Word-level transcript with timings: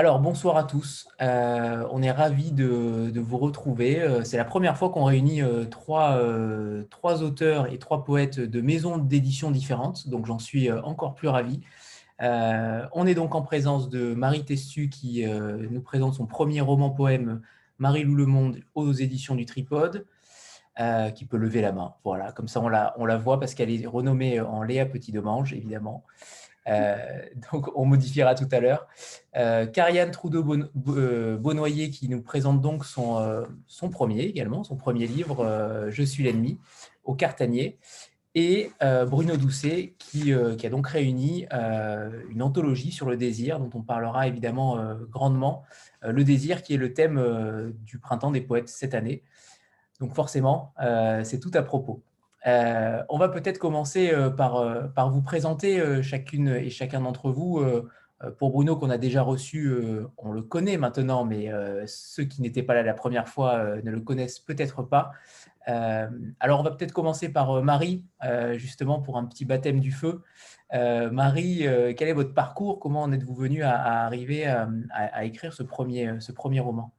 Alors, 0.00 0.18
bonsoir 0.18 0.56
à 0.56 0.64
tous. 0.64 1.08
Euh, 1.20 1.86
on 1.90 2.02
est 2.02 2.10
ravis 2.10 2.52
de, 2.52 3.20
vous 3.20 3.36
retrouver. 3.36 4.00
Euh, 4.00 4.24
C'est 4.24 4.38
la 4.38 4.46
première 4.46 4.78
fois 4.78 4.88
qu'on 4.88 5.04
réunit 5.04 5.42
euh, 5.42 5.66
trois, 5.66 6.16
auteurs 7.22 7.70
et 7.70 7.78
trois 7.78 8.02
poètes 8.02 8.40
de 8.40 8.60
maisons 8.62 8.96
d'édition 8.96 9.50
différentes, 9.50 10.08
donc 10.08 10.24
j'en 10.24 10.38
suis 10.38 10.72
encore 10.72 11.14
plus 11.14 11.28
ravi. 11.28 11.60
On 12.18 13.06
est 13.06 13.14
donc 13.14 13.34
en 13.34 13.42
présence 13.42 13.90
de 13.90 14.14
Marie 14.14 14.42
Tessu 14.42 14.88
qui 14.88 15.22
nous 15.26 15.82
présente 15.82 16.14
son 16.14 16.24
premier 16.24 16.62
roman-poème 16.62 17.42
Marie-Lou 17.76 18.14
le 18.14 18.24
Monde 18.24 18.60
aux 18.74 18.92
éditions 18.92 19.34
du 19.34 19.44
Tripode, 19.44 20.06
qui 21.14 21.26
peut 21.26 21.36
lever 21.36 21.60
la 21.60 21.72
main. 21.72 21.92
Voilà, 22.04 22.32
comme 22.32 22.48
ça 22.48 22.62
on 22.62 22.68
la, 22.70 23.16
voit 23.18 23.38
parce 23.38 23.52
qu'elle 23.52 23.70
est 23.70 23.86
renommée 23.86 24.40
en 24.40 24.62
Léa 24.62 24.86
Petit-Demange, 24.86 25.52
évidemment. 25.52 26.06
Euh, 26.70 26.96
donc, 27.52 27.68
on 27.76 27.84
modifiera 27.84 28.34
tout 28.34 28.48
à 28.50 28.60
l'heure. 28.60 28.86
Euh, 29.36 29.66
Carianne 29.66 30.10
Trudeau-Beaunoyer 30.10 31.90
qui 31.90 32.08
nous 32.08 32.22
présente 32.22 32.60
donc 32.60 32.84
son, 32.84 33.18
euh, 33.18 33.44
son 33.66 33.90
premier 33.90 34.22
également, 34.22 34.64
son 34.64 34.76
premier 34.76 35.06
livre, 35.06 35.40
euh, 35.40 35.90
Je 35.90 36.02
suis 36.02 36.24
l'ennemi, 36.24 36.58
au 37.04 37.14
Cartanier. 37.14 37.78
Et 38.36 38.70
euh, 38.80 39.06
Bruno 39.06 39.36
Doucet 39.36 39.94
qui, 39.98 40.32
euh, 40.32 40.54
qui, 40.54 40.64
a 40.64 40.70
donc 40.70 40.86
réuni 40.86 41.46
euh, 41.52 42.22
une 42.30 42.42
anthologie 42.42 42.92
sur 42.92 43.10
le 43.10 43.16
désir, 43.16 43.58
dont 43.58 43.70
on 43.74 43.82
parlera 43.82 44.28
évidemment 44.28 44.78
euh, 44.78 44.94
grandement. 45.10 45.64
Euh, 46.04 46.12
le 46.12 46.22
désir 46.22 46.62
qui 46.62 46.74
est 46.74 46.76
le 46.76 46.94
thème 46.94 47.18
euh, 47.18 47.72
du 47.80 47.98
printemps 47.98 48.30
des 48.30 48.40
poètes 48.40 48.68
cette 48.68 48.94
année. 48.94 49.24
Donc 49.98 50.14
forcément, 50.14 50.72
euh, 50.80 51.24
c'est 51.24 51.40
tout 51.40 51.50
à 51.54 51.62
propos. 51.62 52.04
Euh, 52.46 53.02
on 53.08 53.18
va 53.18 53.28
peut-être 53.28 53.58
commencer 53.58 54.10
euh, 54.12 54.30
par, 54.30 54.56
euh, 54.56 54.86
par, 54.88 55.10
vous 55.10 55.22
présenter 55.22 56.02
chacune 56.02 56.48
et 56.48 56.70
chacun 56.70 57.00
d'entre 57.00 57.30
vous. 57.30 57.62
Pour 58.36 58.50
Bruno, 58.50 58.76
qu'on 58.76 58.90
a 58.90 58.98
déjà 58.98 59.22
reçu, 59.22 59.74
on 60.18 60.30
le 60.30 60.42
connaît 60.42 60.76
maintenant, 60.76 61.24
mais 61.24 61.50
ceux 61.86 62.24
qui 62.24 62.42
n'étaient 62.42 62.62
pas 62.62 62.74
là 62.74 62.82
la 62.82 62.92
première 62.92 63.26
fois 63.28 63.80
ne 63.82 63.90
le 63.90 64.00
connaissent 64.00 64.38
peut-être 64.38 64.82
pas. 64.82 65.12
Alors, 65.66 66.60
on 66.60 66.62
va 66.62 66.70
peut-être 66.70 66.92
commencer 66.92 67.30
par 67.30 67.62
Marie, 67.62 68.04
justement 68.56 69.00
pour 69.00 69.16
un 69.16 69.24
petit 69.24 69.46
baptême 69.46 69.80
du 69.80 69.90
feu. 69.90 70.22
Marie, 70.70 71.66
quel 71.96 72.08
est 72.08 72.12
votre 72.12 72.34
parcours? 72.34 72.78
Comment 72.78 73.04
en 73.04 73.12
êtes-vous 73.12 73.34
venue 73.34 73.62
à, 73.62 74.04
arriver 74.04 74.44
à, 74.44 75.24
écrire 75.24 75.54
ce 75.54 75.62
premier, 75.62 76.20
ce 76.20 76.32
premier 76.32 76.60
roman? 76.60 76.92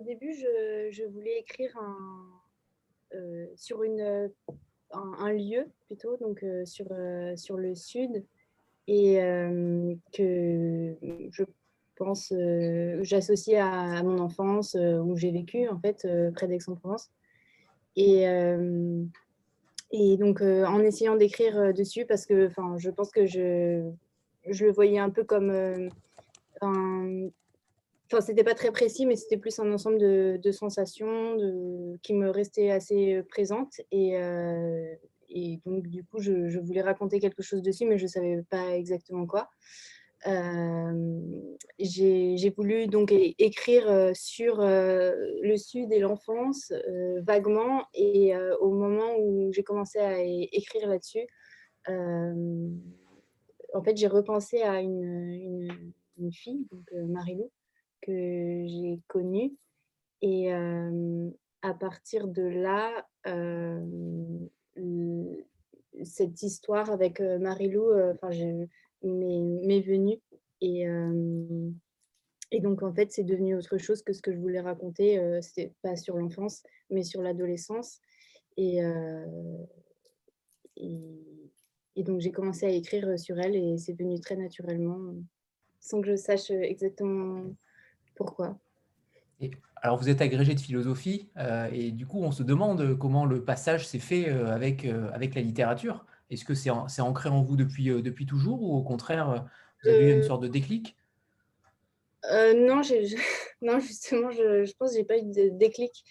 Au 0.00 0.04
début, 0.04 0.32
je, 0.32 1.04
voulais 1.06 1.38
écrire 1.38 1.76
un, 1.76 2.26
euh, 3.14 3.46
sur 3.54 3.82
une, 3.82 4.30
un, 4.92 5.32
lieu 5.32 5.66
plutôt, 5.86 6.16
donc 6.16 6.42
euh, 6.42 6.64
sur, 6.64 6.86
euh, 6.90 7.36
sur 7.36 7.56
le 7.56 7.74
sud, 7.74 8.24
et 8.88 9.18
que 10.12 10.96
je 11.30 11.44
pense 11.96 12.32
j'associe 13.02 13.60
à, 13.60 14.02
mon 14.02 14.18
enfance 14.18 14.74
où 14.74 15.16
j'ai 15.16 15.30
vécu 15.30 15.68
en 15.68 15.78
fait 15.78 16.08
près 16.34 16.48
d'Aix-en-Provence. 16.48 17.10
Et, 17.94 18.24
et 19.92 20.16
donc 20.16 20.40
en 20.40 20.80
essayant 20.80 21.14
d'écrire 21.14 21.72
dessus, 21.72 22.04
parce 22.04 22.26
que 22.26 22.50
je 22.78 22.90
pense 22.90 23.12
que 23.12 23.26
je, 23.26 23.88
je 24.48 24.64
le 24.64 24.72
voyais 24.72 24.98
un 24.98 25.10
peu 25.10 25.22
comme 25.22 25.52
un 26.62 27.30
enfin, 28.10 28.20
c'était 28.20 28.44
pas 28.44 28.54
très 28.54 28.72
précis, 28.72 29.06
mais 29.06 29.16
c'était 29.16 29.36
plus 29.36 29.58
un 29.60 29.72
ensemble 29.72 29.98
de, 29.98 30.52
sensations 30.52 31.36
qui 32.02 32.14
me 32.14 32.30
restaient 32.30 32.70
assez 32.70 33.14
euh, 33.14 33.22
présentes. 33.22 33.80
Et, 33.92 34.18
euh, 34.18 34.94
et 35.28 35.60
donc, 35.64 35.86
du 35.86 36.04
coup, 36.04 36.18
je, 36.20 36.58
voulais 36.58 36.82
raconter 36.82 37.20
quelque 37.20 37.42
chose 37.42 37.62
dessus, 37.62 37.86
mais 37.86 37.98
je 37.98 38.06
savais 38.06 38.42
pas 38.50 38.76
exactement 38.76 39.26
quoi. 39.26 39.48
Euh, 40.26 41.20
j'ai 41.78 42.52
voulu 42.54 42.88
donc 42.88 43.10
écrire 43.10 44.10
sur 44.14 44.58
le 44.60 45.56
sud 45.56 45.90
et 45.92 45.98
l'enfance 45.98 46.74
vaguement 47.22 47.86
et 47.94 48.36
au 48.60 48.70
moment 48.70 49.16
où 49.18 49.50
j'ai 49.50 49.62
commencé 49.62 49.98
à 49.98 50.20
écrire 50.22 50.88
là-dessus 50.88 51.26
en 51.88 53.82
fait 53.82 53.96
j'ai 53.96 54.08
repensé 54.08 54.60
à 54.60 54.82
une, 54.82 55.02
une, 55.02 55.92
une 56.18 56.32
fille 56.32 56.66
donc 56.70 56.92
Marilou 56.92 57.50
que 58.02 58.66
j'ai 58.66 59.00
connu. 59.08 59.56
Et 60.22 60.52
euh, 60.52 61.30
à 61.62 61.74
partir 61.74 62.28
de 62.28 62.42
là, 62.42 63.06
euh, 63.26 63.80
cette 66.04 66.42
histoire 66.42 66.90
avec 66.90 67.20
euh, 67.20 67.38
Marilou, 67.38 67.92
enfin, 68.14 68.30
m'est 69.02 69.80
venue. 69.80 70.20
Et, 70.60 70.86
et 72.50 72.60
donc, 72.60 72.82
en 72.82 72.92
fait, 72.92 73.12
c'est 73.12 73.24
devenu 73.24 73.56
autre 73.56 73.78
chose 73.78 74.02
que 74.02 74.12
ce 74.12 74.20
que 74.20 74.32
je 74.32 74.38
voulais 74.38 74.60
raconter. 74.60 75.18
Euh, 75.18 75.40
C'était 75.40 75.72
pas 75.82 75.96
sur 75.96 76.16
l'enfance, 76.16 76.62
mais 76.90 77.02
sur 77.02 77.22
l'adolescence. 77.22 78.00
Et, 78.56 78.80
et, 80.76 82.02
donc, 82.02 82.20
j'ai 82.20 82.32
commencé 82.32 82.66
à 82.66 82.70
écrire 82.70 83.18
sur 83.18 83.38
elle 83.38 83.56
et 83.56 83.78
c'est 83.78 83.94
venu 83.94 84.20
très 84.20 84.36
naturellement, 84.36 85.14
sans 85.80 86.02
que 86.02 86.08
je 86.08 86.16
sache 86.16 86.50
exactement 86.50 87.44
pourquoi? 88.20 88.54
Et 89.40 89.50
alors, 89.76 89.96
vous 89.96 90.10
êtes 90.10 90.20
agrégé 90.20 90.54
de 90.54 90.60
philosophie 90.60 91.30
euh, 91.38 91.70
et 91.72 91.90
du 91.90 92.06
coup, 92.06 92.22
on 92.22 92.32
se 92.32 92.42
demande 92.42 92.98
comment 92.98 93.24
le 93.24 93.42
passage 93.42 93.88
s'est 93.88 93.98
fait 93.98 94.28
euh, 94.28 94.54
avec, 94.54 94.84
euh, 94.84 95.10
avec 95.14 95.34
la 95.34 95.40
littérature. 95.40 96.04
Est-ce 96.28 96.44
que 96.44 96.52
c'est 96.54 96.68
en, 96.68 96.86
ancré 96.98 97.30
en 97.30 97.40
vous 97.40 97.56
depuis, 97.56 97.86
depuis 97.86 98.26
toujours 98.26 98.62
ou 98.62 98.76
au 98.76 98.82
contraire, 98.82 99.46
vous 99.82 99.88
avez 99.88 100.10
eu 100.10 100.12
une 100.12 100.22
sorte 100.22 100.42
de 100.42 100.48
déclic? 100.48 100.98
non, 102.30 102.82
non, 103.62 103.80
justement, 103.80 104.30
je, 104.30 104.66
je 104.66 104.72
pense 104.78 104.90
que 104.90 104.96
je 104.96 105.00
n'ai 105.00 105.06
pas 105.06 105.16
eu 105.16 105.22
de 105.22 105.48
déclic. 105.56 106.04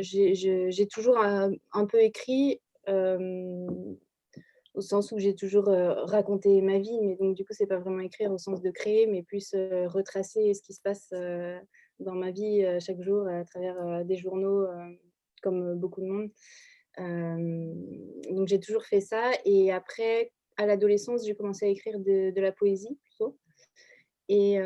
j'ai 0.00 0.86
toujours 0.86 1.18
un, 1.18 1.52
un, 1.74 1.84
peu 1.84 2.00
écrit 2.00 2.58
au 4.76 4.82
sens 4.82 5.10
où 5.10 5.18
j'ai 5.18 5.34
toujours 5.34 5.68
euh, 5.68 6.04
raconté 6.04 6.60
ma 6.60 6.78
vie, 6.78 7.00
mais 7.02 7.16
donc 7.16 7.34
du 7.34 7.44
coup, 7.44 7.54
c'est 7.54 7.66
pas 7.66 7.78
vraiment 7.78 8.00
écrire 8.00 8.30
au 8.30 8.38
sens 8.38 8.60
de 8.60 8.70
créer, 8.70 9.06
mais 9.06 9.22
plus 9.22 9.54
euh, 9.54 9.88
retracer 9.88 10.52
ce 10.52 10.60
qui 10.60 10.74
se 10.74 10.82
passe 10.82 11.08
euh, 11.14 11.58
dans 11.98 12.14
ma 12.14 12.30
vie 12.30 12.62
chaque 12.78 13.00
jour 13.00 13.26
à 13.26 13.42
travers 13.44 14.04
des 14.04 14.16
journaux, 14.16 14.66
comme 15.42 15.74
beaucoup 15.76 16.02
de 16.02 16.06
monde. 16.06 16.30
donc 18.30 18.48
j'ai 18.48 18.60
toujours 18.60 18.84
fait 18.84 19.00
ça. 19.00 19.30
Et 19.46 19.72
après, 19.72 20.30
à 20.58 20.66
l'adolescence, 20.66 21.24
j'ai 21.24 21.34
commencé 21.34 21.64
à 21.64 21.68
écrire 21.70 21.98
de, 21.98 22.38
la 22.38 22.52
poésie 22.52 22.98
plutôt. 23.02 23.38
Et 24.28 24.58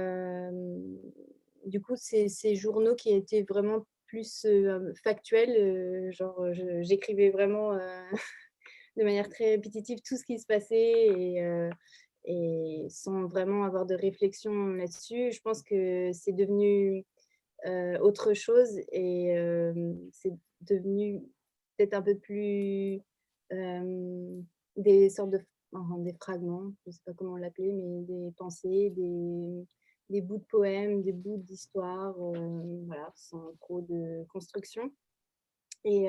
du 1.66 1.80
coup, 1.80 1.94
ces 1.94 2.56
journaux 2.56 2.96
qui 2.96 3.12
étaient 3.12 3.46
vraiment 3.48 3.86
plus 4.08 4.44
factuels, 5.04 6.12
genre 6.12 6.44
j'écrivais 6.80 7.30
vraiment 7.30 7.78
de 9.00 9.04
manière 9.04 9.30
très 9.30 9.52
répétitive 9.52 10.00
tout 10.04 10.16
ce 10.18 10.24
qui 10.24 10.38
se 10.38 10.46
passait 10.46 10.92
et, 11.08 11.42
euh, 11.42 11.70
et 12.26 12.86
sans 12.90 13.26
vraiment 13.26 13.64
avoir 13.64 13.86
de 13.86 13.94
réflexion 13.94 14.52
là-dessus. 14.74 15.32
Je 15.32 15.40
pense 15.40 15.62
que 15.62 16.12
c'est 16.12 16.32
devenu 16.32 17.06
euh, 17.66 17.98
autre 18.00 18.34
chose 18.34 18.78
et 18.92 19.38
euh, 19.38 19.94
c'est 20.12 20.34
devenu 20.60 21.22
peut-être 21.76 21.94
un 21.94 22.02
peu 22.02 22.16
plus 22.16 23.00
des 24.76 25.10
sortes 25.10 25.30
de 25.30 25.40
des 25.98 26.12
fragments, 26.14 26.72
je 26.84 26.90
ne 26.90 26.92
sais 26.92 27.00
pas 27.04 27.12
comment 27.12 27.36
l'appeler, 27.36 27.70
mais 27.70 28.02
des 28.02 28.32
pensées, 28.36 28.90
des, 28.90 30.20
bouts 30.20 30.38
de 30.38 30.44
poèmes, 30.48 31.02
des 31.02 31.12
bouts 31.12 31.38
d'histoire, 31.38 32.12
voilà, 32.86 33.12
sans 33.14 33.54
trop 33.60 33.80
de 33.80 34.24
construction. 34.32 34.90
Et, 35.84 36.08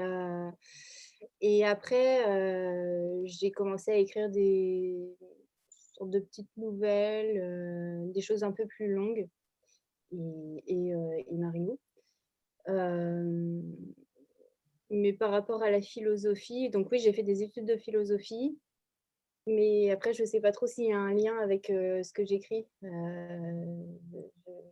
et 1.42 1.66
après, 1.66 2.28
euh, 2.30 3.22
j'ai 3.26 3.52
commencé 3.52 3.92
à 3.92 3.98
écrire 3.98 4.30
des 4.30 4.96
sortes 5.70 6.10
de 6.10 6.20
petites 6.20 6.56
nouvelles, 6.58 7.38
euh, 7.38 8.12
des 8.12 8.22
choses 8.22 8.44
un 8.44 8.52
peu 8.52 8.66
plus 8.66 8.94
longues. 8.94 9.28
Et, 10.12 10.64
et, 10.68 10.94
euh. 10.94 11.22
Euh, 12.68 13.62
mais 14.90 15.14
par 15.14 15.32
rapport 15.32 15.64
à 15.64 15.72
la 15.72 15.82
philosophie, 15.82 16.70
donc 16.70 16.90
oui, 16.92 17.00
j'ai 17.00 17.14
fait 17.14 17.24
des 17.24 17.44
études 17.44 17.66
de 17.66 17.78
philosophie. 17.78 18.60
Mais 19.48 19.90
après, 19.90 20.14
je 20.14 20.22
ne 20.22 20.28
sais 20.28 20.42
pas 20.42 20.52
trop 20.52 20.68
s'il 20.68 20.86
y 20.86 20.92
a 20.92 21.00
un 21.00 21.14
lien 21.14 21.38
avec 21.40 21.68
ce 21.68 22.14
que 22.14 22.24
j'écris. 22.24 22.68
Je 22.84 22.90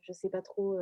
ne 0.09 0.13
sais 0.13 0.29
pas 0.29 0.41
trop 0.43 0.77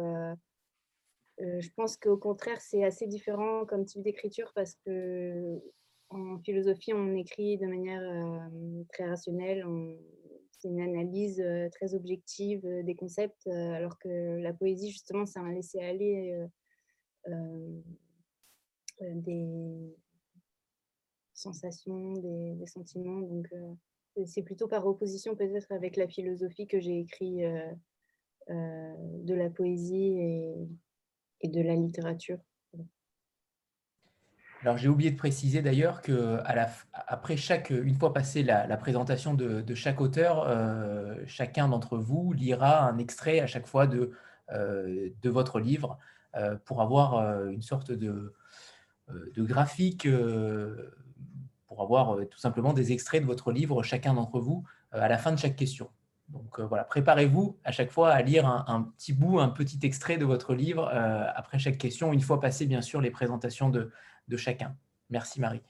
euh, 1.42 1.62
je 1.62 1.70
pense 1.76 1.98
qu'au 1.98 2.18
contraire, 2.18 2.60
c'est 2.62 2.84
assez 2.84 3.06
différent 3.06 3.66
comme 3.66 3.86
type 3.86 4.02
d'écriture 4.02 4.52
parce 4.56 4.76
que 4.86 5.62
en 6.10 6.40
philosophie, 6.40 6.94
on 6.94 7.16
écrit 7.16 7.58
de 7.58 7.68
manière 7.68 8.02
euh, 8.02 8.84
très 8.94 9.08
rationnelle. 9.08 9.66
C'est 10.52 10.70
une 10.70 10.82
analyse 10.82 11.40
euh, 11.40 11.70
très 11.70 11.94
objective 11.94 12.62
des 12.84 12.96
concepts, 12.96 13.46
alors 13.48 14.00
que 14.00 14.38
la 14.40 14.54
poésie, 14.54 14.90
justement, 14.90 15.26
c'est 15.26 15.40
un 15.40 15.52
laisser-aller 15.52 16.48
des 19.00 19.96
sensations, 21.34 22.14
des, 22.14 22.66
sentiments. 22.66 23.20
Donc, 23.20 23.48
c'est 24.26 24.42
plutôt 24.42 24.68
par 24.68 24.88
opposition 24.88 25.36
peut-être 25.36 25.72
avec 25.72 25.98
la 25.98 26.08
philosophie 26.08 26.66
que 26.66 26.80
j'ai 26.80 27.00
écrit 27.00 27.44
de 28.50 29.34
la 29.34 29.50
poésie 29.52 30.18
et, 30.18 30.56
et 31.42 31.50
de 31.50 31.62
la 31.62 31.76
littérature. 31.76 32.40
Alors 34.62 34.78
j'ai 34.78 34.90
oublié 34.90 35.12
de 35.12 35.18
préciser 35.18 35.62
d'ailleurs 35.62 36.02
que 36.02 36.40
après 36.94 37.38
chaque, 37.38 37.70
une 37.70 37.96
fois 37.96 38.12
passée 38.12 38.42
la, 38.42 38.78
présentation 38.78 39.34
de, 39.36 39.76
chaque 39.76 40.02
auteur, 40.02 40.46
euh, 40.48 41.16
chacun 41.28 41.70
d'entre 41.70 41.98
vous 41.98 42.34
lira 42.34 42.88
un 42.88 42.98
extrait 42.98 43.40
à 43.40 43.48
chaque 43.48 43.68
fois 43.68 43.86
de, 43.86 44.12
euh, 44.52 45.10
de 45.22 45.30
votre 45.30 45.60
livre 45.60 46.00
euh, 46.36 46.56
pour 46.66 46.82
avoir 46.82 47.48
une 47.50 47.62
sorte 47.62 47.92
de, 47.92 48.34
de 49.10 49.44
graphique, 49.44 50.08
pour 51.68 51.82
avoir 51.82 52.18
tout 52.28 52.40
simplement 52.40 52.74
des 52.74 52.92
extraits 52.92 53.22
de 53.22 53.28
votre 53.28 53.52
livre, 53.52 53.84
chacun 53.84 54.16
d'entre 54.16 54.40
vous, 54.40 54.64
à 54.92 55.08
la 55.08 55.20
fin 55.20 55.32
de 55.32 55.38
chaque 55.38 55.56
question. 55.56 55.90
Donc 56.30 56.60
voilà, 56.60 56.84
préparez-vous 56.84 57.58
à 57.64 57.72
chaque 57.72 57.90
fois 57.90 58.12
à 58.12 58.22
lire 58.22 58.46
un, 58.46 58.92
petit 58.98 59.14
bout, 59.14 59.40
un 59.40 59.48
petit 59.48 59.80
extrait 59.84 60.18
de 60.18 60.26
votre 60.26 60.54
livre 60.54 60.90
après 61.36 61.58
chaque 61.58 61.78
question, 61.78 62.12
une 62.12 62.20
fois 62.20 62.42
passé 62.42 62.66
bien 62.66 62.82
sûr 62.82 63.00
les 63.00 63.12
présentations 63.12 63.70
de, 63.70 63.92
de 64.28 64.38
chacun. 64.38 64.76
Merci 65.10 65.40
Marie. 65.40 65.62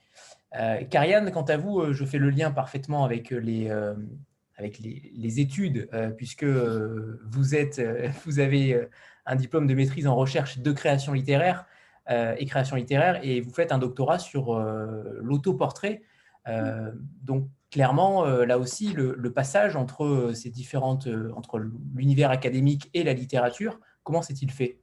Euh, 0.56 0.82
quant 0.90 1.42
à 1.42 1.56
vous, 1.56 1.80
euh, 1.80 1.92
je 1.92 2.04
fais 2.04 2.18
le 2.18 2.30
lien 2.30 2.50
parfaitement 2.50 3.04
avec 3.04 3.30
les, 3.30 3.68
euh, 3.70 3.94
avec 4.56 4.78
les, 4.78 5.40
études, 5.40 5.88
euh, 5.92 6.10
puisque 6.10 6.44
vous, 6.44 7.54
êtes, 7.54 7.80
vous 8.24 8.40
avez 8.40 8.88
un 9.26 9.36
diplôme 9.36 9.66
de 9.66 9.74
maîtrise 9.74 10.06
en 10.06 10.16
recherche 10.16 10.58
de 10.58 10.72
création 10.72 11.12
littéraire 11.12 11.66
et 12.38 12.46
création 12.46 12.76
littéraire, 12.76 13.20
et 13.22 13.42
vous 13.42 13.52
faites 13.52 13.70
un 13.70 13.76
doctorat 13.76 14.18
sur 14.18 14.58
l'autoportrait. 15.20 16.00
donc, 17.22 17.50
clairement, 17.70 18.24
là 18.24 18.58
aussi, 18.58 18.92
le, 18.92 19.32
passage 19.32 19.76
entre 19.76 20.32
ces 20.34 20.50
différentes, 20.50 21.08
entre 21.36 21.58
l'univers 21.94 22.30
académique 22.30 22.90
et 22.94 23.02
la 23.02 23.12
littérature, 23.12 23.78
comment 24.02 24.22
s'est-il 24.22 24.50
fait? 24.50 24.80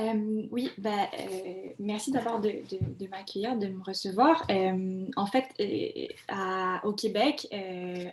Euh, 0.00 0.46
oui, 0.50 0.72
bah, 0.78 1.08
euh, 1.20 1.68
merci 1.78 2.10
d'abord 2.10 2.40
de, 2.40 2.50
m'accueillir, 3.08 3.56
de 3.56 3.68
me 3.68 3.82
recevoir. 3.84 4.44
Euh, 4.50 5.06
en 5.14 5.26
fait, 5.26 5.46
au 6.82 6.92
Québec, 6.92 7.46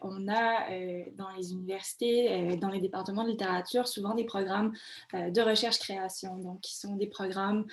on 0.02 0.28
a 0.28 0.70
dans 1.18 1.30
les 1.36 1.54
universités, 1.54 2.56
dans 2.58 2.70
les 2.70 2.80
départements 2.80 3.24
de 3.24 3.30
littérature, 3.30 3.88
souvent 3.88 4.14
des 4.14 4.26
programmes 4.26 4.74
de 5.14 5.42
recherche-création, 5.42 6.38
donc 6.38 6.62
qui 6.62 6.78
sont 6.78 6.96
des 6.98 7.08
programmes 7.08 7.66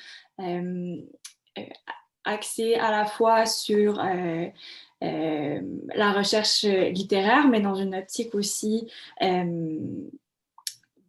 axés 2.24 2.74
à 2.76 2.90
la 2.90 3.04
fois 3.04 3.44
sur 3.44 4.00
la 5.00 6.12
recherche 6.12 6.64
littéraire, 6.64 7.48
mais 7.48 7.60
dans 7.60 7.74
une 7.74 7.94
optique 7.94 8.34
aussi 8.34 8.90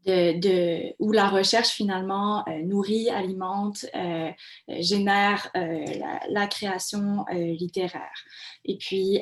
de, 0.06 0.94
où 1.00 1.12
la 1.12 1.30
recherche 1.30 1.70
finalement 1.70 2.48
euh, 2.48 2.62
nourrit, 2.64 3.10
alimente, 3.10 3.86
euh, 3.96 4.32
génère 4.68 5.50
euh, 5.56 5.86
la, 6.30 6.48
création 6.48 7.26
littéraire. 7.32 8.24
Et 8.66 8.78
puis, 8.78 9.20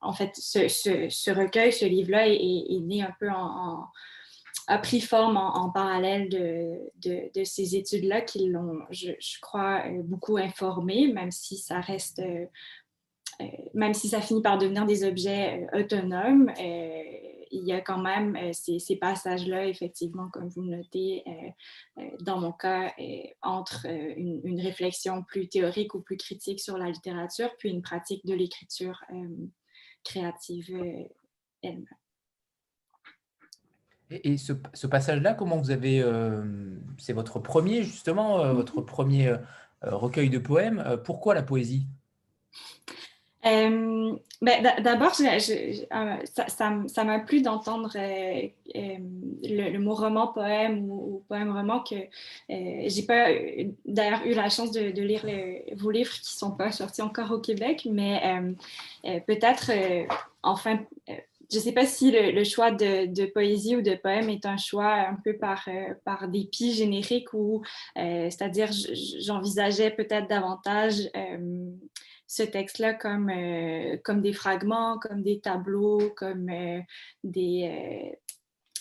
en 0.00 0.12
fait, 0.12 0.32
ce, 0.34 1.30
recueil, 1.30 1.72
ce 1.72 1.84
livre-là 1.84 2.28
est, 2.28 2.80
né 2.80 3.02
un 3.02 3.14
peu 3.18 3.30
en, 3.30 3.86
a 4.66 4.78
pris 4.78 5.00
forme 5.00 5.36
en, 5.36 5.70
parallèle 5.70 6.28
de, 6.30 7.44
ces 7.44 7.76
études-là 7.76 8.22
qui 8.22 8.48
l'ont, 8.48 8.80
je, 8.90 9.40
crois, 9.40 9.84
beaucoup 10.04 10.38
informé, 10.38 11.08
même 11.08 11.30
si 11.30 11.58
ça 11.58 11.80
reste 11.80 12.22
euh, 13.40 13.46
même 13.74 13.94
si 13.94 14.08
ça 14.08 14.20
finit 14.20 14.42
par 14.42 14.58
devenir 14.58 14.86
des 14.86 15.04
objets 15.04 15.66
euh, 15.72 15.80
autonomes, 15.80 16.50
euh, 16.58 17.02
il 17.50 17.66
y 17.66 17.72
a 17.72 17.80
quand 17.80 18.00
même 18.00 18.52
ces, 18.52 18.96
passages-là, 18.96 19.68
effectivement, 19.68 20.28
comme 20.30 20.48
vous 20.48 20.62
le 20.62 20.78
notez, 20.78 21.22
dans 22.22 22.40
mon 22.40 22.50
cas, 22.50 22.92
entre 23.42 23.86
une, 23.86 24.60
réflexion 24.60 25.22
plus 25.22 25.48
théorique 25.48 25.94
ou 25.94 26.00
plus 26.00 26.16
critique 26.16 26.58
sur 26.58 26.76
la 26.78 26.90
littérature, 26.90 27.54
puis 27.58 27.68
une 27.68 27.82
pratique 27.82 28.26
de 28.26 28.34
l'écriture 28.34 29.04
créative 30.02 30.76
elle-même. 31.62 31.86
Et, 34.10 34.36
ce, 34.36 34.86
passage-là, 34.86 35.34
comment 35.34 35.56
vous 35.56 35.70
avez... 35.70 36.04
c'est 36.98 37.12
votre 37.12 37.38
premier, 37.38 37.82
justement, 37.82 38.52
votre 38.52 38.80
mm-hmm. 38.80 38.84
premier 38.84 39.34
recueil 39.82 40.30
de 40.30 40.38
poèmes. 40.38 41.00
pourquoi 41.04 41.34
la 41.34 41.42
poésie? 41.42 41.86
Euh, 43.46 44.16
ben, 44.40 44.82
D'abord, 44.82 45.12
euh, 45.20 45.38
ça 46.26 47.04
m'a 47.04 47.18
plu 47.20 47.42
d'entendre 47.42 47.92
euh, 47.96 48.48
le, 48.74 49.78
mot 49.78 49.94
roman-poème 49.94 50.88
ou, 50.88 51.22
poème-roman 51.28 51.80
que 51.80 51.96
j'ai 52.48 53.02
pas 53.02 53.28
d'ailleurs 53.84 54.24
eu 54.24 54.34
la 54.34 54.48
chance 54.48 54.72
de, 54.72 55.02
lire 55.02 55.26
vos 55.76 55.90
livres 55.90 56.12
qui 56.12 56.34
sont 56.34 56.52
pas 56.52 56.72
sortis 56.72 57.02
encore 57.02 57.32
au 57.32 57.38
Québec, 57.38 57.86
mais 57.90 58.22
peut-être, 59.26 59.70
enfin, 60.42 60.80
je 61.54 61.58
ne 61.58 61.62
sais 61.62 61.72
pas 61.72 61.86
si 61.86 62.10
le, 62.10 62.44
choix 62.44 62.70
de, 62.70 63.32
poésie 63.32 63.76
ou 63.76 63.82
de 63.82 63.94
poème 63.94 64.28
est 64.28 64.44
un 64.46 64.56
choix 64.56 64.92
un 64.92 65.16
peu 65.24 65.36
par, 65.36 65.68
par 66.04 66.28
dépit 66.28 66.74
générique 66.74 67.32
ou, 67.32 67.62
c'est-à-dire, 67.96 68.70
j'envisageais 69.20 69.90
peut-être 69.90 70.28
davantage 70.28 71.08
ce 72.26 72.42
texte-là 72.42 72.94
comme, 72.94 73.30
euh, 73.30 73.96
comme 74.02 74.20
des 74.20 74.32
fragments, 74.32 74.98
comme 74.98 75.22
des 75.22 75.40
tableaux, 75.40 76.10
comme 76.16 76.48
euh, 76.48 76.80
euh, 77.24 78.10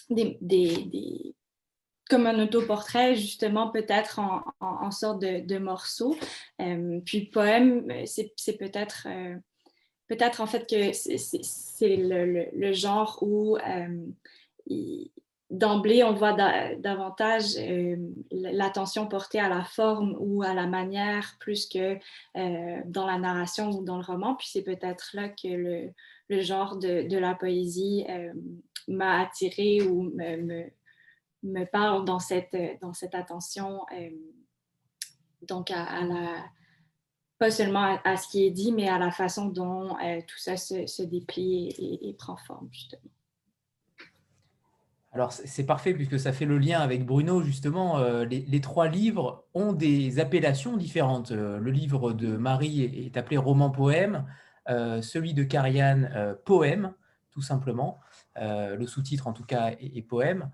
des, 0.10 1.36
comme 2.10 2.28
un 2.28 2.40
autoportrait, 2.42 3.16
justement, 3.16 3.70
peut-être 3.70 4.20
en, 4.20 4.44
en, 4.60 4.92
sorte 4.92 5.22
de, 5.22 5.46
de 5.46 5.58
morceau. 5.58 6.16
puis 7.06 7.22
le 7.22 7.32
poème, 7.32 8.06
c'est 8.06 8.58
peut-être 8.58 9.08
peut-être 10.08 10.42
en 10.42 10.48
fait 10.48 10.70
que 10.70 10.92
c'est 10.94 11.96
le, 11.96 12.74
genre 12.74 13.20
où 13.22 13.58
il, 14.68 15.12
d'emblée, 15.54 16.04
on 16.04 16.14
voit 16.14 16.34
davantage 16.34 17.56
euh, 17.58 17.96
l'attention 18.32 19.08
portée 19.08 19.40
à 19.40 19.50
la 19.50 19.64
forme 19.64 20.16
ou 20.20 20.42
à 20.42 20.54
la 20.54 20.66
manière 20.66 21.36
plus 21.40 21.68
que 21.68 21.98
euh, 22.38 22.82
dans 22.86 23.06
la 23.06 23.20
narration 23.20 23.70
ou 23.70 23.84
dans 23.84 23.98
le 23.98 24.04
roman. 24.04 24.36
Puis 24.36 24.50
c'est 24.52 24.64
peut-être 24.64 25.12
là 25.14 25.30
que 25.30 25.48
le, 26.30 26.42
genre 26.42 26.78
de, 26.78 27.18
la 27.18 27.36
poésie 27.36 28.04
euh, 28.10 28.34
m'a 28.88 29.22
attirée 29.22 29.84
ou 29.84 30.12
me, 30.16 31.66
parle 31.66 32.04
dans 32.04 32.20
cette, 32.20 32.58
dans 32.82 32.94
cette 32.94 33.14
attention, 33.14 33.82
donc 35.44 35.70
à, 35.72 36.04
la 36.04 36.44
pas 37.40 37.52
seulement 37.52 38.00
à, 38.04 38.18
ce 38.18 38.28
qui 38.30 38.46
est 38.46 38.52
dit, 38.52 38.72
mais 38.72 38.88
à 38.88 38.98
la 38.98 39.12
façon 39.12 39.48
dont 39.48 39.96
tout 40.28 40.38
ça 40.38 40.58
se, 40.58 41.04
déplie 41.04 42.00
et 42.02 42.14
prend 42.18 42.38
forme, 42.38 42.70
justement. 42.72 43.12
Alors 45.14 45.32
c'est 45.32 45.66
parfait 45.66 45.94
puisque 45.94 46.20
ça 46.20 46.34
fait 46.34 46.46
le 46.46 46.58
lien 46.58 46.80
avec 46.80 47.06
Bruno 47.06 47.44
justement. 47.44 48.00
Euh, 48.00 48.26
les, 48.26 48.62
trois 48.62 48.88
livres 48.88 49.46
ont 49.54 49.72
des 49.72 50.20
appellations 50.20 50.76
différentes. 50.76 51.32
Euh, 51.32 51.60
le 51.60 51.70
livre 51.70 52.14
de 52.14 52.36
Marie 52.36 52.82
est, 52.82 53.16
appelé 53.16 53.38
roman-poème, 53.38 54.26
euh, 54.70 55.04
celui 55.04 55.36
de 55.36 55.44
Carianne 55.44 56.36
poème 56.46 56.94
tout 57.30 57.42
simplement. 57.42 58.00
le 58.36 58.86
sous-titre 58.88 59.28
en 59.28 59.34
tout 59.34 59.46
cas 59.46 59.72
est, 59.80 60.02
poème. 60.02 60.50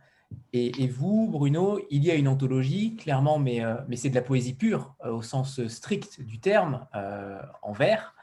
Et, 0.51 0.87
vous, 0.87 1.27
Bruno, 1.27 1.79
il 1.91 2.03
y 2.03 2.11
a 2.11 2.15
une 2.15 2.27
anthologie 2.27 2.95
clairement, 2.95 3.37
mais, 3.37 3.61
mais 3.87 3.95
c'est 3.95 4.09
de 4.09 4.15
la 4.15 4.21
poésie 4.21 4.55
pure 4.55 4.95
au 5.05 5.21
sens 5.21 5.65
strict 5.67 6.21
du 6.21 6.39
terme, 6.39 6.87
en 7.61 7.71
vers. 7.71 8.15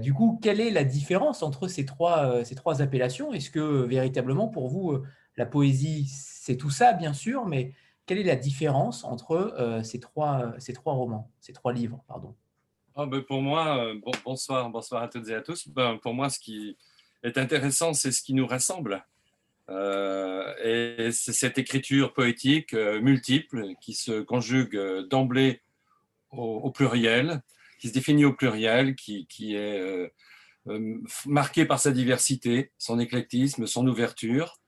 du 0.00 0.12
coup, 0.12 0.40
quelle 0.42 0.60
est 0.60 0.70
la 0.70 0.82
différence 0.82 1.44
entre 1.44 1.68
ces 1.68 1.86
trois, 1.86 2.44
ces 2.44 2.56
trois 2.56 2.82
appellations? 2.82 3.32
Est-ce 3.32 3.50
que 3.50 3.84
véritablement 3.84 4.48
pour 4.48 4.68
vous 4.68 5.00
la 5.36 5.46
poésie, 5.46 6.06
c'est 6.08 6.56
tout 6.56 6.70
ça, 6.70 6.92
bien 6.92 7.12
sûr, 7.12 7.46
mais 7.46 7.74
quelle 8.06 8.18
est 8.18 8.24
la 8.24 8.36
différence 8.36 9.04
entre 9.04 9.32
euh, 9.32 9.82
ces, 9.82 10.00
trois, 10.00 10.54
ces 10.58 10.72
trois 10.72 10.94
romans, 10.94 11.30
ces 11.40 11.52
trois 11.52 11.72
livres 11.72 12.02
pardon? 12.06 12.34
Ah, 12.94 13.06
ben, 13.06 13.22
Pour 13.22 13.40
moi, 13.40 13.78
euh, 13.78 13.98
bonsoir, 14.24 14.68
bonsoir 14.70 15.02
à 15.02 15.08
toutes 15.08 15.28
et 15.28 15.34
à 15.34 15.40
tous. 15.40 15.68
Ben, 15.68 15.98
pour 15.98 16.14
moi, 16.14 16.28
ce 16.28 16.38
qui 16.38 16.76
est 17.22 17.38
intéressant, 17.38 17.94
c'est 17.94 18.12
ce 18.12 18.22
qui 18.22 18.34
nous 18.34 18.46
rassemble. 18.46 19.04
Euh, 19.70 20.54
et 20.62 21.10
c'est 21.12 21.32
cette 21.32 21.58
écriture 21.58 22.12
poétique 22.12 22.74
multiple 22.74 23.74
qui 23.80 23.94
se 23.94 24.20
conjugue 24.20 24.78
d'emblée 25.08 25.62
au, 26.30 26.70
pluriel, 26.70 27.42
qui 27.78 27.88
se 27.88 27.92
définit 27.92 28.24
au 28.24 28.32
pluriel, 28.32 28.94
qui, 28.94 29.26
qui 29.26 29.54
est 29.54 30.12
marquée 31.26 31.64
par 31.64 31.78
sa 31.78 31.92
diversité, 31.92 32.72
son 32.78 32.98
éclectisme, 32.98 33.66
son 33.66 33.86
ouverture, 33.86 34.60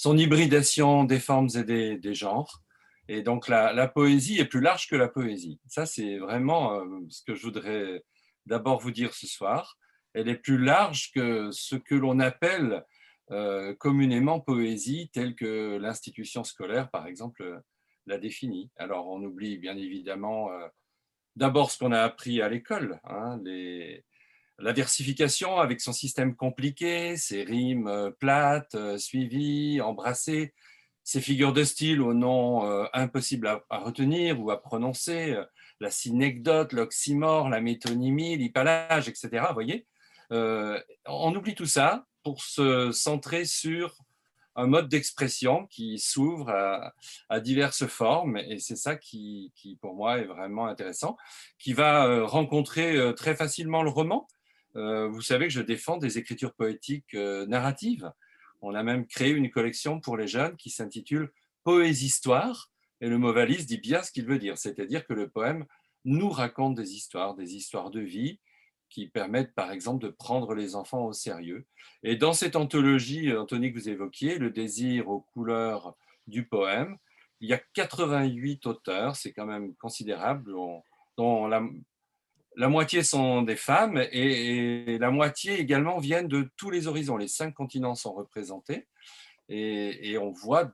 son 0.00 0.16
hybridation 0.16 1.04
des 1.04 1.20
formes 1.20 1.50
et 1.54 1.98
des, 1.98 2.14
genres, 2.14 2.62
Et 3.06 3.20
donc 3.20 3.48
la, 3.48 3.86
poésie 3.86 4.38
est 4.38 4.46
plus 4.46 4.62
large 4.62 4.88
que 4.88 4.96
la 4.96 5.08
poésie. 5.08 5.60
Ça, 5.66 5.84
c'est 5.84 6.16
vraiment 6.16 6.72
euh, 6.72 6.86
ce 7.10 7.22
que 7.22 7.34
je 7.34 7.42
voudrais 7.42 8.02
d'abord 8.46 8.80
vous 8.80 8.92
dire 8.92 9.12
ce 9.12 9.26
soir. 9.26 9.76
Elle 10.14 10.30
est 10.30 10.36
plus 10.38 10.56
large 10.56 11.10
que 11.12 11.50
ce 11.50 11.76
que 11.76 11.94
l'on 11.94 12.18
appelle 12.18 12.72
euh, 12.72 12.80
communément 13.78 14.40
poésie, 14.40 15.10
telle 15.12 15.34
que 15.34 15.76
l'institution 15.78 16.44
scolaire, 16.44 16.90
par 16.90 17.06
exemple, 17.06 17.62
la 18.06 18.18
définit. 18.18 18.70
Alors 18.76 19.08
on 19.08 19.22
oublie 19.22 19.58
bien 19.58 19.76
évidemment 19.76 20.50
euh, 20.50 20.66
d'abord 21.36 21.70
ce 21.70 21.78
qu'on 21.78 21.92
a 21.92 22.00
appris 22.00 22.42
à 22.42 22.48
l'école, 22.48 23.00
hein, 23.04 23.40
la 24.58 24.72
versification 24.72 25.58
avec 25.58 25.80
son 25.80 25.92
système 25.92 26.34
compliqué, 26.34 27.16
ses 27.16 27.44
rimes 27.44 28.12
plates, 28.18 28.76
suivies, 28.98 29.80
embrassées, 29.80 30.52
ces 31.10 31.20
figures 31.20 31.52
de 31.52 31.64
style 31.64 32.00
au 32.02 32.14
nom 32.14 32.64
euh, 32.66 32.84
impossible 32.92 33.46
à, 33.48 33.78
retenir 33.78 34.40
ou 34.40 34.50
à 34.50 34.60
prononcer, 34.60 35.32
euh, 35.32 35.44
la 35.80 35.90
synecdote, 35.90 36.72
l'oxymore, 36.72 37.48
la 37.48 37.60
métonymie, 37.60 38.36
l'hypalage, 38.36 39.08
etc. 39.08 39.46
voyez 39.52 39.86
euh, 40.32 40.80
On 41.06 41.34
oublie 41.34 41.54
tout 41.54 41.66
ça 41.66 42.06
pour 42.30 42.44
se 42.44 42.92
centrer 42.92 43.44
sur 43.44 43.96
un 44.54 44.68
mode 44.68 44.88
d'expression 44.88 45.66
qui 45.66 45.98
s'ouvre 45.98 46.48
à, 47.28 47.40
diverses 47.40 47.88
formes, 47.88 48.36
et 48.36 48.60
c'est 48.60 48.76
ça 48.76 48.94
qui, 48.94 49.52
pour 49.80 49.96
moi, 49.96 50.18
est 50.18 50.26
vraiment 50.26 50.66
intéressant, 50.66 51.16
qui 51.58 51.72
va 51.72 52.24
rencontrer 52.24 53.12
très 53.16 53.34
facilement 53.34 53.82
le 53.82 53.90
roman. 53.90 54.28
vous 54.74 55.22
savez 55.22 55.48
que 55.48 55.52
je 55.52 55.60
défends 55.60 55.96
des 55.96 56.18
écritures 56.18 56.54
poétiques 56.54 57.14
narratives, 57.14 58.12
on 58.62 58.76
a 58.76 58.84
même 58.84 59.08
créé 59.08 59.32
une 59.32 59.50
collection 59.50 59.98
pour 59.98 60.16
les 60.16 60.28
jeunes 60.28 60.56
qui 60.56 60.70
s'intitule 60.70 61.32
Poésie-Histoire. 61.64 62.70
Et 63.00 63.08
le 63.08 63.18
mot 63.18 63.32
valise 63.32 63.66
dit 63.66 63.78
bien 63.78 64.04
ce 64.04 64.12
qu'il 64.12 64.26
veut 64.26 64.38
dire, 64.38 64.56
c'est-à-dire 64.56 65.04
que 65.04 65.14
le 65.14 65.28
poème 65.28 65.66
nous 66.04 66.30
raconte 66.30 66.76
des 66.76 66.94
histoires, 66.94 67.34
des 67.34 67.56
histoires 67.56 67.90
de 67.90 68.00
vie 68.00 68.38
qui 68.90 69.08
permettent 69.08 69.54
par 69.54 69.72
exemple 69.72 70.04
de 70.04 70.10
prendre 70.10 70.54
les 70.54 70.74
enfants 70.74 71.06
au 71.06 71.12
sérieux. 71.12 71.64
Et 72.02 72.16
dans 72.16 72.32
cette 72.32 72.56
anthologie, 72.56 73.34
Anthony, 73.34 73.72
que 73.72 73.78
vous 73.78 73.88
évoquiez, 73.88 74.38
Le 74.38 74.50
désir 74.50 75.08
aux 75.08 75.20
couleurs 75.20 75.94
du 76.26 76.46
poème, 76.46 76.98
il 77.40 77.48
y 77.48 77.54
a 77.54 77.60
88 77.74 78.66
auteurs, 78.66 79.16
c'est 79.16 79.32
quand 79.32 79.46
même 79.46 79.74
considérable, 79.76 80.52
dont 81.16 81.46
la, 81.46 81.62
la 82.56 82.68
moitié 82.68 83.02
sont 83.02 83.42
des 83.42 83.56
femmes 83.56 83.98
et, 84.12 84.98
la 84.98 85.10
moitié 85.10 85.58
également 85.58 85.98
viennent 85.98 86.28
de 86.28 86.50
tous 86.56 86.70
les 86.70 86.88
horizons. 86.88 87.16
Les 87.16 87.28
cinq 87.28 87.54
continents 87.54 87.94
sont 87.94 88.12
représentés 88.12 88.86
et, 89.48 90.18
on 90.18 90.30
voit 90.30 90.72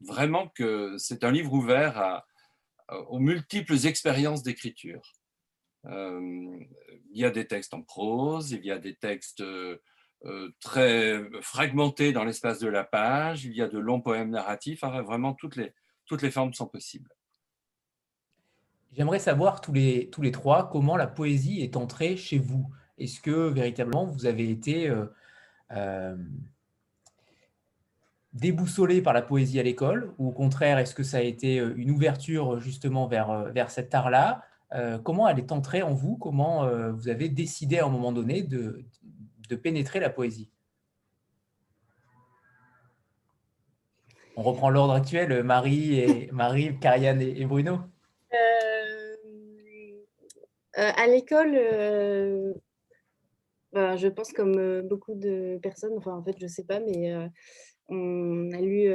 vraiment 0.00 0.48
que 0.48 0.96
c'est 0.98 1.24
un 1.24 1.30
livre 1.30 1.52
ouvert 1.52 2.24
aux 3.08 3.18
multiples 3.18 3.86
expériences 3.86 4.42
d'écriture. 4.42 5.12
Il 5.84 6.68
y 7.12 7.24
a 7.24 7.30
des 7.30 7.46
textes 7.46 7.74
en 7.74 7.82
prose, 7.82 8.52
il 8.52 8.64
y 8.64 8.70
a 8.70 8.78
des 8.78 8.94
textes 8.94 9.42
très 10.60 11.22
fragmentés 11.40 12.12
dans 12.12 12.24
l'espace 12.24 12.58
de 12.58 12.68
la 12.68 12.84
page, 12.84 13.44
il 13.44 13.54
y 13.54 13.62
a 13.62 13.68
de 13.68 13.78
longs 13.78 14.00
poèmes 14.00 14.30
narratifs, 14.30 14.82
vraiment 14.82 15.32
toutes 15.32 15.56
les, 15.56 15.72
toutes 16.04 16.22
les 16.22 16.30
formes 16.30 16.52
sont 16.52 16.66
possibles. 16.66 17.10
J'aimerais 18.92 19.20
savoir 19.20 19.60
tous 19.60 19.72
les, 19.72 20.10
tous 20.10 20.20
les 20.20 20.32
trois 20.32 20.68
comment 20.68 20.96
la 20.96 21.06
poésie 21.06 21.62
est 21.62 21.76
entrée 21.76 22.16
chez 22.16 22.38
vous? 22.38 22.68
Est-ce 22.98 23.20
que 23.20 23.48
véritablement 23.48 24.04
vous 24.04 24.26
avez 24.26 24.50
été 24.50 24.92
déboussolé 28.32 29.00
par 29.00 29.14
la 29.14 29.22
poésie 29.22 29.58
à 29.58 29.62
l'école? 29.62 30.12
Ou 30.18 30.28
au 30.28 30.32
contraire, 30.32 30.78
est-ce 30.78 30.94
que 30.94 31.04
ça 31.04 31.18
a 31.18 31.22
été 31.22 31.56
une 31.56 31.90
ouverture 31.90 32.60
justement 32.60 33.06
vers, 33.06 33.50
vers 33.52 33.70
cet 33.70 33.94
art-là? 33.94 34.44
Comment 35.04 35.28
elle 35.28 35.38
est 35.38 35.52
entrée 35.52 35.82
en 35.82 35.94
vous? 35.94 36.16
Comment 36.16 36.68
vous 36.92 37.08
avez 37.08 37.28
décidé 37.28 37.78
à 37.78 37.86
un 37.86 37.88
moment 37.88 38.12
donné 38.12 38.42
de, 38.42 38.84
de 39.48 39.56
pénétrer 39.56 39.98
la 39.98 40.10
poésie? 40.10 40.48
On 44.36 44.42
reprend 44.42 44.70
l'ordre 44.70 44.94
actuel, 44.94 45.42
Marie, 45.42 45.98
et, 45.98 46.28
Marie, 46.32 46.78
Karianne 46.78 47.20
et 47.20 47.44
Bruno. 47.46 47.80
Euh, 50.78 50.90
à 50.96 51.06
l'école, 51.08 51.54
euh, 51.56 52.54
bah, 53.72 53.96
je 53.96 54.06
pense 54.06 54.32
comme 54.32 54.56
euh, 54.58 54.82
beaucoup 54.82 55.14
de 55.14 55.58
personnes, 55.62 55.94
enfin 55.96 56.14
en 56.14 56.22
fait 56.22 56.36
je 56.40 56.46
sais 56.46 56.64
pas, 56.64 56.78
mais 56.80 57.12
on 57.88 58.50
a 58.52 58.60
lu, 58.60 58.88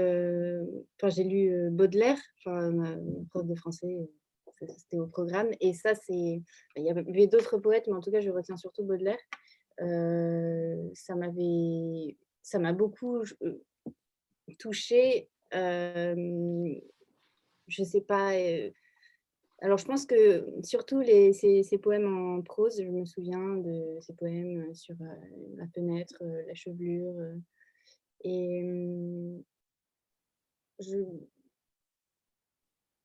enfin 0.98 1.10
j'ai 1.10 1.26
lu 1.26 1.70
Baudelaire, 1.72 2.18
enfin 2.40 2.72
ma, 2.72 2.96
prof 3.30 3.46
de 3.46 3.56
français, 3.56 3.98
c'était 4.78 4.98
au 4.98 5.08
programme, 5.08 5.50
et 5.62 5.74
ça 5.74 5.96
c'est, 5.96 6.42
il 6.76 6.84
y 6.84 6.90
avait 6.90 7.28
d'autres 7.28 7.58
poètes, 7.58 7.88
mais 7.88 7.94
en 7.94 8.02
tout 8.02 8.12
cas 8.12 8.22
je 8.22 8.30
retiens 8.30 8.58
surtout 8.58 8.84
Baudelaire. 8.84 9.20
ça 9.78 11.16
m'avait, 11.16 12.18
ça 12.42 12.60
m'a 12.60 12.74
beaucoup 12.74 13.24
touchée. 14.58 15.30
je 15.52 16.74
sais 17.84 18.02
pas 18.02 18.34
alors, 19.62 19.78
je 19.78 19.86
pense 19.86 20.06
que 20.06 20.46
surtout 20.64 21.00
les, 21.00 21.32
ces, 21.34 21.78
poèmes 21.78 22.14
en 22.14 22.42
prose, 22.42 22.82
je 22.82 22.90
me 22.90 23.06
souviens 23.06 23.56
de 23.58 23.98
ces 24.02 24.14
poèmes 24.14 24.74
sur 24.76 24.96
euh, 25.02 25.06
la 25.56 25.66
fenêtre, 25.68 26.16
euh, 26.22 26.44
la 26.46 26.54
chevelure. 26.54 27.14
Euh, 27.18 27.36
et 28.24 28.62
mmh, 28.64 29.44
je... 30.80 30.98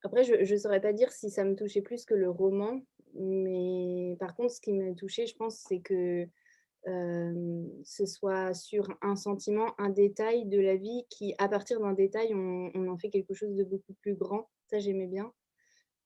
après, 0.03 0.23
je 0.23 0.53
ne 0.53 0.59
saurais 0.59 0.81
pas 0.81 0.93
dire 0.93 1.11
si 1.11 1.29
ça 1.29 1.43
me 1.43 1.55
touchait 1.55 1.81
plus 1.81 2.05
que 2.05 2.13
le 2.13 2.29
roman, 2.29 2.81
mais 3.15 4.15
par 4.19 4.35
contre, 4.35 4.53
ce 4.53 4.61
qui 4.61 4.73
me 4.73 4.95
touchait, 4.95 5.27
je 5.27 5.35
pense, 5.35 5.63
c'est 5.67 5.79
que 5.79 6.27
ce 6.85 8.05
soit 8.05 8.53
sur 8.53 8.87
un 9.01 9.15
sentiment, 9.15 9.75
un 9.77 9.89
détail 9.89 10.45
de 10.45 10.59
la 10.59 10.75
vie 10.75 11.05
qui, 11.09 11.35
à 11.37 11.47
partir 11.47 11.79
d'un 11.79 11.93
détail, 11.93 12.33
on, 12.33 12.87
en 12.87 12.97
fait 12.97 13.09
quelque 13.09 13.33
chose 13.33 13.55
de 13.55 13.63
beaucoup 13.63 13.93
plus 14.01 14.15
grand. 14.15 14.49
Ça, 14.67 14.79
j'aimais 14.79 15.07
bien. 15.07 15.31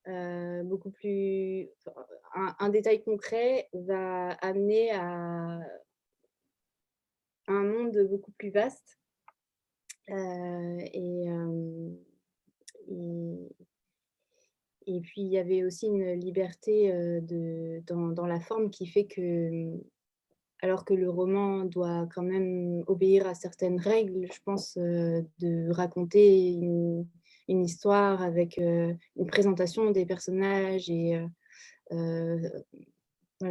Euh, 0.08 0.64
beaucoup 0.64 0.92
plus. 0.92 1.70
Un, 2.60 2.70
détail 2.70 3.04
concret 3.04 3.70
va 3.74 4.32
amener 4.42 4.92
à 4.92 5.60
un 7.48 7.64
monde 7.64 7.98
beaucoup 8.10 8.32
plus 8.32 8.50
vaste. 8.50 9.00
Euh, 10.10 10.14
euh, 10.14 10.80
et, 10.94 11.28
et, 14.96 15.02
puis, 15.02 15.22
il 15.22 15.28
y 15.28 15.38
avait 15.38 15.64
aussi 15.64 15.88
une 15.88 16.14
liberté 16.14 16.92
dans, 17.88 18.25
la 18.25 18.40
forme 18.40 18.70
qui 18.70 18.88
fait 18.88 19.06
que, 19.06 19.72
alors 20.62 20.86
que 20.86 20.94
le 20.94 21.10
roman 21.10 21.66
doit 21.66 22.08
quand 22.14 22.24
même 22.24 22.84
obéir 22.88 23.28
à 23.28 23.36
certaines 23.36 23.80
règles, 23.80 24.28
je 24.32 24.40
pense, 24.44 24.78
de 24.78 25.72
raconter 25.72 26.52
une 26.54 27.06
histoire 27.48 28.22
avec 28.22 28.58
une 28.58 29.28
présentation 29.28 29.92
des 29.92 30.06
personnages 30.06 30.90
et 30.90 31.20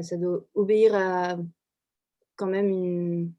ça 0.02 0.16
doit 0.16 0.44
obéir 0.54 0.94
à 0.94 1.36
quand 2.36 2.46
même 2.46 3.32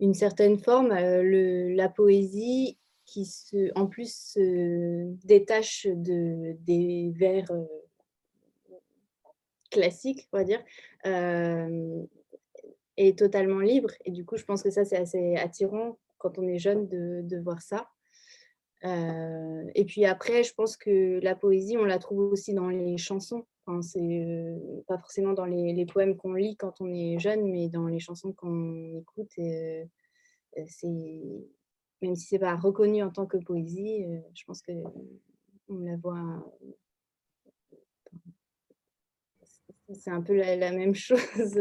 une, 0.00 0.14
certaine 0.14 0.58
forme. 0.58 0.88
La 0.88 1.88
poésie 1.88 2.78
qui 3.08 3.24
se, 3.24 3.70
en 3.74 3.86
plus 3.86 4.14
se 4.14 5.12
détache 5.26 5.86
de, 5.86 6.56
des 6.60 7.10
vers 7.16 7.50
classiques, 9.70 10.28
on 10.32 10.38
va 10.38 10.44
dire, 10.44 10.62
est 12.96 13.18
totalement 13.18 13.60
libre. 13.60 13.90
Et 14.04 14.10
du 14.10 14.24
coup, 14.24 14.36
je 14.36 14.44
pense 14.44 14.62
que 14.62 14.70
ça, 14.70 14.84
c'est 14.84 14.98
assez 14.98 15.36
attirant 15.36 15.98
quand 16.18 16.38
on 16.38 16.46
est 16.46 16.58
jeune 16.58 16.86
de, 16.88 17.22
de 17.22 17.38
voir 17.38 17.62
ça 17.62 17.88
et 18.82 19.84
puis 19.86 20.04
après, 20.04 20.44
je 20.44 20.54
pense 20.54 20.76
que 20.76 21.18
la 21.20 21.34
poésie, 21.34 21.76
on 21.76 21.84
la 21.84 21.98
trouve 21.98 22.20
aussi 22.32 22.54
dans 22.54 22.68
les 22.68 22.96
chansons. 22.96 23.44
Enfin, 23.66 23.82
c'est 23.82 24.84
pas 24.86 24.98
forcément 24.98 25.32
dans 25.32 25.46
les, 25.46 25.86
poèmes 25.86 26.16
qu'on 26.16 26.34
lit 26.34 26.56
quand 26.56 26.80
on 26.80 26.92
est 26.92 27.18
jeune, 27.18 27.50
mais 27.50 27.68
dans 27.68 27.86
les 27.86 27.98
chansons 27.98 28.32
qu'on 28.32 28.94
écoute. 28.94 29.30
C'est 30.66 31.48
même 32.02 32.14
si 32.14 32.26
c'est 32.26 32.38
pas 32.38 32.56
reconnu 32.56 33.02
en 33.02 33.10
tant 33.10 33.26
que 33.26 33.36
poésie, 33.38 34.04
je 34.34 34.44
pense 34.44 34.62
que 34.62 34.72
on 35.68 35.78
la 35.80 35.96
voit. 35.96 36.52
C'est 39.94 40.10
un 40.10 40.22
peu 40.22 40.34
la, 40.34 40.56
la 40.56 40.72
même 40.72 40.94
chose. 40.94 41.58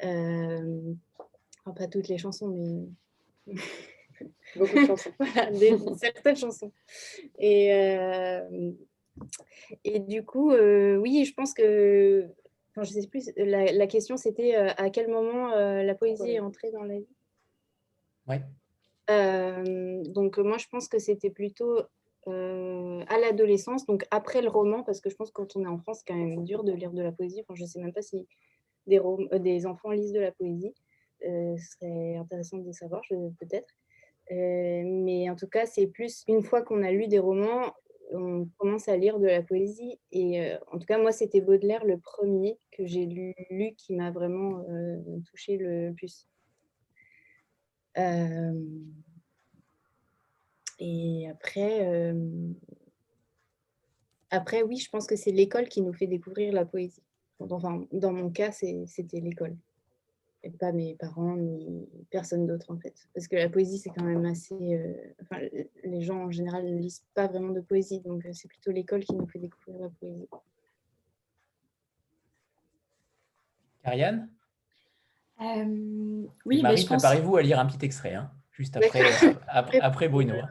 enfin, 0.00 1.72
pas 1.74 1.88
toutes 1.88 2.08
les 2.08 2.18
chansons, 2.18 2.48
mais 2.48 2.88
Beaucoup 4.56 4.74
de 4.74 4.86
chansons. 4.86 5.12
des, 5.58 5.76
certaines 5.96 6.36
chansons. 6.36 6.72
Et, 7.38 7.72
euh, 7.72 8.72
et 9.84 9.98
du 10.00 10.24
coup, 10.24 10.52
euh, 10.52 10.96
oui, 10.96 11.24
je 11.24 11.34
pense 11.34 11.52
que, 11.54 12.26
je 12.76 12.84
sais 12.84 13.06
plus, 13.06 13.30
la, 13.36 13.72
la 13.72 13.86
question 13.86 14.16
c'était 14.16 14.56
euh, 14.56 14.70
à 14.76 14.90
quel 14.90 15.08
moment 15.08 15.48
la 15.48 15.94
poésie 15.94 16.32
est 16.32 16.40
entrée 16.40 16.70
dans 16.70 16.84
la 16.84 16.98
vie? 16.98 17.16
Oui. 18.28 18.36
Donc 19.08 20.38
moi, 20.38 20.58
je 20.58 20.66
pense 20.68 20.88
que 20.88 20.98
c'était 20.98 21.30
plutôt 21.30 21.82
euh, 22.28 23.04
à 23.06 23.18
l'adolescence, 23.18 23.86
donc 23.86 24.04
après 24.10 24.42
le 24.42 24.48
roman, 24.48 24.82
parce 24.82 25.00
que 25.00 25.10
je 25.10 25.14
pense 25.14 25.30
quand 25.30 25.54
on 25.54 25.62
est 25.62 25.68
en 25.68 25.78
France, 25.78 25.98
c'est 25.98 26.12
quand 26.12 26.18
même 26.18 26.42
dur 26.44 26.64
de 26.64 26.72
lire 26.72 26.90
de 26.90 27.02
la 27.02 27.12
poésie. 27.12 27.40
Enfin, 27.42 27.54
je 27.54 27.62
ne 27.62 27.68
sais 27.68 27.80
même 27.80 27.92
pas 27.92 28.02
si 28.02 28.26
des, 28.86 28.98
euh, 28.98 29.38
des, 29.38 29.64
enfants 29.66 29.90
lisent 29.90 30.12
de 30.12 30.20
la 30.20 30.32
poésie. 30.32 30.74
ce 31.20 31.56
serait 31.56 32.16
intéressant 32.16 32.58
de 32.58 32.72
savoir, 32.72 33.02
peut-être. 33.38 33.72
mais 34.30 35.30
en 35.30 35.36
tout 35.36 35.46
cas, 35.46 35.66
c'est 35.66 35.86
plus 35.86 36.24
une 36.26 36.42
fois 36.42 36.62
qu'on 36.62 36.82
a 36.82 36.90
lu 36.90 37.06
des 37.06 37.20
romans, 37.20 37.72
on 38.12 38.48
commence 38.58 38.88
à 38.88 38.96
lire 38.96 39.20
de 39.20 39.26
la 39.26 39.42
poésie. 39.42 40.00
Et 40.10 40.52
en 40.72 40.78
tout 40.78 40.86
cas, 40.86 40.98
moi, 40.98 41.12
c'était 41.12 41.40
Baudelaire 41.40 41.84
le 41.84 41.98
premier 41.98 42.58
que 42.72 42.86
j'ai 42.86 43.06
lu, 43.06 43.74
qui 43.76 43.94
m'a 43.94 44.10
vraiment 44.10 44.64
touché 45.30 45.58
le 45.58 45.92
plus. 45.94 46.26
Et 50.78 51.28
après, 51.30 52.14
après, 54.30 54.62
oui, 54.62 54.76
je 54.76 54.90
pense 54.90 55.06
que 55.06 55.16
c'est 55.16 55.32
l'école 55.32 55.68
qui 55.68 55.80
nous 55.80 55.92
fait 55.94 56.06
découvrir 56.06 56.52
la 56.52 56.66
poésie. 56.66 57.02
Enfin, 57.38 57.86
dans 57.92 58.12
mon 58.12 58.30
cas, 58.30 58.52
c'était 58.52 59.20
l'école. 59.20 59.56
Et 60.42 60.50
pas 60.50 60.72
mes 60.72 60.94
parents, 60.94 61.36
ni 61.36 61.88
personne 62.10 62.46
d'autre, 62.46 62.70
en 62.70 62.78
fait. 62.78 62.94
Parce 63.14 63.26
que 63.26 63.36
la 63.36 63.48
poésie, 63.48 63.78
c'est 63.78 63.90
quand 63.90 64.04
même 64.04 64.26
assez... 64.26 64.78
enfin, 65.22 65.40
les 65.82 66.02
gens, 66.02 66.24
en 66.24 66.30
général, 66.30 66.66
ne 66.66 66.78
lisent 66.78 67.04
pas 67.14 67.26
vraiment 67.26 67.52
de 67.52 67.60
poésie. 67.60 68.00
Donc, 68.00 68.26
c'est 68.32 68.48
plutôt 68.48 68.70
l'école 68.70 69.02
qui 69.04 69.14
nous 69.14 69.26
fait 69.26 69.38
découvrir 69.38 69.80
la 69.80 69.88
poésie. 69.88 70.28
Ariane? 73.82 74.28
Oui, 75.38 76.62
Marie, 76.62 76.84
préparez-vous 76.84 77.36
à 77.36 77.42
lire 77.42 77.58
un 77.58 77.66
petit 77.66 77.84
extrait, 77.84 78.14
hein, 78.14 78.30
juste 78.52 78.76
après, 78.76 79.02
après, 79.48 79.80
après 79.80 80.08
Bruno. 80.08 80.34
Hein. 80.34 80.48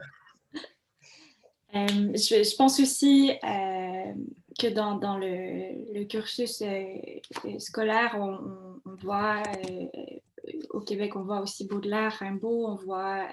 Euh, 1.76 2.12
je, 2.14 2.56
pense 2.56 2.80
aussi 2.80 3.32
euh, 3.32 4.12
que 4.58 4.68
dans, 4.68 4.96
dans 4.96 5.18
le, 5.18 6.04
cursus 6.04 6.62
euh, 6.62 7.58
scolaire, 7.58 8.16
on, 8.18 8.96
voit 9.02 9.42
au 10.70 10.80
Québec, 10.80 11.16
on 11.16 11.22
voit 11.22 11.40
aussi 11.40 11.66
Baudelaire, 11.66 12.12
Rimbaud, 12.12 12.66
on 12.66 12.76
voit 12.76 13.26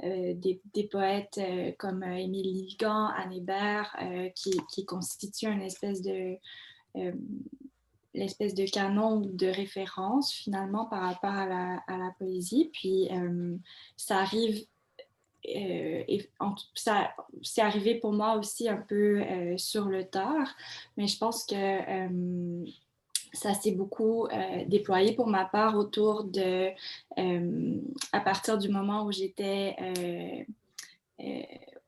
des, 0.00 0.62
des, 0.72 0.84
poètes 0.84 1.40
comme 1.78 2.02
Émile 2.02 2.54
Ligan, 2.54 3.08
Anne 3.08 3.32
Hébert, 3.32 3.94
qui, 4.34 4.52
qui, 4.72 4.86
constituent 4.86 5.52
une 5.52 5.62
espèce 5.62 6.00
de 6.00 6.36
l'espèce 8.14 8.54
de 8.54 8.64
canon 8.64 9.20
de 9.20 9.46
référence 9.46 10.32
finalement 10.32 10.86
par 10.86 11.02
rapport 11.02 11.30
à 11.30 11.46
la, 11.46 12.14
poésie. 12.18 12.70
Puis 12.72 13.08
ça 13.96 14.18
arrive 14.18 14.64
euh, 15.48 16.02
ça 16.74 17.14
c'est 17.42 17.62
arrivé 17.62 17.94
pour 17.94 18.12
moi 18.12 18.36
aussi 18.36 18.68
un 18.68 18.76
peu 18.76 19.20
euh, 19.22 19.56
sur 19.56 19.86
le 19.86 20.04
tard, 20.04 20.54
mais 20.96 21.06
je 21.06 21.16
pense 21.18 21.44
que 21.44 21.54
euh, 21.54 22.64
ça 23.32 23.54
s'est 23.54 23.72
beaucoup 23.72 24.26
déployé 24.66 25.12
pour 25.12 25.28
ma 25.28 25.44
part 25.44 25.76
autour 25.76 26.24
de, 26.24 26.70
à 28.12 28.20
partir 28.20 28.58
du 28.58 28.68
moment 28.68 29.04
où 29.04 29.12
j'étais 29.12 29.76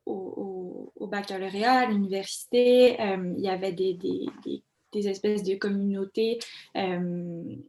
au, 0.07 0.93
au, 0.95 1.07
baccalauréat, 1.09 1.81
à 1.81 1.87
l'université, 1.87 2.97
il 2.97 3.41
y 3.41 3.49
avait 3.49 3.73
des, 3.73 3.95
des, 3.95 4.27
des, 4.45 4.63
espèces 5.01 5.43
de 5.43 5.55
communautés 5.55 6.39
qui, 6.75 7.65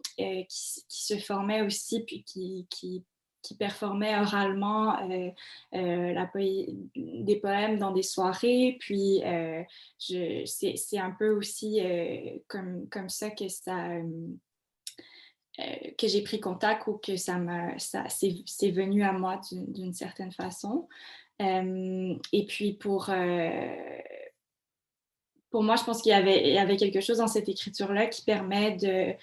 qui, 0.90 1.04
se 1.04 1.18
formaient 1.18 1.62
aussi, 1.62 2.04
puis 2.04 2.24
qui, 2.24 2.68
qui 2.70 3.04
qui 3.44 3.56
performait 3.56 4.18
oralement 4.18 4.98
euh, 5.12 5.30
euh, 5.76 6.14
la 6.14 6.32
des 6.96 7.36
poèmes 7.40 7.78
dans 7.78 7.92
des 7.92 8.02
soirées. 8.02 8.78
Puis 8.80 9.22
euh, 9.24 9.62
c'est 10.00 10.98
un 10.98 11.12
peu 11.12 11.30
aussi 11.32 11.82
comme, 12.48 12.88
comme 12.90 13.10
ça 13.10 13.30
que 13.30 13.50
ça... 13.50 13.90
que 15.58 16.08
j'ai 16.08 16.24
pris 16.24 16.40
contact 16.40 16.88
ou 16.88 16.98
que 16.98 17.18
ça, 17.18 17.38
ça 17.78 18.06
c'est 18.10 18.72
venu 18.72 19.04
à 19.04 19.12
moi 19.12 19.40
d'une 19.52 19.94
certaine 19.94 20.32
façon. 20.32 20.88
et 21.40 22.46
puis 22.48 22.74
pour, 22.74 23.10
pour 25.54 25.62
moi, 25.62 25.76
je 25.76 25.84
pense 25.84 26.02
qu'il 26.02 26.10
y 26.10 26.16
avait, 26.16 26.78
quelque 26.78 27.00
chose 27.00 27.20
dans 27.20 27.28
cette 27.28 27.48
écriture-là 27.48 28.08
qui 28.08 28.24
permet 28.24 28.72
de, 28.72 29.14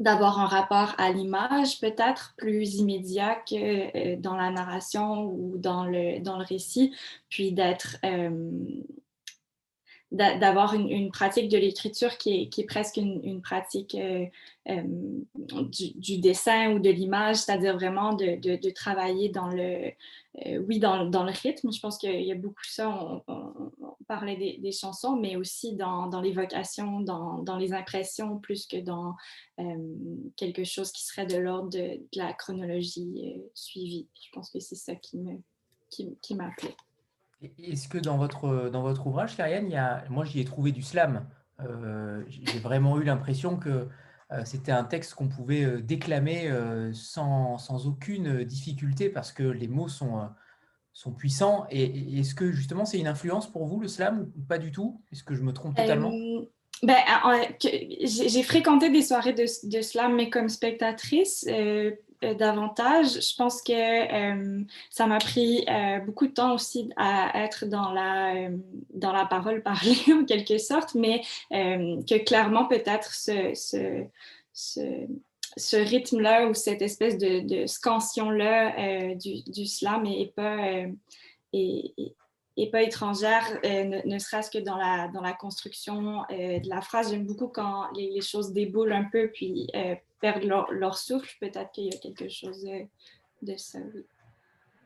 d'avoir 0.00 0.40
un 0.40 0.46
rapport 0.46 0.94
à 0.98 1.12
l'image 1.12 1.80
peut-être 1.80 2.34
plus 2.36 2.74
immédiat 2.74 3.36
que 3.36 4.14
euh, 4.14 4.16
dans 4.16 4.36
la 4.36 4.50
narration 4.50 5.26
ou 5.26 5.58
dans 5.58 5.84
le, 5.84 6.18
dans 6.18 6.38
le 6.38 6.44
récit, 6.44 6.92
puis 7.28 7.52
d'être 7.52 7.98
euh, 8.04 8.50
d'avoir 10.10 10.74
une, 10.74 11.10
pratique 11.10 11.50
de 11.50 11.58
l'écriture 11.58 12.16
qui 12.16 12.48
est, 12.56 12.66
presque 12.66 12.96
une, 12.96 13.42
pratique 13.42 13.94
euh, 13.94 14.26
du, 15.34 16.18
dessin 16.18 16.72
ou 16.72 16.78
de 16.78 16.88
l'image, 16.88 17.36
c'est-à-dire 17.36 17.74
vraiment 17.74 18.14
de, 18.14 18.70
travailler 18.70 19.28
dans 19.28 19.48
le, 19.48 19.92
oui, 20.60 20.78
dans, 20.78 21.04
le 21.04 21.42
rythme. 21.42 21.70
Je 21.70 21.80
pense 21.80 21.98
qu'il 21.98 22.22
y 22.22 22.32
a 22.32 22.36
beaucoup 22.36 22.64
ça. 22.64 23.22
On, 23.28 23.62
parlait 24.06 24.58
des, 24.58 24.72
chansons, 24.72 25.16
mais 25.16 25.36
aussi 25.36 25.74
dans, 25.74 26.06
dans 26.06 26.22
l'évocation, 26.22 27.00
dans, 27.00 27.56
les 27.58 27.74
impressions, 27.74 28.38
plus 28.38 28.66
que 28.66 28.78
dans 28.78 29.14
quelque 30.36 30.64
chose 30.64 30.90
qui 30.90 31.04
serait 31.04 31.26
de 31.26 31.36
l'ordre 31.36 31.68
de, 31.68 32.00
la 32.14 32.32
chronologie 32.32 33.34
suivie. 33.52 34.06
Je 34.18 34.30
pense 34.32 34.48
que 34.48 34.60
c'est 34.60 34.76
ça 34.76 34.94
qui 34.94 35.18
me 35.18 35.38
qui. 35.90 36.08
Est-ce 37.40 37.88
que 37.88 37.98
dans 37.98 38.16
votre, 38.16 38.68
dans 38.70 38.82
votre 38.82 39.06
ouvrage, 39.06 39.36
Karianne, 39.36 39.66
il 39.66 39.72
y 39.72 39.76
a, 39.76 40.04
moi 40.10 40.24
j'y 40.24 40.40
ai 40.40 40.44
trouvé 40.44 40.72
du 40.72 40.82
slam. 40.82 41.26
Euh, 41.60 42.22
j'ai 42.28 42.58
vraiment 42.58 42.98
eu 43.00 43.04
l'impression 43.04 43.56
que 43.56 43.88
euh, 44.30 44.42
c'était 44.44 44.72
un 44.72 44.84
texte 44.84 45.14
qu'on 45.14 45.28
pouvait 45.28 45.64
euh, 45.64 45.80
déclamer 45.80 46.52
sans, 46.92 47.58
sans, 47.58 47.86
aucune 47.86 48.44
difficulté 48.44 49.08
parce 49.08 49.32
que 49.32 49.42
les 49.42 49.68
mots 49.68 49.88
sont, 49.88 50.28
sont 50.92 51.12
puissants. 51.12 51.66
Et, 51.70 52.18
est-ce 52.18 52.34
que 52.34 52.50
justement 52.50 52.84
c'est 52.84 52.98
une 52.98 53.06
influence 53.06 53.50
pour 53.50 53.66
vous, 53.66 53.80
le 53.80 53.88
slam, 53.88 54.30
ou 54.36 54.42
pas 54.42 54.58
du 54.58 54.72
tout? 54.72 55.00
Est-ce 55.12 55.22
que 55.22 55.34
je 55.34 55.42
me 55.42 55.52
trompe 55.52 55.76
totalement? 55.76 56.12
Ben, 56.82 56.96
j'ai 57.60 58.42
fréquenté 58.44 58.90
des 58.90 59.02
soirées 59.02 59.32
de, 59.32 59.82
slam, 59.82 60.14
mais 60.14 60.30
comme 60.30 60.48
spectatrice, 60.48 61.44
euh, 61.48 61.90
davantage. 62.22 63.20
Je 63.20 63.36
pense 63.36 63.62
que 63.62 63.72
euh, 63.72 64.62
ça 64.90 65.06
m'a 65.06 65.18
pris 65.18 65.64
euh, 65.68 65.98
beaucoup 66.00 66.26
de 66.26 66.32
temps 66.32 66.54
aussi 66.54 66.90
à 66.96 67.44
être 67.44 67.66
dans 67.66 67.92
la, 67.92 68.48
dans 68.94 69.12
la 69.12 69.26
parole 69.26 69.62
parlée 69.62 69.98
en 70.12 70.24
quelque 70.24 70.58
sorte, 70.58 70.94
mais 70.94 71.22
que 71.50 72.24
clairement 72.24 72.66
peut-être 72.66 73.12
ce, 73.14 73.52
ce, 73.54 74.06
ce, 75.56 75.76
rythme-là 75.76 76.48
ou 76.48 76.54
cette 76.54 76.82
espèce 76.82 77.18
de, 77.18 77.40
de 77.40 77.66
scansion-là 77.66 79.14
du, 79.14 79.42
du, 79.42 79.66
slam 79.66 80.06
est, 80.06 80.34
pas, 80.34 80.86
pas 82.66 82.82
étrangère, 82.82 83.44
ne, 83.64 84.06
ne 84.06 84.18
serait-ce 84.18 84.50
que 84.50 84.58
dans 84.58 84.76
la, 84.76 85.08
dans 85.08 85.22
la 85.22 85.32
construction 85.32 86.22
de 86.30 86.68
la 86.68 86.80
phrase. 86.80 87.10
J'aime 87.10 87.24
beaucoup 87.24 87.48
quand 87.48 87.90
les, 87.94 88.10
les, 88.10 88.20
choses 88.20 88.52
déboulent 88.52 88.92
un 88.92 89.04
peu, 89.04 89.30
puis 89.32 89.70
perdent 90.20 90.44
leur, 90.44 90.96
souffle, 90.96 91.34
peut-être 91.40 91.70
qu'il 91.72 91.84
y 91.84 91.94
a 91.94 91.98
quelque 91.98 92.28
chose 92.28 92.64
de, 93.42 93.56
ça. 93.56 93.78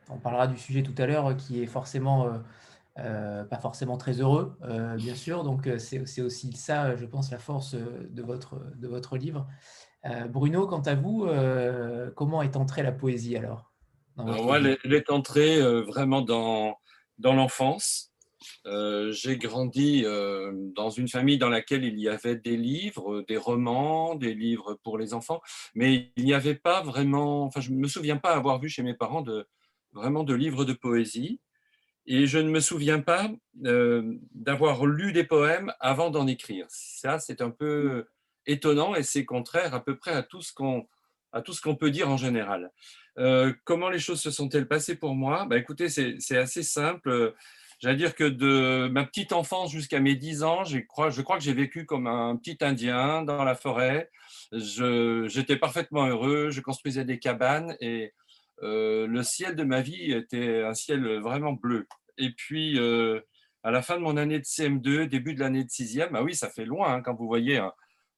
On 0.09 0.17
parlera 0.17 0.47
du 0.47 0.57
sujet 0.57 0.83
tout 0.83 0.93
à 0.97 1.05
l'heure 1.05 1.35
qui 1.35 1.61
est 1.61 1.65
forcément 1.65 2.27
euh, 2.27 2.37
euh, 2.99 3.43
pas 3.45 3.57
forcément 3.57 3.97
très 3.97 4.13
heureux, 4.13 4.57
euh, 4.63 4.95
bien 4.95 5.15
sûr. 5.15 5.43
Donc 5.43 5.69
c'est 5.77 6.21
aussi 6.21 6.53
ça, 6.53 6.95
je 6.95 7.05
pense, 7.05 7.31
la 7.31 7.39
force 7.39 7.75
de 7.75 8.21
votre, 8.21 8.59
de 8.75 8.87
votre 8.87 9.17
livre. 9.17 9.47
Bruno, 10.29 10.67
quant 10.67 10.81
à 10.81 10.95
vous, 10.95 11.27
comment 12.15 12.41
est 12.41 12.55
entrée 12.57 12.83
la 12.83 12.91
poésie 12.91 13.37
alors, 13.37 13.71
moi, 14.17 14.59
elle 14.59 14.93
est 14.93 15.09
entrée 15.09 15.59
vraiment 15.81 16.21
dans, 16.21 16.77
dans 17.17 17.33
l'enfance. 17.33 18.11
Euh, 18.65 19.11
j'ai 19.11 19.37
grandi 19.37 20.03
euh, 20.05 20.51
dans 20.75 20.89
une 20.89 21.07
famille 21.07 21.37
dans 21.37 21.49
laquelle 21.49 21.85
il 21.85 21.97
y 21.97 22.09
avait 22.09 22.35
des 22.35 22.57
livres, 22.57 23.23
des 23.27 23.37
romans, 23.37 24.15
des 24.15 24.33
livres 24.33 24.77
pour 24.83 24.97
les 24.97 25.13
enfants, 25.13 25.41
mais 25.75 26.11
il 26.17 26.25
n'y 26.25 26.33
avait 26.33 26.55
pas 26.55 26.81
vraiment, 26.81 27.43
enfin 27.43 27.61
je 27.61 27.71
ne 27.71 27.77
me 27.77 27.87
souviens 27.87 28.17
pas 28.17 28.35
avoir 28.35 28.59
vu 28.59 28.67
chez 28.67 28.83
mes 28.83 28.93
parents 28.93 29.21
de, 29.21 29.47
vraiment 29.93 30.23
de 30.23 30.33
livres 30.33 30.65
de 30.65 30.73
poésie, 30.73 31.39
et 32.05 32.27
je 32.27 32.37
ne 32.37 32.49
me 32.49 32.59
souviens 32.59 32.99
pas 32.99 33.31
euh, 33.65 34.17
d'avoir 34.33 34.85
lu 34.85 35.13
des 35.13 35.23
poèmes 35.23 35.73
avant 35.79 36.09
d'en 36.09 36.27
écrire. 36.27 36.65
Ça, 36.67 37.19
c'est 37.19 37.41
un 37.41 37.49
peu 37.49 38.05
étonnant 38.45 38.93
et 38.93 39.03
c'est 39.03 39.23
contraire 39.23 39.73
à 39.73 39.83
peu 39.83 39.95
près 39.95 40.11
à 40.11 40.21
tout 40.21 40.41
ce 40.41 40.53
qu'on 40.53 40.85
à 41.31 41.41
tout 41.41 41.53
ce 41.53 41.61
qu'on 41.61 41.75
peut 41.75 41.89
dire 41.89 42.09
en 42.09 42.17
général. 42.17 42.71
Comment 43.63 43.89
les 43.89 43.99
choses 43.99 44.21
se 44.21 44.31
sont-elles 44.31 44.67
passées 44.67 44.95
pour 44.95 45.15
moi? 45.15 45.45
Bah, 45.45 45.57
Écoutez, 45.57 45.89
c'est 45.89 46.37
assez 46.37 46.63
simple. 46.63 47.33
J'allais 47.83 47.97
dire 47.97 48.15
que 48.15 48.23
de 48.23 48.87
ma 48.87 49.03
petite 49.03 49.33
enfance 49.33 49.69
jusqu'à 49.69 49.99
mes 49.99 50.15
10 50.15 50.43
ans, 50.43 50.63
je 50.63 50.79
crois, 50.79 51.09
que 51.11 51.43
j'ai 51.43 51.53
vécu 51.53 51.85
comme 51.85 52.07
un 52.07 52.37
petit 52.37 52.57
Indien 52.61 53.23
dans 53.23 53.43
la 53.43 53.55
forêt. 53.55 54.09
J'étais 54.53 55.57
parfaitement 55.57 56.07
heureux, 56.07 56.49
je 56.49 56.61
construisais 56.61 57.03
des 57.03 57.19
cabanes 57.19 57.75
et 57.81 58.13
euh, 58.61 59.05
le 59.05 59.21
ciel 59.23 59.57
de 59.57 59.65
ma 59.65 59.81
vie 59.81 60.13
était 60.13 60.63
un 60.63 60.73
ciel 60.73 61.19
vraiment 61.19 61.51
bleu. 61.51 61.85
Et 62.17 62.29
puis, 62.29 62.79
euh, 62.79 63.19
à 63.63 63.71
la 63.71 63.81
fin 63.81 63.97
de 63.97 64.01
mon 64.01 64.15
année 64.15 64.39
de 64.39 64.45
CM2, 64.45 65.09
début 65.09 65.33
de 65.33 65.41
l'année 65.41 65.65
de 65.65 65.69
sixième, 65.69 66.15
ah 66.15 66.23
oui, 66.23 66.35
ça 66.35 66.49
fait 66.49 66.63
loin, 66.63 66.93
hein, 66.93 67.01
quand 67.01 67.15
vous 67.15 67.27
voyez 67.27 67.61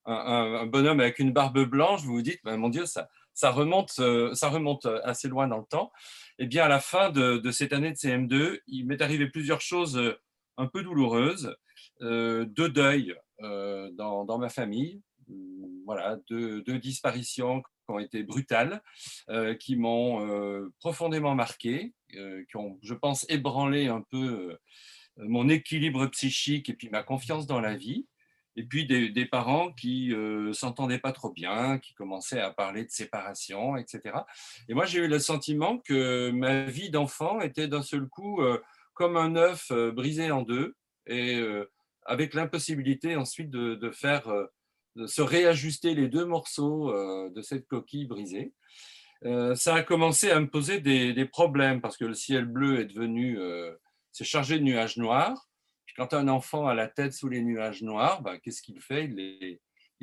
un 0.05 0.65
bonhomme 0.67 0.99
avec 0.99 1.17
une 1.17 1.31
barbe 1.33 1.63
blanche, 1.63 2.03
vous 2.03 2.13
vous 2.13 2.21
dites, 2.21 2.41
ben, 2.43 2.57
mon 2.57 2.69
Dieu, 2.69 2.85
ça, 2.85 3.09
ça, 3.35 3.51
remonte, 3.51 3.93
euh, 3.99 4.33
ça 4.33 4.49
remonte 4.49 4.87
assez 5.03 5.27
loin 5.27 5.47
dans 5.47 5.59
le 5.59 5.65
temps. 5.65 5.91
Eh 6.39 6.47
bien, 6.47 6.63
à 6.63 6.67
la 6.67 6.79
fin 6.79 7.11
de, 7.11 7.39
cette 7.51 7.71
année 7.71 7.91
de 7.91 7.97
CM2, 7.97 8.61
il 8.65 8.87
m'est 8.87 9.01
arrivé 9.03 9.27
plusieurs 9.29 9.61
choses 9.61 9.97
euh, 9.97 10.19
un 10.57 10.65
peu 10.65 10.81
douloureuses, 10.81 11.55
euh, 12.01 12.45
deux 12.45 12.69
deuils 12.69 13.15
euh, 13.41 13.91
dans, 13.91 14.37
ma 14.39 14.49
famille, 14.49 15.01
Hum, 15.29 15.81
voilà, 15.85 16.17
deux, 16.29 16.61
disparitions 16.79 17.61
qui 17.61 17.67
ont 17.89 17.99
été 17.99 18.23
brutales, 18.23 18.81
euh, 19.29 19.55
qui 19.55 19.75
m'ont 19.75 20.27
euh, 20.27 20.71
profondément 20.79 21.35
marqué, 21.35 21.93
euh, 22.15 22.43
qui 22.49 22.57
ont, 22.57 22.79
je 22.81 22.93
pense, 22.93 23.25
ébranlé 23.29 23.87
un 23.87 24.01
peu 24.01 24.17
euh, 24.17 24.59
mon 25.17 25.49
équilibre 25.49 26.05
psychique 26.07 26.69
et 26.69 26.73
puis 26.73 26.89
ma 26.89 27.03
confiance 27.03 27.47
dans 27.47 27.61
la 27.61 27.75
vie. 27.75 28.07
Et 28.57 28.63
puis 28.63 28.85
des, 28.85 29.25
parents 29.25 29.71
qui 29.73 30.13
euh, 30.13 30.53
s'entendaient 30.53 30.99
pas 30.99 31.11
trop 31.11 31.31
bien, 31.31 31.77
qui 31.77 31.93
commençaient 31.93 32.39
à 32.39 32.51
parler 32.51 32.85
de 32.85 32.89
séparation, 32.89 33.75
etc. 33.75 34.15
Et 34.69 34.73
moi, 34.73 34.85
j'ai 34.85 34.99
eu 34.99 35.07
le 35.07 35.19
sentiment 35.19 35.77
que 35.79 36.31
ma 36.31 36.63
vie 36.63 36.89
d'enfant 36.89 37.41
était 37.41 37.67
d'un 37.67 37.81
seul 37.81 38.07
coup 38.07 38.41
euh, 38.41 38.61
comme 38.93 39.17
un 39.17 39.35
œuf 39.35 39.71
euh, 39.71 39.91
brisé 39.91 40.31
en 40.31 40.41
deux, 40.41 40.75
et 41.05 41.35
euh, 41.35 41.69
avec 42.05 42.33
l'impossibilité 42.33 43.17
ensuite 43.17 43.49
de, 43.49 43.91
faire, 43.91 44.31
de 44.95 45.07
se 45.07 45.21
réajuster 45.21 45.95
les 45.95 46.07
deux 46.07 46.25
morceaux 46.25 46.93
de 47.29 47.41
cette 47.41 47.67
coquille 47.67 48.05
brisée. 48.05 48.53
Ça 49.55 49.73
a 49.73 49.81
commencé 49.81 50.29
à 50.29 50.39
me 50.39 50.47
poser 50.47 50.79
des, 50.79 51.25
problèmes 51.25 51.81
parce 51.81 51.97
que 51.97 52.05
le 52.05 52.13
ciel 52.13 52.45
bleu 52.45 52.79
est 52.79 52.85
devenu, 52.85 53.39
c'est 54.11 54.23
chargé 54.23 54.59
de 54.59 54.63
nuages 54.63 54.97
noirs. 54.97 55.49
Quand 55.95 56.13
un 56.13 56.27
enfant 56.27 56.67
a 56.67 56.73
la 56.73 56.87
tête 56.87 57.13
sous 57.13 57.29
les 57.29 57.41
nuages 57.41 57.81
noirs, 57.81 58.21
ben, 58.21 58.37
qu'est-ce 58.39 58.61
qu'il 58.61 58.79
fait? 58.81 59.05
Il 59.05 59.59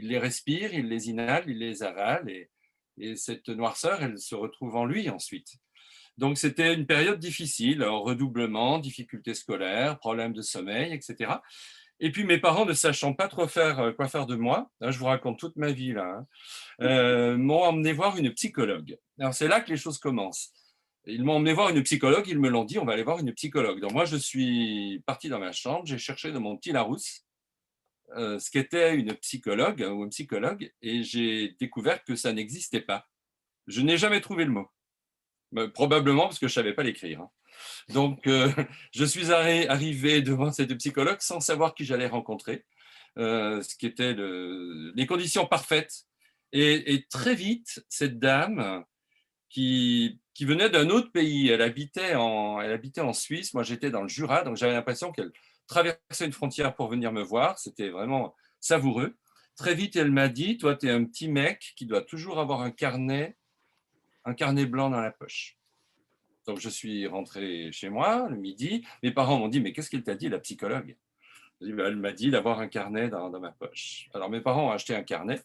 les, 0.09 0.19
respire, 0.19 0.73
il 0.73 0.89
les 0.89 1.11
inhale, 1.11 1.45
il 1.47 1.59
les 1.59 1.83
avale, 1.83 2.29
et, 2.31 2.51
et 2.99 3.17
cette 3.17 3.49
noirceur, 3.49 4.03
elle 4.03 4.19
se 4.19 4.35
retrouve 4.35 4.77
en 4.77 4.85
lui 4.85 5.11
ensuite. 5.11 5.59
Donc 6.19 6.39
c'était 6.39 6.75
une 6.75 6.87
période 6.87 7.19
difficile, 7.19 7.85
en 7.85 8.03
redoublement, 8.03 8.79
difficultés 8.79 9.35
scolaires, 9.35 9.99
problèmes 9.99 10.33
de 10.33 10.43
sommeil, 10.43 10.93
etc. 10.93 11.33
Et 12.01 12.11
puis 12.11 12.25
mes 12.25 12.39
parents, 12.39 12.67
ne 12.67 12.73
sachant 12.73 13.15
pas 13.15 13.29
trop 13.29 13.47
faire 13.47 13.79
euh, 13.79 13.93
quoi 13.93 14.09
faire 14.09 14.27
de 14.27 14.35
moi, 14.35 14.71
là, 14.81 14.91
je 14.91 14.99
vous 14.99 15.05
raconte 15.07 15.39
toute 15.39 15.57
ma 15.57 15.71
vie 15.73 15.93
là, 15.93 16.19
hein, 16.19 16.27
euh, 16.83 17.37
m'ont 17.37 17.63
emmené 17.63 17.93
voir 17.93 18.17
une 18.19 18.33
psychologue. 18.35 18.99
Alors 19.19 19.35
c'est 19.35 19.49
là 19.49 19.61
que 19.61 19.71
les 19.71 19.77
choses 19.77 19.99
commencent. 19.99 20.53
Ils 21.07 21.25
m'ont 21.25 21.35
emmené 21.35 21.53
voir 21.53 21.71
une 21.71 21.83
psychologue, 21.83 22.27
ils 22.29 22.39
me 22.39 22.49
l'ont 22.49 22.65
dit, 22.65 22.79
on 22.79 22.85
va 22.85 22.93
aller 22.93 23.03
voir 23.03 23.19
une 23.19 23.33
psychologue. 23.33 23.81
Donc 23.81 23.93
moi 23.93 24.05
je 24.05 24.17
suis 24.17 25.03
parti 25.07 25.29
dans 25.29 25.41
ma 25.41 25.53
chambre, 25.53 25.85
j'ai 25.87 25.99
cherché 25.99 26.31
dans 26.33 26.41
mon 26.41 26.57
petit 26.57 26.71
Larousse 26.73 27.25
euh, 28.17 28.39
ce 28.39 28.51
qu'était 28.51 28.95
une 28.95 29.15
psychologue 29.15 29.81
ou 29.91 30.05
un 30.05 30.09
psychologue 30.09 30.73
et 30.81 31.03
j'ai 31.03 31.57
découvert 31.59 32.05
que 32.05 32.15
ça 32.15 32.33
n'existait 32.33 32.81
pas. 32.83 33.09
Je 33.67 33.81
n'ai 33.81 33.97
jamais 33.97 34.21
trouvé 34.21 34.45
le 34.45 34.51
mot. 34.53 34.69
Mais 35.51 35.69
Probablement 35.69 36.25
parce 36.25 36.39
que 36.39 36.47
je 36.49 36.53
ne 36.53 36.55
savais 36.63 36.73
pas 36.75 36.83
l'écrire. 36.83 37.21
hein. 37.23 37.31
Donc, 37.91 38.27
euh, 38.27 38.51
je 38.95 39.05
suis 39.05 39.27
arri- 39.27 39.67
arrivé 39.69 40.23
devant 40.23 40.53
cette 40.53 40.75
psychologue 40.79 41.21
sans 41.21 41.41
savoir 41.41 41.75
qui 41.75 41.85
j'allais 41.85 42.07
rencontrer, 42.07 42.65
euh, 43.19 43.61
ce 43.63 43.75
qui 43.77 43.87
était 43.87 44.15
le- 44.15 44.93
les 44.95 45.07
conditions 45.07 45.47
parfaites. 45.47 46.05
Et 46.53 47.07
très 47.11 47.35
vite, 47.35 47.85
cette 47.89 48.19
dame 48.19 48.85
qui, 49.49 50.21
qui 50.35 50.45
venait 50.45 50.71
d'un 50.71 50.89
autre 50.91 51.11
pays, 51.13 51.49
elle 51.49 51.63
habitait, 51.63 52.15
en, 52.15 52.61
elle 52.61 52.73
habitait 52.73 53.01
en 53.01 53.13
Suisse, 53.13 53.55
moi 53.55 53.63
j'étais 53.63 53.91
dans 53.91 54.03
le 54.03 54.09
Jura, 54.09 54.43
donc 54.45 54.57
j'avais 54.57 54.73
l'impression 54.73 55.13
qu'elle 55.13 55.33
traversait 55.67 56.27
une 56.27 56.33
frontière 56.33 56.75
pour 56.75 56.89
venir 56.89 57.13
me 57.13 57.23
voir, 57.23 57.59
c'était 57.59 57.91
vraiment 57.91 58.35
savoureux. 58.61 59.17
Très 59.57 59.75
vite, 59.75 59.97
elle 59.97 60.11
m'a 60.11 60.29
dit, 60.29 60.57
toi, 60.57 60.77
tu 60.77 60.87
es 60.87 60.91
un 60.91 61.05
petit 61.05 61.29
mec 61.29 61.75
qui 61.77 61.85
doit 61.85 62.03
toujours 62.03 62.41
avoir 62.41 62.63
un 62.63 62.71
carnet, 62.71 63.37
un 64.25 64.35
carnet 64.35 64.65
blanc 64.65 64.89
dans 64.89 65.01
la 65.01 65.11
poche. 65.11 65.59
Donc, 66.47 66.59
je 66.59 66.69
suis 66.69 67.07
rentré 67.07 67.71
chez 67.71 67.89
moi 67.91 68.29
le 68.29 68.37
midi. 68.37 68.85
Mes 69.03 69.13
parents 69.13 69.39
m'ont 69.39 69.49
dit, 69.49 69.61
mais 69.61 69.73
qu'est-ce 69.73 69.91
qu'elle 69.91 70.03
t'a 70.03 70.15
dit, 70.15 70.29
la 70.29 70.41
psychologue? 70.41 70.97
Elle 71.65 71.97
m'a 71.97 72.13
dit 72.13 72.31
d'avoir 72.31 72.61
un 72.61 72.69
carnet 72.69 73.09
dans, 73.09 73.31
ma 73.39 73.53
poche. 73.53 74.09
Alors, 74.15 74.31
mes 74.31 74.41
parents 74.41 74.69
ont 74.69 74.71
acheté 74.71 74.95
un 74.95 75.03
carnet. 75.03 75.41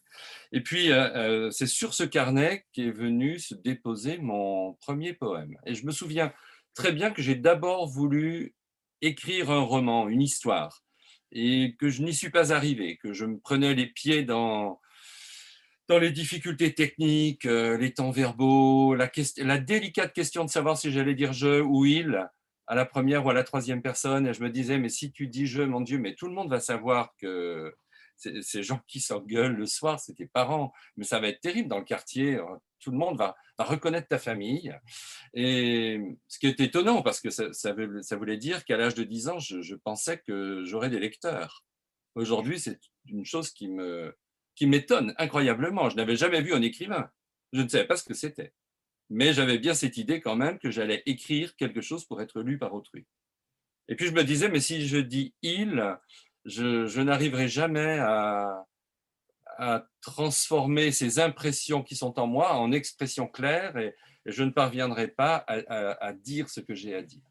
Et 0.52 0.60
puis, 0.60 0.90
euh, 0.90 1.08
euh, 1.14 1.50
c'est 1.50 1.66
sur 1.66 1.94
ce 1.94 2.04
carnet 2.04 2.66
qu'est 2.72 2.90
venu 2.90 3.38
se 3.38 3.54
déposer 3.54 4.18
mon 4.18 4.74
premier 4.74 5.12
poème. 5.12 5.56
Et 5.66 5.74
je 5.74 5.86
me 5.86 5.92
souviens 5.92 6.32
très 6.74 6.92
bien 6.92 7.10
que 7.10 7.22
j'ai 7.22 7.34
d'abord 7.34 7.86
voulu 7.88 8.54
écrire 9.02 9.50
un 9.50 9.60
roman, 9.60 10.08
une 10.08 10.22
histoire, 10.22 10.82
et 11.32 11.76
que 11.78 11.88
je 11.88 12.02
n'y 12.02 12.14
suis 12.14 12.30
pas 12.30 12.52
arrivé, 12.52 12.96
que 12.96 13.12
je 13.12 13.24
me 13.24 13.38
prenais 13.38 13.74
les 13.74 13.86
pieds 13.86 14.24
dans, 14.24 14.80
dans 15.88 15.98
les 15.98 16.10
difficultés 16.10 16.74
techniques, 16.74 17.46
euh, 17.46 17.76
les 17.78 17.92
temps 17.92 18.10
verbaux, 18.10 18.94
la 18.94 19.58
délicate 19.58 20.12
question 20.12 20.44
de 20.44 20.50
savoir 20.50 20.78
si 20.78 20.90
j'allais 20.90 21.14
dire 21.14 21.32
je 21.32 21.60
ou 21.60 21.84
il 21.84 22.28
à 22.68 22.74
la 22.74 22.84
première 22.86 23.24
ou 23.26 23.30
à 23.30 23.34
la 23.34 23.44
troisième 23.44 23.82
personne. 23.82 24.26
Et 24.28 24.34
je 24.34 24.42
me 24.42 24.50
disais, 24.50 24.78
mais 24.78 24.88
si 24.90 25.10
tu 25.10 25.26
dis 25.26 25.46
je, 25.46 25.62
mon 25.62 25.80
Dieu, 25.80 25.98
mais 25.98 26.14
tout 26.14 26.26
le 26.28 26.34
monde 26.34 26.50
va 26.50 26.60
savoir 26.60 27.14
que 27.16 27.74
ces 28.16 28.62
gens 28.64 28.80
qui 28.88 29.00
s'engueulent 29.00 29.54
le 29.56 29.66
soir, 29.66 30.00
c'est 30.00 30.14
tes 30.14 30.26
parents. 30.26 30.72
Mais 30.96 31.04
ça 31.04 31.20
va 31.20 31.28
être 31.28 31.40
terrible 31.40 31.68
dans 31.68 31.78
le 31.78 31.84
quartier. 31.84 32.36
euh, 32.36 32.44
Tout 32.80 32.90
le 32.90 32.98
monde 32.98 33.16
va, 33.16 33.36
va 33.58 33.64
reconnaître 33.64 34.08
ta 34.08 34.18
famille. 34.18 34.74
Et 35.34 36.00
ce 36.26 36.38
qui 36.38 36.46
est 36.48 36.60
étonnant, 36.60 37.02
parce 37.02 37.20
que 37.20 37.30
ça, 37.30 37.52
ça 37.52 37.74
ça 38.02 38.16
voulait 38.16 38.36
dire 38.36 38.64
qu'à 38.64 38.76
l'âge 38.76 38.94
de 38.94 39.04
10 39.04 39.28
ans, 39.28 39.38
je, 39.38 39.60
je 39.62 39.74
pensais 39.76 40.18
que 40.18 40.64
j'aurais 40.64 40.90
des 40.90 40.98
lecteurs. 40.98 41.64
Aujourd'hui, 42.16 42.58
c'est 42.58 42.80
une 43.06 43.24
chose 43.24 43.50
qui 43.50 43.68
me, 43.68 44.16
qui 44.56 44.66
m'étonne 44.66 45.14
incroyablement. 45.18 45.88
Je 45.88 45.96
n'avais 45.96 46.16
jamais 46.16 46.42
vu 46.42 46.52
un 46.54 46.62
écrivain. 46.62 47.08
Je 47.52 47.62
ne 47.62 47.68
savais 47.68 47.86
pas 47.86 47.96
ce 47.96 48.04
que 48.04 48.14
c'était. 48.14 48.52
Mais 49.10 49.32
j'avais 49.32 49.58
bien 49.58 49.74
cette 49.74 49.96
idée 49.96 50.20
quand 50.20 50.36
même 50.36 50.58
que 50.58 50.70
j'allais 50.70 51.02
écrire 51.06 51.56
quelque 51.56 51.80
chose 51.80 52.04
pour 52.04 52.20
être 52.20 52.42
lu 52.42 52.58
par 52.58 52.74
autrui. 52.74 53.06
Et 53.88 53.96
puis 53.96 54.06
je 54.06 54.12
me 54.12 54.22
disais, 54.22 54.48
mais 54.48 54.60
si 54.60 54.86
je 54.86 54.98
dis 54.98 55.34
il, 55.42 55.82
je, 56.44 57.00
n'arriverai 57.00 57.48
jamais 57.48 57.98
à, 58.00 58.64
transformer 60.02 60.92
ces 60.92 61.18
impressions 61.18 61.82
qui 61.82 61.96
sont 61.96 62.20
en 62.20 62.28
moi 62.28 62.54
en 62.54 62.70
expressions 62.70 63.26
claires 63.26 63.76
et, 63.76 63.94
je 64.24 64.44
ne 64.44 64.50
parviendrai 64.50 65.08
pas 65.08 65.36
à, 65.36 66.06
à- 66.06 66.12
dire 66.12 66.50
ce 66.50 66.60
que 66.60 66.74
j'ai 66.74 66.94
à 66.94 67.02
dire. 67.02 67.22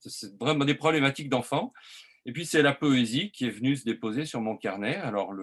C'est- 0.00 0.34
vraiment 0.40 0.64
des 0.64 0.74
problématiques 0.74 1.28
d'enfant. 1.28 1.74
Et 2.24 2.32
puis 2.32 2.46
c'est 2.46 2.62
la 2.62 2.72
poésie 2.72 3.30
qui 3.30 3.46
est 3.46 3.50
venue 3.50 3.76
se 3.76 3.84
déposer 3.84 4.24
sur 4.24 4.40
mon 4.40 4.56
carnet. 4.56 4.96
Alors 4.96 5.34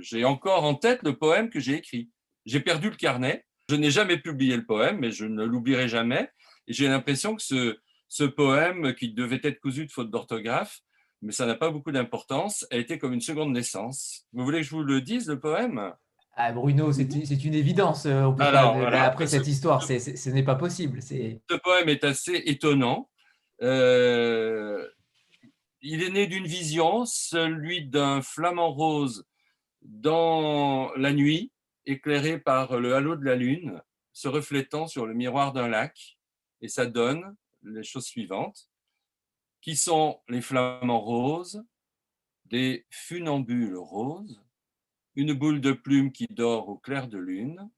j'ai 0.00 0.24
encore 0.24 0.64
en 0.64 0.74
tête 0.74 1.02
le 1.02 1.16
poème 1.16 1.50
que 1.50 1.60
j'ai 1.60 1.74
écrit. 1.74 2.10
J'ai 2.46 2.60
perdu 2.60 2.88
le 2.88 2.96
carnet. 2.96 3.44
Je 3.70 3.76
n'ai 3.76 3.90
jamais 3.90 4.18
publié 4.18 4.56
le 4.56 4.64
poème, 4.66 4.98
mais 5.00 5.10
je 5.10 5.24
ne 5.24 5.44
l'oublierai 5.44 5.88
jamais. 5.88 6.28
Et 6.66 6.72
j'ai 6.74 6.88
l'impression 6.88 7.34
que 7.34 7.42
ce, 7.42 7.78
ce 8.08 8.24
poème, 8.24 8.94
qui 8.94 9.12
devait 9.12 9.40
être 9.42 9.60
cousu 9.60 9.86
de 9.86 9.90
faute 9.92 10.10
d'orthographe, 10.10 10.80
mais 11.22 11.32
ça 11.32 11.46
n'a 11.46 11.54
pas 11.54 11.70
beaucoup 11.70 11.90
d'importance, 11.92 12.66
a 12.70 12.76
été 12.76 12.98
comme 12.98 13.14
une 13.14 13.20
seconde 13.22 13.52
naissance. 13.52 14.26
Vous 14.32 14.44
voulez 14.44 14.58
que 14.60 14.66
je 14.66 14.70
vous 14.70 14.82
le 14.82 15.00
dise, 15.00 15.28
le 15.28 15.40
poème? 15.40 15.92
Ah, 16.36 16.52
Bruno, 16.52 16.92
c'est 16.92 17.04
une 17.44 17.54
évidence. 17.54 18.06
euh, 18.06 18.24
on 18.24 18.34
peut 18.34 18.42
Alors, 18.42 18.72
pas- 18.74 18.78
voilà. 18.80 19.04
après 19.04 19.26
cette 19.26 19.46
histoire, 19.46 19.82
c'est- 19.82 20.16
ce 20.16 20.30
n'est 20.30 20.42
pas 20.42 20.56
possible. 20.56 21.00
Ce 21.00 21.56
poème 21.62 21.88
est 21.88 22.04
assez 22.04 22.42
étonnant. 22.46 23.08
Euh, 23.62 24.86
il 25.80 26.02
est 26.02 26.10
né 26.10 26.26
d'une 26.26 26.46
vision, 26.46 27.04
celui 27.06 27.86
d'un 27.86 28.20
flamant 28.20 28.72
rose 28.72 29.24
dans 29.82 30.90
la 30.96 31.12
nuit, 31.12 31.52
éclairé 31.86 32.38
par 32.38 32.78
le 32.78 32.94
halo 32.94 33.16
de 33.16 33.24
la 33.24 33.36
lune, 33.36 33.82
se 34.12 34.28
reflétant 34.28 34.86
sur 34.86 35.06
le 35.06 35.14
miroir 35.14 35.52
d'un 35.52 35.68
lac. 35.68 36.18
Et 36.60 36.68
ça 36.68 36.86
donne 36.86 37.36
les 37.62 37.82
choses 37.82 38.06
suivantes, 38.06 38.68
qui 39.60 39.76
sont 39.76 40.20
les 40.28 40.40
flamants 40.40 41.00
roses, 41.00 41.64
des 42.44 42.86
funambules 42.90 43.76
roses, 43.76 44.42
une 45.16 45.32
boule 45.32 45.60
de 45.60 45.72
plume 45.72 46.12
qui 46.12 46.26
dort 46.28 46.68
au 46.68 46.76
clair 46.76 47.08
de 47.08 47.18
lune, 47.18 47.70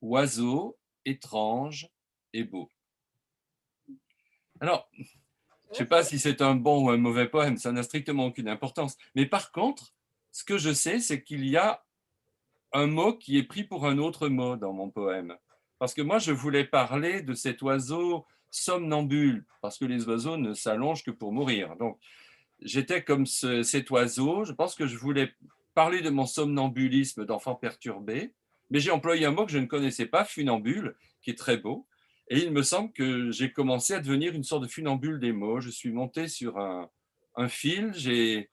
oiseau 0.00 0.78
étrange 1.04 1.88
et 2.32 2.44
beau. 2.44 2.70
Alors, 4.60 4.88
je 4.92 5.02
ne 5.70 5.74
sais 5.74 5.86
pas 5.86 6.02
si 6.02 6.18
c'est 6.18 6.42
un 6.42 6.54
bon 6.54 6.86
ou 6.86 6.90
un 6.90 6.96
mauvais 6.96 7.28
poème, 7.28 7.56
ça 7.56 7.72
n'a 7.72 7.82
strictement 7.82 8.26
aucune 8.26 8.48
importance. 8.48 8.96
Mais 9.14 9.26
par 9.26 9.52
contre, 9.52 9.94
ce 10.30 10.44
que 10.44 10.58
je 10.58 10.72
sais, 10.72 11.00
c'est 11.00 11.22
qu'il 11.22 11.46
y 11.46 11.56
a 11.56 11.84
un 12.72 12.86
mot 12.86 13.14
qui 13.14 13.38
est 13.38 13.42
pris 13.44 13.64
pour 13.64 13.86
un 13.86 13.98
autre 13.98 14.28
mot 14.28 14.56
dans 14.56 14.72
mon 14.72 14.90
poème. 14.90 15.36
Parce 15.78 15.94
que 15.94 16.02
moi, 16.02 16.18
je 16.18 16.32
voulais 16.32 16.64
parler 16.64 17.22
de 17.22 17.34
cet 17.34 17.62
oiseau 17.62 18.26
somnambule, 18.50 19.46
parce 19.60 19.78
que 19.78 19.84
les 19.84 20.08
oiseaux 20.08 20.36
ne 20.36 20.54
s'allongent 20.54 21.04
que 21.04 21.10
pour 21.10 21.32
mourir. 21.32 21.76
Donc, 21.76 21.98
j'étais 22.60 23.04
comme 23.04 23.26
ce- 23.26 23.62
cet 23.62 23.90
oiseau. 23.90 24.44
Je 24.44 24.52
pense 24.52 24.74
que 24.74 24.86
je 24.86 24.96
voulais 24.96 25.32
parler 25.74 26.00
de 26.00 26.10
mon 26.10 26.26
somnambulisme 26.26 27.24
d'enfant 27.24 27.54
perturbé, 27.54 28.34
mais 28.70 28.80
j'ai 28.80 28.90
employé 28.90 29.26
un 29.26 29.30
mot 29.30 29.46
que 29.46 29.52
je 29.52 29.58
ne 29.58 29.66
connaissais 29.66 30.06
pas, 30.06 30.24
funambule, 30.24 30.96
qui 31.22 31.30
est 31.30 31.38
très 31.38 31.56
beau. 31.56 31.86
Et 32.30 32.38
il 32.38 32.52
me 32.52 32.62
semble 32.62 32.92
que 32.92 33.30
j'ai 33.30 33.52
commencé 33.52 33.94
à 33.94 34.00
devenir 34.00 34.34
une 34.34 34.42
sorte 34.44 34.64
de 34.64 34.68
funambule 34.68 35.18
des 35.20 35.32
mots. 35.32 35.60
Je 35.60 35.70
suis 35.70 35.90
monté 35.92 36.28
sur 36.28 36.58
un, 36.58 36.90
un 37.36 37.48
fil, 37.48 37.92
j'ai 37.94 38.50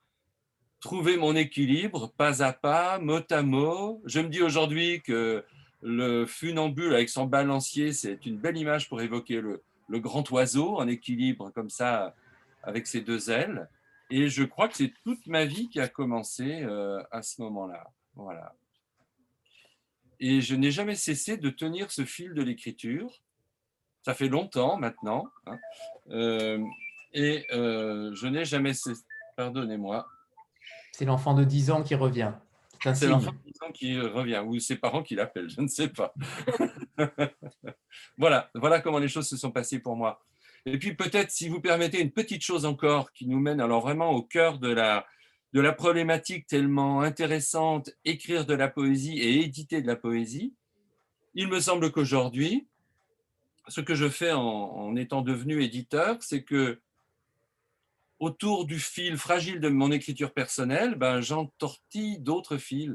trouvé 0.80 1.16
mon 1.16 1.34
équilibre 1.34 2.12
pas 2.16 2.42
à 2.42 2.52
pas, 2.52 2.98
mot 2.98 3.20
à 3.30 3.42
mot. 3.42 4.02
Je 4.04 4.20
me 4.20 4.28
dis 4.28 4.42
aujourd'hui 4.42 5.02
que 5.02 5.44
le 5.82 6.26
funambule 6.26 6.94
avec 6.94 7.08
son 7.08 7.26
balancier, 7.26 7.92
c'est 7.92 8.24
une 8.26 8.38
belle 8.38 8.56
image 8.56 8.88
pour 8.88 9.00
évoquer 9.00 9.40
le, 9.40 9.62
le 9.88 10.00
grand 10.00 10.28
oiseau 10.30 10.76
en 10.76 10.88
équilibre 10.88 11.50
comme 11.50 11.70
ça 11.70 12.14
avec 12.62 12.86
ses 12.86 13.00
deux 13.00 13.30
ailes. 13.30 13.68
Et 14.10 14.28
je 14.28 14.44
crois 14.44 14.68
que 14.68 14.76
c'est 14.76 14.92
toute 15.04 15.26
ma 15.26 15.44
vie 15.44 15.68
qui 15.68 15.80
a 15.80 15.88
commencé 15.88 16.62
euh, 16.62 17.02
à 17.10 17.22
ce 17.22 17.40
moment-là. 17.42 17.90
Voilà. 18.14 18.54
Et 20.20 20.40
je 20.40 20.54
n'ai 20.54 20.70
jamais 20.70 20.94
cessé 20.94 21.36
de 21.36 21.50
tenir 21.50 21.90
ce 21.90 22.04
fil 22.04 22.32
de 22.34 22.42
l'écriture. 22.42 23.10
Ça 24.02 24.14
fait 24.14 24.28
longtemps 24.28 24.76
maintenant. 24.76 25.28
Hein. 25.46 25.58
Euh, 26.10 26.64
et 27.12 27.44
euh, 27.52 28.14
je 28.14 28.26
n'ai 28.26 28.44
jamais 28.44 28.74
cessé. 28.74 29.02
Pardonnez-moi. 29.36 30.06
C'est 30.96 31.04
l'enfant 31.04 31.34
de 31.34 31.44
10 31.44 31.72
ans 31.72 31.82
qui 31.82 31.94
revient. 31.94 32.32
C'est 32.94 33.06
l'enfant 33.06 33.32
de 33.32 33.52
10 33.52 33.62
ans 33.62 33.70
qui 33.70 34.00
revient, 34.00 34.42
ou 34.46 34.58
ses 34.58 34.76
parents 34.76 35.02
qui 35.02 35.14
l'appellent, 35.14 35.50
je 35.50 35.60
ne 35.60 35.68
sais 35.68 35.88
pas. 35.88 36.14
voilà, 38.16 38.50
voilà 38.54 38.80
comment 38.80 38.98
les 38.98 39.08
choses 39.08 39.28
se 39.28 39.36
sont 39.36 39.50
passées 39.50 39.78
pour 39.78 39.94
moi. 39.94 40.24
Et 40.64 40.78
puis 40.78 40.94
peut-être, 40.94 41.30
si 41.30 41.50
vous 41.50 41.60
permettez, 41.60 42.00
une 42.00 42.12
petite 42.12 42.42
chose 42.42 42.64
encore 42.64 43.12
qui 43.12 43.26
nous 43.26 43.38
mène 43.38 43.60
alors 43.60 43.82
vraiment 43.82 44.12
au 44.12 44.22
cœur 44.22 44.58
de 44.58 44.70
la, 44.70 45.04
de 45.52 45.60
la 45.60 45.74
problématique 45.74 46.46
tellement 46.46 47.02
intéressante, 47.02 47.90
écrire 48.06 48.46
de 48.46 48.54
la 48.54 48.68
poésie 48.68 49.18
et 49.18 49.44
éditer 49.44 49.82
de 49.82 49.86
la 49.86 49.96
poésie. 49.96 50.54
Il 51.34 51.48
me 51.48 51.60
semble 51.60 51.92
qu'aujourd'hui, 51.92 52.68
ce 53.68 53.82
que 53.82 53.94
je 53.94 54.08
fais 54.08 54.32
en, 54.32 54.40
en 54.40 54.96
étant 54.96 55.20
devenu 55.20 55.62
éditeur, 55.62 56.16
c'est 56.20 56.42
que 56.42 56.80
autour 58.18 58.66
du 58.66 58.78
fil 58.78 59.16
fragile 59.16 59.60
de 59.60 59.68
mon 59.68 59.90
écriture 59.90 60.32
personnelle, 60.32 60.94
ben, 60.94 61.20
j'entortille 61.20 62.18
d'autres 62.18 62.56
fils, 62.56 62.94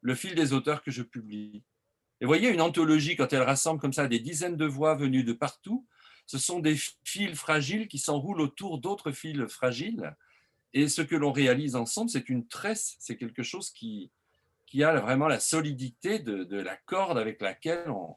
le 0.00 0.14
fil 0.14 0.34
des 0.34 0.52
auteurs 0.52 0.82
que 0.82 0.90
je 0.90 1.02
publie. 1.02 1.62
Et 2.20 2.26
voyez, 2.26 2.50
une 2.50 2.60
anthologie, 2.60 3.16
quand 3.16 3.32
elle 3.32 3.42
rassemble 3.42 3.80
comme 3.80 3.92
ça 3.92 4.06
des 4.06 4.20
dizaines 4.20 4.56
de 4.56 4.66
voix 4.66 4.94
venues 4.94 5.24
de 5.24 5.32
partout, 5.32 5.86
ce 6.26 6.38
sont 6.38 6.60
des 6.60 6.76
fils 7.04 7.36
fragiles 7.36 7.88
qui 7.88 7.98
s'enroulent 7.98 8.40
autour 8.40 8.78
d'autres 8.78 9.12
fils 9.12 9.44
fragiles. 9.46 10.16
Et 10.72 10.88
ce 10.88 11.02
que 11.02 11.16
l'on 11.16 11.32
réalise 11.32 11.76
ensemble, 11.76 12.10
c'est 12.10 12.28
une 12.28 12.46
tresse, 12.46 12.96
c'est 12.98 13.16
quelque 13.16 13.42
chose 13.42 13.70
qui, 13.70 14.10
a 14.80 15.00
vraiment 15.00 15.28
la 15.28 15.40
solidité 15.40 16.18
de, 16.18 16.44
de 16.44 16.56
la 16.58 16.76
corde 16.76 17.18
avec 17.18 17.42
laquelle 17.42 17.90
on, 17.90 18.16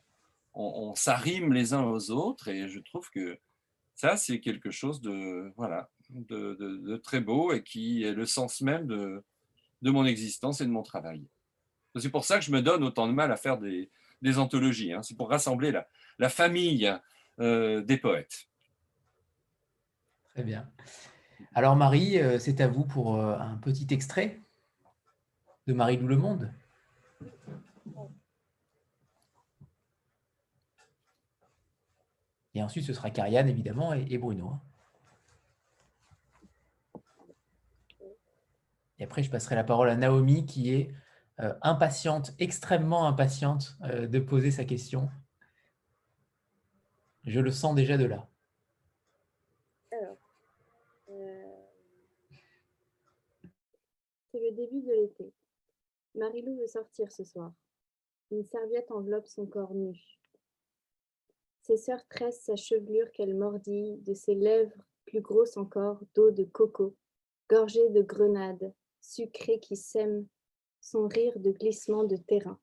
on, 0.53 0.89
on 0.89 0.95
s'arrime 0.95 1.51
les 1.51 1.73
uns 1.73 1.83
aux 1.83 2.11
autres. 2.11 2.47
Et 2.47 2.69
je 2.69 2.79
trouve 2.79 3.09
que 3.09 3.37
ça, 3.95 4.17
c'est 4.17 4.39
quelque 4.39 4.71
chose 4.71 5.01
de, 5.01 5.51
voilà, 5.57 5.89
de, 6.09 6.97
très 6.97 7.21
beau 7.21 7.53
et 7.53 7.63
qui 7.63 8.03
est 8.03 8.13
le 8.13 8.25
sens 8.25 8.61
même 8.61 8.87
de, 8.87 9.23
mon 9.81 10.05
existence 10.05 10.61
et 10.61 10.65
de 10.65 10.71
mon 10.71 10.83
travail. 10.83 11.27
C'est 11.97 12.09
pour 12.09 12.25
ça 12.25 12.39
que 12.39 12.45
je 12.45 12.51
me 12.51 12.61
donne 12.61 12.83
autant 12.83 13.07
de 13.07 13.13
mal 13.13 13.31
à 13.31 13.37
faire 13.37 13.57
des, 13.57 13.89
anthologies. 14.37 14.91
Hein. 14.91 15.01
C'est 15.03 15.15
pour 15.15 15.29
rassembler 15.29 15.71
la, 16.17 16.29
famille 16.29 16.91
euh, 17.39 17.81
des 17.81 17.97
poètes. 17.97 18.47
Très 20.29 20.43
bien. 20.43 20.69
Alors 21.53 21.75
Marie, 21.75 22.19
euh, 22.19 22.39
c'est 22.39 22.59
à 22.59 22.67
vous 22.67 22.85
pour 22.85 23.15
euh, 23.15 23.37
un 23.37 23.57
petit 23.57 23.87
extrait 23.91 24.41
de 25.67 25.73
Marie-Lou 25.73 26.07
Le 26.07 26.17
Monde. 26.17 26.53
Et 32.53 32.63
ensuite, 32.63 32.85
ce 32.85 32.93
sera 32.93 33.09
Carianne, 33.09 33.49
évidemment, 33.49 33.93
et, 33.93 34.05
et 34.09 34.17
Bruno. 34.17 34.53
Et 38.99 39.03
après, 39.03 39.23
je 39.23 39.29
passerai 39.29 39.55
la 39.55 39.63
parole 39.63 39.89
à 39.89 39.95
Naomi, 39.95 40.45
qui 40.45 40.73
est 40.73 40.91
euh, 41.41 41.53
impatiente, 41.61 42.31
extrêmement 42.39 43.07
impatiente 43.07 43.75
euh, 43.83 44.07
de 44.07 44.19
poser 44.19 44.51
sa 44.51 44.63
question. 44.63 45.09
Je 47.25 47.39
le 47.41 47.51
sens 47.51 47.75
déjà 47.75 47.97
de 47.97 48.05
là. 48.05 48.29
Alors, 49.91 50.17
euh, 51.09 51.55
c'est 54.31 54.39
le 54.39 54.51
début 54.51 54.81
de 54.81 54.91
l'été. 54.91 55.33
Marilou 56.13 56.57
veut 56.57 56.67
sortir 56.67 57.11
ce 57.11 57.25
soir. 57.25 57.51
Une 58.31 58.43
serviette 58.43 58.91
enveloppe 58.91 59.27
son 59.27 59.45
corps 59.45 59.73
nu. 59.73 59.99
Ses 61.63 61.77
sœurs 61.77 62.07
tressent 62.07 62.45
sa 62.45 62.55
chevelure 62.55 63.11
qu'elle 63.11 63.35
mordille 63.35 63.97
de 64.03 64.13
ses 64.13 64.35
lèvres 64.35 64.85
plus 65.05 65.21
grosses 65.21 65.57
encore 65.57 65.99
d'eau 66.13 66.31
de 66.31 66.43
coco, 66.43 66.95
gorgées 67.49 67.89
de 67.89 68.01
grenades, 68.01 68.73
sucrées 69.13 69.59
qui 69.59 69.75
sèment 69.75 70.27
son 70.81 71.07
rire 71.07 71.37
de 71.39 71.51
glissement 71.51 72.03
de 72.03 72.15
terrain. 72.15 72.59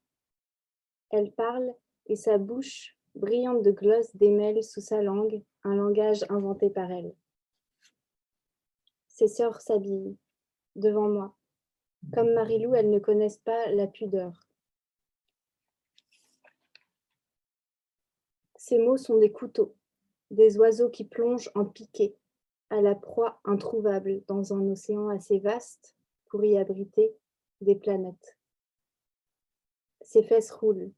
Elle 1.10 1.32
parle 1.32 1.74
et 2.06 2.16
sa 2.16 2.38
bouche 2.38 2.96
brillante 3.14 3.62
de 3.62 3.70
gloss 3.70 4.14
démêle 4.16 4.62
sous 4.62 4.80
sa 4.80 5.02
langue 5.02 5.42
un 5.64 5.74
langage 5.74 6.24
inventé 6.28 6.70
par 6.70 6.90
elle. 6.90 7.14
Ses 9.08 9.28
sœurs 9.28 9.60
s'habillent 9.60 10.16
devant 10.76 11.08
moi. 11.08 11.36
Comme 12.14 12.32
Marilou, 12.32 12.74
elles 12.74 12.90
ne 12.90 12.98
connaissent 12.98 13.38
pas 13.38 13.70
la 13.70 13.86
pudeur. 13.86 14.32
Ces 18.56 18.78
mots 18.78 18.96
sont 18.96 19.18
des 19.18 19.30
couteaux, 19.30 19.76
des 20.30 20.56
oiseaux 20.58 20.88
qui 20.88 21.04
plongent 21.04 21.50
en 21.54 21.64
piqué, 21.64 22.16
à 22.70 22.80
la 22.80 22.94
proie 22.94 23.40
introuvable 23.44 24.22
dans 24.28 24.54
un 24.54 24.66
océan 24.70 25.08
assez 25.08 25.38
vaste 25.38 25.94
pour 26.32 26.42
y 26.46 26.56
abriter 26.56 27.14
des 27.60 27.74
planètes. 27.76 28.38
Ses 30.00 30.22
fesses 30.22 30.50
roulent, 30.50 30.90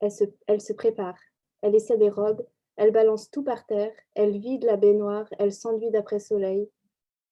elle 0.00 0.12
se, 0.12 0.24
elle 0.46 0.60
se 0.60 0.74
prépare, 0.74 1.18
elle 1.62 1.74
essaie 1.74 1.96
des 1.96 2.10
robes, 2.10 2.46
elle 2.76 2.92
balance 2.92 3.30
tout 3.30 3.42
par 3.42 3.64
terre, 3.64 3.94
elle 4.14 4.38
vide 4.38 4.64
la 4.64 4.76
baignoire, 4.76 5.26
elle 5.38 5.54
s'enduit 5.54 5.90
d'après 5.90 6.20
soleil. 6.20 6.70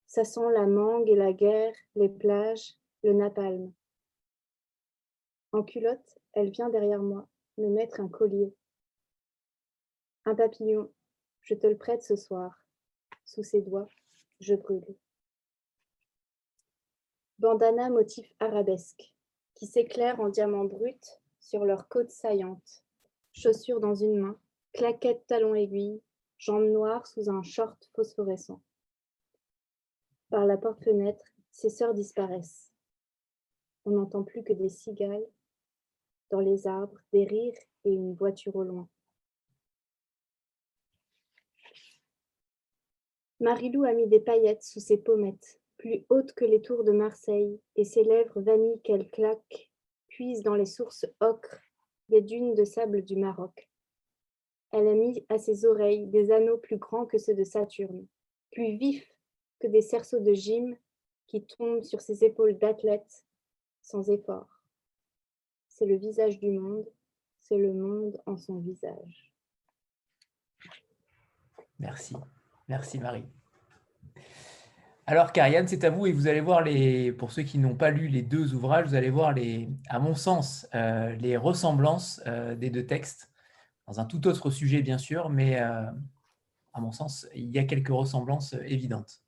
Ça 0.07 0.25
sent 0.25 0.51
la 0.55 0.67
mangue 0.67 1.11
et 1.11 1.17
la 1.17 1.35
guerre, 1.35 1.75
les 1.97 2.09
plages, 2.09 2.79
le 3.03 3.13
napalm. 3.13 3.75
En 5.53 5.63
culotte, 5.65 6.19
elle 6.33 6.51
vient 6.51 6.71
derrière 6.71 7.03
moi, 7.03 7.29
me 7.59 7.69
mettre 7.69 8.01
un 8.01 8.09
collier. 8.09 8.55
Un 10.25 10.35
papillon, 10.35 10.91
je 11.43 11.55
te 11.55 11.67
le 11.67 11.77
prête 11.77 12.03
ce 12.03 12.17
soir. 12.17 12.65
Sous 13.27 13.43
ses 13.43 13.61
doigts, 13.61 13.89
je 14.41 14.55
brûle. 14.55 14.97
Bandana 17.41 17.91
motif 17.91 18.33
arabesque, 18.39 19.13
qui 19.55 19.67
s'éclaire 19.67 20.21
en 20.21 20.29
diamants 20.29 20.67
bruts 20.67 21.19
sur 21.41 21.65
leurs 21.65 21.89
côtes 21.89 22.13
saillantes. 22.13 22.85
Chaussures 23.33 23.81
dans 23.81 23.97
une 23.97 24.19
main, 24.19 24.39
claquettes 24.73 25.27
talons 25.27 25.57
aiguilles, 25.57 26.01
jambes 26.39 26.71
noires 26.71 27.07
sous 27.09 27.29
un 27.29 27.43
short 27.43 27.91
phosphorescent. 27.97 28.63
Par 30.31 30.47
la 30.47 30.57
porte-fenêtre, 30.57 31.25
ses 31.51 31.71
sœurs 31.71 31.95
disparaissent. 31.95 32.73
On 33.85 33.91
n'entend 33.91 34.23
plus 34.23 34.45
que 34.45 34.53
des 34.53 34.69
cigales, 34.69 35.27
dans 36.31 36.41
les 36.41 36.69
arbres, 36.69 37.01
des 37.13 37.25
rires 37.25 37.59
et 37.85 37.93
une 37.93 38.15
voiture 38.15 38.55
au 38.55 38.63
loin. 38.63 38.89
Marilou 43.41 43.85
a 43.85 43.93
mis 43.93 44.07
des 44.07 44.21
paillettes 44.21 44.63
sous 44.63 44.81
ses 44.81 44.99
pommettes, 44.99 45.61
plus 45.85 46.07
hautes 46.09 46.33
que 46.33 46.47
les 46.47 46.63
tours 46.63 46.83
de 46.83 46.93
Marseille, 46.93 47.61
et 47.77 47.85
ses 47.85 48.05
lèvres 48.05 48.41
vanille 48.41 48.81
qu'elle 48.81 49.11
claque 49.11 49.71
puisent 50.09 50.43
dans 50.43 50.55
les 50.55 50.65
sources 50.65 51.05
ocre 51.21 51.61
des 52.09 52.23
dunes 52.23 52.55
de 52.55 52.65
sable 52.65 53.05
du 53.05 53.17
Maroc. 53.17 53.69
Elle 54.73 54.89
a 54.89 54.95
mis 54.95 55.27
à 55.29 55.37
ses 55.37 55.67
oreilles 55.67 56.07
des 56.07 56.31
anneaux 56.31 56.57
plus 56.57 56.79
grands 56.79 57.05
que 57.05 57.19
ceux 57.19 57.35
de 57.35 57.45
Saturne, 57.45 58.07
plus 58.51 58.79
vifs 58.79 59.15
que 59.61 59.67
des 59.67 59.83
cerceaux 59.83 60.21
de 60.21 60.33
gym 60.33 60.75
qui 61.27 61.45
tombent 61.45 61.85
sur 61.85 62.01
ses 62.01 62.25
épaules 62.25 62.57
d'athlète 62.57 63.27
sans 63.83 64.09
effort. 64.09 64.63
C'est 65.69 65.85
le 65.85 65.97
visage 65.97 66.39
du 66.39 66.49
monde, 66.49 66.89
c'est 67.41 67.59
le 67.59 67.75
monde 67.75 68.19
en 68.25 68.39
son 68.39 68.59
visage. 68.59 69.31
Merci. 71.79 72.17
Merci 72.69 72.99
Marie. 72.99 73.29
Alors 75.07 75.33
Karianne, 75.33 75.69
c'est 75.69 75.85
à 75.85 75.91
vous 75.91 76.07
et 76.07 76.13
vous 76.13 76.29
allez 76.29 76.41
voir 76.41 76.63
les, 76.63 77.13
pour 77.13 77.31
ceux 77.31 77.43
qui 77.43 77.59
n'ont 77.59 77.77
pas 77.77 77.91
lu 77.91 78.09
les 78.09 78.23
deux 78.23 78.55
ouvrages, 78.55 78.87
vous 78.89 78.95
allez 78.95 79.11
voir 79.11 79.35
les, 79.35 79.69
à 79.89 79.99
mon 79.99 80.15
sens, 80.15 80.67
euh, 80.75 81.15
les 81.17 81.37
ressemblances 81.37 82.23
euh, 82.27 82.55
des 82.55 82.71
deux 82.71 82.87
textes 82.87 83.31
dans 83.87 84.01
un 84.01 84.07
tout 84.07 84.27
autre 84.27 84.49
sujet 84.49 84.81
bien 84.81 84.97
sûr, 84.97 85.29
mais 85.29 85.61
euh, 85.61 85.85
à 86.73 86.81
mon 86.81 86.91
sens, 86.91 87.27
il 87.35 87.51
y 87.51 87.59
a 87.59 87.65
quelques 87.65 87.89
ressemblances 87.89 88.55
évidentes. 88.65 89.21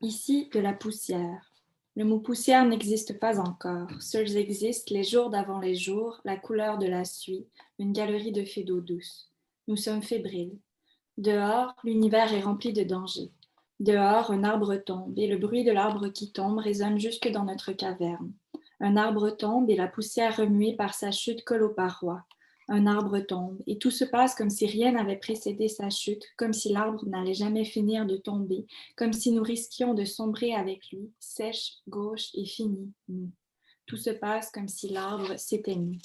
Ici 0.00 0.50
de 0.52 0.58
la 0.58 0.72
poussière, 0.72 1.52
Le 1.94 2.04
mot 2.04 2.18
poussière 2.18 2.64
n'existe 2.64 3.20
pas 3.20 3.38
encore. 3.38 3.88
Seuls 4.00 4.36
existent 4.36 4.92
les 4.92 5.04
jours 5.04 5.30
d'avant 5.30 5.60
les 5.60 5.76
jours, 5.76 6.20
la 6.24 6.36
couleur 6.36 6.78
de 6.78 6.86
la 6.86 7.04
suie, 7.04 7.46
une 7.78 7.92
galerie 7.92 8.32
de 8.32 8.44
fées 8.44 8.64
d'eau 8.64 8.80
douce. 8.80 9.30
Nous 9.68 9.76
sommes 9.76 10.02
fébriles. 10.02 10.58
Dehors, 11.16 11.74
l'univers 11.84 12.32
est 12.32 12.40
rempli 12.40 12.72
de 12.72 12.82
dangers. 12.82 13.30
Dehors, 13.80 14.30
un 14.30 14.44
arbre 14.44 14.76
tombe 14.76 15.18
et 15.18 15.26
le 15.26 15.36
bruit 15.36 15.64
de 15.64 15.70
l'arbre 15.70 16.08
qui 16.08 16.32
tombe 16.32 16.58
résonne 16.58 16.98
jusque 16.98 17.28
dans 17.28 17.44
notre 17.44 17.72
caverne. 17.72 18.32
Un 18.80 18.96
arbre 18.96 19.30
tombe 19.30 19.70
et 19.70 19.76
la 19.76 19.86
poussière 19.86 20.36
remuée 20.36 20.74
par 20.74 20.94
sa 20.94 21.12
chute 21.12 21.44
colle 21.44 21.62
aux 21.62 21.74
parois. 21.74 22.24
Un 22.68 22.86
arbre 22.86 23.20
tombe 23.20 23.58
et 23.66 23.78
tout 23.78 23.90
se 23.90 24.04
passe 24.04 24.34
comme 24.34 24.50
si 24.50 24.66
rien 24.66 24.92
n'avait 24.92 25.16
précédé 25.16 25.68
sa 25.68 25.90
chute, 25.90 26.24
comme 26.36 26.52
si 26.52 26.72
l'arbre 26.72 27.06
n'allait 27.06 27.34
jamais 27.34 27.64
finir 27.64 28.06
de 28.06 28.16
tomber, 28.16 28.66
comme 28.96 29.12
si 29.12 29.32
nous 29.32 29.42
risquions 29.42 29.94
de 29.94 30.04
sombrer 30.04 30.54
avec 30.54 30.90
lui, 30.90 31.12
sèche, 31.20 31.74
gauche 31.88 32.30
et 32.34 32.46
fini, 32.46 32.90
nous. 33.08 33.30
Tout 33.86 33.98
se 33.98 34.10
passe 34.10 34.50
comme 34.50 34.68
si 34.68 34.88
l'arbre 34.88 35.38
s'éteignait. 35.38 35.98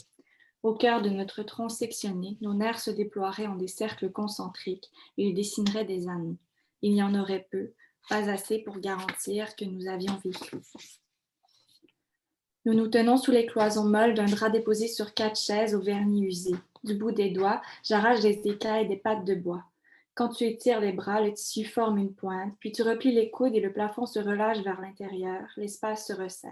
Au 0.62 0.74
cœur 0.74 1.02
de 1.02 1.10
notre 1.10 1.44
tronc 1.44 1.70
sectionné, 1.70 2.38
nos 2.42 2.54
nerfs 2.54 2.80
se 2.80 2.92
déploieraient 2.92 3.48
en 3.48 3.56
des 3.56 3.68
cercles 3.68 4.12
concentriques 4.12 4.90
et 5.18 5.28
ils 5.28 5.34
dessineraient 5.34 5.86
des 5.86 6.10
anneaux. 6.10 6.38
Il 6.82 6.94
y 6.94 7.04
en 7.04 7.16
aurait 7.16 7.48
peu, 7.50 7.72
pas 8.10 8.30
assez 8.30 8.60
pour 8.60 8.80
garantir 8.80 9.56
que 9.56 9.66
nous 9.66 9.88
avions 9.88 10.18
vécu. 10.24 10.58
Nous 12.66 12.74
nous 12.74 12.88
tenons 12.88 13.18
sous 13.18 13.32
les 13.32 13.46
cloisons 13.46 13.86
molles 13.86 14.16
d'un 14.16 14.26
drap 14.26 14.50
déposé 14.50 14.90
sur 14.90 15.14
quatre 15.14 15.40
chaises 15.40 15.76
au 15.76 15.80
vernis 15.80 16.26
usé. 16.26 16.56
Du 16.84 16.94
bout 16.94 17.12
des 17.12 17.30
doigts, 17.30 17.62
j'arrache 17.84 18.20
des 18.20 18.42
écailles 18.46 18.86
et 18.86 18.88
des 18.88 18.98
pattes 18.98 19.26
de 19.26 19.36
bois. 19.36 19.64
Quand 20.14 20.28
tu 20.28 20.44
étires 20.44 20.82
les 20.82 20.92
bras, 20.92 21.22
le 21.22 21.34
tissu 21.34 21.64
forme 21.64 21.98
une 21.98 22.14
pointe, 22.14 22.54
puis 22.60 22.74
tu 22.74 22.82
replies 22.82 23.14
les 23.14 23.32
coudes 23.32 23.56
et 23.56 23.62
le 23.62 23.72
plafond 23.72 24.06
se 24.06 24.20
relâche 24.20 24.60
vers 24.60 24.82
l'intérieur, 24.82 25.48
l'espace 25.56 26.08
se 26.08 26.14
resserre. 26.14 26.52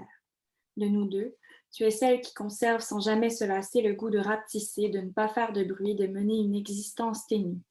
De 0.78 0.86
nous 0.86 1.06
deux, 1.06 1.36
tu 1.72 1.84
es 1.84 1.92
celle 1.92 2.22
qui 2.22 2.34
conserve 2.34 2.82
sans 2.82 3.00
jamais 3.00 3.30
se 3.30 3.44
lasser 3.44 3.82
le 3.82 3.94
goût 3.94 4.10
de 4.10 4.20
rapetisser, 4.20 4.90
de 4.90 5.00
ne 5.00 5.12
pas 5.12 5.28
faire 5.28 5.54
de 5.54 5.64
bruit, 5.64 5.96
de 5.96 6.08
mener 6.08 6.38
une 6.40 6.56
existence 6.56 7.28
ténue. 7.28 7.62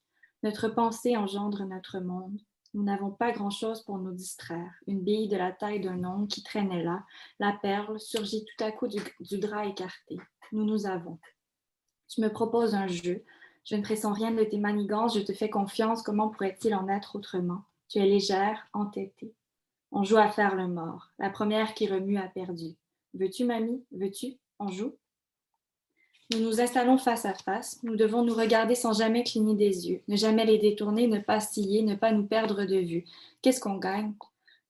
Notre 0.42 0.68
pensée 0.68 1.16
engendre 1.16 1.64
notre 1.64 1.98
monde. 1.98 2.38
Nous 2.74 2.82
n'avons 2.82 3.10
pas 3.10 3.32
grand-chose 3.32 3.82
pour 3.82 3.98
nous 3.98 4.12
distraire. 4.12 4.70
Une 4.86 5.02
bille 5.02 5.28
de 5.28 5.36
la 5.36 5.50
taille 5.50 5.80
d'un 5.80 6.04
ongle 6.04 6.28
qui 6.28 6.42
traînait 6.42 6.82
là, 6.82 7.04
la 7.40 7.52
perle, 7.52 7.98
surgit 7.98 8.44
tout 8.44 8.64
à 8.64 8.70
coup 8.70 8.86
du, 8.86 9.00
du 9.20 9.38
drap 9.38 9.66
écarté. 9.66 10.18
Nous 10.52 10.64
nous 10.64 10.86
avons. 10.86 11.18
Tu 12.08 12.20
me 12.20 12.28
proposes 12.28 12.74
un 12.74 12.86
jeu. 12.86 13.24
Je 13.64 13.74
ne 13.74 13.82
pressens 13.82 14.12
rien 14.12 14.30
de 14.30 14.44
tes 14.44 14.58
manigances, 14.58 15.18
je 15.18 15.24
te 15.24 15.32
fais 15.32 15.50
confiance. 15.50 16.02
Comment 16.02 16.28
pourrait-il 16.28 16.74
en 16.74 16.88
être 16.88 17.16
autrement? 17.16 17.62
Tu 17.88 17.98
es 17.98 18.06
légère, 18.06 18.68
entêtée. 18.72 19.34
On 19.90 20.04
joue 20.04 20.18
à 20.18 20.28
faire 20.28 20.54
le 20.54 20.68
mort. 20.68 21.10
La 21.18 21.30
première 21.30 21.74
qui 21.74 21.88
remue 21.88 22.18
a 22.18 22.28
perdu. 22.28 22.76
Veux-tu, 23.16 23.44
mamie? 23.44 23.82
Veux-tu? 23.92 24.36
On 24.58 24.68
joue? 24.68 24.94
Nous 26.32 26.40
nous 26.40 26.60
installons 26.60 26.98
face 26.98 27.24
à 27.24 27.34
face. 27.34 27.82
Nous 27.82 27.96
devons 27.96 28.22
nous 28.22 28.34
regarder 28.34 28.74
sans 28.74 28.92
jamais 28.92 29.22
cligner 29.22 29.54
des 29.54 29.88
yeux, 29.88 30.02
ne 30.08 30.16
jamais 30.16 30.44
les 30.44 30.58
détourner, 30.58 31.06
ne 31.06 31.20
pas 31.20 31.40
scier, 31.40 31.82
ne 31.82 31.94
pas 31.94 32.12
nous 32.12 32.26
perdre 32.26 32.64
de 32.64 32.76
vue. 32.76 33.04
Qu'est-ce 33.42 33.60
qu'on 33.60 33.78
gagne? 33.78 34.12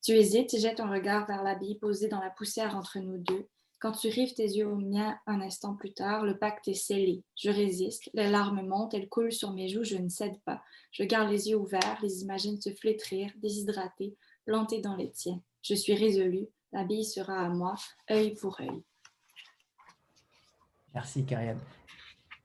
Tu 0.03 0.13
hésites 0.13 0.55
et 0.55 0.61
jettes 0.61 0.81
un 0.81 0.91
regard 0.91 1.27
vers 1.27 1.43
l'habit 1.43 1.77
posé 1.77 2.09
dans 2.09 2.21
la 2.21 2.31
poussière 2.31 2.77
entre 2.77 2.99
nous 3.01 3.19
deux. 3.19 3.49
Quand 3.81 3.93
tu 3.93 4.09
rives 4.09 4.35
tes 4.35 4.45
yeux 4.47 4.69
aux 4.69 4.77
miens 4.77 5.19
un 5.27 5.41
instant 5.41 5.75
plus 5.75 5.93
tard, 5.93 6.25
le 6.25 6.39
pacte 6.39 6.69
est 6.69 6.75
scellé. 6.75 7.23
Je 7.37 7.51
résiste, 7.51 8.11
les 8.15 8.31
larmes 8.31 8.67
montent, 8.67 8.95
elles 8.95 9.09
coulent 9.09 9.33
sur 9.33 9.53
mes 9.53 9.69
joues, 9.69 9.85
je 9.85 9.97
ne 9.97 10.09
cède 10.09 10.39
pas. 10.45 10.63
Je 10.93 11.03
garde 11.05 11.31
les 11.31 11.51
yeux 11.51 11.57
ouverts, 11.57 11.99
les 12.03 12.23
imagine 12.23 12.61
se 12.61 12.71
flétrir, 12.71 13.33
déshydrater, 13.37 14.15
planter 14.45 14.81
dans 14.81 14.97
les 14.97 15.11
tiens. 15.11 15.43
Je 15.63 15.75
suis 15.75 15.95
résolue, 15.95 16.47
la 16.77 16.85
bille 16.85 17.07
sera 17.07 17.39
à 17.39 17.49
moi, 17.49 17.75
œil 18.11 18.35
pour 18.35 18.61
œil. 18.61 18.83
Merci, 20.93 21.25
Karianne. 21.25 21.61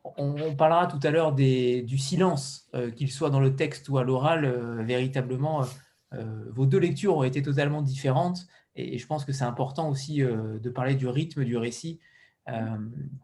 On, 0.04 0.56
parlera 0.56 0.88
tout 0.88 1.06
à 1.06 1.12
l'heure 1.12 1.34
du 1.34 1.98
silence, 1.98 2.70
euh, 2.74 2.91
qu'il 2.91 3.12
soit 3.12 3.30
dans 3.30 3.41
le 3.41 3.56
texte 3.58 3.89
ou 3.89 3.98
à 3.98 4.04
l'oral. 4.04 4.46
Euh, 4.46 4.84
véritablement, 4.84 5.65
euh, 6.13 6.46
vos 6.50 6.65
deux 6.65 6.80
lectures 6.80 7.17
ont 7.17 7.24
été 7.24 7.41
totalement 7.41 7.82
différentes. 7.82 8.48
Et, 8.76 8.98
je 8.98 9.06
pense 9.06 9.26
que 9.26 9.34
c'est 9.34 9.44
important 9.44 9.89
aussi 9.89 10.22
de 10.22 10.70
parler 10.70 10.96
du 10.96 11.08
rythme 11.08 11.44
du 11.44 11.58
récit 11.58 12.00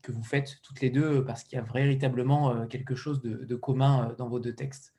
que 0.03 0.11
vous 0.11 0.23
faites 0.23 0.57
toutes 0.61 0.81
les 0.81 0.89
deux, 0.89 1.25
parce 1.25 1.43
qu'il 1.43 1.57
y 1.57 1.59
a 1.59 1.63
véritablement 1.63 2.67
quelque 2.67 2.95
chose 2.95 3.21
de, 3.21 3.45
de, 3.45 3.55
commun 3.55 4.13
dans 4.17 4.29
vos 4.29 4.39
deux 4.39 4.53
textes. 4.53 4.93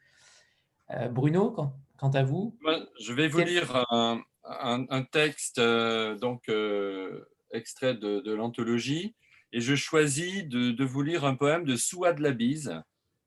Bruno, 1.10 1.50
quant, 1.50 1.78
quant, 1.98 2.10
à 2.10 2.22
vous 2.22 2.56
Je 3.00 3.12
vais 3.12 3.28
vous 3.28 3.40
lire 3.40 3.84
un, 3.90 4.22
un, 4.44 4.86
un 4.88 5.02
texte, 5.02 5.60
donc 5.60 6.50
extrait 7.52 7.94
de, 7.94 8.20
de 8.20 8.32
l'anthologie 8.32 9.14
et 9.52 9.60
je 9.60 9.74
choisis 9.74 10.44
de, 10.44 10.70
de, 10.70 10.84
vous 10.84 11.02
lire 11.02 11.24
un 11.24 11.34
poème 11.34 11.64
de 11.64 11.76
Souad 11.76 12.18
Labise, 12.18 12.82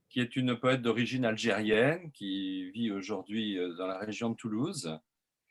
qui 0.09 0.19
est 0.19 0.35
une 0.35 0.55
poète 0.55 0.81
d'origine 0.81 1.25
algérienne 1.25 2.11
qui 2.11 2.69
vit 2.71 2.91
aujourd'hui 2.91 3.57
dans 3.77 3.87
la 3.87 3.97
région 3.97 4.29
de 4.29 4.35
Toulouse. 4.35 4.99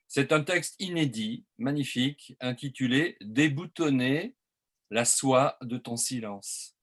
C'est 0.07 0.33
un 0.33 0.43
texte 0.43 0.77
inédit, 0.81 1.47
magnifique, 1.59 2.37
intitulé 2.41 3.17
Déboutonner 3.21 4.37
la 4.91 5.05
soie 5.05 5.57
de 5.63 5.79
ton 5.79 5.97
silence. 5.97 6.77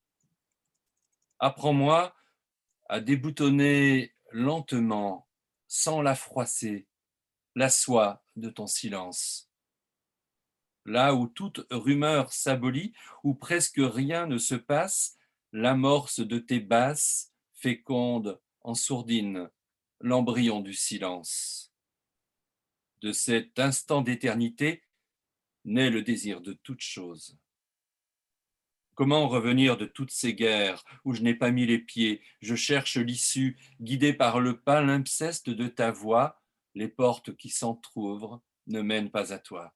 Apprends-moi 1.38 2.14
à 2.88 3.00
déboutonner 3.00 4.14
lentement, 4.32 5.27
sans 5.68 6.02
la 6.02 6.14
froisser, 6.14 6.88
la 7.54 7.70
soie 7.70 8.24
de 8.36 8.50
ton 8.50 8.66
silence 8.66 9.48
là 10.88 11.14
où 11.14 11.28
toute 11.28 11.66
rumeur 11.70 12.32
s'abolit, 12.32 12.92
où 13.22 13.34
presque 13.34 13.80
rien 13.80 14.26
ne 14.26 14.38
se 14.38 14.54
passe, 14.54 15.16
l'amorce 15.52 16.20
de 16.20 16.38
tes 16.38 16.60
basses 16.60 17.32
féconde 17.52 18.40
en 18.62 18.74
sourdine 18.74 19.50
l'embryon 20.00 20.60
du 20.60 20.74
silence. 20.74 21.72
De 23.02 23.12
cet 23.12 23.58
instant 23.58 24.02
d'éternité 24.02 24.82
naît 25.64 25.90
le 25.90 26.02
désir 26.02 26.40
de 26.40 26.54
toute 26.54 26.80
chose. 26.80 27.38
Comment 28.98 29.28
revenir 29.28 29.76
de 29.76 29.84
toutes 29.84 30.10
ces 30.10 30.34
guerres 30.34 30.82
où 31.04 31.14
je 31.14 31.22
n'ai 31.22 31.36
pas 31.36 31.52
mis 31.52 31.66
les 31.66 31.78
pieds, 31.78 32.20
je 32.40 32.56
cherche 32.56 32.96
l'issue, 32.96 33.56
guidé 33.80 34.12
par 34.12 34.40
le 34.40 34.58
palimpseste 34.58 35.50
de 35.50 35.68
ta 35.68 35.92
voix, 35.92 36.42
les 36.74 36.88
portes 36.88 37.36
qui 37.36 37.48
s'entr'ouvrent 37.48 38.42
ne 38.66 38.82
mènent 38.82 39.12
pas 39.12 39.32
à 39.32 39.38
toi 39.38 39.72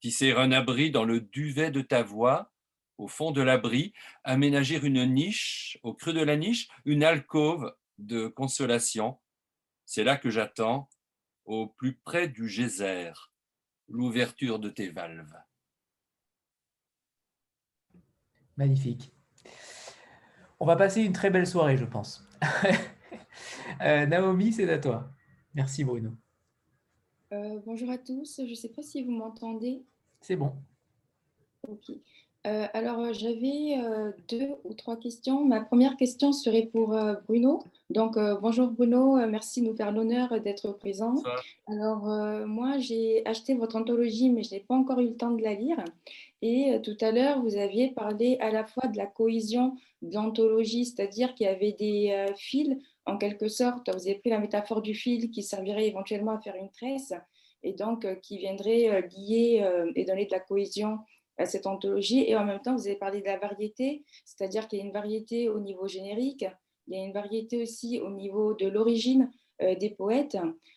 tisser 0.00 0.30
un 0.30 0.52
abri 0.52 0.92
dans 0.92 1.04
le 1.04 1.20
duvet 1.20 1.72
de 1.72 1.80
ta 1.80 2.04
voix, 2.04 2.52
au 2.96 3.08
fond 3.08 3.32
de 3.32 3.42
l'abri, 3.42 3.92
aménager 4.22 4.78
une 4.80 5.04
niche, 5.04 5.80
au 5.82 5.94
creux 5.94 6.12
de 6.12 6.22
la 6.22 6.36
niche, 6.36 6.68
une 6.84 7.02
alcôve 7.02 7.74
de 7.98 8.28
consolation. 8.28 9.18
C'est 9.84 10.04
là 10.04 10.16
que 10.16 10.30
j'attends, 10.30 10.88
au 11.44 11.66
plus 11.66 11.96
près 11.96 12.28
du 12.28 12.48
geyser, 12.48 13.10
l'ouverture 13.88 14.60
de 14.60 14.68
tes 14.68 14.90
valves. 14.90 15.34
Magnifique. 18.56 19.12
On 20.58 20.66
va 20.66 20.76
passer 20.76 21.02
une 21.02 21.12
très 21.12 21.30
belle 21.30 21.46
soirée, 21.46 21.76
je 21.76 21.84
pense. 21.84 22.26
euh, 23.82 24.06
Naomi, 24.06 24.52
c'est 24.52 24.70
à 24.70 24.78
toi. 24.78 25.10
Merci 25.54 25.84
Bruno. 25.84 26.12
Euh, 27.32 27.60
bonjour 27.66 27.90
à 27.90 27.98
tous, 27.98 28.40
je 28.44 28.50
ne 28.50 28.54
sais 28.54 28.70
pas 28.70 28.82
si 28.82 29.02
vous 29.02 29.10
m'entendez. 29.10 29.84
C'est 30.20 30.36
bon. 30.36 30.52
Ok. 31.68 31.92
Euh, 32.46 32.66
alors, 32.74 33.12
j'avais 33.12 33.76
euh, 33.78 34.12
deux 34.28 34.50
ou 34.64 34.74
trois 34.74 34.96
questions. 34.96 35.44
Ma 35.44 35.60
première 35.60 35.96
question 35.96 36.32
serait 36.32 36.68
pour 36.72 36.94
euh, 36.94 37.14
Bruno. 37.26 37.62
Donc, 37.90 38.18
bonjour 38.40 38.68
Bruno, 38.68 39.16
merci 39.28 39.62
de 39.62 39.68
nous 39.68 39.76
faire 39.76 39.92
l'honneur 39.92 40.40
d'être 40.40 40.72
présent. 40.72 41.14
Alors, 41.68 42.04
moi, 42.46 42.78
j'ai 42.78 43.24
acheté 43.26 43.54
votre 43.54 43.76
anthologie, 43.76 44.28
mais 44.30 44.42
je 44.42 44.54
n'ai 44.54 44.60
pas 44.60 44.74
encore 44.74 44.98
eu 44.98 45.06
le 45.06 45.16
temps 45.16 45.30
de 45.30 45.40
la 45.40 45.54
lire. 45.54 45.76
Et 46.42 46.78
tout 46.82 46.96
à 47.00 47.12
l'heure, 47.12 47.40
vous 47.42 47.56
aviez 47.56 47.92
parlé 47.92 48.36
à 48.40 48.50
la 48.50 48.64
fois 48.64 48.88
de 48.88 48.96
la 48.96 49.06
cohésion 49.06 49.74
de 50.02 50.14
l'anthologie, 50.14 50.84
c'est-à-dire 50.84 51.34
qu'il 51.34 51.46
y 51.46 51.48
avait 51.48 51.72
des 51.72 52.26
fils, 52.36 52.76
en 53.06 53.16
quelque 53.16 53.48
sorte. 53.48 53.88
Vous 53.92 54.06
avez 54.06 54.16
pris 54.16 54.30
la 54.30 54.40
métaphore 54.40 54.82
du 54.82 54.94
fil 54.94 55.30
qui 55.30 55.42
servirait 55.42 55.86
éventuellement 55.86 56.32
à 56.32 56.40
faire 56.40 56.56
une 56.56 56.70
tresse 56.70 57.14
et 57.62 57.72
donc 57.72 58.04
euh, 58.04 58.14
qui 58.16 58.38
viendrait 58.38 58.88
euh, 58.88 59.00
lier 59.16 59.60
euh, 59.62 59.90
et 59.94 60.04
donner 60.04 60.26
de 60.26 60.32
la 60.32 60.40
cohésion 60.40 60.98
à 61.38 61.46
cette 61.46 61.66
anthologie. 61.66 62.24
Et 62.28 62.36
en 62.36 62.44
même 62.44 62.60
temps, 62.60 62.76
vous 62.76 62.86
avez 62.86 62.96
parlé 62.96 63.20
de 63.20 63.26
la 63.26 63.38
variété, 63.38 64.04
c'est-à-dire 64.24 64.68
qu'il 64.68 64.78
y 64.78 64.82
a 64.82 64.84
une 64.84 64.92
variété 64.92 65.48
au 65.48 65.60
niveau 65.60 65.86
générique, 65.86 66.44
il 66.88 66.94
y 66.94 67.00
a 67.00 67.04
une 67.04 67.12
variété 67.12 67.62
aussi 67.62 68.00
au 68.00 68.10
niveau 68.10 68.54
de 68.54 68.68
l'origine 68.68 69.30
des 69.60 69.90
poètes. 69.90 70.36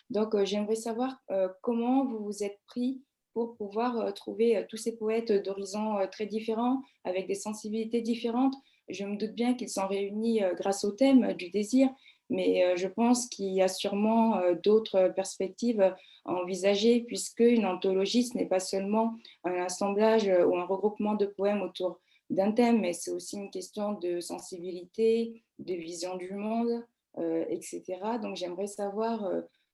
Donc, 0.09 0.35
j'aimerais 0.45 0.75
savoir 0.75 1.21
comment 1.61 2.03
vous 2.03 2.17
vous 2.17 2.43
êtes 2.43 2.59
pris 2.65 3.03
pour 3.47 3.55
pouvoir 3.55 4.13
trouver 4.13 4.65
tous 4.69 4.77
ces 4.77 4.97
poètes 4.97 5.31
d'horizons 5.31 5.95
très 6.11 6.25
différents, 6.25 6.81
avec 7.03 7.27
des 7.27 7.35
sensibilités 7.35 8.01
différentes. 8.01 8.55
Je 8.89 9.05
me 9.05 9.15
doute 9.15 9.33
bien 9.33 9.53
qu'ils 9.53 9.69
sont 9.69 9.87
réunis 9.87 10.41
grâce 10.57 10.83
au 10.83 10.91
thème 10.91 11.33
du 11.33 11.49
désir, 11.49 11.89
mais 12.29 12.63
euh, 12.63 12.75
je 12.75 12.87
pense 12.87 13.27
qu'il 13.27 13.53
y 13.53 13.61
a 13.61 13.67
sûrement 13.67 14.37
euh, 14.37 14.53
d'autres 14.53 15.11
perspectives 15.15 15.81
à 15.81 15.95
envisager, 16.33 17.01
puisque 17.01 17.39
une 17.39 17.65
anthologie, 17.65 18.23
ce 18.23 18.37
n'est 18.37 18.45
pas 18.45 18.59
seulement 18.59 19.15
un 19.43 19.63
assemblage 19.63 20.27
ou 20.27 20.57
un 20.57 20.65
regroupement 20.65 21.15
de 21.15 21.25
poèmes 21.25 21.61
autour 21.61 21.99
d'un 22.29 22.51
thème, 22.51 22.81
mais 22.81 22.93
c'est 22.93 23.11
aussi 23.11 23.37
une 23.37 23.49
question 23.49 23.93
de 23.93 24.19
sensibilité, 24.19 25.41
de 25.57 25.73
vision 25.73 26.15
du 26.17 26.33
monde, 26.33 26.85
etc. 27.17 27.81
Donc 28.21 28.35
j'aimerais 28.35 28.67
savoir 28.67 29.27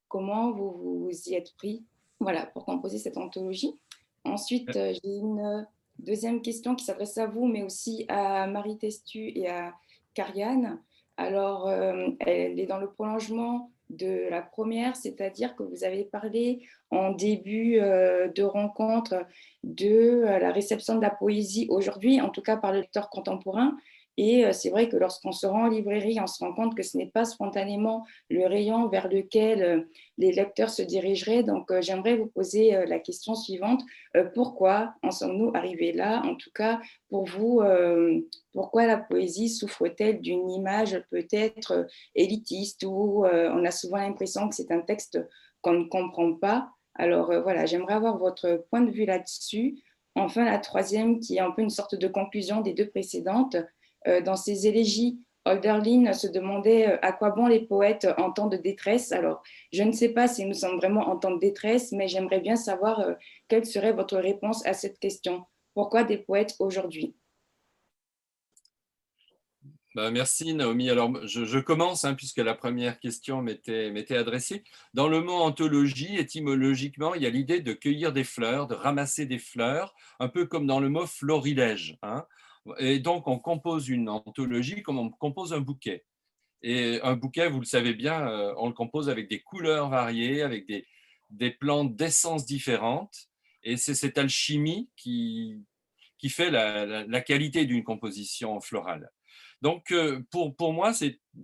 comment 0.07 0.51
vous 0.51 1.03
vous 1.03 1.29
y 1.29 1.35
êtes 1.35 1.53
pris 1.57 1.83
voilà, 2.19 2.45
pour 2.47 2.65
composer 2.65 2.97
cette 2.97 3.17
anthologie. 3.17 3.75
Ensuite, 4.23 4.71
j'ai 4.73 4.99
une 5.17 5.67
deuxième 5.99 6.41
question 6.41 6.75
qui 6.75 6.85
s'adresse 6.85 7.17
à 7.17 7.27
vous, 7.27 7.45
mais 7.45 7.63
aussi 7.63 8.05
à 8.07 8.47
Marie 8.47 8.77
Testu 8.77 9.31
et 9.37 9.49
à 9.49 9.73
Kariane. 10.13 10.79
Alors, 11.17 11.67
euh, 11.67 12.09
elle 12.19 12.59
est 12.59 12.65
dans 12.65 12.79
le 12.79 12.89
prolongement 12.89 13.71
de 13.89 14.27
la 14.29 14.41
première, 14.41 14.95
c'est-à-dire 14.95 15.55
que 15.55 15.63
vous 15.63 15.83
avez 15.83 16.03
parlé 16.03 16.67
en 16.89 17.11
début 17.11 17.79
euh, 17.79 18.27
de 18.29 18.43
rencontre 18.43 19.25
de 19.63 20.23
euh, 20.25 20.39
la 20.39 20.51
réception 20.51 20.95
de 20.95 21.01
la 21.01 21.11
poésie 21.11 21.67
aujourd'hui, 21.69 22.19
en 22.19 22.29
tout 22.29 22.41
cas 22.41 22.57
par 22.57 22.71
le 22.71 22.79
lecteur 22.79 23.09
contemporain, 23.09 23.77
et 24.17 24.45
euh, 24.45 24.53
c'est 24.53 24.69
vrai 24.69 24.87
que 24.87 24.95
lorsqu'on 24.95 25.31
se 25.31 25.45
rend 25.45 25.65
en 25.65 25.67
librairie, 25.67 26.19
on 26.21 26.27
se 26.27 26.43
rend 26.43 26.53
compte 26.53 26.75
que 26.75 26.83
ce 26.83 26.97
n'est 26.97 27.07
pas 27.07 27.25
spontanément 27.25 28.05
le 28.29 28.45
rayon 28.45 28.87
vers 28.87 29.09
lequel 29.09 29.61
euh, 29.61 29.81
les 30.17 30.31
lecteurs 30.31 30.69
se 30.69 30.81
dirigeraient. 30.81 31.43
Donc, 31.43 31.69
euh, 31.71 31.81
j'aimerais 31.81 32.15
vous 32.15 32.27
poser 32.27 32.85
la 32.87 32.99
question 32.99 33.35
suivante. 33.35 33.81
Pourquoi 34.33 34.93
en 35.03 35.11
sommes-nous 35.11 35.51
arrivés 35.53 35.91
là? 35.91 36.21
En 36.25 36.35
tout 36.35 36.51
cas, 36.53 36.79
pour 37.09 37.25
vous, 37.25 37.61
pourquoi 38.53 38.87
la 38.87 38.97
poésie 38.97 39.49
souffre-t-elle 39.49 40.21
d'une 40.21 40.49
image 40.49 41.01
peut-être 41.09 41.85
élitiste 42.15 42.83
où 42.83 43.25
on 43.25 43.65
a 43.65 43.71
souvent 43.71 43.97
l'impression 43.97 44.47
que 44.47 44.55
c'est 44.55 44.71
un 44.71 44.81
texte 44.81 45.19
qu'on 45.61 45.73
ne 45.73 45.85
comprend 45.85 46.33
pas? 46.33 46.69
Alors, 46.95 47.33
voilà, 47.43 47.65
j'aimerais 47.65 47.95
avoir 47.95 48.17
votre 48.17 48.65
point 48.69 48.81
de 48.81 48.91
vue 48.91 49.05
là-dessus. 49.05 49.83
Enfin, 50.15 50.45
la 50.45 50.59
troisième, 50.59 51.19
qui 51.19 51.35
est 51.35 51.41
un 51.41 51.51
peu 51.51 51.61
une 51.61 51.69
sorte 51.69 51.95
de 51.95 52.07
conclusion 52.07 52.61
des 52.61 52.73
deux 52.73 52.89
précédentes, 52.89 53.57
dans 54.23 54.35
ses 54.35 54.67
élégies, 54.67 55.19
Holderlin 55.45 56.11
se 56.13 56.27
demandait 56.27 56.89
euh, 56.89 56.97
à 57.03 57.11
quoi 57.11 57.29
bon 57.29 57.47
les 57.47 57.61
poètes 57.61 58.07
en 58.17 58.31
temps 58.31 58.47
de 58.47 58.57
détresse? 58.57 59.11
Alors, 59.11 59.43
je 59.71 59.83
ne 59.83 59.91
sais 59.91 60.09
pas 60.09 60.27
si 60.27 60.45
nous 60.45 60.55
sommes 60.55 60.77
vraiment 60.77 61.07
en 61.07 61.17
temps 61.17 61.35
de 61.35 61.39
détresse, 61.39 61.91
mais 61.91 62.07
j'aimerais 62.07 62.39
bien 62.39 62.55
savoir 62.55 62.99
euh, 62.99 63.13
quelle 63.47 63.65
serait 63.65 63.93
votre 63.93 64.17
réponse 64.17 64.65
à 64.65 64.73
cette 64.73 64.99
question. 64.99 65.45
Pourquoi 65.75 66.03
des 66.03 66.17
poètes 66.17 66.55
aujourd'hui? 66.59 67.15
Bah, 69.93 70.11
merci 70.11 70.53
Naomi. 70.53 70.89
Alors 70.89 71.25
je, 71.25 71.57
commence 71.59 72.03
hein, 72.03 72.15
puisque 72.15 72.39
la 72.39 72.53
première 72.53 72.99
question 72.99 73.41
m'était 73.41 74.17
adressée. 74.17 74.63
Dans 74.93 75.07
le 75.07 75.21
mot 75.21 75.35
anthologie, 75.35 76.17
étymologiquement, 76.17 77.13
il 77.13 77.23
y 77.23 77.25
a 77.25 77.29
l'idée 77.29 77.61
de 77.61 77.71
cueillir 77.71 78.11
des 78.11 78.25
fleurs, 78.25 78.67
de 78.67 78.75
ramasser 78.75 79.25
des 79.25 79.39
fleurs, 79.39 79.95
un 80.19 80.27
peu 80.27 80.47
comme 80.47 80.67
dans 80.67 80.81
le 80.81 80.89
mot 80.89 81.05
florilège. 81.05 81.97
Hein. 82.01 82.25
Et 82.79 82.99
donc, 82.99 83.27
on 83.27 83.39
compose 83.39 83.89
une 83.89 84.09
anthologie 84.09 84.81
comme 84.81 84.99
on 84.99 85.09
compose 85.09 85.53
un 85.53 85.59
bouquet. 85.59 86.05
Et 86.61 86.99
un 87.03 87.15
bouquet, 87.15 87.47
vous 87.47 87.59
le 87.59 87.65
savez 87.65 87.93
bien, 87.93 88.27
euh, 88.27 88.53
on 88.57 88.67
le 88.67 88.73
compose 88.73 89.09
avec 89.09 89.29
des 89.29 89.41
couleurs 89.41 89.89
variées, 89.89 90.41
avec 90.41 90.67
des, 90.67 90.87
des 91.29 91.51
plantes 91.51 91.95
d'essence 91.95 92.45
différentes. 92.45 93.29
Et 93.63 93.77
c'est 93.77 93.95
cette 93.95 94.17
alchimie 94.17 94.89
qui, 94.95 95.63
qui 96.17 96.29
fait 96.29 96.49
la, 96.49 97.21
qualité 97.21 97.65
d'une 97.65 97.83
composition 97.83 98.59
florale. 98.61 99.11
Donc, 99.61 99.91
euh, 99.91 100.21
pour, 100.31 100.55
pour 100.55 100.73
moi, 100.73 100.91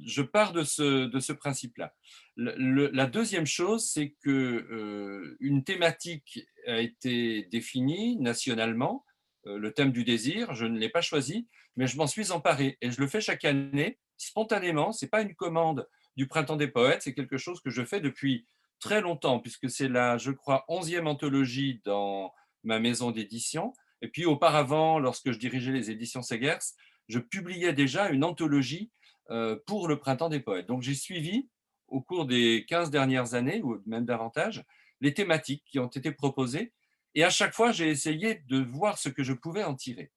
je 0.05 0.21
pars 0.21 0.53
de 0.53 0.63
ce, 0.63 1.05
de 1.05 1.19
ce 1.19 1.33
principe-là. 1.33 1.93
la 2.35 3.05
deuxième 3.07 3.45
chose, 3.45 3.89
c'est 3.89 4.15
que 4.23 4.29
euh, 4.29 5.37
une 5.39 5.63
thématique 5.63 6.39
a 6.67 6.79
été 6.79 7.43
définie 7.51 8.17
nationalement 8.17 9.05
le 9.45 9.71
thème 9.71 9.91
du 9.91 10.03
désir. 10.03 10.53
Je 10.53 10.65
ne 10.65 10.77
l'ai 10.77 10.89
pas 10.89 11.01
choisi, 11.01 11.47
mais 11.75 11.87
je 11.87 11.97
m'en 11.97 12.07
suis 12.07 12.31
emparé 12.31 12.77
et 12.81 12.91
je 12.91 12.99
le 12.99 13.07
fais 13.07 13.21
chaque 13.21 13.45
année 13.45 13.97
spontanément. 14.17 14.91
Ce 14.91 15.05
n'est 15.05 15.09
pas 15.09 15.21
une 15.21 15.35
commande 15.35 15.87
du 16.15 16.27
Printemps 16.27 16.57
des 16.57 16.67
Poètes, 16.67 17.01
c'est 17.03 17.13
quelque 17.13 17.37
chose 17.37 17.61
que 17.61 17.69
je 17.69 17.83
fais 17.83 18.01
depuis 18.01 18.45
très 18.79 19.01
longtemps, 19.01 19.39
puisque 19.39 19.69
c'est 19.69 19.87
la, 19.87 20.17
je 20.17 20.31
crois, 20.31 20.65
onzième 20.67 21.07
anthologie 21.07 21.81
dans 21.85 22.33
ma 22.63 22.79
maison 22.79 23.11
d'édition. 23.11 23.73
Et 24.01 24.07
puis 24.07 24.25
auparavant, 24.25 24.99
lorsque 24.99 25.31
je 25.31 25.37
dirigeais 25.37 25.71
les 25.71 25.91
éditions 25.91 26.21
Segers, 26.21 26.59
je 27.07 27.19
publiais 27.19 27.73
déjà 27.73 28.09
une 28.09 28.23
anthologie 28.23 28.91
euh, 29.29 29.57
pour 29.67 29.87
le 29.87 29.99
Printemps 29.99 30.29
des 30.29 30.39
Poètes. 30.39 30.67
Donc 30.67 30.81
j'ai 30.81 30.95
suivi 30.95 31.47
au 31.87 32.01
cours 32.01 32.25
des 32.25 32.65
15 32.67 32.89
dernières 32.89 33.33
années, 33.33 33.61
ou 33.61 33.81
même 33.85 34.05
davantage, 34.05 34.63
les 35.01 35.13
thématiques 35.13 35.63
qui 35.65 35.79
ont 35.79 35.87
été 35.87 36.11
proposées 36.11 36.73
et 37.15 37.23
à 37.23 37.29
chaque 37.29 37.53
fois, 37.53 37.71
j'ai 37.71 37.89
essayé 37.89 38.41
de 38.47 38.59
voir 38.59 38.97
ce 38.97 39.09
que 39.09 39.23
je 39.23 39.33
pouvais 39.33 39.63
en 39.63 39.75
tirer. 39.75 40.11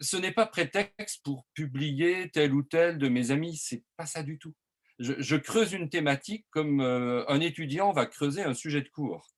Ce 0.00 0.16
n'est 0.16 0.32
pas 0.32 0.46
prétexte 0.46 1.22
pour 1.24 1.46
publier 1.54 2.30
tel 2.30 2.52
ou 2.52 2.62
tel 2.62 2.98
de 2.98 3.08
mes 3.08 3.30
amis, 3.30 3.56
c'est 3.56 3.84
pas 3.96 4.06
ça 4.06 4.22
du 4.22 4.38
tout. 4.38 4.54
Je, 4.98 5.36
creuse 5.36 5.72
une 5.72 5.88
thématique 5.88 6.44
comme 6.50 6.80
euh, 6.80 7.24
un 7.28 7.40
étudiant 7.40 7.92
va 7.92 8.06
creuser 8.06 8.42
un 8.42 8.54
sujet 8.54 8.82
de 8.82 8.88
cours. 8.88 9.28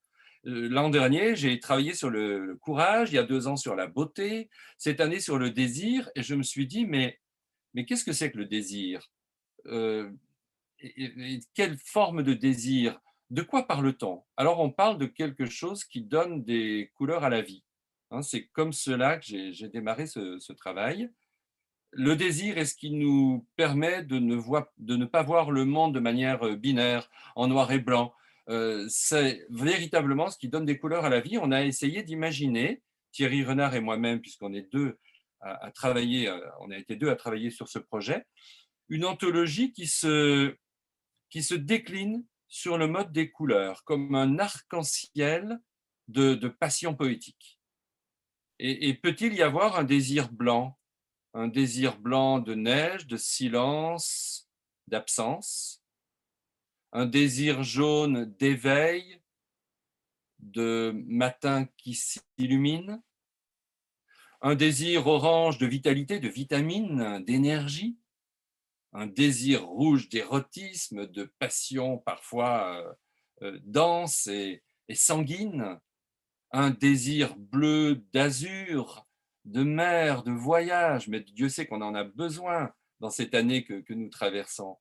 Euh, 0.46 0.68
l'an 0.70 0.88
dernier, 0.88 1.36
j'ai 1.36 1.60
travaillé 1.60 1.92
sur 1.92 2.08
le, 2.08 2.56
courage, 2.62 3.10
il 3.12 3.16
y 3.16 3.18
a 3.18 3.24
deux 3.24 3.46
ans 3.46 3.56
sur 3.56 3.76
la 3.76 3.86
beauté, 3.86 4.48
cette 4.78 5.00
année 5.00 5.20
sur 5.20 5.38
le 5.38 5.50
désir, 5.50 6.08
et 6.14 6.22
je 6.22 6.34
me 6.34 6.42
suis 6.42 6.66
dit, 6.66 6.86
mais, 6.86 7.20
mais 7.74 7.84
qu'est-ce 7.84 8.04
que 8.04 8.12
c'est 8.12 8.30
que 8.30 8.38
le 8.38 8.46
désir? 8.46 9.10
Euh, 9.66 10.10
Quelle 11.54 11.76
forme 11.76 12.22
de 12.22 12.32
désir? 12.32 12.98
De 13.30 13.42
quoi 13.42 13.66
parle-t-on 13.66 14.24
Alors, 14.36 14.58
on 14.58 14.70
parle 14.70 14.98
de 14.98 15.06
quelque 15.06 15.46
chose 15.46 15.84
qui 15.84 16.02
donne 16.02 16.42
des 16.42 16.90
couleurs 16.96 17.22
à 17.22 17.28
la 17.28 17.42
vie. 17.42 17.62
Hein. 18.10 18.22
C'est 18.22 18.46
comme 18.46 18.72
cela 18.72 19.18
que 19.18 19.52
j'ai 19.52 19.68
démarré 19.68 20.06
ce, 20.06 20.52
travail. 20.52 21.10
Le 21.92 22.16
désir 22.16 22.58
est 22.58 22.64
ce 22.64 22.74
qui 22.74 22.90
nous 22.90 23.46
permet 23.56 24.02
de 24.02 24.18
ne, 24.18 25.04
pas 25.04 25.22
voir 25.22 25.52
le 25.52 25.64
monde 25.64 25.94
de 25.94 26.00
manière 26.00 26.44
euh, 26.44 26.56
binaire, 26.56 27.08
en 27.36 27.46
noir 27.46 27.70
et 27.70 27.78
blanc? 27.78 28.12
Euh, 28.48 28.86
c'est 28.88 29.46
véritablement 29.48 30.28
ce 30.28 30.36
qui 30.36 30.48
donne 30.48 30.64
des 30.64 30.78
couleurs 30.78 31.04
à 31.04 31.08
la 31.08 31.20
vie. 31.20 31.38
On 31.38 31.52
a 31.52 31.64
essayé 31.64 32.02
d'imaginer, 32.02 32.82
Thierry 33.12 33.44
Renard 33.44 33.76
et 33.76 33.80
moi-même, 33.80 34.20
puisqu'on 34.20 34.52
est 34.54 34.72
deux 34.72 34.98
à, 35.40 35.70
travailler, 35.70 36.28
euh, 36.28 36.38
on 36.60 36.70
a 36.70 36.76
été 36.76 36.96
deux 36.96 37.10
à 37.10 37.16
travailler 37.16 37.50
sur 37.50 37.68
ce 37.68 37.78
projet, 37.78 38.26
une 38.88 39.04
anthologie 39.04 39.72
qui 39.72 39.86
se 39.86 40.54
décline 41.54 42.24
sur 42.50 42.76
le 42.76 42.88
mode 42.88 43.12
des 43.12 43.30
couleurs, 43.30 43.84
comme 43.84 44.14
un 44.16 44.38
arc-en-ciel 44.38 45.60
de, 46.08 46.34
passion 46.48 46.94
poétique. 46.94 47.60
Et, 48.58 48.92
peut-il 48.92 49.32
y 49.34 49.42
avoir 49.42 49.78
un 49.78 49.84
désir 49.84 50.30
blanc, 50.30 50.76
un 51.32 51.46
désir 51.46 51.98
blanc 51.98 52.40
de 52.40 52.54
neige, 52.54 53.06
de 53.06 53.16
silence, 53.16 54.50
d'absence, 54.88 55.82
un 56.92 57.06
désir 57.06 57.62
jaune 57.62 58.34
d'éveil, 58.38 59.22
de 60.40 60.92
matin 61.06 61.66
qui 61.76 61.94
s'illumine, 61.94 63.00
un 64.42 64.56
désir 64.56 65.06
orange 65.06 65.58
de 65.58 65.66
vitalité, 65.66 66.18
de 66.18 66.28
vitamine, 66.28 67.22
d'énergie, 67.24 67.99
un 68.92 69.06
désir 69.06 69.66
rouge 69.66 70.08
d'érotisme, 70.08 71.06
de 71.06 71.24
passion 71.38 71.98
parfois 71.98 72.76
euh, 72.76 72.92
euh, 73.42 73.58
dense 73.64 74.26
et, 74.26 74.62
sanguine, 74.92 75.78
un 76.50 76.70
désir 76.70 77.36
bleu 77.36 78.04
d'azur, 78.12 79.06
de 79.44 79.62
mer, 79.62 80.24
de 80.24 80.32
voyage, 80.32 81.06
mais 81.06 81.20
Dieu 81.20 81.48
sait 81.48 81.66
qu'on 81.66 81.80
en 81.80 81.94
a 81.94 82.02
besoin 82.02 82.72
dans 82.98 83.10
cette 83.10 83.36
année 83.36 83.64
que, 83.64 83.80
que, 83.80 83.94
nous 83.94 84.08
traversons. 84.08 84.76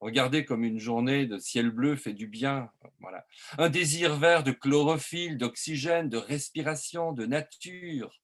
Regardez 0.00 0.44
comme 0.44 0.64
une 0.64 0.80
journée 0.80 1.26
de 1.26 1.38
ciel 1.38 1.70
bleu 1.70 1.94
fait 1.94 2.12
du 2.12 2.26
bien. 2.26 2.70
Voilà. 2.98 3.24
Un 3.56 3.70
désir 3.70 4.16
vert 4.16 4.42
de 4.42 4.50
chlorophylle, 4.50 5.38
d'oxygène, 5.38 6.08
de 6.08 6.18
respiration, 6.18 7.12
de 7.12 7.24
nature. 7.24 8.20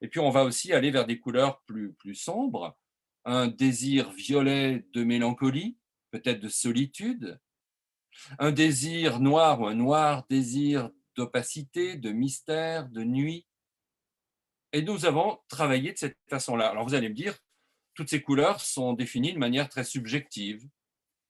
Et 0.00 0.08
puis 0.08 0.20
on 0.20 0.30
va 0.30 0.44
aussi 0.44 0.72
aller 0.72 0.90
vers 0.90 1.06
des 1.06 1.20
couleurs 1.20 1.60
plus, 1.66 1.92
plus 1.92 2.14
sombres, 2.14 2.76
un 3.24 3.48
désir 3.48 4.10
violet 4.12 4.86
de 4.92 5.04
mélancolie, 5.04 5.76
peut-être 6.10 6.40
de 6.40 6.48
solitude, 6.48 7.40
un 8.38 8.52
désir 8.52 9.20
noir 9.20 9.60
ou 9.60 9.66
un 9.66 9.74
noir 9.74 10.24
désir 10.28 10.90
d'opacité, 11.16 11.96
de 11.96 12.10
mystère, 12.10 12.88
de 12.88 13.02
nuit. 13.02 13.46
Et 14.72 14.82
nous 14.82 15.06
avons 15.06 15.38
travaillé 15.48 15.92
de 15.92 15.98
cette 15.98 16.18
façon-là. 16.28 16.68
Alors 16.68 16.86
vous 16.86 16.94
allez 16.94 17.08
me 17.08 17.14
dire, 17.14 17.38
toutes 17.94 18.10
ces 18.10 18.22
couleurs 18.22 18.60
sont 18.60 18.92
définies 18.92 19.32
de 19.32 19.38
manière 19.38 19.68
très 19.68 19.84
subjective. 19.84 20.62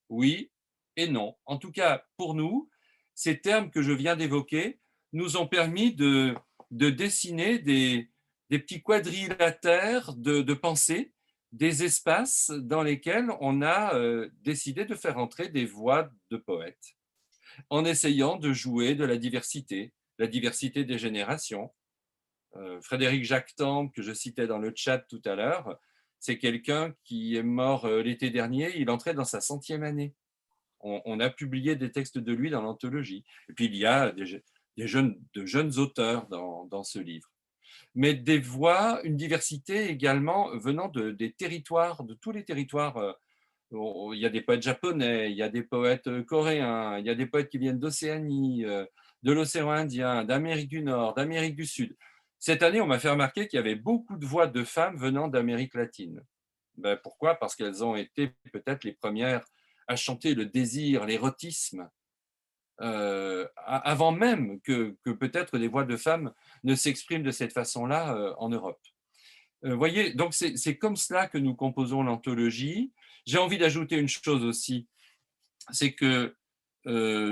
Oui 0.09 0.51
et 0.97 1.09
non. 1.09 1.37
En 1.47 1.59
tout 1.59 1.73
cas, 1.73 2.05
pour 2.17 2.35
nous, 2.35 2.71
ces 3.15 3.41
termes 3.41 3.71
que 3.71 3.83
je 3.83 3.93
viens 3.93 4.17
d'évoquer 4.17 4.81
nous 5.13 5.37
ont 5.37 5.47
permis 5.47 5.95
de, 5.95 6.35
de 6.71 6.91
dessiner 6.91 7.59
des, 7.59 8.11
des 8.51 8.59
petits 8.59 8.83
quadrilatères 8.83 10.15
de, 10.15 10.43
de 10.43 10.55
pensée 10.55 11.14
des 11.55 11.85
espaces 11.85 12.51
dans 12.51 12.83
lesquels 12.83 13.31
on 13.41 13.63
a 13.63 13.95
euh, 13.95 14.29
décidé 14.43 14.85
de 14.85 14.97
faire 14.97 15.19
entrer 15.19 15.49
des 15.49 15.65
voix 15.65 16.11
de 16.31 16.37
poètes, 16.37 16.97
en 17.71 17.85
essayant 17.85 18.37
de 18.37 18.53
jouer 18.53 18.97
de 18.97 19.05
la 19.05 19.17
diversité, 19.17 19.93
la 20.19 20.27
diversité 20.27 20.85
des 20.85 20.99
générations. 20.99 21.73
Euh, 22.57 22.81
Frédéric 22.81 23.25
Jacquetan, 23.25 23.89
que 23.89 24.03
je 24.03 24.13
citais 24.13 24.49
dans 24.49 24.59
le 24.59 24.73
chat 24.75 24.99
tout 24.99 25.23
à 25.25 25.37
l'heure, 25.37 25.79
c'est 26.19 26.39
quelqu'un 26.39 26.93
qui 27.05 27.37
est 27.37 27.45
mort 27.45 27.85
euh, 27.85 28.03
l'été 28.03 28.31
dernier, 28.31 28.77
il 28.77 28.91
entrait 28.91 29.15
dans 29.15 29.25
sa 29.25 29.41
centième 29.41 29.85
année. 29.85 30.13
On, 30.87 31.19
a 31.19 31.31
publié 31.31 31.77
des 31.77 31.91
textes 31.91 32.19
de 32.19 32.33
lui 32.35 32.51
dans 32.51 32.61
l'anthologie. 32.61 33.25
Et 33.49 33.55
puis 33.55 33.65
il 33.65 33.77
y 33.77 33.87
a 33.87 34.13
des, 34.13 34.27
jeunes, 34.87 35.19
de 35.33 35.47
jeunes 35.47 35.79
auteurs 35.79 36.27
dans, 36.27 36.85
ce 36.85 36.99
livre. 36.99 37.34
Mais 37.95 38.15
des 38.15 38.39
voix, 38.39 39.01
une 39.05 39.17
diversité 39.17 39.89
également 39.89 40.57
venant 40.57 40.89
de, 40.89 41.11
des 41.11 41.33
territoires, 41.33 42.05
de 42.05 42.15
tous 42.15 42.33
les 42.33 42.45
territoires. 42.45 42.97
Euh, 42.97 43.13
il 43.73 44.19
y 44.19 44.27
a 44.27 44.31
des 44.31 44.41
poètes 44.41 44.63
japonais, 44.63 45.31
il 45.31 45.37
y 45.37 45.43
a 45.43 45.49
des 45.49 45.63
poètes 45.63 46.07
euh, 46.07 46.23
coréens, 46.23 46.99
il 46.99 47.07
y 47.07 47.11
a 47.11 47.15
des 47.15 47.27
poètes 47.27 47.49
qui 47.49 47.59
viennent 47.59 47.79
d'Océanie, 47.79 48.65
de 49.23 49.33
l'océan 49.33 49.71
Indien, 49.71 50.25
d'Amérique 50.25 50.69
du 50.69 50.83
Nord, 50.83 51.15
d'Amérique 51.15 51.57
du 51.57 51.67
Sud. 51.67 51.97
Cette 52.39 52.63
année, 52.63 52.81
on 52.81 52.87
m'a 52.87 52.99
fait 52.99 53.09
remarquer 53.09 53.49
qu'il 53.49 53.57
y 53.57 53.61
avait 53.61 53.75
beaucoup 53.75 54.19
de 54.19 54.27
voix 54.27 54.47
de 54.47 54.65
femmes 54.65 54.99
venant 54.99 55.29
d'Amérique 55.29 55.75
latine. 55.75 56.23
Ben, 56.77 56.99
pourquoi? 57.03 57.37
Parce 57.37 57.57
qu'elles 57.57 57.83
ont 57.83 57.97
été 57.97 58.33
peut-être 58.53 58.85
les 58.85 58.93
premières 58.93 59.45
à 59.87 59.97
chanter 59.97 60.35
le 60.35 60.47
désir, 60.47 61.07
l'érotisme, 61.07 61.89
euh, 62.81 63.47
avant 63.57 64.11
même 64.11 64.61
que, 64.63 64.97
peut-être 65.05 65.59
des 65.59 65.69
voix 65.69 65.85
de 65.85 65.97
femmes 65.97 66.33
ne 66.65 66.75
s'expriment 66.75 67.23
de 67.23 67.31
cette 67.31 67.53
façon-là 67.53 68.17
euh, 68.17 68.35
en 68.39 68.49
Europe. 68.49 68.81
Euh, 69.65 69.75
voyez, 69.75 70.13
donc 70.13 70.35
c'est 70.35 70.77
comme 70.77 70.97
cela 70.97 71.29
que 71.29 71.39
nous 71.39 71.55
composons 71.55 72.03
l'anthologie. 72.03 72.93
J'ai 73.27 73.39
envie 73.39 73.59
d'ajouter 73.59 73.97
une 73.97 74.09
chose 74.09 74.45
aussi, 74.45 74.89
c'est 75.71 75.95
que 75.95 76.35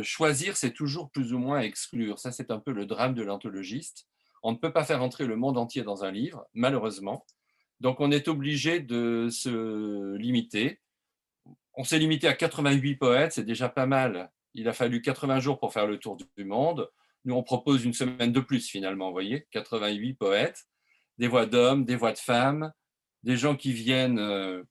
choisir, 0.02 0.56
c'est 0.56 0.72
toujours 0.72 1.10
plus 1.10 1.34
ou 1.34 1.38
moins 1.38 1.60
exclure. 1.60 2.18
Ça, 2.18 2.32
c'est 2.32 2.50
un 2.50 2.58
peu 2.58 2.72
le 2.72 2.86
drame 2.86 3.14
de 3.14 3.22
l'anthologiste. 3.22 4.06
On 4.42 4.52
ne 4.52 4.56
peut 4.56 4.72
pas 4.72 4.84
faire 4.84 5.02
entrer 5.02 5.26
le 5.26 5.36
monde 5.36 5.58
entier 5.58 5.82
dans 5.82 6.04
un 6.04 6.10
livre, 6.10 6.46
malheureusement. 6.54 7.26
Donc, 7.80 8.00
on 8.00 8.10
est 8.10 8.28
obligé 8.28 8.80
de 8.80 9.28
se 9.30 10.16
limiter. 10.16 10.80
On 11.74 11.84
s'est 11.84 11.98
limité 11.98 12.28
à 12.28 12.32
88 12.32 12.96
poètes, 12.96 13.32
c'est 13.32 13.44
déjà 13.44 13.68
pas 13.68 13.84
mal. 13.84 14.30
Il 14.54 14.68
a 14.68 14.72
fallu 14.72 15.00
80 15.00 15.40
jours 15.40 15.58
pour 15.58 15.72
faire 15.72 15.86
le 15.86 15.98
tour 15.98 16.16
du 16.16 16.44
monde. 16.44 16.90
Nous, 17.24 17.34
on 17.34 17.42
propose 17.42 17.84
une 17.84 17.92
semaine 17.92 18.32
de 18.32 18.40
plus, 18.40 18.68
finalement, 18.68 19.06
vous 19.06 19.12
voyez, 19.12 19.46
88 19.52 20.14
poètes, 20.14 20.66
des 21.18 21.28
voix 21.28 21.46
d'hommes, 21.46 21.84
des 21.84 21.96
voix 21.96 22.12
de 22.12 22.18
femmes, 22.18 22.72
des 23.22 23.36
gens 23.36 23.56
qui 23.56 23.72
viennent 23.72 24.18
euh, 24.18 24.62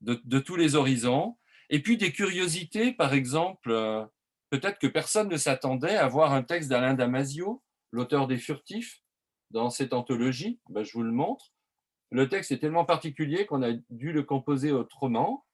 de, 0.00 0.38
tous 0.38 0.56
les 0.56 0.74
horizons, 0.74 1.36
et 1.70 1.82
puis 1.82 1.96
des 1.96 2.12
curiosités, 2.12 2.92
par 2.92 3.12
exemple, 3.12 3.70
euh, 3.70 4.04
peut-être 4.50 4.78
que 4.78 4.86
personne 4.86 5.28
ne 5.28 5.36
s'attendait 5.36 5.96
à 5.96 6.08
voir 6.08 6.32
un 6.32 6.42
texte 6.42 6.70
d'Alain 6.70 6.94
Damasio, 6.94 7.62
l'auteur 7.92 8.26
des 8.26 8.38
Furtifs, 8.38 9.02
dans 9.50 9.70
cette 9.70 9.92
anthologie, 9.92 10.60
ben, 10.68 10.84
je 10.84 10.92
vous 10.92 11.02
le 11.02 11.12
montre. 11.12 11.52
Le 12.10 12.28
texte 12.28 12.52
est 12.52 12.58
tellement 12.58 12.84
particulier 12.84 13.46
qu'on 13.46 13.62
a 13.62 13.72
dû 13.90 14.12
le 14.12 14.22
composer 14.22 14.72
autrement, 14.72 15.44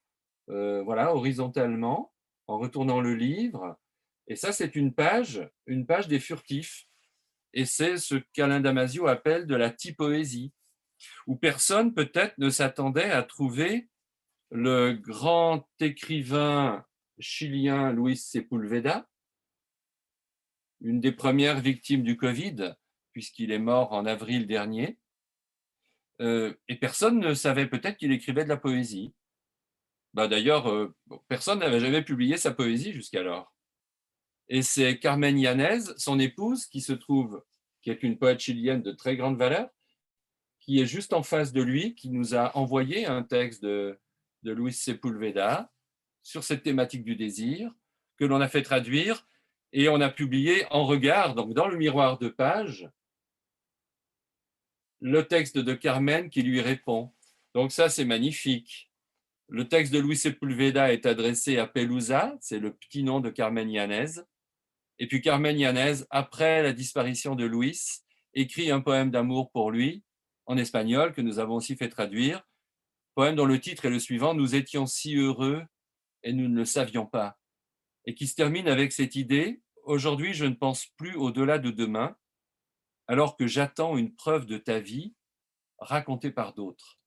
euh, 0.51 0.83
voilà, 0.83 1.15
horizontalement, 1.15 2.13
en 2.47 2.59
retournant 2.59 3.01
le 3.01 3.15
livre. 3.15 3.79
Et 4.27 4.37
ça, 4.37 4.53
c'est 4.53 4.77
une 4.77 4.95
page, 4.95 5.49
une 5.67 5.87
page 5.87 6.09
des 6.09 6.21
furtifs. 6.21 6.87
Et 7.53 7.65
c'est 7.65 7.97
ce 7.99 8.17
qu'Alain 8.33 8.61
Damasio 8.61 9.07
appelle 9.07 9.47
de 9.47 9.55
la 9.55 9.71
typoésie, 9.71 10.53
où 11.27 11.37
personne 11.37 11.95
peut-être 11.95 12.37
ne 12.39 12.51
s'attendait 12.51 13.11
à 13.11 13.23
trouver 13.23 13.89
le 14.51 14.93
grand 14.93 15.69
écrivain 15.81 16.85
chilien 17.19 17.93
Luis 17.93 18.17
Sepulveda, 18.17 19.09
une 20.81 21.01
des 21.01 21.13
premières 21.13 21.61
victimes 21.61 22.03
du 22.03 22.17
Covid, 22.17 22.75
puisqu'il 23.13 23.53
est 23.53 23.59
mort 23.59 23.93
en 23.93 24.07
avril 24.07 24.47
dernier. 24.47 24.99
Euh, 26.21 26.55
et 26.69 26.77
personne 26.77 27.19
ne 27.19 27.35
savait 27.35 27.69
peut-être 27.69 27.97
qu'il 27.97 28.13
écrivait 28.13 28.45
de 28.45 28.49
la 28.49 28.57
poésie. 28.57 29.15
Bah, 30.15 30.29
D'ailleurs, 30.29 30.71
euh, 30.71 30.95
personne 31.29 31.59
n'avait 31.59 31.81
jamais 31.81 32.03
publié 32.03 32.37
sa 32.37 32.53
poésie 32.53 32.93
jusqu'alors. 32.93 33.53
Et 34.49 34.63
c'est 34.63 34.99
Carmen 34.99 35.39
Yanez, 35.39 35.81
son 35.97 36.19
épouse, 36.19 36.67
qui 36.67 36.81
se 36.81 36.93
trouve, 36.93 37.43
qui 37.83 37.91
est 37.91 38.03
une 38.03 38.19
poète 38.19 38.41
chilienne 38.41 38.83
de 38.83 38.93
très 38.93 39.17
grande 39.17 39.37
valeur, 39.37 39.69
qui 40.61 40.81
est 40.81 40.87
juste 40.87 41.13
en 41.13 41.23
face 41.23 41.53
de 41.53 41.63
lui, 41.63 41.95
qui 41.95 42.11
nous 42.11 42.35
a 42.35 42.57
envoyé 42.57 43.07
un 43.07 43.23
texte 43.23 43.63
de, 43.63 43.99
de 44.43 44.53
Luis 44.53 44.73
Sepulveda 44.73 45.71
sur 46.23 46.45
cette 46.45 46.63
thématique 46.63 47.05
du 47.05 47.17
désir, 47.17 47.71
que 48.17 48.25
l'on 48.25 48.41
a 48.41 48.49
fait 48.49 48.63
traduire, 48.63 49.27
et 49.73 49.89
on 49.89 50.01
a 50.01 50.09
publié 50.09 50.65
en 50.71 50.87
regard, 50.87 51.35
donc 51.35 51.53
dans 51.53 51.67
le 51.67 51.77
miroir 51.77 52.19
de 52.19 52.29
page, 52.29 52.89
le 55.01 55.27
texte 55.27 55.59
de 55.59 55.75
Carmen 55.75 56.31
qui 56.31 56.43
lui 56.43 56.61
répond. 56.61 57.13
Donc 57.55 57.73
ça, 57.73 57.89
c'est 57.89 58.05
magnifique. 58.05 58.91
Le 59.49 59.69
texte 59.69 59.93
de 59.93 59.99
Luis 59.99 60.17
Sepulveda 60.17 60.93
est 60.93 61.07
adressé 61.07 61.59
à 61.59 61.67
Pelusa, 61.67 62.37
c'est 62.41 62.59
le 62.59 62.73
petit 62.73 63.03
nom 63.03 63.21
de 63.21 63.31
Carmen 63.31 63.71
Yanez. 63.71 64.23
Et 64.99 65.07
puis 65.07 65.21
Carmen 65.21 65.59
Yanez, 65.59 66.05
après 66.11 66.63
la 66.63 66.73
disparition 66.73 67.35
de 67.35 67.45
Luis, 67.45 68.03
écrit 68.33 68.71
un 68.71 68.81
poème 68.81 69.11
d'amour 69.11 69.51
pour 69.51 69.71
lui, 69.71 70.03
en 70.47 70.57
espagnol, 70.57 71.13
que 71.13 71.21
nous 71.21 71.39
avons 71.39 71.57
aussi 71.57 71.77
fait 71.77 71.89
traduire. 71.89 72.43
Poème 73.15 73.37
dont 73.37 73.45
le 73.45 73.61
titre 73.61 73.85
est 73.85 73.91
le 73.91 73.99
suivant, 73.99 74.35
Nous 74.35 74.55
étions 74.55 74.87
si 74.87 75.17
heureux 75.17 75.63
et 76.23 76.33
nous 76.33 76.49
ne 76.49 76.57
le 76.57 76.65
savions 76.65 77.07
pas. 77.07 77.39
Et 78.07 78.15
qui 78.15 78.27
se 78.27 78.35
termine 78.35 78.69
avec 78.69 78.93
cette 78.93 79.15
idée, 79.15 79.61
Aujourd'hui, 79.85 80.33
je 80.33 80.47
ne 80.47 80.55
pense 80.55 80.87
plus 80.97 81.15
au-delà 81.15 81.59
de 81.59 81.71
demain, 81.71 82.17
alors 83.07 83.37
que 83.37 83.47
j'attends 83.47 83.99
une 83.99 84.15
preuve 84.15 84.47
de 84.47 84.57
ta 84.57 84.81
vie 84.81 85.15
racontée 85.79 86.31
par 86.31 86.55
d'autres. 86.55 86.99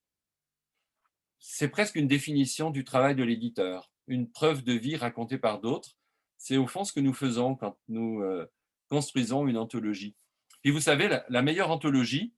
C'est 1.38 1.68
presque 1.68 1.96
une 1.96 2.08
définition 2.08 2.70
du 2.70 2.84
travail 2.84 3.14
de 3.14 3.22
l'éditeur, 3.22 3.90
une 4.06 4.30
preuve 4.30 4.62
de 4.62 4.72
vie 4.72 4.96
racontée 4.96 5.38
par 5.38 5.60
d'autres. 5.60 5.96
C'est 6.36 6.56
au 6.56 6.66
fond 6.66 6.84
ce 6.84 6.92
que 6.92 7.00
nous 7.00 7.14
faisons 7.14 7.54
quand 7.54 7.76
nous 7.88 8.22
euh, 8.22 8.50
construisons 8.88 9.46
une 9.46 9.56
anthologie. 9.56 10.16
Puis 10.62 10.72
vous 10.72 10.80
savez, 10.80 11.08
la, 11.28 11.42
meilleure 11.42 11.70
anthologie, 11.70 12.34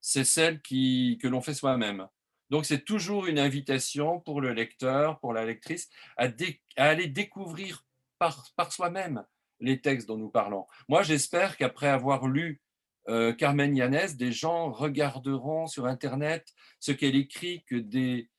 c'est 0.00 0.24
celle 0.24 0.60
que 0.62 1.26
l'on 1.26 1.40
fait 1.40 1.54
soi-même. 1.54 2.08
Donc 2.50 2.66
c'est 2.66 2.84
toujours 2.84 3.26
une 3.26 3.38
invitation 3.38 4.20
pour 4.20 4.40
le 4.40 4.52
lecteur, 4.52 5.18
pour 5.18 5.32
la 5.32 5.44
lectrice, 5.44 5.88
à, 6.16 6.28
aller 6.76 7.08
découvrir 7.08 7.84
par 8.18 8.72
soi-même 8.72 9.24
les 9.60 9.80
textes 9.80 10.06
dont 10.08 10.16
nous 10.16 10.28
parlons. 10.28 10.66
Moi, 10.88 11.02
j'espère 11.02 11.56
qu'après 11.56 11.88
avoir 11.88 12.26
lu 12.26 12.60
euh, 13.08 13.32
Carmen 13.32 13.76
Yanez, 13.76 14.14
des 14.14 14.32
gens 14.32 14.70
regarderont 14.70 15.66
sur 15.66 15.86
Internet 15.86 16.54
ce 16.80 16.92
qu'elle 16.92 17.16
écrit, 17.16 17.64
que 17.64 17.76
des 17.76 18.30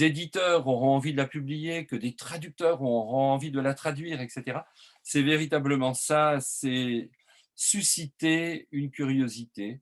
éditeurs 0.00 0.66
auront 0.66 0.94
envie 0.94 1.12
de 1.12 1.16
la 1.16 1.26
publier, 1.26 1.86
que 1.86 1.96
des 1.96 2.14
traducteurs 2.14 2.82
auront 2.82 3.32
envie 3.32 3.50
de 3.50 3.60
la 3.60 3.74
traduire, 3.74 4.20
etc. 4.20 4.60
C'est 5.02 5.22
véritablement 5.22 5.94
ça, 5.94 6.38
c'est 6.40 7.10
susciter 7.54 8.68
une 8.70 8.90
curiosité, 8.90 9.80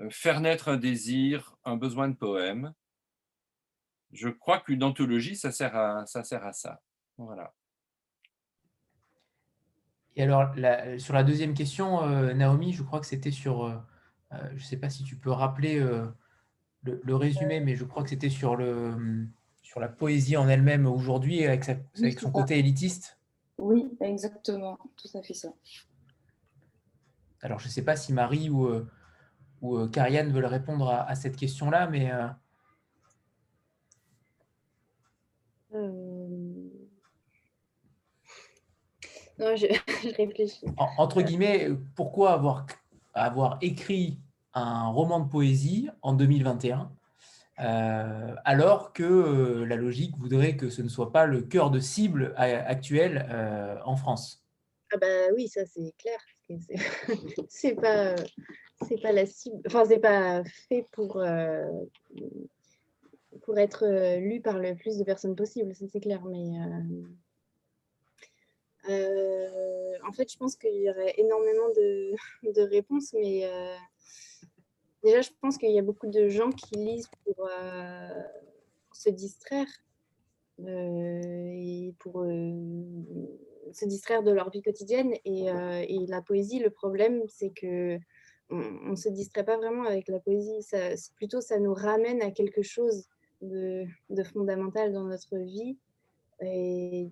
euh, 0.00 0.10
faire 0.10 0.40
naître 0.40 0.68
un 0.68 0.76
désir, 0.76 1.56
un 1.64 1.76
besoin 1.76 2.08
de 2.08 2.14
poème. 2.14 2.74
Je 4.12 4.28
crois 4.28 4.60
qu'une 4.60 4.82
anthologie, 4.82 5.36
ça 5.36 5.50
sert 5.50 5.76
à 5.76 6.06
ça. 6.06 6.24
Sert 6.24 6.44
à 6.44 6.52
ça. 6.52 6.82
Voilà. 7.16 7.54
Et 10.16 10.22
alors, 10.22 10.54
sur 10.98 11.14
la 11.14 11.24
deuxième 11.24 11.54
question, 11.54 12.02
euh, 12.04 12.34
Naomi, 12.34 12.72
je 12.72 12.82
crois 12.82 13.00
que 13.00 13.06
c'était 13.06 13.32
sur, 13.32 13.64
euh, 13.64 13.74
euh, 14.32 14.36
je 14.50 14.62
ne 14.62 14.68
sais 14.68 14.76
pas 14.76 14.88
si 14.88 15.02
tu 15.02 15.16
peux 15.16 15.30
rappeler 15.30 15.80
le, 16.82 17.16
résumé, 17.16 17.60
mais 17.60 17.74
je 17.74 17.84
crois 17.84 18.02
que 18.02 18.10
c'était 18.10 18.30
sur, 18.30 18.56
le, 18.56 19.26
sur 19.62 19.80
la 19.80 19.88
poésie 19.88 20.36
en 20.36 20.48
elle-même 20.48 20.86
aujourd'hui, 20.86 21.44
avec, 21.44 21.68
avec 21.68 22.20
son 22.20 22.30
côté 22.30 22.58
élitiste. 22.58 23.18
Oui, 23.58 23.90
exactement, 24.00 24.78
tout 24.96 25.08
à 25.16 25.22
fait 25.22 25.34
ça. 25.34 25.48
Alors, 27.42 27.58
je 27.58 27.66
ne 27.66 27.70
sais 27.70 27.82
pas 27.82 27.96
si 27.96 28.12
Marie 28.12 28.50
ou, 28.50 28.68
ou 29.62 29.86
Karianne 29.88 30.32
veulent 30.32 30.46
répondre 30.46 30.88
à, 30.90 31.08
à 31.08 31.14
cette 31.14 31.36
question-là, 31.36 31.88
mais... 31.88 32.10
Non, 39.38 39.56
je, 39.56 39.66
réfléchis. 40.16 40.66
entre 40.76 41.22
guillemets, 41.22 41.70
pourquoi 41.96 42.32
avoir, 42.32 42.66
avoir 43.14 43.58
écrit 43.60 44.18
un 44.54 44.88
roman 44.88 45.20
de 45.20 45.28
poésie 45.28 45.88
en 46.02 46.12
2021 46.12 46.90
euh, 47.60 48.34
alors 48.44 48.92
que 48.92 49.04
euh, 49.04 49.64
la 49.64 49.76
logique 49.76 50.16
voudrait 50.18 50.56
que 50.56 50.70
ce 50.70 50.82
ne 50.82 50.88
soit 50.88 51.12
pas 51.12 51.26
le 51.26 51.42
cœur 51.42 51.70
de 51.70 51.78
cible 51.78 52.34
actuel 52.36 53.28
euh, 53.30 53.76
en 53.84 53.96
France? 53.96 54.44
Ah 54.92 54.96
bah 54.96 55.32
oui, 55.36 55.48
ça 55.48 55.64
c'est 55.66 55.94
clair. 55.98 56.18
C'est 57.48 57.74
pas, 57.74 58.14
c'est 58.86 59.00
pas 59.00 59.12
la 59.12 59.24
cible. 59.24 59.62
Enfin, 59.66 59.84
c'est 59.86 59.98
pas 59.98 60.44
fait 60.68 60.86
pour 60.92 61.24
pour 63.42 63.58
être 63.58 64.18
lu 64.18 64.42
par 64.42 64.58
le 64.58 64.74
plus 64.74 64.98
de 64.98 65.04
personnes 65.04 65.34
possible, 65.34 65.74
ça 65.74 65.86
c'est 65.90 66.00
clair. 66.00 66.22
Mais 66.26 66.44
en 68.86 70.12
fait, 70.12 70.30
je 70.30 70.36
pense 70.36 70.56
qu'il 70.56 70.74
y 70.74 70.90
aurait 70.90 71.14
énormément 71.18 71.68
de, 71.76 72.12
de 72.52 72.62
réponses, 72.62 73.12
mais 73.14 73.48
déjà, 75.02 75.20
je 75.22 75.30
pense 75.40 75.58
qu'il 75.58 75.72
y 75.72 75.78
a 75.78 75.82
beaucoup 75.82 76.08
de 76.08 76.28
gens 76.28 76.50
qui 76.50 76.76
lisent 76.76 77.10
pour 77.24 77.48
se 78.92 79.10
distraire 79.10 79.68
et 80.58 81.94
pour 81.98 82.24
se 83.72 83.84
distraire 83.86 84.22
de 84.22 84.30
leur 84.30 84.50
vie 84.50 84.62
quotidienne. 84.62 85.14
Et, 85.24 85.46
la 86.08 86.22
poésie, 86.22 86.58
le 86.58 86.70
problème, 86.70 87.22
c'est 87.28 87.50
que 87.50 87.98
on 88.50 88.90
ne 88.90 88.96
se 88.96 89.08
distrait 89.08 89.44
pas 89.44 89.56
vraiment 89.56 89.84
avec 89.84 90.08
la 90.08 90.20
poésie. 90.20 90.66
Plutôt, 91.16 91.40
ça 91.40 91.58
nous 91.58 91.74
ramène 91.74 92.22
à 92.22 92.30
quelque 92.30 92.62
chose 92.62 93.08
de, 93.40 93.84
de 94.10 94.22
fondamental 94.22 94.92
dans 94.92 95.04
notre 95.04 95.36
vie. 95.38 95.76
Et, 96.40 97.08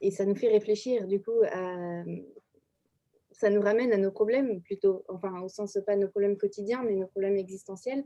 et, 0.00 0.10
ça 0.10 0.24
nous 0.24 0.34
fait 0.34 0.48
réfléchir, 0.48 1.06
du 1.06 1.22
coup, 1.22 1.42
ça 3.38 3.50
nous 3.50 3.60
ramène 3.60 3.92
à 3.92 3.96
nos 3.96 4.10
problèmes 4.10 4.60
plutôt, 4.62 5.04
enfin, 5.08 5.40
au 5.42 5.48
sens 5.48 5.78
pas 5.86 5.94
nos 5.94 6.08
problèmes 6.08 6.36
quotidiens, 6.36 6.82
mais 6.82 6.96
nos 6.96 7.06
problèmes 7.06 7.36
existentiels. 7.36 8.04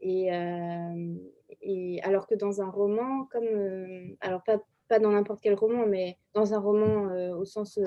Et, 0.00 0.32
euh, 0.32 1.16
alors 2.02 2.26
que 2.26 2.34
dans 2.34 2.62
un 2.62 2.70
roman, 2.70 3.26
comme, 3.30 3.44
euh, 3.44 4.16
alors 4.20 4.42
pas, 4.44 4.60
pas 4.88 4.98
dans 4.98 5.12
n'importe 5.12 5.40
quel 5.42 5.54
roman, 5.54 5.86
mais 5.86 6.16
dans 6.32 6.54
un 6.54 6.58
roman 6.58 7.10
euh, 7.10 7.36
au 7.36 7.44
sens 7.44 7.78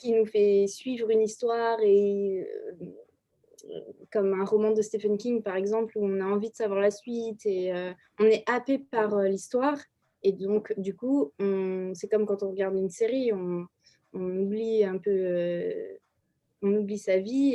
qui 0.00 0.12
nous 0.12 0.24
fait 0.24 0.66
suivre 0.66 1.10
une 1.10 1.20
histoire 1.20 1.78
et 1.82 2.46
comme 4.10 4.32
un 4.34 4.44
roman 4.44 4.72
de 4.72 4.82
Stephen 4.82 5.16
King 5.16 5.42
par 5.42 5.56
exemple 5.56 5.96
où 5.98 6.04
on 6.04 6.20
a 6.20 6.24
envie 6.24 6.50
de 6.50 6.54
savoir 6.54 6.80
la 6.80 6.90
suite 6.90 7.44
et 7.46 7.72
on 8.18 8.24
est 8.24 8.42
happé 8.46 8.78
par 8.78 9.18
l'histoire 9.22 9.78
et 10.24 10.32
donc 10.32 10.72
du 10.78 10.96
coup 10.96 11.32
c'est 11.38 12.08
comme 12.08 12.26
quand 12.26 12.42
on 12.42 12.50
regarde 12.50 12.76
une 12.76 12.90
série 12.90 13.32
on, 13.32 13.66
oublie 14.12 14.84
un 14.84 14.98
peu 14.98 15.72
on 16.62 16.74
oublie 16.74 16.98
sa 16.98 17.18
vie 17.18 17.54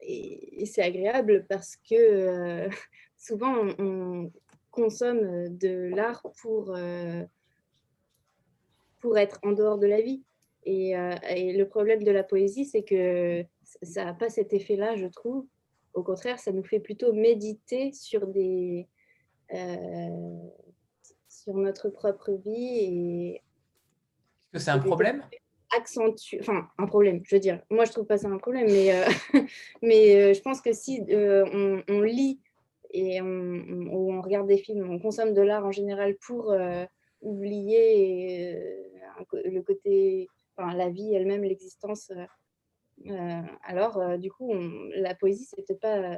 et 0.00 0.66
c'est 0.66 0.82
agréable 0.82 1.44
parce 1.48 1.76
que 1.76 1.94
euh, 1.94 2.68
souvent 3.16 3.54
on, 3.78 4.30
consomme 4.70 5.56
de 5.56 5.92
l'art 5.94 6.24
pour, 6.40 6.74
euh, 6.76 7.24
pour 9.00 9.18
être 9.18 9.40
en 9.42 9.50
dehors 9.50 9.78
de 9.78 9.88
la 9.88 10.00
vie. 10.00 10.22
Et, 10.64 10.96
euh, 10.96 11.16
et 11.28 11.56
le 11.56 11.66
problème 11.66 12.04
de 12.04 12.10
la 12.12 12.22
poésie, 12.22 12.64
c'est 12.64 12.84
que 12.84 13.44
ça 13.82 14.04
n'a 14.04 14.14
pas 14.14 14.28
cet 14.28 14.52
effet-là, 14.52 14.94
je 14.94 15.06
trouve. 15.06 15.46
Au 15.94 16.04
contraire, 16.04 16.38
ça 16.38 16.52
nous 16.52 16.62
fait 16.62 16.78
plutôt 16.78 17.12
méditer 17.12 17.92
sur 17.92 18.28
des 18.28 18.86
sur 21.28 21.54
notre 21.54 21.88
propre 21.88 22.32
vie 22.32 22.78
et 22.78 23.34
est-ce 23.34 24.52
que 24.52 24.58
c'est 24.58 24.70
un 24.70 24.78
problème? 24.78 25.22
accentue, 25.76 26.38
enfin 26.40 26.68
un 26.78 26.86
problème, 26.86 27.20
je 27.24 27.36
veux 27.36 27.40
dire. 27.40 27.60
Moi, 27.70 27.84
je 27.84 27.92
trouve 27.92 28.06
pas 28.06 28.18
ça 28.18 28.28
un 28.28 28.38
problème, 28.38 28.66
mais, 28.66 28.92
euh, 28.92 29.04
mais 29.82 30.16
euh, 30.16 30.34
je 30.34 30.40
pense 30.40 30.60
que 30.60 30.72
si 30.72 31.04
euh, 31.10 31.82
on, 31.88 32.00
lit 32.00 32.40
et 32.90 33.20
on, 33.20 33.26
ou 33.26 34.12
on 34.12 34.22
regarde 34.22 34.46
des 34.46 34.58
films, 34.58 34.90
on 34.90 34.98
consomme 34.98 35.34
de 35.34 35.42
l'art 35.42 35.64
en 35.64 35.72
général 35.72 36.16
pour 36.16 36.54
oublier 37.20 38.56
le 39.32 39.60
côté, 39.60 40.28
enfin 40.56 40.74
la 40.74 40.88
vie 40.88 41.14
elle-même, 41.14 41.42
l'existence. 41.42 42.10
Alors, 43.62 44.18
du 44.18 44.30
coup, 44.30 44.52
la 44.94 45.14
poésie, 45.14 45.44
c'est 45.44 45.56
peut-être 45.66 45.80
pas 45.80 46.16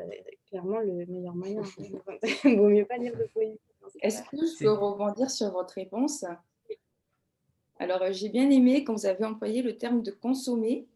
clairement 0.49 0.81
le 0.81 1.07
meilleur 1.07 1.35
moyen. 1.35 1.63
Il 1.79 2.01
vaut 2.59 2.69
mieux 2.69 2.85
pas 2.85 2.97
lire 2.97 3.17
de 3.17 3.25
poésie. 3.33 3.59
Est-ce 4.03 4.23
que 4.23 4.37
je 4.37 4.65
peux 4.65 4.73
rebondir 4.73 5.31
sur 5.31 5.51
votre 5.53 5.75
réponse? 5.75 6.25
Alors, 7.81 8.03
euh, 8.03 8.13
j'ai 8.13 8.29
bien 8.29 8.51
aimé 8.51 8.85
quand 8.85 8.95
vous 8.95 9.07
avez 9.07 9.25
employé 9.25 9.63
le 9.63 9.77
terme 9.77 10.03
de 10.03 10.11
consommer. 10.11 10.87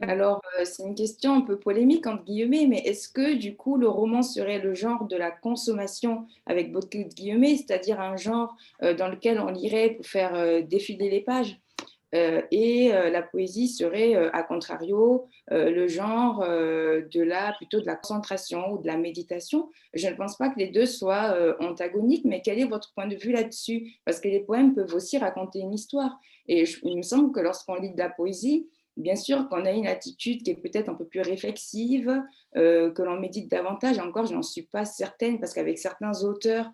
Alors, 0.00 0.42
euh, 0.58 0.64
c'est 0.64 0.82
une 0.82 0.94
question 0.94 1.32
un 1.32 1.40
peu 1.40 1.58
polémique, 1.58 2.06
entre 2.06 2.24
guillemets, 2.24 2.66
mais 2.68 2.80
est-ce 2.80 3.08
que 3.08 3.34
du 3.34 3.56
coup, 3.56 3.76
le 3.76 3.88
roman 3.88 4.22
serait 4.22 4.58
le 4.58 4.74
genre 4.74 5.06
de 5.06 5.16
la 5.16 5.30
consommation 5.30 6.26
avec 6.46 6.72
beaucoup 6.72 6.98
de 6.98 7.14
guillemets, 7.14 7.56
c'est-à-dire 7.56 8.00
un 8.00 8.16
genre 8.16 8.54
euh, 8.82 8.92
dans 8.94 9.08
lequel 9.08 9.40
on 9.40 9.50
lirait 9.50 9.90
pour 9.90 10.06
faire 10.06 10.66
défiler 10.66 11.08
les 11.10 11.22
pages? 11.22 11.58
euh, 11.58 11.63
et 12.14 12.94
euh, 12.94 13.10
la 13.10 13.22
poésie 13.22 13.66
serait, 13.66 14.14
euh, 14.14 14.30
à 14.32 14.44
contrario, 14.44 15.26
le 15.50 15.88
genre 15.88 16.40
de 16.40 17.22
la, 17.22 17.52
plutôt 17.54 17.80
de 17.80 17.86
la 17.86 17.96
concentration 17.96 18.72
ou 18.72 18.78
de 18.78 18.86
la 18.86 18.96
méditation. 18.96 19.68
Je 19.92 20.08
ne 20.08 20.14
pense 20.14 20.36
pas 20.36 20.48
que 20.48 20.58
les 20.58 20.68
deux 20.68 20.86
soient 20.86 21.36
antagoniques, 21.60 22.24
mais 22.24 22.40
quel 22.42 22.58
est 22.58 22.64
votre 22.64 22.92
point 22.94 23.06
de 23.06 23.16
vue 23.16 23.32
là-dessus? 23.32 23.94
Parce 24.04 24.20
que 24.20 24.28
les 24.28 24.40
poèmes 24.40 24.74
peuvent 24.74 24.94
aussi 24.94 25.18
raconter 25.18 25.60
une 25.60 25.74
histoire. 25.74 26.18
Et 26.48 26.64
il 26.82 26.96
me 26.96 27.02
semble 27.02 27.32
que 27.32 27.40
lorsqu'on 27.40 27.74
lit 27.74 27.92
de 27.92 27.98
la 27.98 28.08
poésie, 28.08 28.68
bien 28.96 29.16
sûr 29.16 29.48
qu'on 29.48 29.64
a 29.64 29.72
une 29.72 29.86
attitude 29.86 30.42
qui 30.42 30.50
est 30.50 30.62
peut-être 30.62 30.88
un 30.88 30.94
peu 30.94 31.04
plus 31.04 31.20
réflexive, 31.20 32.22
que 32.54 33.02
l'on 33.02 33.20
médite 33.20 33.50
davantage. 33.50 33.98
Encore, 33.98 34.26
je 34.26 34.34
n'en 34.34 34.42
suis 34.42 34.62
pas 34.62 34.84
certaine, 34.84 35.40
parce 35.40 35.52
qu'avec 35.52 35.78
certains 35.78 36.22
auteurs, 36.22 36.70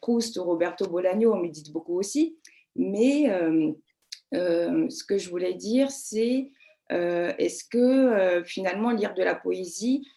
Proust 0.00 0.38
ou 0.38 0.44
Roberto 0.44 0.86
Bolaño, 0.88 1.34
on 1.34 1.40
médite 1.40 1.72
beaucoup 1.72 1.98
aussi. 1.98 2.36
Mais 2.76 3.30
euh, 3.30 3.72
ce 4.32 5.04
que 5.04 5.18
je 5.18 5.30
voulais 5.30 5.54
dire, 5.54 5.90
c'est 5.90 6.50
euh, 6.92 7.32
est-ce 7.38 7.64
que 7.64 7.78
euh, 7.78 8.44
finalement 8.44 8.90
lire 8.90 9.14
de 9.14 9.22
la 9.22 9.34
poésie 9.34 10.08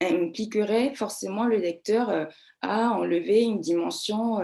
impliquerait 0.00 0.94
forcément 0.94 1.44
le 1.44 1.58
lecteur 1.58 2.28
à 2.62 2.90
enlever 2.92 3.42
une 3.42 3.60
dimension 3.60 4.38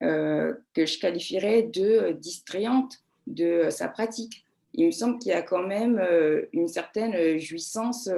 que 0.00 0.56
je 0.76 0.98
qualifierais 0.98 1.62
de 1.62 2.10
distrayante 2.18 2.96
de 3.28 3.70
sa 3.70 3.88
pratique? 3.88 4.44
Il 4.74 4.86
me 4.86 4.90
semble 4.90 5.20
qu'il 5.20 5.30
y 5.30 5.34
a 5.34 5.42
quand 5.42 5.64
même 5.64 6.04
une 6.52 6.66
certaine 6.66 7.38
jouissance, 7.38 8.10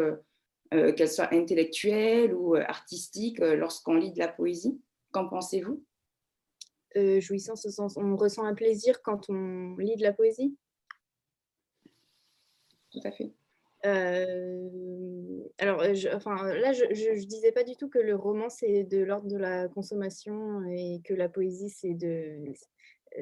qu'elle 0.71 1.11
soit 1.11 1.35
intellectuelle 1.35 2.33
ou 2.35 2.55
artistique, 2.55 3.41
lorsqu'on 3.41 3.97
lit 3.97 4.13
de 4.13 4.19
la 4.19 4.29
poésie. 4.29 4.81
Qu'en 5.11 5.29
pensez-vous? 5.29 5.83
Euh, 6.97 7.21
jouissance 7.21 7.67
au 7.67 7.71
sens 7.71 7.97
on 7.97 8.17
ressent 8.17 8.45
un 8.45 8.55
plaisir 8.55 9.03
quand 9.03 9.29
on 9.29 9.77
lit 9.77 9.97
de 9.97 10.03
la 10.03 10.13
poésie 10.13 10.57
Tout 12.91 13.01
à 13.05 13.13
fait. 13.13 13.33
Euh, 13.87 14.69
alors, 15.59 15.83
enfin, 16.15 16.37
là, 16.55 16.73
je 16.73 16.85
ne 16.85 17.27
disais 17.27 17.53
pas 17.53 17.63
du 17.63 17.77
tout 17.77 17.89
que 17.89 17.99
le 17.99 18.17
roman, 18.17 18.49
c'est 18.49 18.85
de 18.85 18.99
l'ordre 18.99 19.29
de 19.29 19.37
la 19.37 19.69
consommation 19.69 20.65
et 20.69 21.01
que 21.05 21.15
la 21.15 21.29
poésie, 21.29 21.71
c'est 21.71 21.97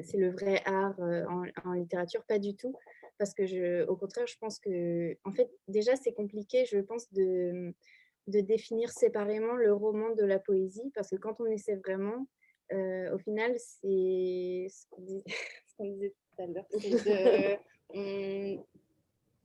c'est 0.03 0.17
le 0.17 0.31
vrai 0.31 0.61
art 0.65 0.99
euh, 0.99 1.23
en, 1.63 1.73
littérature, 1.73 2.23
pas 2.25 2.39
du 2.39 2.55
tout. 2.55 2.75
Parce 3.17 3.33
que, 3.33 3.45
je, 3.45 3.85
au 3.85 3.95
contraire, 3.95 4.27
je 4.27 4.37
pense 4.37 4.59
que, 4.59 5.17
en 5.23 5.33
fait, 5.33 5.49
déjà, 5.67 5.95
c'est 5.95 6.13
compliqué, 6.13 6.65
je 6.65 6.79
pense, 6.79 7.11
de, 7.13 7.73
de 8.27 8.41
définir 8.41 8.91
séparément 8.91 9.55
le 9.55 9.73
roman 9.73 10.13
de 10.13 10.23
la 10.23 10.39
poésie, 10.39 10.91
parce 10.93 11.09
que 11.09 11.15
quand 11.15 11.39
on 11.39 11.45
essaie 11.45 11.77
vraiment, 11.77 12.27
euh, 12.73 13.15
au 13.15 13.17
final, 13.19 13.53
c'est 13.57 14.67
ce 14.69 14.85
qu'on 14.89 15.01
disait, 15.85 16.13
tout 16.35 16.41
à 16.41 16.45
l'heure. 16.47 16.65
on, 17.89 18.65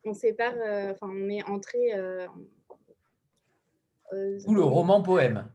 on, 0.04 0.14
sépare, 0.14 0.54
euh, 0.56 0.92
enfin, 0.92 1.08
on 1.08 1.14
met 1.14 1.42
entrée. 1.44 1.94
Euh, 1.94 2.26
Ou 4.46 4.54
le 4.54 4.64
roman 4.64 5.02
poème. 5.02 5.48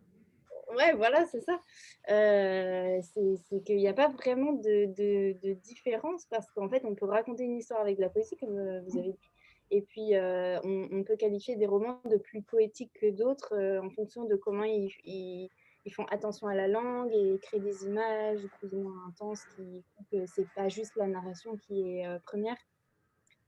Ouais, 0.75 0.93
voilà, 0.93 1.25
c'est 1.25 1.41
ça. 1.41 1.59
c'est 2.07 3.63
qu'il 3.63 3.77
n'y 3.77 3.87
a 3.87 3.93
pas 3.93 4.09
vraiment 4.09 4.53
de, 4.53 4.85
de, 4.93 5.37
de 5.47 5.53
différence 5.53 6.25
parce 6.25 6.49
qu'en 6.51 6.69
fait, 6.69 6.83
on 6.85 6.93
peut 6.95 7.05
raconter 7.05 7.43
une 7.43 7.57
histoire 7.57 7.81
avec 7.81 7.97
de 7.97 8.01
la 8.01 8.09
poésie, 8.09 8.37
comme 8.37 8.81
vous 8.85 8.97
avez 8.97 9.11
dit. 9.11 9.29
Et 9.69 9.81
puis, 9.81 10.11
on, 10.15 10.87
on, 10.91 11.03
peut 11.03 11.15
qualifier 11.15 11.55
des 11.55 11.67
romans 11.67 11.99
de 12.05 12.17
plus 12.17 12.41
poétiques 12.41 12.93
que 12.99 13.09
d'autres 13.09 13.57
en 13.83 13.89
fonction 13.91 14.25
de 14.25 14.35
comment 14.35 14.63
ils, 14.63 14.91
ils 15.03 15.49
ils 15.87 15.93
font 15.93 16.05
attention 16.07 16.47
à 16.47 16.53
la 16.53 16.67
langue 16.67 17.13
et 17.13 17.39
créent 17.41 17.61
des 17.61 17.85
images 17.85 18.45
plus 18.59 18.73
ou 18.73 18.81
moins 18.81 19.07
intenses 19.07 19.45
qui 19.55 19.81
font 19.95 20.03
que 20.11 20.25
c'est 20.25 20.47
pas 20.53 20.67
juste 20.67 20.93
la 20.97 21.07
narration 21.07 21.55
qui 21.55 21.81
est 21.81 22.05
euh, 22.05 22.19
première. 22.25 22.57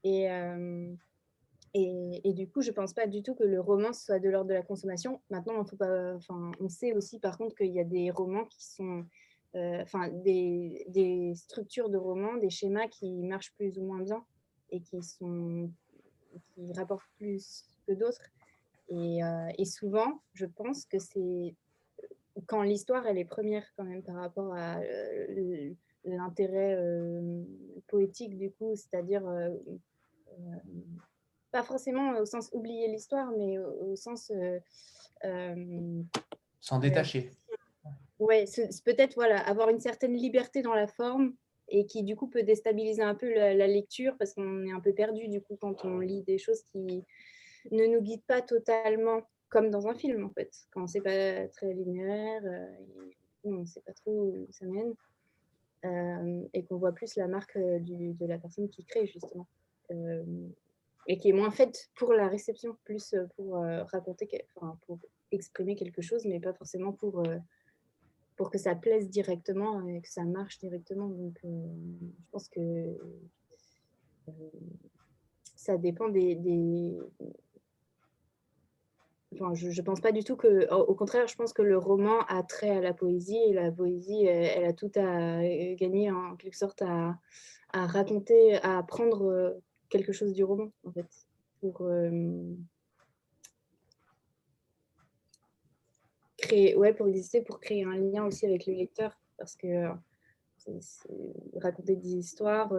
Et, 0.06 0.32
euh, 0.32 0.96
et, 1.74 2.22
et, 2.24 2.34
du 2.34 2.48
coup, 2.48 2.62
je 2.62 2.72
pense 2.72 2.94
pas 2.94 3.08
du 3.08 3.24
tout 3.24 3.36
que 3.36 3.44
le 3.44 3.60
roman 3.60 3.92
soit 3.92 4.20
de 4.20 4.30
l'ordre 4.30 4.48
de 4.48 4.54
la 4.54 4.62
consommation. 4.62 5.22
Maintenant, 5.30 5.56
on, 5.60 5.76
pas, 5.76 6.18
on 6.62 6.70
sait 6.70 6.94
aussi 6.94 7.20
par 7.20 7.38
contre 7.38 7.56
qu'il 7.56 7.74
y 7.74 7.80
a 7.82 7.84
des 7.84 8.10
romans 8.10 8.46
qui 8.46 8.66
sont, 8.66 9.06
euh, 9.56 9.82
enfin, 9.82 10.08
des, 10.08 10.86
des, 10.88 11.34
structures 11.36 11.90
de 11.90 11.98
romans, 11.98 12.38
des 12.38 12.50
schémas 12.50 12.88
qui 12.88 13.22
marchent 13.22 13.54
plus 13.56 13.78
ou 13.78 13.84
moins 13.84 14.00
bien 14.00 14.24
et 14.70 14.80
qui 14.80 15.04
sont, 15.04 15.70
qui 16.56 16.72
rapportent 16.72 17.12
plus 17.18 17.66
que 17.86 17.92
d'autres. 17.92 18.24
Et, 18.88 19.20
et 19.60 19.66
souvent, 19.66 20.20
je 20.34 20.48
pense 20.48 20.86
que 20.86 20.98
c'est 20.98 21.54
quand 22.50 22.64
l'histoire 22.64 23.06
elle 23.06 23.20
est 23.20 23.26
première 23.26 23.64
quand 23.78 23.84
même 23.84 24.02
par 24.02 24.16
rapport 24.16 24.54
à 24.56 24.80
euh, 24.80 25.72
l'intérêt 26.04 26.76
euh, 26.76 27.44
poétique 27.88 28.38
du 28.38 28.52
coup, 28.52 28.76
c'est-à-dire 28.76 29.26
euh, 29.28 29.52
pas 31.52 31.62
forcément 31.62 32.18
au 32.18 32.26
sens 32.26 32.50
oublier 32.52 32.88
l'histoire, 32.88 33.32
mais 33.38 33.60
au, 33.60 33.96
sens 33.96 34.32
s'en 36.60 36.80
détacher. 36.80 37.32
Ouais, 38.18 38.46
peut-être 38.84 39.14
voilà, 39.14 39.40
avoir 39.48 39.70
une 39.70 39.80
certaine 39.80 40.16
liberté 40.16 40.62
dans 40.62 40.74
la 40.74 40.88
forme 40.88 41.36
et 41.68 41.86
qui 41.86 42.04
du 42.04 42.16
coup 42.16 42.28
peut 42.28 42.44
déstabiliser 42.44 43.04
un 43.04 43.16
peu 43.16 43.32
la, 43.32 43.68
lecture 43.68 44.16
parce 44.18 44.34
qu'on 44.34 44.66
est 44.66 44.72
un 44.72 44.80
peu 44.80 44.94
perdu 44.94 45.28
du 45.28 45.40
coup 45.40 45.56
quand 45.56 45.86
on 45.86 46.00
lit 46.00 46.24
des 46.24 46.40
choses 46.40 46.64
qui 46.72 47.06
ne 47.72 47.86
nous 47.86 48.02
guident 48.02 48.26
pas 48.26 48.42
totalement 48.42 49.22
comme 49.50 49.70
dans 49.70 49.88
un 49.88 49.96
film 49.96 50.26
en 50.26 50.30
fait, 50.30 50.52
quand 50.72 50.88
c'est 50.88 51.02
pas 51.02 51.48
très 51.50 51.74
linéaire, 51.74 52.44
et 53.44 53.54
on 53.54 53.62
ne 53.62 53.66
sait 53.66 53.82
pas 53.82 53.94
trop 53.94 54.12
où 54.12 54.48
ça 54.52 54.66
mène. 54.66 54.94
Euh, 55.86 56.44
et 56.54 56.66
qu'on 56.66 56.78
voit 56.78 56.92
plus 56.92 57.16
la 57.16 57.28
marque 57.28 57.56
euh, 57.56 57.80
de 57.80 58.26
la 58.26 58.38
personne 58.38 58.70
qui 58.70 58.84
crée 58.84 59.06
justement. 59.06 59.48
Euh, 59.92 60.24
et 61.08 61.18
qui 61.18 61.30
est 61.30 61.34
moins 61.34 61.52
faite 61.52 61.90
pour 61.96 62.14
la 62.14 62.28
réception, 62.28 62.78
plus 62.84 63.16
pour 63.36 63.56
raconter, 63.92 64.46
pour 64.86 65.00
exprimer 65.32 65.76
quelque 65.76 66.04
chose, 66.04 66.26
mais 66.26 66.40
pas 66.40 66.54
forcément 66.54 66.92
pour, 66.92 67.24
pour 68.36 68.52
que 68.52 68.60
ça 68.60 68.76
plaise 68.76 69.10
directement 69.10 69.88
et 69.88 70.02
que 70.02 70.10
ça 70.10 70.24
marche 70.24 70.60
directement. 70.60 71.08
Donc, 71.08 71.40
je 71.44 72.30
pense 72.32 72.48
que 72.50 72.96
ça 75.56 75.78
dépend 75.78 76.10
des, 76.10 76.36
je 79.32 79.68
ne 79.68 79.86
pense 79.86 80.02
pas 80.02 80.12
du 80.12 80.24
tout 80.24 80.36
que, 80.36 80.72
au 80.74 80.96
contraire, 80.96 81.28
je 81.28 81.36
pense 81.36 81.54
que 81.54 81.62
le 81.62 81.78
roman 81.78 82.22
a 82.28 82.42
trait 82.44 82.70
à 82.70 82.82
la 82.82 82.94
poésie 82.94 83.38
et 83.38 83.54
la 83.54 83.72
poésie, 83.72 84.26
elle, 84.26 84.66
a 84.66 84.74
tout 84.74 84.92
à 84.96 85.42
euh, 85.42 85.76
gagner 85.76 86.12
en 86.12 86.36
quelque 86.36 86.58
sorte 86.58 86.82
à, 86.82 87.20
raconter, 87.74 88.56
à 88.64 88.82
prendre 88.84 89.26
euh, 89.26 89.52
quelque 89.90 90.12
chose 90.12 90.34
du 90.34 90.44
roman, 90.44 90.72
en 90.84 90.92
fait, 90.92 91.06
pour 91.62 91.82
euh, 91.82 92.56
créer, 96.38 96.76
ouais, 96.76 96.94
pour 96.94 97.08
exister, 97.08 97.42
pour 97.42 97.60
créer 97.60 97.84
un 97.84 97.98
lien 97.98 98.26
aussi 98.26 98.46
avec 98.46 98.66
le 98.66 98.74
lecteur, 98.74 99.20
parce 99.38 99.56
que 99.56 99.90
raconter 101.56 101.96
des 101.96 102.16
histoires, 102.16 102.74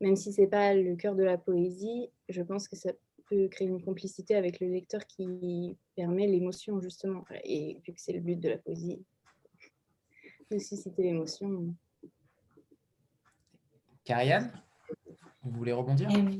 même 0.00 0.16
si 0.16 0.32
c'est 0.32 0.46
pas 0.46 0.72
le 0.72 0.94
cœur 0.96 1.14
de 1.14 1.24
la 1.24 1.36
poésie, 1.36 2.10
je 2.28 2.42
pense 2.42 2.68
que 2.68 2.76
ça 2.76 2.92
peut 3.28 3.48
créer 3.48 3.68
une 3.68 3.82
complicité 3.82 4.34
avec 4.34 4.60
le 4.60 4.68
lecteur 4.68 5.06
qui 5.06 5.76
permet 5.94 6.26
l'émotion, 6.26 6.80
justement. 6.80 7.24
Et 7.44 7.78
vu 7.86 7.92
que 7.92 8.00
c'est 8.00 8.12
le 8.12 8.20
but 8.20 8.38
de 8.38 8.50
la 8.50 8.58
poésie, 8.58 9.02
de 10.50 10.58
susciter 10.58 11.02
l'émotion. 11.02 11.74
Carianne, 14.04 14.52
vous 15.42 15.50
voulez 15.50 15.72
rebondir? 15.72 16.08
Euh, 16.10 16.30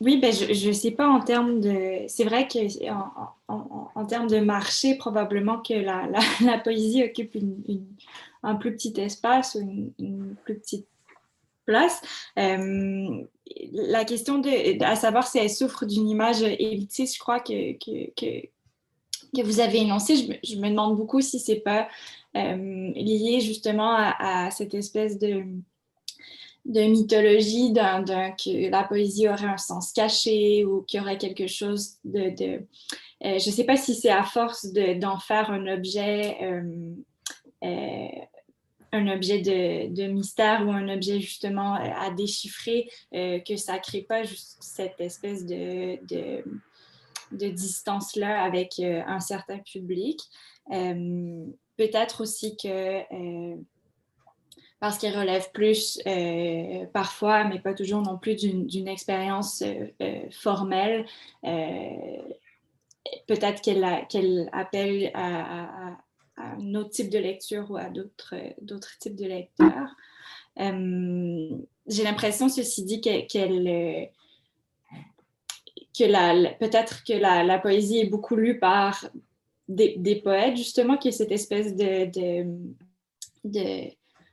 Oui, 0.00 0.18
ben, 0.18 0.32
je 0.32 0.68
ne 0.68 0.72
sais 0.72 0.90
pas 0.90 1.08
en 1.08 1.20
termes 1.20 1.60
de... 1.60 2.04
C'est 2.08 2.24
vrai 2.24 2.46
qu'en 2.46 3.34
en, 3.48 3.90
en, 3.94 4.06
termes 4.06 4.28
de 4.28 4.40
marché, 4.40 4.96
probablement 4.96 5.60
que 5.60 5.74
la, 5.74 6.08
la, 6.42 6.58
poésie 6.64 7.02
occupe 7.02 7.34
une, 7.34 7.86
un 8.42 8.54
plus 8.56 8.72
petit 8.72 8.94
espace 9.00 9.54
ou 9.54 9.60
une, 9.60 9.92
une 9.98 10.34
plus 10.44 10.58
petite 10.58 10.89
Euh, 12.38 13.24
la 13.72 14.04
question 14.04 14.38
de, 14.38 14.82
à 14.84 14.96
savoir 14.96 15.26
si 15.26 15.38
elle 15.38 15.50
souffre 15.50 15.84
d'une 15.84 16.08
image 16.08 16.42
élitiste, 16.42 17.14
je 17.14 17.20
crois 17.20 17.40
que, 17.40 17.72
que, 17.78 18.10
que, 18.16 19.42
vous 19.42 19.60
avez 19.60 19.78
énoncé, 19.78 20.38
je 20.44 20.56
me, 20.56 20.68
demande 20.68 20.96
beaucoup 20.96 21.20
si 21.20 21.38
c'est 21.38 21.60
pas 21.60 21.88
euh, 22.36 22.92
lié 22.94 23.40
justement 23.40 23.94
à, 23.96 24.50
cette 24.50 24.74
espèce 24.74 25.18
de, 25.18 25.44
de 26.64 26.80
mythologie 26.82 27.72
que 27.72 28.70
la 28.70 28.84
poésie 28.84 29.28
aurait 29.28 29.46
un 29.46 29.56
sens 29.56 29.92
caché 29.92 30.64
ou 30.64 30.82
qu'il 30.82 31.00
y 31.00 31.02
aurait 31.02 31.18
quelque 31.18 31.46
chose 31.46 31.94
de... 32.04 32.30
de 32.30 32.66
euh, 33.22 33.38
je 33.38 33.50
ne 33.50 33.54
sais 33.54 33.64
pas 33.64 33.76
si 33.76 33.94
c'est 33.94 34.10
à 34.10 34.22
force 34.22 34.66
d'en 34.72 35.18
faire 35.18 35.50
un 35.50 35.66
objet 35.66 36.38
un 38.92 39.08
objet 39.08 39.40
de, 39.40 40.06
mystère 40.06 40.66
ou 40.66 40.70
un 40.70 40.88
objet 40.88 41.20
justement 41.20 41.76
euh, 41.76 41.90
à 41.96 42.10
déchiffrer, 42.10 42.90
euh, 43.14 43.38
que 43.40 43.56
ça 43.56 43.74
ne 43.74 43.80
crée 43.80 44.02
pas 44.02 44.22
juste 44.22 44.56
cette 44.60 45.00
espèce 45.00 45.46
de, 45.46 45.98
de, 46.06 47.48
distance-là 47.48 48.42
avec 48.42 48.78
euh, 48.80 49.02
un 49.06 49.20
certain 49.20 49.58
public. 49.58 50.20
Peut-être 50.68 52.22
aussi 52.22 52.56
que 52.56 53.00
parce 54.80 54.98
qu'elle 54.98 55.18
relève 55.18 55.50
plus 55.52 56.00
parfois, 56.92 57.44
mais 57.44 57.58
pas 57.58 57.74
toujours 57.74 58.02
non 58.02 58.18
plus 58.18 58.36
d'une 58.36 58.88
expérience 58.88 59.64
formelle. 60.30 61.06
Peut-être 63.26 63.62
qu'elle 63.62 64.48
appelle 64.52 65.10
à, 65.14 65.96
un 66.40 66.74
autre 66.74 66.90
type 66.90 67.10
de 67.10 67.18
lecture 67.18 67.70
ou 67.70 67.76
à 67.76 67.88
d'autres 67.88 68.98
types 68.98 69.16
de 69.16 69.26
lecteurs. 69.26 69.96
Euh, 70.58 71.56
j'ai 71.86 72.04
l'impression, 72.04 72.48
ceci 72.48 72.84
dit, 72.84 73.00
qu'elle 73.00 73.68
euh, 73.68 74.04
que 75.96 76.04
la, 76.04 76.50
peut-être 76.54 77.04
que 77.04 77.12
la, 77.12 77.42
la, 77.42 77.58
poésie 77.58 77.98
est 77.98 78.06
beaucoup 78.08 78.36
lue 78.36 78.58
par 78.58 79.08
des, 79.68 79.96
des 79.96 80.16
poètes, 80.16 80.56
justement, 80.56 80.96
qui 80.96 81.08
est 81.08 81.12
cette 81.12 81.32
espèce 81.32 81.74
de, 81.74 82.06
de, 82.06 83.90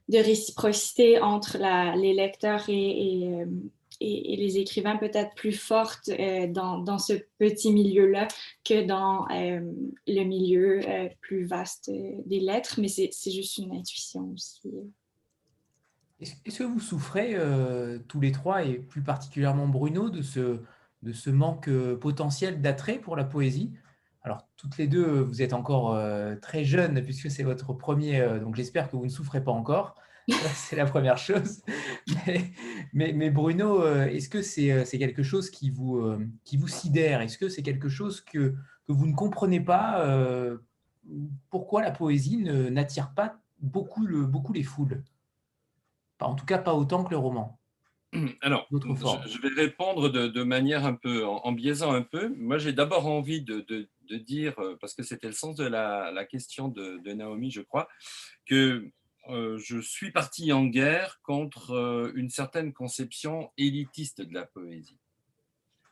de, 0.10 0.18
réciprocité 0.18 1.20
entre 1.20 1.58
les 1.98 2.14
lecteurs 2.14 2.66
et, 2.70 3.46
et, 4.00 4.36
les 4.36 4.58
écrivains 4.58 4.98
peut-être 4.98 5.34
plus 5.36 5.54
fortes 5.54 6.10
euh, 6.10 6.48
dans, 6.48 6.80
dans, 6.80 6.98
ce 6.98 7.14
petit 7.40 7.72
milieu-là 7.72 8.28
que 8.64 8.86
dans 8.86 9.28
euh, 9.30 9.60
le 10.08 10.24
milieu 10.24 10.82
euh, 10.88 11.10
plus 11.22 11.46
vaste 11.46 11.90
des 12.26 12.40
lettres, 12.40 12.80
mais 12.80 12.88
c'est 12.88 13.32
juste 13.32 13.58
une 13.58 13.76
intuition 13.76 14.32
aussi. 14.34 14.72
Est-ce 16.20 16.60
que 16.60 16.64
vous 16.64 16.80
souffrez 16.80 17.38
tous 18.08 18.20
les 18.20 18.32
trois, 18.32 18.64
et 18.64 18.80
plus 18.80 19.04
particulièrement 19.04 19.68
Bruno, 19.68 20.10
de 20.10 20.24
ce, 20.24 20.62
de 21.04 21.14
ce 21.14 21.30
manque 21.30 21.70
potentiel 22.00 22.60
d'attrait 22.60 22.98
pour 22.98 23.16
la 23.16 23.24
poésie? 23.24 23.72
Alors, 24.24 24.48
toutes 24.58 24.80
les 24.80 24.88
deux, 24.88 25.06
vous 25.22 25.44
êtes 25.44 25.54
encore 25.54 25.96
très 26.42 26.66
jeunes 26.66 27.04
puisque 27.04 27.30
c'est 27.30 27.44
votre 27.44 27.72
premier, 27.74 28.40
donc 28.42 28.56
j'espère 28.56 28.90
que 28.90 28.96
vous 28.96 29.06
ne 29.06 29.12
souffrez 29.12 29.44
pas 29.44 29.52
encore. 29.52 29.96
c'est 30.54 30.76
la 30.76 30.86
première 30.86 31.18
chose. 31.18 31.62
Mais, 32.94 33.30
Bruno, 33.30 33.82
euh, 33.82 34.08
est-ce 34.08 34.30
que 34.30 34.40
euh, 34.40 34.86
c'est 34.86 35.00
quelque 35.00 35.24
chose 35.24 35.50
qui 35.50 35.70
vous, 35.70 36.00
euh, 36.00 36.20
qui 36.44 36.58
vous 36.58 36.68
sidère? 36.68 37.22
Est-ce 37.22 37.38
que 37.38 37.48
c'est 37.48 37.64
quelque 37.64 37.88
chose 37.88 38.22
que, 38.22 38.54
que, 38.88 38.92
vous 38.92 39.08
ne 39.08 39.16
comprenez 39.16 39.62
pas 39.62 40.06
Pourquoi 41.50 41.82
la 41.82 41.92
poésie 41.92 42.38
n'attire 42.38 43.14
pas 43.14 43.40
beaucoup, 43.60 44.06
le, 44.06 44.26
beaucoup 44.26 44.54
les 44.54 44.64
foules? 44.64 45.04
En 46.20 46.36
tout 46.36 46.46
cas, 46.46 46.58
pas 46.58 46.74
autant 46.74 47.04
que 47.04 47.12
le 47.12 47.18
roman. 47.18 47.60
Alors, 48.42 48.68
je, 48.72 49.42
vais 49.42 49.62
répondre 49.62 50.10
de, 50.10 50.44
manière 50.44 50.86
un 50.86 50.96
peu, 50.96 51.26
en, 51.26 51.52
biaisant 51.54 51.94
un 51.94 52.02
peu. 52.02 52.34
Moi, 52.38 52.58
j'ai 52.58 52.74
d'abord 52.74 53.08
envie 53.08 53.42
de, 53.42 53.62
de, 53.62 54.18
dire, 54.18 54.56
parce 54.82 54.94
que 54.94 55.04
c'était 55.04 55.28
le 55.28 55.34
sens 55.34 55.56
de 55.56 55.66
la, 55.66 56.12
la 56.12 56.26
question 56.26 56.68
de, 56.68 57.14
Naomi, 57.14 57.52
je 57.52 57.62
crois, 57.62 57.88
que 58.46 58.92
euh, 59.30 59.58
je 59.58 59.80
suis 59.80 60.12
parti 60.12 60.52
en 60.52 60.66
guerre 60.66 61.20
contre 61.22 61.72
euh, 61.72 62.12
une 62.16 62.30
certaine 62.30 62.74
conception 62.74 63.52
élitiste 63.58 64.22
de 64.22 64.34
la 64.34 64.46
poésie. 64.46 65.00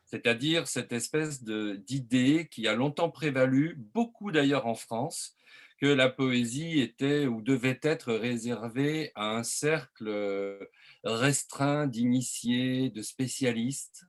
C'est-à-dire 0.05 0.67
cette 0.67 0.91
espèce 0.91 1.43
d'idée 1.43 2.47
qui 2.49 2.67
a 2.67 2.75
longtemps 2.75 3.09
prévalu, 3.09 3.75
beaucoup 3.93 4.31
d'ailleurs 4.31 4.67
en 4.67 4.75
France, 4.75 5.36
que 5.77 5.88
la 5.88 6.09
poésie 6.09 6.79
était 6.79 7.25
ou 7.25 7.41
devait 7.41 7.79
être 7.81 8.13
réservée 8.13 9.11
à 9.15 9.36
un 9.36 9.43
cercle 9.43 10.07
euh, 10.07 10.63
restreint 11.03 11.88
d'initiés, 11.88 12.89
de 12.89 13.01
spécialistes, 13.01 14.05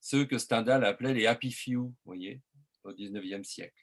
ceux 0.00 0.24
que 0.24 0.38
Stendhal 0.38 0.84
appelait 0.84 1.14
les 1.14 1.26
happy 1.26 1.50
few, 1.50 1.92
voyez, 2.04 2.40
au 2.84 2.92
XIXe 2.92 3.46
siècle 3.46 3.81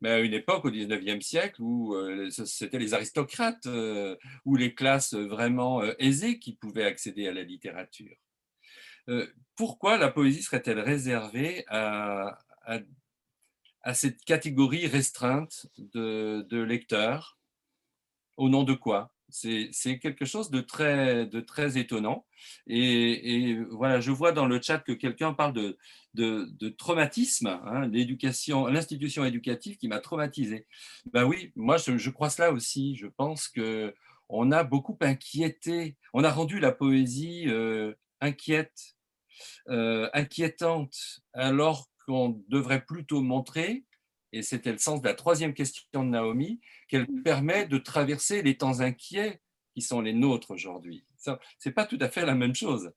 mais 0.00 0.10
à 0.10 0.20
une 0.20 0.34
époque, 0.34 0.64
au 0.64 0.70
XIXe 0.70 1.24
siècle, 1.24 1.62
où 1.62 1.94
euh, 1.94 2.28
c'était 2.30 2.80
les 2.80 2.92
aristocrates 2.92 3.66
euh, 3.66 4.16
ou 4.44 4.56
les 4.56 4.74
classes 4.74 5.14
vraiment 5.14 5.80
euh, 5.80 5.94
aisées 6.00 6.40
qui 6.40 6.56
pouvaient 6.56 6.84
accéder 6.84 7.28
à 7.28 7.32
la 7.32 7.44
littérature. 7.44 8.16
pourquoi 9.56 9.98
la 9.98 10.10
poésie 10.10 10.42
serait-elle 10.42 10.80
réservée 10.80 11.64
à, 11.68 12.38
cette 13.94 14.24
catégorie 14.24 14.86
restreinte 14.86 15.66
de 15.76 16.62
lecteurs? 16.62 17.38
Au 18.36 18.48
nom 18.48 18.62
de 18.64 18.74
quoi? 18.74 19.12
C'est 19.32 19.98
quelque 19.98 20.24
chose 20.24 20.50
de 20.50 20.60
très, 20.60 21.26
de 21.26 21.40
très 21.40 21.78
étonnant. 21.78 22.26
Et, 22.66 23.58
voilà, 23.70 24.00
je 24.00 24.10
vois 24.10 24.32
dans 24.32 24.46
le 24.46 24.60
chat 24.60 24.78
que 24.78 24.92
quelqu'un 24.92 25.32
parle 25.32 25.54
de, 25.54 25.78
de, 26.14 26.68
traumatisme, 26.68 27.46
hein, 27.46 27.88
l'éducation, 27.88 28.66
l'institution 28.66 29.24
éducative 29.24 29.76
qui 29.76 29.88
m'a 29.88 30.00
traumatisé. 30.00 30.66
Ben 31.12 31.24
oui, 31.24 31.52
moi 31.56 31.76
je, 31.78 32.10
crois 32.10 32.30
cela 32.30 32.52
aussi. 32.52 32.96
Je 32.96 33.06
pense 33.06 33.48
que 33.48 33.94
on 34.28 34.52
a 34.52 34.64
beaucoup 34.64 34.96
inquiété, 35.00 35.96
on 36.14 36.24
a 36.24 36.30
rendu 36.30 36.58
la 36.60 36.72
poésie 36.72 37.44
euh, 37.48 37.94
inquiète. 38.20 38.96
inquiétante 39.66 41.20
alors 41.32 41.88
qu'on 42.06 42.42
devrait 42.48 42.84
plutôt 42.84 43.22
montrer, 43.22 43.84
et 44.32 44.42
c'était 44.42 44.72
le 44.72 44.78
sens 44.78 45.02
de 45.02 45.08
la 45.08 45.14
troisième 45.14 45.54
question 45.54 46.04
de 46.04 46.10
Naomi, 46.10 46.60
qu'elle 46.88 47.06
mm. 47.10 47.22
permet 47.22 47.66
de 47.66 47.78
traverser 47.78 48.42
les 48.42 48.56
temps 48.56 48.80
inquiets 48.80 49.40
qui 49.74 49.82
sont 49.82 50.00
les 50.00 50.12
nôtres 50.12 50.50
aujourd'hui. 50.50 51.04
Ce 51.18 51.30
n'est 51.64 51.72
pas 51.72 51.86
tout 51.86 51.98
à 52.00 52.08
fait 52.08 52.26
la 52.26 52.34
même 52.34 52.54
chose. 52.54 52.92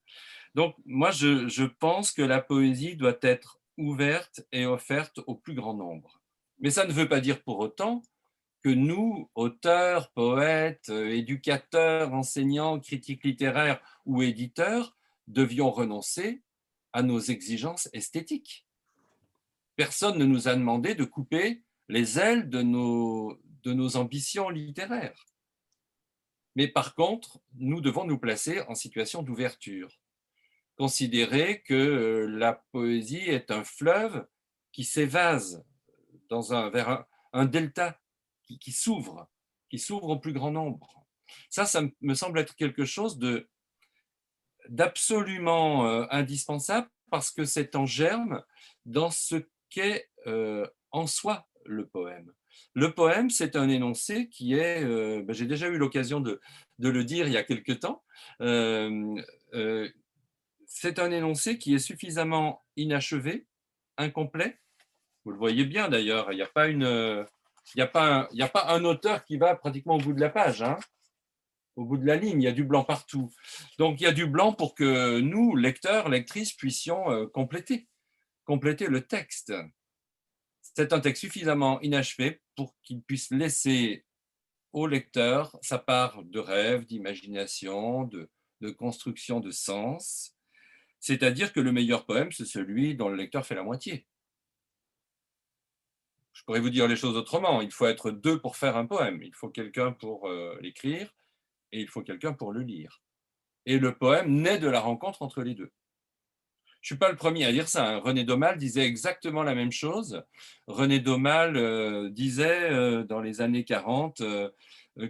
Donc, 0.54 0.74
moi, 0.84 1.10
je, 1.10 1.48
je, 1.48 1.64
pense 1.64 2.12
que 2.12 2.22
la 2.22 2.40
poésie 2.40 2.96
doit 2.96 3.18
être 3.22 3.60
ouverte 3.76 4.46
et 4.52 4.66
offerte 4.66 5.20
au 5.26 5.34
plus 5.34 5.54
grand 5.54 5.74
nombre. 5.74 6.20
Mais 6.58 6.70
ça 6.70 6.86
ne 6.86 6.92
veut 6.92 7.08
pas 7.08 7.20
dire 7.20 7.42
pour 7.42 7.58
autant 7.58 8.02
que 8.62 8.70
nous, 8.70 9.30
auteurs, 9.34 10.10
poètes, 10.12 10.88
éducateurs, 10.88 12.12
enseignants, 12.12 12.80
critiques 12.80 13.24
littéraires 13.24 13.80
ou 14.06 14.22
éditeurs, 14.22 14.96
devions 15.28 15.70
renoncer 15.70 16.42
à 16.92 17.02
nos 17.02 17.20
exigences 17.20 17.88
esthétiques. 17.92 18.65
Personne 19.76 20.18
ne 20.18 20.24
nous 20.24 20.48
a 20.48 20.54
demandé 20.54 20.94
de 20.94 21.04
couper 21.04 21.62
les 21.88 22.18
ailes 22.18 22.48
de 22.48 22.62
nos, 22.62 23.38
de 23.62 23.72
nos 23.72 23.96
ambitions 23.96 24.48
littéraires. 24.48 25.26
Mais 26.54 26.68
par 26.68 26.94
contre, 26.94 27.40
nous 27.54 27.80
devons 27.82 28.04
nous 28.04 28.18
placer 28.18 28.62
en 28.62 28.74
situation 28.74 29.22
d'ouverture. 29.22 29.90
Considérer 30.76 31.62
que 31.62 31.74
euh, 31.74 32.26
la 32.26 32.54
poésie 32.72 33.28
est 33.28 33.50
un 33.50 33.62
fleuve 33.62 34.26
qui 34.72 34.84
s'évase 34.84 35.64
dans 36.28 36.54
un, 36.54 36.70
vers 36.70 37.04
un, 37.32 37.44
delta 37.44 38.00
qui, 38.60 38.72
s'ouvre, 38.72 39.28
qui 39.68 39.78
s'ouvre 39.78 40.08
au 40.08 40.18
plus 40.18 40.32
grand 40.32 40.50
nombre. 40.50 41.06
Ça, 41.50 41.66
ça 41.66 41.82
me 42.00 42.14
semble 42.14 42.38
être 42.38 42.56
quelque 42.56 42.84
chose 42.84 43.18
de 43.18 43.48
d'absolument 44.68 45.86
euh, 45.86 46.06
indispensable 46.10 46.88
parce 47.10 47.30
que 47.30 47.44
c'est 47.44 47.76
en 47.76 47.86
germe 47.86 48.42
dans 48.84 49.10
ce 49.10 49.46
euh, 50.26 50.66
en 50.90 51.06
soi 51.06 51.46
le 51.64 51.86
poème. 51.86 52.32
Le 52.74 52.92
poème, 52.92 53.30
c'est 53.30 53.56
un 53.56 53.68
énoncé 53.68 54.28
qui 54.28 54.54
est, 54.54 54.82
euh, 54.84 55.22
ben, 55.22 55.34
j'ai 55.34 55.46
déjà 55.46 55.68
eu 55.68 55.78
l'occasion 55.78 56.20
de, 56.20 56.40
le 56.78 57.04
dire 57.04 57.26
il 57.26 57.32
y 57.32 57.36
a 57.36 57.42
quelque 57.42 57.72
temps, 57.72 58.02
euh, 58.40 59.20
c'est 60.66 60.98
un 60.98 61.10
énoncé 61.10 61.58
qui 61.58 61.74
est 61.74 61.78
suffisamment 61.78 62.64
inachevé, 62.76 63.46
incomplet. 63.98 64.58
Vous 65.24 65.32
le 65.32 65.38
voyez 65.38 65.64
bien 65.64 65.88
d'ailleurs, 65.88 66.32
il 66.32 66.36
n'y 66.36 66.42
a 66.42 66.48
pas 67.88 68.66
un 68.68 68.84
auteur 68.84 69.24
qui 69.24 69.36
va 69.36 69.54
pratiquement 69.54 69.96
au 69.96 70.00
bout 70.00 70.12
de 70.12 70.20
la 70.20 70.30
page. 70.30 70.62
Hein. 70.62 70.78
Au 71.76 71.84
bout 71.84 71.98
de 71.98 72.06
la 72.06 72.16
ligne, 72.16 72.40
il 72.40 72.44
y 72.44 72.48
a 72.48 72.52
du 72.52 72.64
blanc 72.64 72.84
partout. 72.84 73.30
Donc 73.78 74.00
il 74.00 74.04
y 74.04 74.08
a 74.08 74.12
du 74.12 74.26
blanc 74.26 74.52
pour 74.52 74.74
que 74.74 75.20
nous, 75.20 75.56
lecteurs, 75.56 76.08
lectrices, 76.08 76.54
puissions 76.54 77.26
compléter, 77.34 77.86
compléter 78.46 78.86
le 78.86 79.06
texte 79.06 79.52
c'est 80.76 80.92
un 80.92 81.00
texte 81.00 81.22
suffisamment 81.22 81.80
inachevé 81.80 82.42
pour 82.54 82.76
qu'il 82.82 83.00
puisse 83.00 83.30
laisser 83.30 84.04
au 84.74 84.86
lecteur 84.86 85.58
sa 85.62 85.78
part 85.78 86.22
de 86.22 86.38
rêve, 86.38 86.84
d'imagination, 86.84 88.04
de, 88.04 88.28
construction 88.72 89.40
de 89.40 89.50
sens. 89.50 90.36
C'est-à-dire 91.00 91.54
que 91.54 91.60
le 91.60 91.72
meilleur 91.72 92.04
poème, 92.04 92.30
c'est 92.30 92.44
celui 92.44 92.94
dont 92.94 93.08
le 93.08 93.16
lecteur 93.16 93.46
fait 93.46 93.54
la 93.54 93.62
moitié. 93.62 94.06
Je 96.34 96.44
pourrais 96.44 96.60
vous 96.60 96.68
dire 96.68 96.88
les 96.88 96.96
choses 96.96 97.16
autrement. 97.16 97.62
Il 97.62 97.72
faut 97.72 97.86
être 97.86 98.10
deux 98.10 98.38
pour 98.38 98.56
faire 98.56 98.76
un 98.76 98.84
poème. 98.84 99.22
Il 99.22 99.34
faut 99.34 99.48
quelqu'un 99.48 99.92
pour 99.92 100.28
euh, 100.28 100.58
l'écrire 100.60 101.14
et 101.72 101.80
il 101.80 101.88
faut 101.88 102.02
quelqu'un 102.02 102.34
pour 102.34 102.52
le 102.52 102.60
lire. 102.60 103.02
Et 103.64 103.78
le 103.78 103.96
poème 103.96 104.30
naît 104.30 104.58
de 104.58 104.68
la 104.68 104.80
rencontre 104.80 105.22
entre 105.22 105.42
les 105.42 105.54
deux. 105.54 105.72
Je 106.86 106.94
ne 106.94 106.98
suis 106.98 107.00
pas 107.00 107.10
le 107.10 107.16
premier 107.16 107.44
à 107.44 107.50
dire 107.50 107.66
ça. 107.66 107.84
Hein. 107.84 107.98
René 107.98 108.22
Daumal 108.22 108.58
disait 108.58 108.86
exactement 108.86 109.42
la 109.42 109.56
même 109.56 109.72
chose. 109.72 110.22
René 110.68 111.00
Daumal 111.00 111.56
euh, 111.56 112.10
disait 112.10 112.70
euh, 112.70 113.02
dans 113.02 113.20
les 113.20 113.40
années 113.40 113.64
40 113.64 114.20
euh, 114.20 114.50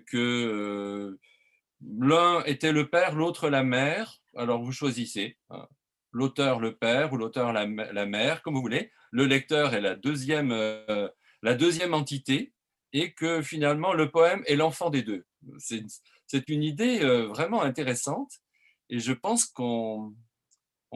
que 0.06 1.18
l'un 1.82 2.42
était 2.44 2.72
le 2.72 2.88
père, 2.88 3.14
l'autre 3.14 3.50
la 3.50 3.62
mère. 3.62 4.22
Alors 4.34 4.62
vous 4.62 4.72
choisissez. 4.72 5.36
Hein. 5.50 5.68
L'auteur 6.12 6.60
le 6.60 6.74
père 6.74 7.12
ou 7.12 7.18
l'auteur 7.18 7.52
la, 7.52 7.66
mère, 7.66 8.40
comme 8.40 8.54
vous 8.54 8.62
voulez. 8.62 8.90
Le 9.10 9.26
lecteur 9.26 9.74
est 9.74 9.82
la 9.82 9.96
deuxième, 9.96 10.54
la 11.42 11.54
deuxième 11.54 11.92
entité 11.92 12.54
et 12.94 13.12
que 13.12 13.42
finalement 13.42 13.92
le 13.92 14.10
poème 14.10 14.42
est 14.46 14.56
l'enfant 14.56 14.88
des 14.88 15.02
deux. 15.02 15.26
C'est 15.58 16.48
une 16.48 16.62
idée 16.62 17.00
vraiment 17.28 17.60
intéressante 17.60 18.40
et 18.88 18.98
je 18.98 19.12
pense 19.12 19.44
qu'on 19.44 20.14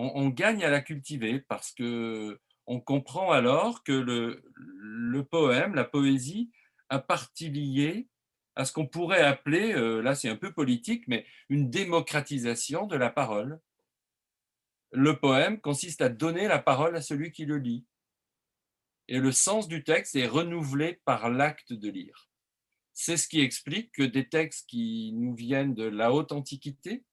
on, 0.01 0.29
gagne 0.29 0.65
à 0.65 0.71
la 0.71 0.81
cultiver 0.81 1.41
parce 1.41 1.73
que 1.73 2.41
on 2.67 2.81
comprend 2.81 3.33
alors 3.33 3.83
que 3.83 3.93
le, 3.93 5.25
poème, 5.25 5.75
la 5.75 5.85
poésie, 5.85 6.51
a 6.89 6.99
partie 6.99 7.51
liée 7.51 8.09
à 8.57 8.65
ce 8.65 8.73
qu'on 8.73 8.87
pourrait 8.87 9.23
appeler, 9.23 9.73
euh, 9.73 10.01
là 10.01 10.15
c'est 10.15 10.29
un 10.29 10.37
peu 10.37 10.53
politique, 10.53 11.05
mais 11.07 11.25
une 11.49 11.71
démocratisation 11.71 12.87
de 12.87 12.97
la 12.97 13.11
parole. 13.11 13.61
Le 14.93 15.19
poème 15.19 15.61
consiste 15.61 16.01
à 16.01 16.09
donner 16.09 16.49
la 16.49 16.59
parole 16.59 16.97
à 16.97 17.03
celui 17.03 17.31
qui 17.31 17.45
le 17.45 17.59
lit. 17.59 17.87
Et 19.09 19.19
le 19.19 19.33
sens 19.33 19.69
du 19.69 19.83
texte 19.83 20.17
est 20.17 20.27
renouvelé 20.27 21.01
par 21.05 21.31
l'acte 21.31 21.73
de 21.73 21.91
lire. 21.91 22.29
C'est 22.93 23.17
ce 23.17 23.29
qui 23.29 23.41
explique 23.41 23.93
que 23.93 24.03
des 24.03 24.29
textes 24.29 24.69
qui 24.69 25.13
nous 25.15 25.35
viennent 25.35 25.75
de 25.75 25.85
la 25.85 26.13
haute 26.13 26.33
antiquité, 26.33 27.05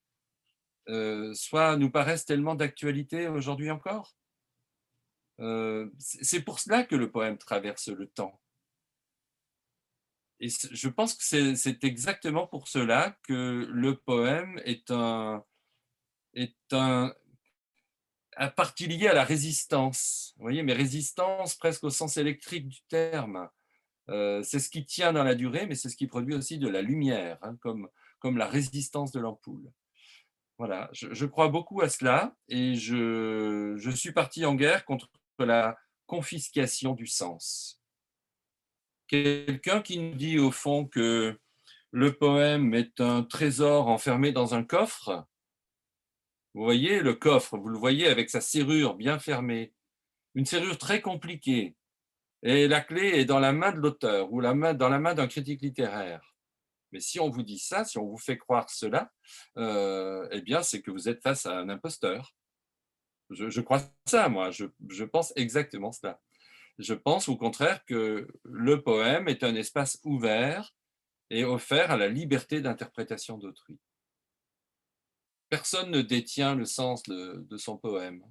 euh, 0.89 1.33
soit 1.33 1.77
nous 1.77 1.91
paraissent 1.91 2.25
tellement 2.25 2.55
d'actualité 2.55 3.27
aujourd'hui 3.27 3.71
encore. 3.71 4.15
Euh, 5.39 5.89
c'est 5.99 6.41
pour 6.41 6.59
cela 6.59 6.83
que 6.83 6.95
le 6.95 7.11
poème 7.11 7.37
traverse 7.37 7.89
le 7.89 8.07
temps. 8.07 8.39
Et 10.39 10.49
je 10.49 10.87
pense 10.89 11.15
que 11.15 11.55
c'est 11.55 11.83
exactement 11.83 12.45
pour 12.47 12.67
cela 12.67 13.17
que 13.23 13.67
le 13.71 13.95
poème 13.95 14.61
est 14.65 14.91
un, 14.91 15.43
est 16.33 16.55
un, 16.71 17.13
à 18.35 18.49
partie 18.49 18.85
liée 18.87 19.07
à 19.07 19.13
la 19.13 19.23
résistance. 19.23 20.33
Vous 20.37 20.43
voyez, 20.43 20.61
mais 20.61 20.73
résistance 20.73 21.55
presque 21.55 21.83
au 21.83 21.89
sens 21.89 22.17
électrique 22.17 22.67
du 22.67 22.81
terme. 22.87 23.49
Euh, 24.09 24.41
c'est 24.43 24.59
ce 24.59 24.69
qui 24.69 24.85
tient 24.85 25.11
dans 25.11 25.23
la 25.23 25.35
durée, 25.35 25.65
mais 25.65 25.75
c'est 25.75 25.89
ce 25.89 25.97
qui 25.97 26.07
produit 26.07 26.35
aussi 26.35 26.59
de 26.59 26.69
la 26.69 26.81
lumière, 26.81 27.39
hein, 27.41 27.57
comme, 27.59 27.89
comme 28.19 28.37
la 28.37 28.47
résistance 28.47 29.11
de 29.11 29.19
l'ampoule. 29.19 29.71
Voilà, 30.57 30.89
je, 30.91 31.25
crois 31.25 31.49
beaucoup 31.49 31.81
à 31.81 31.89
cela 31.89 32.35
et 32.49 32.73
je, 32.73 33.91
suis 33.95 34.11
parti 34.11 34.43
en 34.43 34.55
guerre 34.55 34.85
contre 34.85 35.07
la 35.37 35.77
confiscation 36.07 36.93
du 36.93 37.05
sens. 37.05 37.79
Quelqu'un 39.07 39.81
qui 39.81 39.99
nous 39.99 40.15
dit 40.15 40.39
au 40.39 40.49
fond 40.49 40.85
que 40.85 41.39
le 41.91 42.13
poème 42.13 42.73
est 42.73 42.99
un 42.99 43.21
trésor 43.23 43.87
enfermé 43.87 44.31
dans 44.31 44.55
un 44.55 44.63
coffre. 44.63 45.27
Vous 46.55 46.63
voyez 46.63 47.01
le 47.01 47.13
coffre, 47.13 47.55
vous 47.57 47.69
le 47.69 47.77
voyez 47.77 48.07
avec 48.07 48.31
sa 48.31 48.41
serrure 48.41 48.95
bien 48.95 49.19
fermée, 49.19 49.73
une 50.33 50.45
serrure 50.45 50.79
très 50.79 51.01
compliquée. 51.01 51.75
Et 52.41 52.67
la 52.67 52.81
clé 52.81 53.19
est 53.19 53.25
dans 53.25 53.39
la 53.39 53.53
main 53.53 53.71
de 53.71 53.77
l'auteur 53.77 54.33
ou 54.33 54.41
dans 54.41 54.89
la 54.89 54.99
main 54.99 55.13
d'un 55.13 55.27
critique 55.27 55.61
littéraire. 55.61 56.36
Mais 56.97 57.01
si 57.01 57.19
on 57.19 57.29
vous 57.29 57.43
dit 57.43 57.59
ça, 57.59 57.85
si 57.85 57.99
on 57.99 58.07
vous 58.07 58.17
fait 58.17 58.39
croire 58.39 58.71
cela, 58.71 59.11
euh, 59.59 60.27
eh 60.31 60.41
bien, 60.41 60.63
c'est 60.63 60.81
que 60.81 60.89
vous 60.89 61.07
êtes 61.07 61.21
face 61.21 61.45
à 61.45 61.55
un 61.55 61.69
imposteur. 61.69 62.33
Je, 63.29 63.61
crois 63.61 63.83
ça, 64.07 64.29
moi. 64.29 64.49
Je, 64.49 65.03
pense 65.03 65.31
exactement 65.35 65.91
cela. 65.91 66.19
Je 66.79 66.95
pense 66.95 67.29
au 67.29 67.37
contraire 67.37 67.85
que 67.85 68.27
le 68.43 68.81
poème 68.81 69.27
est 69.27 69.43
un 69.43 69.53
espace 69.53 69.99
ouvert 70.05 70.73
et 71.29 71.45
offert 71.45 71.91
à 71.91 71.97
la 71.97 72.07
liberté 72.07 72.61
d'interprétation 72.61 73.37
d'autrui. 73.37 73.77
Personne 75.49 75.91
ne 75.91 76.01
détient 76.01 76.55
le 76.55 76.65
sens 76.65 77.03
de, 77.03 77.57
son 77.57 77.77
poème. 77.77 78.25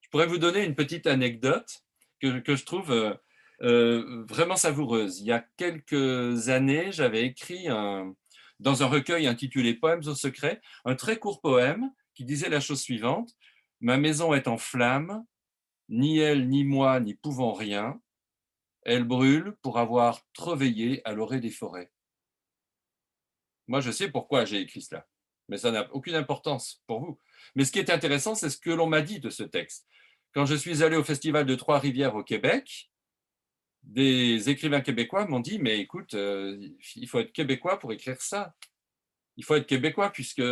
Je 0.00 0.08
pourrais 0.08 0.26
vous 0.26 0.38
donner 0.38 0.64
une 0.64 0.74
petite 0.74 1.06
anecdote 1.06 1.84
que, 2.20 2.40
que 2.40 2.56
je 2.56 2.64
trouve 2.64 3.16
euh, 3.62 4.24
vraiment 4.28 4.56
savoureuse. 4.56 5.20
Il 5.20 5.26
y 5.26 5.32
a 5.32 5.44
quelques 5.56 6.48
années, 6.48 6.92
j'avais 6.92 7.24
écrit 7.24 7.66
dans 8.58 8.82
un 8.82 8.86
recueil 8.86 9.26
intitulé 9.26 9.74
Poèmes 9.74 10.06
au 10.06 10.14
secret, 10.14 10.60
un 10.84 10.94
très 10.94 11.18
court 11.18 11.40
poème 11.40 11.90
qui 12.14 12.24
disait 12.24 12.48
la 12.48 12.60
chose 12.60 12.80
suivante 12.80 13.34
Ma 13.80 13.96
maison 13.96 14.34
est 14.34 14.46
en 14.46 14.58
flammes, 14.58 15.24
ni 15.88 16.18
elle, 16.18 16.48
ni 16.48 16.64
moi, 16.64 17.00
n'y 17.00 17.14
pouvons 17.14 17.52
rien. 17.52 18.00
Elle 18.82 19.04
brûle 19.04 19.56
pour 19.62 19.78
avoir 19.78 20.20
trop 20.34 20.54
veillé 20.54 21.00
à 21.06 21.12
l'orée 21.12 21.40
des 21.40 21.50
forêts. 21.50 21.90
Moi, 23.68 23.80
je 23.80 23.90
sais 23.90 24.10
pourquoi 24.10 24.44
j'ai 24.44 24.60
écrit 24.60 24.82
cela, 24.82 25.06
mais 25.48 25.56
ça 25.56 25.70
n'a 25.70 25.92
aucune 25.94 26.14
importance 26.14 26.82
pour 26.86 27.00
vous. 27.00 27.18
Mais 27.54 27.64
ce 27.64 27.72
qui 27.72 27.78
est 27.78 27.90
intéressant, 27.90 28.34
c'est 28.34 28.50
ce 28.50 28.58
que 28.58 28.70
l'on 28.70 28.86
m'a 28.86 29.00
dit 29.00 29.20
de 29.20 29.30
ce 29.30 29.42
texte. 29.42 29.86
Quand 30.34 30.44
je 30.44 30.54
suis 30.54 30.82
allé 30.82 30.96
au 30.96 31.04
Festival 31.04 31.46
de 31.46 31.54
Trois-Rivières 31.54 32.14
au 32.14 32.22
Québec, 32.22 32.90
des 33.82 34.48
écrivains 34.50 34.80
québécois 34.80 35.26
m'ont 35.26 35.40
dit, 35.40 35.58
mais 35.58 35.78
écoute, 35.80 36.14
euh, 36.14 36.58
il 36.96 37.08
faut 37.08 37.18
être 37.20 37.32
québécois 37.32 37.78
pour 37.78 37.92
écrire 37.92 38.20
ça. 38.20 38.54
Il 39.36 39.44
faut 39.44 39.54
être 39.54 39.66
québécois 39.66 40.10
puisque 40.10 40.42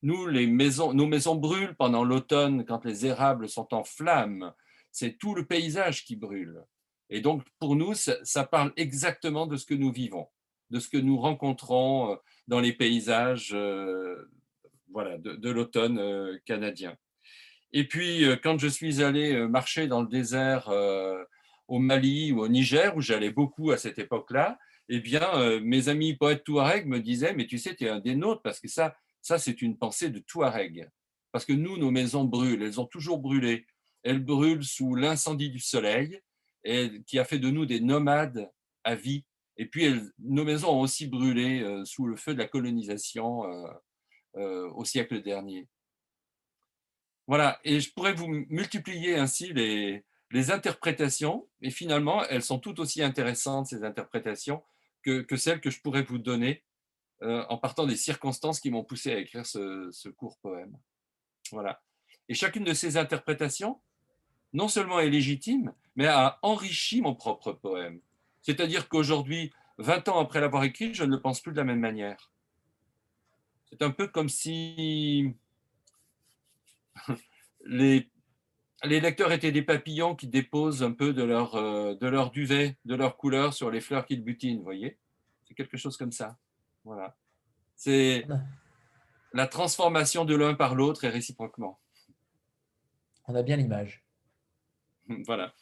Nous, 0.00 0.28
les 0.28 0.46
maisons, 0.46 0.92
nos 0.92 1.06
maisons 1.06 1.34
brûlent 1.34 1.74
pendant 1.74 2.04
l'automne 2.04 2.64
quand 2.64 2.84
les 2.84 3.04
érables 3.04 3.48
sont 3.48 3.74
en 3.74 3.82
flammes. 3.82 4.52
C'est 4.92 5.18
tout 5.18 5.34
le 5.34 5.44
paysage 5.44 6.04
qui 6.04 6.14
brûle. 6.14 6.62
Et 7.10 7.20
donc, 7.20 7.42
pour 7.58 7.74
nous, 7.74 7.94
ça, 7.94 8.44
parle 8.44 8.72
exactement 8.76 9.46
de 9.46 9.56
ce 9.56 9.66
que 9.66 9.74
nous 9.74 9.90
vivons, 9.90 10.28
de 10.70 10.78
ce 10.78 10.88
que 10.88 10.98
nous 10.98 11.18
rencontrons 11.18 12.12
euh, 12.12 12.16
dans 12.46 12.60
les 12.60 12.72
paysages 12.72 13.50
euh, 13.54 14.30
voilà, 14.92 15.18
de, 15.18 15.50
l'automne 15.50 16.38
canadien. 16.44 16.96
Et 17.72 17.88
puis, 17.88 18.24
quand 18.42 18.58
je 18.58 18.68
suis 18.68 19.02
allé 19.02 19.46
marcher 19.48 19.88
dans 19.88 20.00
le 20.00 20.08
désert 20.08 20.70
au 21.68 21.78
Mali 21.78 22.32
ou 22.32 22.40
au 22.40 22.48
Niger, 22.48 22.96
où 22.96 23.00
j'allais 23.00 23.30
beaucoup 23.30 23.70
à 23.70 23.76
cette 23.76 23.98
époque-là, 23.98 24.58
eh 24.88 25.00
bien, 25.00 25.60
mes 25.60 25.88
amis 25.88 26.14
poètes 26.14 26.44
touareg 26.44 26.86
me 26.86 26.98
disaient, 26.98 27.34
mais 27.34 27.46
tu 27.46 27.58
sais, 27.58 27.74
tu 27.74 27.84
es 27.84 27.90
un 27.90 28.00
des 28.00 28.16
nôtres, 28.16 28.40
parce 28.42 28.58
que 28.58 28.68
ça, 28.68 28.96
ça 29.20 29.38
c'est 29.38 29.60
une 29.60 29.76
pensée 29.76 30.08
de 30.08 30.18
touareg. 30.18 30.88
Parce 31.30 31.44
que 31.44 31.52
nous, 31.52 31.76
nos 31.76 31.90
maisons 31.90 32.24
brûlent, 32.24 32.62
elles 32.62 32.80
ont 32.80 32.86
toujours 32.86 33.18
brûlé. 33.18 33.66
Elles 34.02 34.24
brûlent 34.24 34.64
sous 34.64 34.94
l'incendie 34.94 35.50
du 35.50 35.60
soleil, 35.60 36.20
qui 37.06 37.18
a 37.18 37.24
fait 37.24 37.38
de 37.38 37.50
nous 37.50 37.66
des 37.66 37.80
nomades 37.80 38.50
à 38.84 38.94
vie. 38.94 39.24
Et 39.56 39.66
puis, 39.66 39.92
nos 40.18 40.44
maisons 40.44 40.70
ont 40.70 40.80
aussi 40.80 41.06
brûlé 41.06 41.62
euh, 41.62 41.84
sous 41.84 42.06
le 42.06 42.16
feu 42.16 42.32
de 42.32 42.38
la 42.38 42.46
colonisation 42.46 43.44
euh, 43.44 43.68
euh, 44.36 44.70
au 44.70 44.84
siècle 44.84 45.22
dernier. 45.22 45.66
Voilà, 47.26 47.58
et 47.64 47.80
je 47.80 47.92
pourrais 47.92 48.14
vous 48.14 48.28
multiplier 48.28 49.16
ainsi 49.16 49.52
les, 49.52 50.04
les 50.30 50.50
interprétations, 50.50 51.46
et 51.62 51.70
finalement, 51.70 52.24
elles 52.24 52.42
sont 52.42 52.58
tout 52.58 52.80
aussi 52.80 53.02
intéressantes, 53.02 53.68
ces 53.68 53.84
interprétations, 53.84 54.62
que, 55.02 55.36
celles 55.36 55.60
que 55.60 55.70
je 55.70 55.80
pourrais 55.80 56.02
vous 56.02 56.18
donner 56.18 56.62
en 57.22 57.56
partant 57.56 57.86
des 57.86 57.96
circonstances 57.96 58.60
qui 58.60 58.70
m'ont 58.70 58.84
poussé 58.84 59.10
à 59.10 59.18
écrire 59.18 59.46
ce, 59.46 59.88
ce 59.90 60.08
court 60.10 60.38
poème. 60.38 60.76
Voilà. 61.50 61.80
Et 62.28 62.34
chacune 62.34 62.64
de 62.64 62.74
ces 62.74 62.96
interprétations, 62.96 63.80
non 64.52 64.68
seulement 64.68 65.00
est 65.00 65.10
légitime, 65.10 65.72
mais 65.96 66.06
a 66.06 66.38
enrichi 66.42 67.00
mon 67.00 67.14
propre 67.14 67.52
poème. 67.52 68.00
C'est-à-dire 68.42 68.88
qu'aujourd'hui, 68.88 69.52
20 69.78 70.08
ans 70.08 70.20
après 70.20 70.40
l'avoir 70.40 70.64
écrit, 70.64 70.94
je 70.94 71.04
ne 71.04 71.10
le 71.10 71.20
pense 71.20 71.40
plus 71.40 71.52
de 71.52 71.56
la 71.56 71.64
même 71.64 71.80
manière. 71.80 72.32
C'est 73.70 73.82
un 73.82 73.90
peu 73.90 74.08
comme 74.08 74.28
si 74.28 75.34
les, 77.64 78.10
les 78.84 79.00
lecteurs 79.00 79.32
étaient 79.32 79.52
des 79.52 79.62
papillons 79.62 80.14
qui 80.14 80.28
déposent 80.28 80.82
un 80.82 80.92
peu 80.92 81.12
de 81.12 81.22
leur, 81.22 81.56
euh, 81.56 81.94
de 81.94 82.06
leur 82.06 82.30
duvet, 82.30 82.76
de 82.84 82.94
leur 82.94 83.16
couleur 83.16 83.52
sur 83.52 83.70
les 83.70 83.80
fleurs 83.80 84.06
qu'ils 84.06 84.22
butinent, 84.22 84.58
vous 84.58 84.64
voyez 84.64 84.98
C'est 85.44 85.54
quelque 85.54 85.76
chose 85.76 85.96
comme 85.96 86.12
ça. 86.12 86.36
Voilà. 86.84 87.16
C'est 87.74 88.26
la 89.32 89.46
transformation 89.46 90.24
de 90.24 90.34
l'un 90.34 90.54
par 90.54 90.74
l'autre 90.74 91.04
et 91.04 91.08
réciproquement. 91.08 91.78
On 93.26 93.34
a 93.34 93.42
bien 93.42 93.56
l'image. 93.56 94.04
Voilà. 95.26 95.54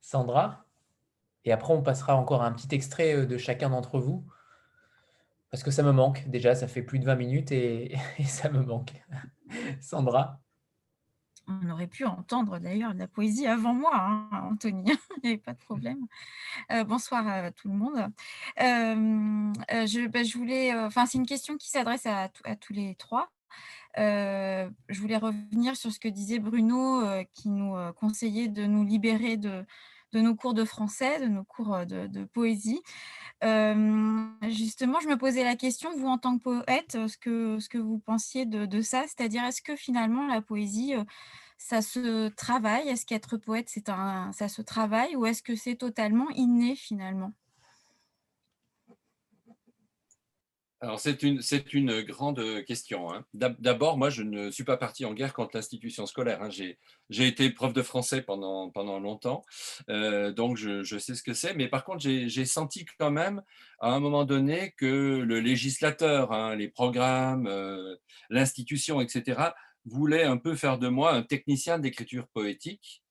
Sandra 0.00 0.64
Et 1.44 1.52
après, 1.52 1.74
on 1.74 1.82
passera 1.82 2.16
encore 2.16 2.42
un 2.42 2.52
petit 2.52 2.74
extrait 2.74 3.14
euh, 3.14 3.26
de 3.26 3.36
chacun 3.36 3.70
d'entre 3.70 3.98
vous. 3.98 4.26
Parce 5.50 5.62
que 5.62 5.70
ça 5.70 5.82
me 5.82 5.92
manque. 5.92 6.26
Déjà, 6.28 6.54
ça 6.54 6.66
fait 6.66 6.82
plus 6.82 6.98
de 6.98 7.04
20 7.04 7.14
minutes 7.16 7.52
et, 7.52 7.94
ça 8.24 8.48
me 8.48 8.62
manque. 8.62 8.92
Sandra 9.80 10.40
on 11.62 11.70
aurait 11.70 11.86
pu 11.86 12.04
entendre 12.04 12.58
d'ailleurs 12.58 12.94
de 12.94 12.98
la 12.98 13.08
poésie 13.08 13.46
avant 13.46 13.74
moi, 13.74 13.92
hein, 13.94 14.28
Anthony, 14.50 14.84
il 15.16 15.20
n'y 15.22 15.28
avait 15.30 15.38
pas 15.38 15.52
de 15.52 15.58
problème. 15.58 16.06
Euh, 16.70 16.84
bonsoir 16.84 17.26
à 17.26 17.50
tout 17.50 17.68
le 17.68 17.74
monde. 17.74 18.08
Euh, 18.60 19.52
je, 19.86 20.06
bah, 20.08 20.22
je, 20.22 20.38
voulais, 20.38 20.74
enfin, 20.74 21.06
c'est 21.06 21.18
une 21.18 21.26
question 21.26 21.56
qui 21.56 21.70
s'adresse 21.70 22.06
à, 22.06 22.28
tous 22.60 22.72
les 22.72 22.94
trois. 22.94 23.30
Euh, 23.98 24.68
je 24.88 25.00
voulais 25.00 25.16
revenir 25.16 25.76
sur 25.76 25.92
ce 25.92 25.98
que 25.98 26.08
disait 26.08 26.38
Bruno, 26.38 27.02
euh, 27.04 27.24
qui 27.34 27.50
nous 27.50 27.76
euh, 27.76 27.92
conseillait 27.92 28.48
de 28.48 28.64
nous 28.64 28.84
libérer 28.84 29.36
de, 29.36 29.64
nos 30.14 30.34
cours 30.34 30.54
de 30.54 30.64
français, 30.64 31.20
de 31.20 31.26
nos 31.26 31.44
cours 31.44 31.86
de, 31.86 32.24
poésie. 32.24 32.82
justement, 33.42 35.00
je 35.00 35.08
me 35.08 35.16
posais 35.16 35.44
la 35.44 35.56
question, 35.56 35.90
vous 35.96 36.06
en 36.06 36.18
tant 36.18 36.38
que 36.38 36.42
poète, 36.42 36.98
ce 37.06 37.16
que, 37.18 37.58
ce 37.58 37.68
que 37.68 37.78
vous 37.78 37.98
pensiez 37.98 38.46
de, 38.46 38.80
ça, 38.80 39.04
c'est-à-dire 39.06 39.44
est-ce 39.44 39.62
que 39.62 39.76
finalement 39.76 40.26
la 40.26 40.42
poésie, 40.42 40.94
ça 41.62 41.80
se 41.80 42.28
travaille? 42.30 42.88
Est-ce 42.88 43.06
qu'être 43.06 43.36
poète, 43.36 43.68
c'est 43.68 43.88
un, 43.88 44.32
ça 44.32 44.48
se 44.48 44.62
travaille 44.62 45.14
ou 45.16 45.26
est-ce 45.26 45.42
que 45.42 45.54
c'est 45.54 45.76
totalement 45.76 46.28
inné 46.30 46.74
finalement? 46.74 47.32
Alors, 50.80 50.98
c'est 50.98 51.22
une, 51.22 51.40
c'est 51.40 51.74
une 51.74 52.02
grande 52.02 52.64
question. 52.64 53.12
Hein. 53.12 53.24
D'abord, 53.34 53.96
moi, 53.96 54.10
je 54.10 54.24
ne 54.24 54.50
suis 54.50 54.64
pas 54.64 54.76
parti 54.76 55.04
en 55.04 55.14
guerre 55.14 55.32
contre 55.32 55.52
l'institution 55.54 56.06
scolaire. 56.06 56.42
Hein. 56.42 56.50
J'ai, 56.50 56.76
j'ai 57.08 57.28
été 57.28 57.48
prof 57.50 57.72
de 57.72 57.82
français 57.82 58.20
pendant, 58.20 58.68
pendant 58.68 58.98
longtemps, 58.98 59.44
euh, 59.88 60.32
donc 60.32 60.56
je, 60.56 60.82
je, 60.82 60.98
sais 60.98 61.14
ce 61.14 61.22
que 61.22 61.34
c'est. 61.34 61.54
Mais 61.54 61.68
par 61.68 61.84
contre, 61.84 62.00
j'ai, 62.00 62.28
j'ai 62.28 62.44
senti 62.44 62.84
quand 62.98 63.12
même, 63.12 63.42
à 63.78 63.92
un 63.92 64.00
moment 64.00 64.24
donné, 64.24 64.74
que 64.76 65.22
le 65.24 65.38
législateur, 65.38 66.32
hein, 66.32 66.56
les 66.56 66.68
programmes, 66.68 67.46
euh, 67.46 67.94
l'institution, 68.28 69.00
etc., 69.00 69.52
voulait 69.84 70.24
un 70.24 70.36
peu 70.36 70.54
faire 70.54 70.78
de 70.78 70.88
moi 70.88 71.12
un 71.12 71.22
technicien 71.22 71.78
d'écriture 71.78 72.28
poétique 72.28 73.02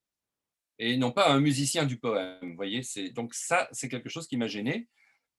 et 0.78 0.96
non 0.96 1.12
pas 1.12 1.30
un 1.30 1.40
musicien 1.40 1.84
du 1.84 1.98
poème. 1.98 2.54
Voyez, 2.56 2.82
c'est, 2.82 3.10
donc 3.10 3.34
ça, 3.34 3.68
c'est 3.72 3.88
quelque 3.88 4.08
chose 4.08 4.26
qui 4.26 4.36
m'a 4.36 4.48
gêné. 4.48 4.88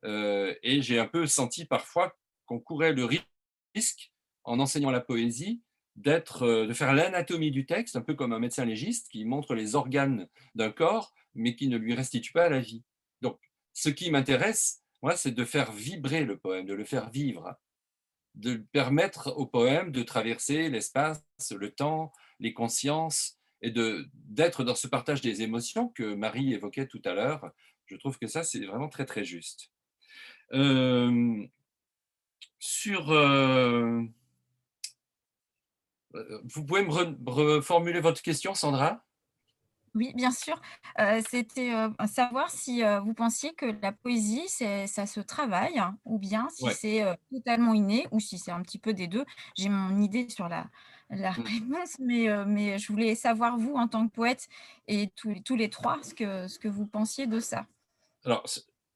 Euh, 0.05 0.53
et 0.63 0.81
j'ai 0.81 0.99
un 0.99 1.07
peu 1.07 1.27
senti 1.27 1.65
parfois 1.65 2.15
qu'on 2.45 2.59
courait 2.59 2.93
le 2.93 3.07
risque, 3.75 4.11
en 4.43 4.59
enseignant 4.59 4.91
la 4.91 5.01
poésie, 5.01 5.61
d'être, 5.95 6.43
euh, 6.43 6.67
de 6.67 6.73
faire 6.73 6.93
l'anatomie 6.93 7.51
du 7.51 7.65
texte, 7.65 7.95
un 7.95 8.01
peu 8.01 8.13
comme 8.13 8.33
un 8.33 8.39
médecin 8.39 8.65
légiste 8.65 9.09
qui 9.09 9.25
montre 9.25 9.55
les 9.55 9.75
organes 9.75 10.27
d'un 10.55 10.71
corps, 10.71 11.13
mais 11.35 11.55
qui 11.55 11.67
ne 11.67 11.77
lui 11.77 11.93
restitue 11.93 12.31
pas 12.31 12.49
la 12.49 12.59
vie. 12.59 12.83
Donc, 13.21 13.39
ce 13.73 13.89
qui 13.89 14.11
m'intéresse, 14.11 14.81
moi, 15.01 15.15
c'est 15.15 15.31
de 15.31 15.45
faire 15.45 15.71
vibrer 15.71 16.25
le 16.25 16.37
poème, 16.37 16.65
de 16.65 16.73
le 16.73 16.85
faire 16.85 17.09
vivre, 17.09 17.55
de 18.35 18.55
permettre 18.71 19.33
au 19.37 19.45
poème 19.45 19.91
de 19.91 20.03
traverser 20.03 20.69
l'espace, 20.69 21.23
le 21.55 21.71
temps, 21.71 22.11
les 22.39 22.53
consciences, 22.53 23.39
et 23.61 23.71
d'être 23.71 24.63
dans 24.63 24.75
ce 24.75 24.87
partage 24.87 25.21
des 25.21 25.41
émotions 25.41 25.87
que 25.89 26.13
Marie 26.15 26.53
évoquait 26.53 26.87
tout 26.87 27.01
à 27.05 27.13
l'heure. 27.13 27.51
Je 27.85 27.95
trouve 27.95 28.17
que 28.17 28.27
ça, 28.27 28.43
c'est 28.43 28.65
vraiment 28.65 28.89
très, 28.89 29.05
très 29.05 29.23
juste. 29.23 29.71
Euh, 30.51 31.45
sur. 32.59 33.11
Euh, 33.11 34.01
vous 36.43 36.65
pouvez 36.65 36.83
me 36.83 36.91
reformuler 37.29 38.01
votre 38.01 38.21
question, 38.21 38.53
Sandra? 38.53 39.03
Oui, 39.95 40.11
bien 40.15 40.31
sûr. 40.31 40.59
Euh, 40.99 41.21
c'était 41.29 41.71
savoir 42.11 42.49
si 42.49 42.81
vous 43.03 43.13
pensiez 43.13 43.53
que 43.53 43.65
la 43.81 43.91
poésie, 43.91 44.47
ça 44.47 45.05
se 45.05 45.19
travaille, 45.19 45.77
hein, 45.77 45.97
ou 46.05 46.17
bien 46.17 46.47
si 46.49 46.65
c'est 46.73 47.03
totalement 47.31 47.73
inné, 47.73 48.07
ou 48.11 48.19
si 48.19 48.37
c'est 48.37 48.51
un 48.51 48.61
petit 48.61 48.79
peu 48.79 48.93
des 48.93 49.07
deux. 49.07 49.25
J'ai 49.55 49.69
mon 49.69 50.01
idée 50.01 50.27
sur 50.29 50.49
la, 50.49 50.67
la 51.09 51.31
mmh. 51.31 51.43
réponse, 51.43 51.99
mais, 51.99 52.27
mais 52.45 52.79
je 52.79 52.91
voulais 52.91 53.15
savoir, 53.15 53.57
vous, 53.57 53.75
en 53.75 53.87
tant 53.87 54.07
que 54.07 54.13
poète, 54.13 54.47
et 54.87 55.09
tous, 55.15 55.35
tous 55.45 55.55
les 55.55 55.69
trois, 55.69 56.01
ce 56.01 56.13
que, 56.13 56.47
ce 56.47 56.57
que 56.57 56.67
vous 56.67 56.87
pensiez 56.87 57.27
de 57.27 57.39
ça. 57.39 57.67
Alors, 58.25 58.45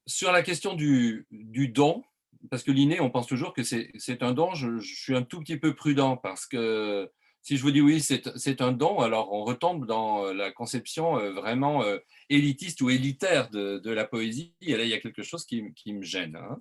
sur 0.06 0.32
la 0.32 0.42
question 0.42 0.74
du, 0.74 1.26
du 1.30 1.68
don, 1.68 2.02
parce 2.50 2.62
que 2.62 2.70
l'inné, 2.70 3.00
on 3.00 3.10
pense 3.10 3.26
toujours 3.26 3.52
que 3.52 3.62
c'est 3.62 4.22
un 4.22 4.32
don. 4.32 4.54
Je, 4.54 4.78
suis 4.80 5.14
un 5.14 5.22
tout 5.22 5.40
petit 5.40 5.56
peu 5.56 5.74
prudent 5.74 6.16
parce 6.16 6.46
que 6.46 7.10
si 7.48 7.56
je 7.56 7.62
vous 7.62 7.70
dis 7.70 7.80
oui, 7.80 8.02
c'est 8.02 8.60
un 8.60 8.72
don, 8.72 8.98
alors 8.98 9.32
on 9.32 9.42
retombe 9.42 9.86
dans 9.86 10.30
la 10.34 10.52
conception 10.52 11.18
euh, 11.18 11.32
vraiment 11.32 11.82
euh, 11.82 11.96
élitiste 12.28 12.82
ou 12.82 12.90
élitaire 12.90 13.48
de, 13.48 13.90
la 13.90 14.04
poésie. 14.04 14.54
Et 14.60 14.76
là, 14.76 14.84
il 14.84 14.90
y 14.90 14.92
a 14.92 15.00
quelque 15.00 15.22
chose 15.22 15.46
qui, 15.46 15.62
me 15.86 16.02
gêne. 16.02 16.36
Hein. 16.36 16.60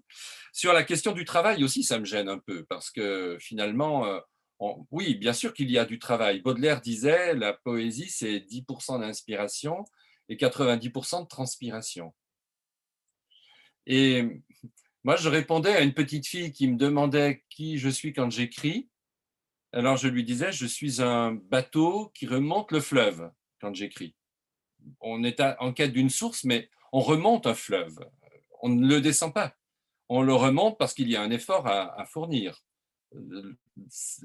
Sur 0.53 0.71
la 0.71 0.85
question 0.85 1.11
du 1.11 1.25
travail 1.25 1.61
aussi, 1.65 1.83
ça 1.83 1.99
me 1.99 2.05
gêne 2.05 2.29
un 2.29 2.39
peu 2.39 2.63
parce 2.69 2.89
que 2.89 3.37
finalement, 3.41 4.05
euh, 4.05 4.21
oui, 4.89 5.15
bien 5.15 5.33
sûr 5.33 5.53
qu'il 5.53 5.69
y 5.69 5.77
a 5.77 5.83
du 5.83 5.99
travail. 5.99 6.39
Baudelaire 6.39 6.79
disait 6.79 7.35
la 7.35 7.51
poésie, 7.51 8.07
c'est 8.07 8.37
10% 8.37 9.01
d'inspiration 9.01 9.83
et 10.29 10.37
90% 10.37 11.23
de 11.23 11.27
transpiration. 11.27 12.13
Et 13.87 14.41
moi, 15.03 15.17
je 15.17 15.27
répondais 15.27 15.75
à 15.75 15.81
une 15.81 15.93
petite 15.93 16.27
fille 16.27 16.53
qui 16.53 16.69
me 16.69 16.77
demandait 16.77 17.43
qui 17.49 17.77
je 17.77 17.89
suis 17.89 18.13
quand 18.13 18.29
j'écris. 18.29 18.87
Alors, 19.77 19.95
je 19.95 20.07
lui 20.07 20.23
disais, 20.23 20.51
je 20.51 20.65
suis 20.65 21.03
un 21.03 21.33
bateau 21.33 22.11
qui 22.15 22.25
remonte 22.25 22.71
le 22.71 22.79
fleuve 22.79 23.29
quand 23.61 23.75
j'écris. 23.75 24.15
On 25.01 25.23
est 25.23 25.39
en 25.59 25.71
quête 25.71 25.93
d'une 25.93 26.09
source, 26.09 26.45
mais 26.45 26.71
on 26.91 26.99
remonte 26.99 27.45
un 27.45 27.53
fleuve. 27.53 27.99
On 28.63 28.69
ne 28.69 28.87
le 28.87 29.01
descend 29.01 29.35
pas. 29.35 29.53
On 30.09 30.23
le 30.23 30.33
remonte 30.33 30.79
parce 30.79 30.95
qu'il 30.95 31.07
y 31.11 31.15
a 31.15 31.21
un 31.21 31.29
effort 31.29 31.67
à, 31.67 32.03
fournir. 32.07 32.63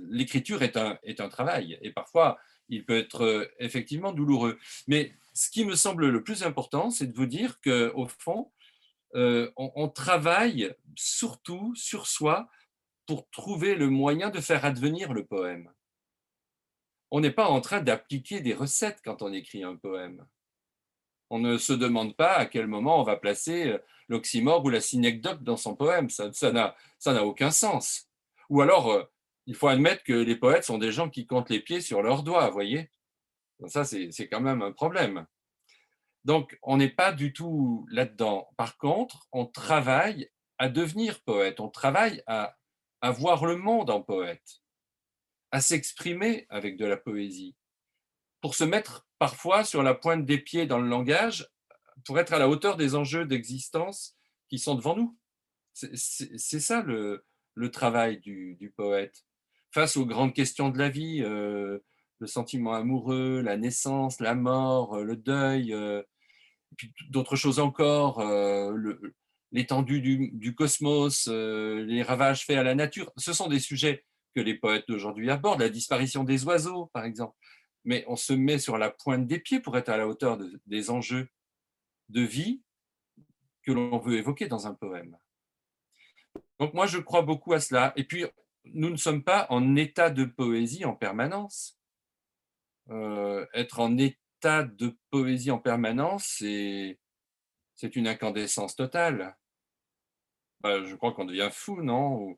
L'écriture 0.08 0.62
est 0.62 0.78
un, 0.78 1.28
travail 1.28 1.78
et 1.82 1.90
parfois 1.90 2.38
il 2.70 2.86
peut 2.86 2.96
être 2.96 3.52
effectivement 3.58 4.12
douloureux. 4.12 4.58
Mais 4.88 5.12
ce 5.34 5.50
qui 5.50 5.66
me 5.66 5.76
semble 5.76 6.08
le 6.08 6.24
plus 6.24 6.44
important, 6.44 6.88
c'est 6.88 7.08
de 7.08 7.14
vous 7.14 7.26
dire 7.26 7.60
qu'au 7.60 8.06
fond, 8.06 8.50
euh, 9.16 9.50
on, 9.56 9.90
travaille 9.90 10.74
surtout 10.96 11.74
sur 11.74 12.06
soi 12.06 12.48
pour 13.06 13.28
trouver 13.30 13.74
le 13.74 13.88
moyen 13.88 14.30
de 14.30 14.40
faire 14.40 14.64
advenir 14.64 15.12
le 15.12 15.24
poème. 15.24 15.72
On 17.10 17.20
n'est 17.20 17.30
pas 17.30 17.48
en 17.48 17.60
train 17.60 17.80
d'appliquer 17.80 18.40
des 18.40 18.54
recettes 18.54 19.00
quand 19.04 19.22
on 19.22 19.32
écrit 19.32 19.64
un 19.64 19.76
poème. 19.76 20.26
On 21.30 21.38
ne 21.38 21.58
se 21.58 21.72
demande 21.72 22.16
pas 22.16 22.34
à 22.34 22.46
quel 22.46 22.66
moment 22.66 23.00
on 23.00 23.04
va 23.04 23.16
placer 23.16 23.68
euh, 23.68 23.78
l'oxymore 24.08 24.64
ou 24.64 24.70
la 24.70 24.80
synecdoque 24.80 25.42
dans 25.42 25.56
son 25.56 25.74
poème. 25.74 26.08
Ça 26.10 26.52
n'a 26.52 27.24
aucun 27.24 27.50
sens. 27.50 28.08
Ou 28.48 28.60
alors, 28.60 28.90
euh, 28.90 29.04
il 29.46 29.54
faut 29.54 29.68
admettre 29.68 30.04
que 30.04 30.12
les 30.12 30.36
poètes 30.36 30.64
sont 30.64 30.78
des 30.78 30.92
gens 30.92 31.10
qui 31.10 31.26
comptent 31.26 31.50
les 31.50 31.60
pieds 31.60 31.80
sur 31.80 32.02
leurs 32.02 32.22
doigts, 32.22 32.46
vous 32.46 32.54
voyez 32.54 32.90
Ça, 33.66 33.84
c'est 33.84 34.28
quand 34.30 34.40
même 34.40 34.62
un 34.62 34.72
problème. 34.72 35.26
Donc, 36.24 36.58
on 36.62 36.76
n'est 36.76 36.90
pas 36.90 37.12
du 37.12 37.32
tout 37.32 37.86
là-dedans. 37.90 38.48
Par 38.56 38.76
contre, 38.78 39.26
on 39.32 39.46
travaille 39.46 40.30
à 40.58 40.68
devenir 40.68 41.20
poète, 41.22 41.58
on 41.60 41.68
travaille 41.68 42.22
à, 42.26 42.56
à 43.02 43.10
voir 43.10 43.44
le 43.44 43.56
monde 43.56 43.90
en 43.90 44.00
poète, 44.00 44.62
à 45.50 45.60
s'exprimer 45.60 46.46
avec 46.48 46.76
de 46.76 46.86
la 46.86 46.96
poésie, 46.96 47.56
pour 48.40 48.54
se 48.54 48.64
mettre 48.64 49.06
parfois 49.18 49.64
sur 49.64 49.82
la 49.82 49.94
pointe 49.94 50.24
des 50.24 50.38
pieds 50.38 50.66
dans 50.66 50.78
le 50.78 50.88
langage, 50.88 51.48
pour 52.04 52.18
être 52.18 52.32
à 52.32 52.38
la 52.38 52.48
hauteur 52.48 52.76
des 52.76 52.94
enjeux 52.94 53.26
d'existence 53.26 54.16
qui 54.48 54.58
sont 54.58 54.74
devant 54.74 54.96
nous. 54.96 55.16
C'est 55.74 56.60
ça 56.60 56.82
le, 56.82 57.24
travail 57.70 58.18
du, 58.20 58.72
poète. 58.76 59.24
Face 59.70 59.96
aux 59.96 60.06
grandes 60.06 60.34
questions 60.34 60.68
de 60.68 60.78
la 60.78 60.88
vie, 60.88 61.22
euh, 61.22 61.78
le 62.18 62.26
sentiment 62.26 62.74
amoureux, 62.74 63.40
la 63.40 63.56
naissance, 63.56 64.20
la 64.20 64.34
mort, 64.34 64.94
euh, 64.96 65.04
le 65.04 65.16
deuil, 65.16 65.72
euh, 65.72 66.02
puis 66.76 66.92
d'autres 67.10 67.36
choses 67.36 67.58
encore, 67.58 68.20
l'étendue 69.52 70.00
du, 70.00 70.54
cosmos, 70.54 71.28
les 71.28 72.02
ravages 72.02 72.44
faits 72.44 72.58
à 72.58 72.62
la 72.62 72.74
nature. 72.74 73.12
Ce 73.16 73.32
sont 73.32 73.48
des 73.48 73.60
sujets 73.60 74.04
que 74.34 74.40
les 74.40 74.54
poètes 74.54 74.88
d'aujourd'hui 74.88 75.30
abordent, 75.30 75.60
la 75.60 75.68
disparition 75.68 76.24
des 76.24 76.44
oiseaux, 76.44 76.86
par 76.92 77.04
exemple. 77.04 77.36
Mais 77.84 78.04
on 78.08 78.16
se 78.16 78.32
met 78.32 78.58
sur 78.58 78.78
la 78.78 78.90
pointe 78.90 79.26
des 79.26 79.38
pieds 79.38 79.60
pour 79.60 79.76
être 79.76 79.88
à 79.88 79.96
la 79.96 80.08
hauteur 80.08 80.38
de, 80.38 80.60
des 80.66 80.90
enjeux 80.90 81.28
de 82.08 82.22
vie 82.22 82.62
que 83.62 83.72
l'on 83.72 83.98
veut 83.98 84.16
évoquer 84.16 84.46
dans 84.48 84.66
un 84.66 84.74
poème. 84.74 85.16
Donc 86.58 86.74
moi, 86.74 86.86
je 86.86 86.98
crois 86.98 87.22
beaucoup 87.22 87.52
à 87.52 87.60
cela. 87.60 87.92
Et 87.96 88.04
puis, 88.04 88.24
nous 88.64 88.90
ne 88.90 88.96
sommes 88.96 89.24
pas 89.24 89.46
en 89.50 89.76
état 89.76 90.10
de 90.10 90.24
poésie 90.24 90.84
en 90.84 90.94
permanence. 90.94 91.78
Euh, 92.90 93.46
être 93.54 93.80
en 93.80 93.96
état 93.98 94.62
de 94.62 94.96
poésie 95.10 95.50
en 95.50 95.58
permanence, 95.58 96.36
c'est 96.38 97.96
une 97.96 98.08
incandescence 98.08 98.76
totale. 98.76 99.36
Ben, 100.62 100.84
je 100.84 100.94
crois 100.94 101.12
qu'on 101.12 101.24
devient 101.24 101.48
fou, 101.50 101.82
non? 101.82 102.36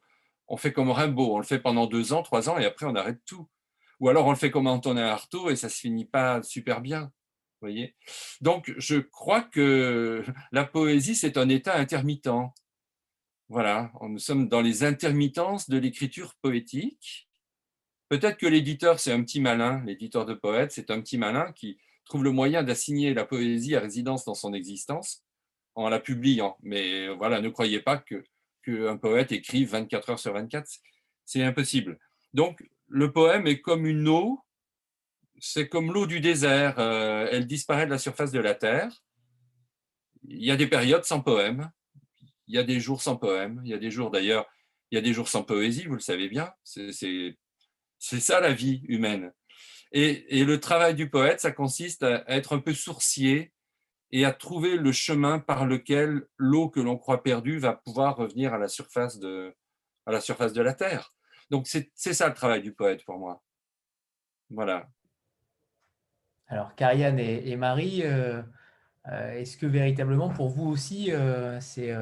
On 0.48 0.56
fait 0.56 0.72
comme 0.72 0.90
Rimbaud, 0.90 1.34
on 1.34 1.38
le 1.38 1.44
fait 1.44 1.58
pendant 1.58 1.86
deux 1.86 2.12
ans, 2.12 2.22
trois 2.22 2.48
ans, 2.48 2.58
et 2.58 2.64
après 2.64 2.86
on 2.86 2.94
arrête 2.94 3.20
tout. 3.26 3.48
Ou 4.00 4.08
alors 4.08 4.26
on 4.26 4.30
le 4.30 4.36
fait 4.36 4.50
comme 4.50 4.66
Antonin 4.66 5.06
Artaud 5.06 5.50
et 5.50 5.56
ça 5.56 5.68
se 5.68 5.78
finit 5.78 6.04
pas 6.04 6.42
super 6.42 6.80
bien. 6.80 7.12
Voyez? 7.60 7.94
Donc 8.40 8.72
je 8.76 8.96
crois 8.96 9.42
que 9.42 10.24
la 10.52 10.64
poésie, 10.64 11.14
c'est 11.14 11.36
un 11.38 11.48
état 11.48 11.76
intermittent. 11.76 12.28
Voilà, 13.48 13.92
nous 14.00 14.18
sommes 14.18 14.48
dans 14.48 14.62
les 14.62 14.84
intermittences 14.84 15.68
de 15.68 15.76
l'écriture 15.78 16.34
poétique. 16.40 17.28
Peut-être 18.08 18.38
que 18.38 18.46
l'éditeur, 18.46 19.00
c'est 19.00 19.12
un 19.12 19.22
petit 19.22 19.40
malin, 19.40 19.82
l'éditeur 19.84 20.24
de 20.24 20.34
poètes, 20.34 20.72
c'est 20.72 20.90
un 20.90 21.00
petit 21.00 21.18
malin 21.18 21.52
qui 21.52 21.78
trouve 22.06 22.24
le 22.24 22.32
moyen 22.32 22.62
d'assigner 22.62 23.12
la 23.14 23.24
poésie 23.24 23.76
à 23.76 23.80
résidence 23.80 24.24
dans 24.24 24.34
son 24.34 24.52
existence 24.54 25.24
en 25.74 25.88
la 25.88 26.00
publiant. 26.00 26.56
Mais 26.62 27.08
voilà, 27.08 27.40
ne 27.40 27.48
croyez 27.48 27.80
pas 27.80 28.02
qu'un 28.62 28.96
poète 28.96 29.32
écrive 29.32 29.70
24 29.70 30.10
heures 30.10 30.18
sur 30.18 30.32
24, 30.32 30.68
c'est 31.24 31.42
impossible. 31.42 31.98
Donc, 32.32 32.64
le 32.88 33.12
poème 33.12 33.46
est 33.46 33.60
comme 33.60 33.86
une 33.86 34.08
eau, 34.08 34.40
c'est 35.38 35.68
comme 35.68 35.92
l'eau 35.92 36.06
du 36.06 36.20
désert, 36.20 36.78
euh, 36.78 37.28
elle 37.30 37.46
disparaît 37.46 37.86
de 37.86 37.90
la 37.90 37.98
surface 37.98 38.32
de 38.32 38.40
la 38.40 38.54
terre. 38.54 39.02
Il 40.26 40.44
y 40.44 40.50
a 40.50 40.56
des 40.56 40.66
périodes 40.66 41.04
sans 41.04 41.20
poème, 41.20 41.70
il 42.46 42.54
y 42.54 42.58
a 42.58 42.62
des 42.62 42.80
jours 42.80 43.02
sans 43.02 43.16
poème, 43.16 43.60
il 43.64 43.70
y 43.70 43.74
a 43.74 43.78
des 43.78 43.90
jours 43.90 44.10
d'ailleurs, 44.10 44.46
il 44.90 44.96
y 44.96 44.98
a 44.98 45.00
des 45.00 45.12
jours 45.12 45.28
sans 45.28 45.42
poésie, 45.42 45.86
vous 45.86 45.94
le 45.94 46.00
savez 46.00 46.28
bien. 46.28 46.52
C'est 46.62 47.36
ça 47.98 48.40
la 48.40 48.52
vie 48.52 48.82
humaine. 48.88 49.32
Et, 49.92 50.44
le 50.44 50.58
travail 50.58 50.94
du 50.94 51.08
poète, 51.08 51.40
ça 51.40 51.52
consiste 51.52 52.02
à 52.02 52.24
être 52.26 52.54
un 52.54 52.58
peu 52.58 52.74
sourcier 52.74 53.52
et 54.14 54.24
à 54.24 54.30
trouver 54.30 54.76
le 54.76 54.92
chemin 54.92 55.40
par 55.40 55.66
lequel 55.66 56.22
l'eau 56.36 56.68
que 56.68 56.78
l'on 56.78 56.96
croit 56.96 57.24
perdue 57.24 57.58
va 57.58 57.72
pouvoir 57.72 58.16
revenir 58.16 58.54
à 58.54 58.58
la 58.58 58.68
surface 58.68 59.18
de, 59.18 59.52
à 60.06 60.12
la, 60.12 60.20
surface 60.20 60.52
de 60.52 60.62
la 60.62 60.72
terre. 60.72 61.12
Donc 61.50 61.66
c'est 61.66 61.90
ça 61.96 62.28
le 62.28 62.34
travail 62.34 62.62
du 62.62 62.72
poète 62.72 63.04
pour 63.04 63.18
moi. 63.18 63.42
Voilà. 64.50 64.86
Alors, 66.46 66.76
Carianne 66.76 67.18
et, 67.18 67.56
Marie, 67.56 68.02
euh, 68.04 68.40
euh, 69.10 69.32
est-ce 69.32 69.56
que 69.56 69.66
véritablement 69.66 70.28
pour 70.28 70.48
vous 70.48 70.68
aussi, 70.68 71.10
euh, 71.10 71.58
c'est 71.60 71.92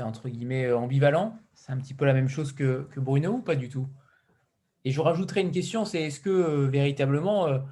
entre 0.00 0.30
guillemets 0.30 0.72
ambivalent? 0.72 1.38
C'est 1.52 1.72
un 1.72 1.76
petit 1.76 1.92
peu 1.92 2.06
la 2.06 2.14
même 2.14 2.30
chose 2.30 2.54
que, 2.54 2.88
Bruno 2.96 3.32
ou 3.32 3.42
pas 3.42 3.56
du 3.56 3.68
tout? 3.68 3.90
Et 4.86 4.90
je 4.90 5.02
rajouterai 5.02 5.42
une 5.42 5.50
question, 5.50 5.84
c'est 5.84 6.00
est-ce 6.00 6.20
que 6.20 6.64
véritablement 6.66 7.62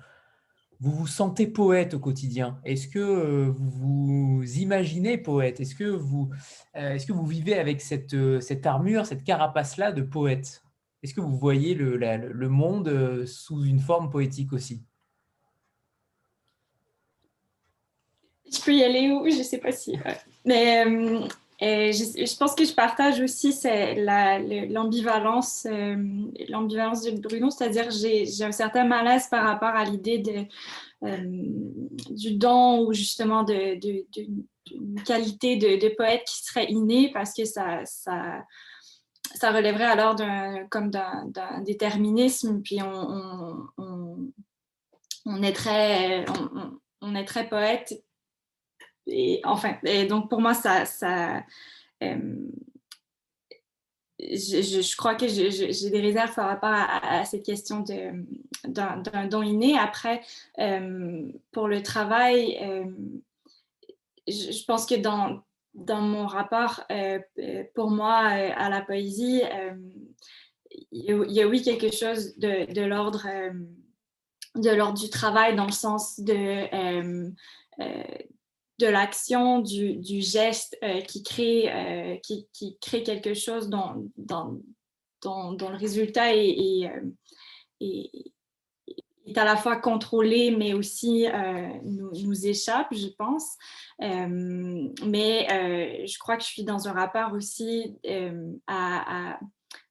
vous 0.80 0.90
vous 0.90 1.06
sentez 1.06 1.46
poète 1.46 1.94
au 1.94 1.98
quotidien. 1.98 2.60
Est-ce 2.64 2.88
que 2.88 3.46
vous 3.48 3.70
vous 3.70 4.58
imaginez 4.58 5.18
poète? 5.18 5.60
Est-ce 5.60 5.74
que, 5.74 5.84
vous, 5.84 6.30
est 6.74 6.98
-ce 6.98 7.06
que 7.06 7.12
vous 7.12 7.26
vivez 7.26 7.58
avec 7.58 7.80
cette, 7.80 8.16
cette 8.40 8.66
armure, 8.66 9.06
cette 9.06 9.24
carapace-là 9.24 9.92
de 9.92 10.02
poète? 10.02 10.62
Est-ce 11.02 11.14
que 11.14 11.20
vous 11.20 11.36
voyez 11.36 11.74
le, 11.74 11.96
le 11.96 12.48
monde 12.48 13.24
sous 13.26 13.64
une 13.64 13.80
forme 13.80 14.10
poétique 14.10 14.52
aussi? 14.52 14.82
Je 18.52 18.60
peux 18.60 18.74
y 18.74 18.84
aller 18.84 19.10
où 19.10 19.28
Je 19.28 19.38
ne 19.38 19.42
sais 19.42 19.58
pas 19.58 19.72
si. 19.72 19.98
Mais 20.44 20.84
euh, 20.86 21.26
je, 21.60 22.36
pense 22.38 22.54
que 22.54 22.64
je 22.64 22.74
partage 22.74 23.20
aussi 23.20 23.54
l'ambivalence 24.68 25.66
euh, 25.66 25.96
l'ambivalence 26.48 27.02
de 27.02 27.18
Bruno, 27.18 27.50
c'est-à-dire 27.50 27.90
j'ai 27.90 28.44
un 28.44 28.52
certain 28.52 28.84
malaise 28.84 29.28
par 29.28 29.44
rapport 29.44 29.68
à 29.70 29.84
l'idée 29.84 30.48
euh, 31.02 31.16
du 32.10 32.34
don 32.36 32.86
ou 32.86 32.92
justement 32.92 33.42
de, 33.42 33.78
qualité 35.04 35.56
de, 35.56 35.94
poète 35.96 36.24
qui 36.26 36.44
serait 36.44 36.66
innée 36.66 37.10
parce 37.12 37.32
que 37.32 37.44
ça, 37.44 37.82
relèverait 39.42 39.84
alors 39.84 40.16
comme 40.70 40.90
d'un, 40.90 41.60
déterminisme, 41.64 42.60
puis 42.62 42.80
on, 42.82 43.72
est 45.42 45.52
très, 45.54 46.26
on, 47.00 47.14
est 47.14 47.24
très 47.24 47.48
poète 47.48 47.94
et, 49.06 49.40
enfin, 49.44 49.76
donc 50.08 50.28
pour 50.28 50.40
moi, 50.40 50.54
ça, 50.54 50.84
euh, 52.02 52.48
je, 54.18 54.62
je, 54.62 54.96
crois 54.96 55.14
que 55.14 55.28
j'ai 55.28 55.90
des 55.90 56.00
réserves 56.00 56.34
par 56.34 56.48
rapport 56.48 56.72
à, 56.72 57.24
cette 57.24 57.44
question 57.44 57.84
d'un 58.64 59.26
don 59.28 59.42
inné. 59.42 59.78
Après, 59.78 60.22
euh, 60.58 61.30
pour 61.52 61.68
le 61.68 61.82
travail, 61.82 62.58
euh, 62.62 62.84
je, 64.26 64.64
pense 64.64 64.86
que 64.86 64.96
dans, 64.96 65.42
dans 65.74 66.00
mon 66.00 66.26
rapport, 66.26 66.82
pour 67.74 67.90
moi, 67.90 68.16
à 68.16 68.68
la 68.68 68.80
poésie, 68.80 69.42
il 70.90 71.04
y, 71.04 71.40
a, 71.40 71.46
oui 71.46 71.62
quelque 71.62 71.94
chose 71.94 72.36
de, 72.38 72.72
de 72.72 72.82
l'ordre 72.82 73.26
de 74.56 74.70
l'ordre 74.70 74.98
du 74.98 75.10
travail 75.10 75.54
dans 75.54 75.66
le 75.66 75.72
sens 75.72 76.18
de 76.18 77.30
de 78.78 78.86
l'action, 78.86 79.60
du, 79.60 80.20
geste 80.20 80.76
euh, 80.82 81.00
qui, 81.00 81.22
crée, 81.22 81.72
euh, 81.72 82.16
qui, 82.22 82.78
crée 82.80 83.02
quelque 83.02 83.34
chose 83.34 83.68
dont, 83.68 84.10
le 85.24 85.76
résultat 85.76 86.34
est, 86.34 86.86
euh, 86.86 87.00
est, 87.80 88.10
est, 89.26 89.38
à 89.38 89.44
la 89.44 89.56
fois 89.56 89.76
contrôlé, 89.76 90.50
mais 90.50 90.74
aussi 90.74 91.26
nous, 91.84 92.46
échappe, 92.46 92.88
je 92.92 93.08
pense. 93.18 93.56
mais 93.98 95.46
je 96.06 96.18
crois 96.18 96.36
que 96.36 96.44
je 96.44 96.48
suis 96.48 96.64
dans 96.64 96.86
un 96.86 96.92
rapport 96.92 97.32
aussi 97.32 97.96
à 98.68 99.38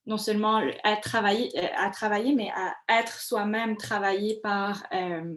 non 0.06 0.18
seulement 0.18 0.62
à 0.84 0.96
travailler, 0.96 1.50
euh, 1.58 1.66
à 1.76 1.90
travailler 1.90 2.34
mais 2.34 2.50
à 2.50 3.00
être 3.00 3.20
soi-même 3.20 3.76
travaillé 3.76 4.40
par, 4.40 4.84
euh, 4.92 5.34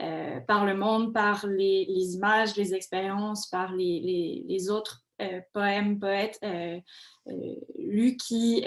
euh, 0.00 0.40
par 0.40 0.64
le 0.64 0.74
monde, 0.74 1.12
par 1.12 1.46
les, 1.46 1.84
images, 2.14 2.56
les 2.56 2.74
expériences, 2.74 3.46
par 3.48 3.74
les, 3.74 4.70
autres 4.70 5.02
poèmes, 5.52 5.98
poètes 5.98 6.38
lus 7.78 8.16
qui 8.16 8.64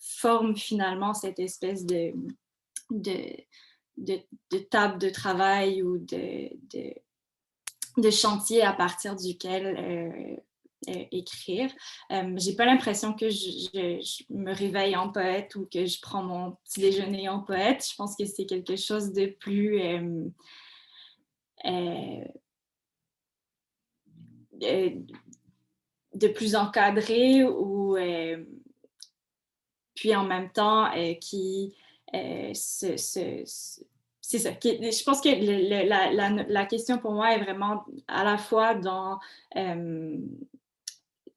forment 0.00 0.56
finalement 0.56 1.12
cette 1.14 1.38
espèce 1.38 1.84
de, 1.84 2.12
de, 2.90 4.58
table 4.70 4.98
de 4.98 5.10
travail 5.10 5.82
ou 5.82 5.98
de, 5.98 6.50
de, 7.98 8.10
chantier 8.10 8.62
à 8.62 8.72
partir 8.72 9.16
duquel 9.16 10.42
écrire. 11.10 11.70
J'ai 12.36 12.54
pas 12.54 12.64
l'impression 12.64 13.14
que 13.14 13.28
je, 13.28 14.24
me 14.30 14.52
réveille 14.52 14.96
en 14.96 15.10
poète 15.10 15.54
ou 15.56 15.66
que 15.72 15.86
je 15.86 16.00
prends 16.00 16.22
mon 16.22 16.52
petit 16.64 16.80
déjeuner 16.80 17.28
en 17.28 17.40
poète. 17.40 17.86
Je 17.88 17.94
pense 17.96 18.16
que 18.16 18.24
c'est 18.24 18.46
quelque 18.46 18.76
chose 18.76 19.12
de 19.12 19.26
plus 19.26 19.80
de 26.14 26.28
plus 26.28 26.54
encadré 26.54 27.44
ou 27.44 27.96
puis 29.94 30.14
en 30.14 30.24
même 30.24 30.50
temps 30.52 30.90
qui 31.20 31.74
c'est 34.28 34.38
ça. 34.38 34.50
Je 34.60 35.04
pense 35.04 35.20
que 35.20 36.52
la, 36.52 36.66
question 36.66 36.98
pour 36.98 37.12
moi 37.12 37.34
est 37.34 37.42
vraiment 37.42 37.84
à 38.08 38.24
la 38.24 38.38
fois 38.38 38.74
dans, 38.74 39.20
euh, 39.56 40.18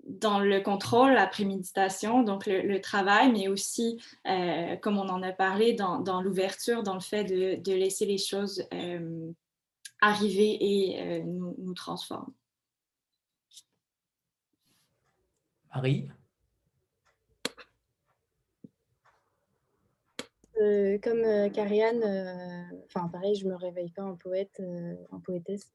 dans 0.10 0.40
le 0.40 0.60
contrôle, 0.62 1.14
la 1.14 1.28
préméditation, 1.28 2.24
donc 2.24 2.46
le, 2.46 2.80
travail, 2.82 3.32
mais 3.32 3.48
aussi, 3.48 4.02
euh, 4.28 4.76
comme 4.78 4.98
on 4.98 5.08
en 5.08 5.22
a 5.24 5.32
parlé, 5.32 5.74
dans, 5.74 6.22
l'ouverture, 6.22 6.84
dans 6.84 6.96
le 6.96 7.00
fait 7.00 7.24
de, 7.24 7.74
laisser 7.74 8.06
les 8.06 8.18
choses 8.18 8.66
euh, 8.74 9.32
arriver 10.02 10.58
et 10.60 11.24
nous, 11.24 11.56
nous 11.58 11.74
transformer. 11.74 12.34
Marie? 15.74 16.10
Euh, 20.62 20.98
comme 21.02 21.24
euh, 21.24 21.50
Karianne, 21.50 22.04
euh, 22.04 22.78
enfin 22.86 23.08
pareil, 23.08 23.36
je 23.36 23.48
me 23.48 23.56
réveille 23.56 23.92
pas 23.92 24.04
en 24.04 24.16
poète, 24.16 24.62
en 25.12 25.20
poétesse. 25.20 25.72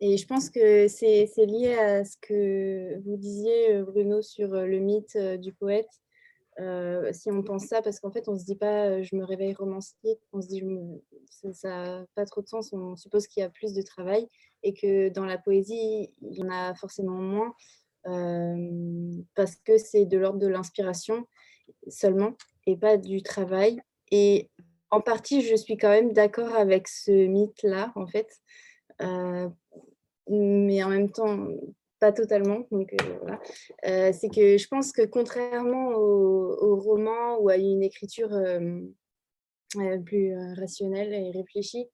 Et 0.00 0.16
je 0.16 0.26
pense 0.26 0.50
que 0.50 0.88
c'est 0.88 1.28
lié 1.46 1.74
à 1.74 2.04
ce 2.04 2.16
que 2.20 2.98
vous 3.00 3.16
disiez, 3.16 3.82
Bruno, 3.82 4.22
sur 4.22 4.48
le 4.48 4.78
mythe 4.78 5.16
du 5.40 5.52
poète. 5.52 5.90
si 7.12 7.30
on 7.30 7.42
pense 7.42 7.66
ça, 7.66 7.82
parce 7.82 8.00
qu'en 8.00 8.10
fait, 8.10 8.28
on 8.28 8.34
ne 8.34 8.38
se 8.38 8.44
dit 8.44 8.56
pas 8.56 9.02
je 9.02 9.14
me 9.16 9.24
réveille 9.24 9.54
romancier, 9.54 10.18
on 10.32 10.40
se 10.40 10.48
dit 10.48 10.62
ça 11.52 11.68
n'a 11.68 12.06
pas 12.14 12.26
trop 12.26 12.42
de 12.42 12.48
sens, 12.48 12.72
on 12.72 12.96
suppose 12.96 13.26
qu'il 13.26 13.42
y 13.42 13.44
a 13.44 13.50
plus 13.50 13.72
de 13.72 13.82
travail 13.82 14.26
et 14.62 14.74
que 14.74 15.08
dans 15.08 15.24
la 15.24 15.38
poésie, 15.38 16.10
il 16.22 16.34
y 16.34 16.42
en 16.42 16.50
a 16.50 16.74
forcément 16.74 17.20
moins 17.20 17.54
parce 19.34 19.56
que 19.56 19.78
c'est 19.78 20.06
de 20.06 20.18
l'ordre 20.18 20.38
de 20.38 20.46
l'inspiration 20.46 21.26
seulement 21.88 22.34
et 22.66 22.76
pas 22.76 22.96
du 22.96 23.22
travail. 23.22 23.80
Et 24.10 24.50
en 24.90 25.00
partie, 25.00 25.42
je 25.42 25.54
suis 25.54 25.76
quand 25.76 25.88
même 25.88 26.12
d'accord 26.12 26.54
avec 26.54 26.88
ce 26.88 27.26
mythe-là, 27.26 27.92
en 27.94 28.06
fait. 28.06 28.28
Euh, 29.00 29.48
mais 30.30 30.82
en 30.82 30.88
même 30.88 31.10
temps, 31.10 31.48
pas 31.98 32.12
totalement. 32.12 32.66
Donc, 32.70 32.92
euh, 32.94 33.18
voilà. 33.20 33.40
Euh, 33.86 34.12
c'est 34.12 34.28
que 34.28 34.56
je 34.56 34.68
pense 34.68 34.92
que 34.92 35.02
contrairement 35.02 35.90
au, 35.90 36.76
roman 36.76 37.38
ou 37.40 37.48
à 37.50 37.56
une 37.56 37.82
écriture 37.82 38.30
plus 40.04 40.34
rationnelle 40.56 41.12
et 41.12 41.30
réfléchie, 41.30 41.86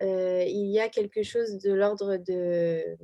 il 0.00 0.70
y 0.70 0.80
a 0.80 0.88
quelque 0.88 1.22
chose 1.22 1.58
de 1.58 1.72
l'ordre 1.72 2.16
de 2.16 2.96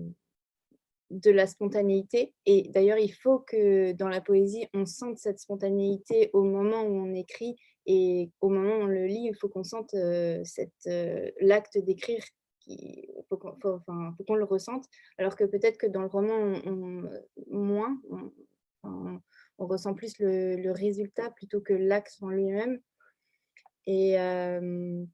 de 1.10 1.30
la 1.30 1.46
spontanéité. 1.46 2.34
Et 2.46 2.68
d'ailleurs, 2.70 2.98
il 2.98 3.12
faut 3.12 3.38
que 3.38 3.92
dans 3.92 4.08
la 4.08 4.20
poésie, 4.20 4.66
on 4.74 4.86
sente 4.86 5.18
cette 5.18 5.38
spontanéité 5.38 6.30
au 6.32 6.42
moment 6.42 6.82
où 6.82 6.92
on 6.92 7.14
écrit 7.14 7.56
et 7.86 8.30
au 8.40 8.48
moment 8.48 8.76
où 8.76 8.82
on 8.82 8.86
le 8.86 9.06
lit, 9.06 9.28
il 9.30 9.36
faut 9.36 9.48
qu'on 9.48 9.64
sente 9.64 9.94
euh, 9.94 10.42
euh, 10.88 11.30
l'acte 11.40 11.78
d'écrire. 11.78 12.24
Il 12.66 13.22
faut 13.28 13.36
qu'on 13.36 14.34
le 14.34 14.44
ressente, 14.44 14.86
alors 15.18 15.36
que 15.36 15.44
peut-être 15.44 15.78
que 15.78 15.86
dans 15.86 16.02
le 16.02 16.08
roman, 16.08 16.60
moins, 17.50 18.00
on, 18.82 19.20
ressent 19.58 19.94
plus 19.94 20.18
le, 20.18 20.70
résultat 20.70 21.30
plutôt 21.30 21.60
que 21.60 21.72
l'acte 21.72 22.18
en 22.22 22.28
lui-même. 22.28 22.80
Et, 23.86 24.18
euh, 24.20 25.04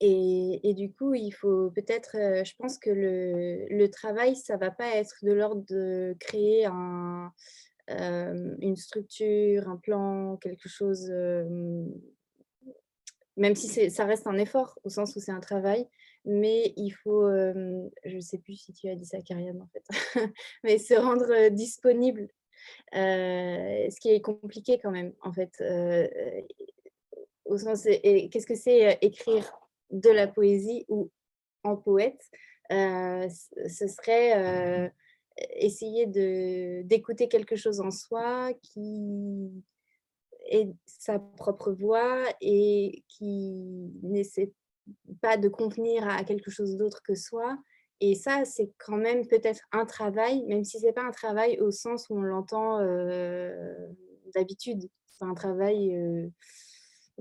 et, 0.00 0.74
du 0.74 0.92
coup, 0.92 1.14
il 1.14 1.30
faut 1.30 1.70
peut-être, 1.70 2.16
euh, 2.16 2.42
je 2.44 2.54
pense 2.56 2.78
que 2.78 2.90
le, 2.90 3.86
travail, 3.88 4.34
ça 4.34 4.56
va 4.56 4.70
pas 4.70 4.96
être 4.96 5.16
de 5.22 5.32
l'ordre 5.32 5.64
de 5.68 6.16
créer 6.18 6.64
un, 6.64 7.32
euh, 7.90 8.56
une 8.60 8.76
structure, 8.76 9.68
un 9.68 9.76
plan, 9.76 10.38
quelque 10.38 10.68
chose, 10.68 11.08
même 13.36 13.54
si 13.54 13.90
ça 13.90 14.04
reste 14.04 14.26
un 14.26 14.38
effort 14.38 14.78
au 14.84 14.88
sens 14.88 15.14
où 15.16 15.20
c'est 15.20 15.32
un 15.32 15.40
travail, 15.40 15.86
mais 16.24 16.72
il 16.76 16.90
faut, 16.90 17.28
je 17.30 18.16
ne 18.16 18.20
sais 18.20 18.38
plus 18.38 18.54
si 18.56 18.72
tu 18.72 18.88
as 18.88 18.94
dit 18.94 19.06
ça, 19.06 19.20
Kariam, 19.20 19.60
en 19.60 19.68
fait, 19.68 19.84
mais 20.64 20.78
se 20.78 20.94
rendre 20.94 21.48
disponible, 21.48 22.28
ce 22.92 24.00
qui 24.00 24.10
est 24.10 24.20
compliqué 24.20 24.78
quand 24.78 24.90
même, 24.90 25.12
en 25.22 25.32
fait. 25.32 25.62
au 27.44 27.58
sens, 27.58 27.84
qu'est-ce 27.84 28.46
que 28.46 28.54
c'est 28.54 28.98
écrire 29.00 29.52
de 29.90 30.10
la 30.10 30.28
poésie 30.28 30.84
ou 30.88 31.10
en 31.64 31.76
poète, 31.76 32.22
ce 32.70 33.86
serait 33.88 34.90
essayer 35.56 36.06
d'écouter 36.84 37.28
quelque 37.28 37.56
chose 37.56 37.80
en 37.80 37.90
soi 37.90 38.52
qui 38.62 39.50
est 40.46 40.68
sa 40.86 41.18
propre 41.18 41.72
voix 41.72 42.24
et 42.40 43.04
qui 43.08 43.90
n'essaie 44.02 44.52
pas 45.20 45.36
de 45.36 45.48
convenir 45.48 46.08
à 46.08 46.24
quelque 46.24 46.50
chose 46.50 46.76
d'autre 46.76 47.02
que 47.02 47.14
soi. 47.14 47.58
Et 48.00 48.14
ça, 48.14 48.44
c'est 48.44 48.72
quand 48.78 48.96
même 48.96 49.26
peut-être 49.26 49.60
un 49.70 49.86
travail, 49.86 50.44
même 50.46 50.64
si 50.64 50.80
ce 50.80 50.86
n'est 50.86 50.92
pas 50.92 51.04
un 51.04 51.12
travail 51.12 51.60
au 51.60 51.70
sens 51.70 52.08
où 52.10 52.16
on 52.16 52.22
l'entend 52.22 52.80
euh, 52.80 53.74
d'habitude. 54.34 54.88
C'est 55.06 55.24
un 55.24 55.34
travail 55.34 55.96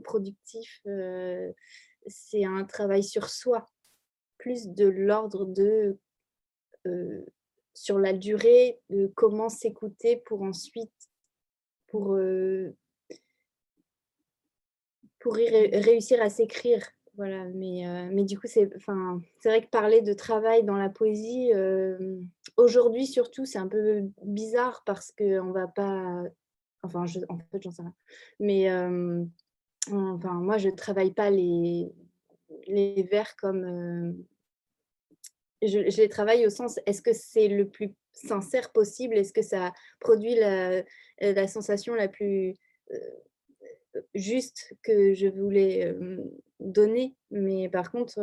productif 0.04 0.82
c'est 2.08 2.46
un 2.46 2.64
travail 2.66 3.04
sur 3.04 3.30
soi, 3.30 3.66
plus 4.38 4.68
de 4.70 4.88
l'ordre 4.88 5.46
de, 5.46 6.00
euh, 6.88 7.26
sur 7.74 8.00
la 8.00 8.14
durée, 8.14 8.80
de 8.90 9.08
comment 9.16 9.50
s'écouter 9.50 10.18
pour 10.18 10.42
ensuite, 10.42 10.92
pour, 11.88 12.14
euh, 12.14 12.76
pour 15.20 15.36
réussir 15.36 16.22
à 16.22 16.30
s'écrire. 16.30 16.86
Voilà, 17.22 17.46
mais, 17.54 17.88
euh, 17.88 18.10
mais 18.12 18.24
du 18.24 18.40
coup, 18.40 18.48
c'est 18.48 18.66
vrai 19.46 19.62
que 19.64 19.70
parler 19.70 20.02
de 20.02 20.14
travail 20.14 20.64
dans 20.64 20.76
la 20.76 20.90
poésie, 20.90 21.52
aujourd'hui 22.58 23.06
surtout, 23.06 23.46
c'est 23.46 23.60
un 23.60 23.68
peu 23.68 24.10
bizarre 24.24 24.82
parce 24.86 25.12
qu'on 25.12 25.52
va 25.52 25.68
pas... 25.68 26.24
Enfin, 26.84 27.06
je, 27.06 27.20
en 27.30 27.38
fait, 27.38 27.62
j'en 27.62 27.70
sais 27.70 27.84
rien. 27.84 27.94
Mais 28.40 28.70
Enfin, 29.90 30.34
moi, 30.34 30.58
je 30.58 30.70
ne 30.70 30.76
travaille 30.76 31.14
pas 31.14 31.30
les, 31.30 31.92
vers 33.10 33.36
comme... 33.36 33.64
Euh, 33.64 34.14
je, 35.64 35.80
les 35.80 36.10
travaille 36.10 36.46
au 36.46 36.50
sens, 36.50 36.80
est-ce 36.86 37.02
que 37.02 37.14
c'est 37.14 37.48
le 37.48 37.70
plus 37.70 37.94
sincère 38.14 38.72
possible? 38.72 39.16
Est-ce 39.16 39.34
que 39.34 39.42
ça 39.42 39.74
produit 40.00 40.36
la, 40.36 41.48
sensation 41.48 41.94
la 41.96 42.08
plus 42.08 42.56
euh, 42.92 42.98
juste 44.14 44.74
que 44.84 45.14
je 45.14 45.28
voulais 45.28 45.96
donner 46.60 47.16
Mais 47.32 47.70
par 47.70 47.92
contre, 47.92 48.20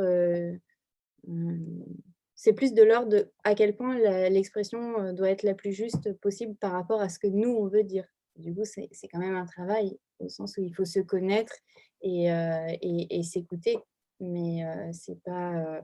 c'est 2.35 2.53
plus 2.53 2.73
de 2.73 2.83
l'ordre 2.83 3.09
de 3.09 3.33
à 3.45 3.55
quel 3.55 3.75
point 3.77 3.99
l'expression 4.29 5.13
doit 5.13 5.31
être 5.31 5.43
la 5.43 5.55
plus 5.55 5.73
juste 5.73 6.13
possible 6.21 6.55
par 6.57 6.73
rapport 6.73 7.01
à 7.01 7.09
ce 7.09 7.19
que 7.19 7.27
nous, 7.27 7.51
on 7.51 7.67
veut 7.67 7.85
dire. 7.85 8.07
Du 8.37 8.55
coup, 8.55 8.65
c'est 8.65 8.89
quand 9.11 9.19
même 9.19 9.35
un 9.35 9.47
travail 9.47 9.99
au 10.21 10.29
sens 10.29 10.57
où 10.57 10.63
il 10.63 10.75
faut 10.75 10.85
se 10.85 11.01
connaître 11.01 11.55
et, 12.03 12.29
et, 12.81 13.23
s'écouter. 13.23 13.79
Mais 14.21 14.65
c'est 14.93 15.21
pas. 15.23 15.55
Euh, 15.57 15.83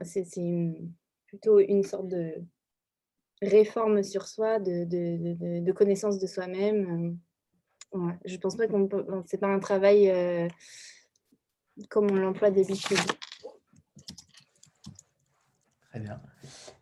c'est 0.00 0.42
plutôt 1.26 1.60
une 1.60 1.84
sorte 1.84 2.08
de 2.08 2.42
réforme 3.42 4.02
sur 4.02 4.26
soi, 4.26 4.58
de, 4.58 4.84
de, 4.84 5.60
de, 5.60 5.72
connaissance 5.72 6.18
de 6.18 6.26
soi-même. 6.26 7.18
Ouais, 7.92 8.18
je 8.24 8.36
pense 8.36 8.56
pas 8.56 8.68
qu'on 8.68 8.88
c'est 9.26 9.38
pas 9.38 9.48
un 9.48 9.58
travail 9.58 10.12
comme 11.88 12.10
on 12.10 12.16
l'emploie 12.16 12.50
d'habitude. 12.50 12.98
Très 15.90 16.00
bien. 16.00 16.20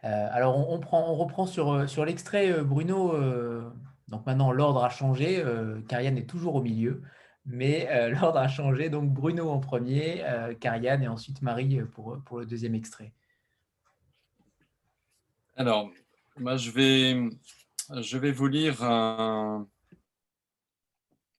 Euh, 0.05 0.29
alors, 0.33 0.71
on, 0.71 0.79
prend, 0.81 1.11
on, 1.11 1.15
reprend 1.15 1.47
sur, 1.47 1.73
euh, 1.73 1.87
sur 1.87 2.05
l'extrait, 2.05 2.53
euh, 2.53 2.63
Bruno. 2.63 3.15
donc 4.09 4.27
maintenant, 4.27 4.53
l'ordre 4.53 4.85
a 4.85 4.91
changé. 4.91 5.43
Karianne 5.89 6.19
est 6.19 6.29
toujours 6.29 6.57
au 6.57 6.63
milieu, 6.63 7.03
mais 7.47 7.89
l'ordre 8.11 8.39
a 8.39 8.49
changé. 8.49 8.91
Donc, 8.91 9.11
Bruno 9.11 9.51
en 9.51 9.61
premier, 9.61 10.25
Karianne 10.61 11.03
et 11.03 11.09
ensuite 11.09 11.43
Marie 11.43 11.81
pour, 11.93 12.19
pour 12.25 12.39
le 12.39 12.47
deuxième 12.47 12.75
extrait. 12.75 13.13
Alors, 15.57 15.91
moi, 16.41 16.57
je 16.57 16.71
vais, 16.71 17.17
je 18.01 18.19
vais 18.19 18.33
vous 18.33 18.47
lire 18.47 18.83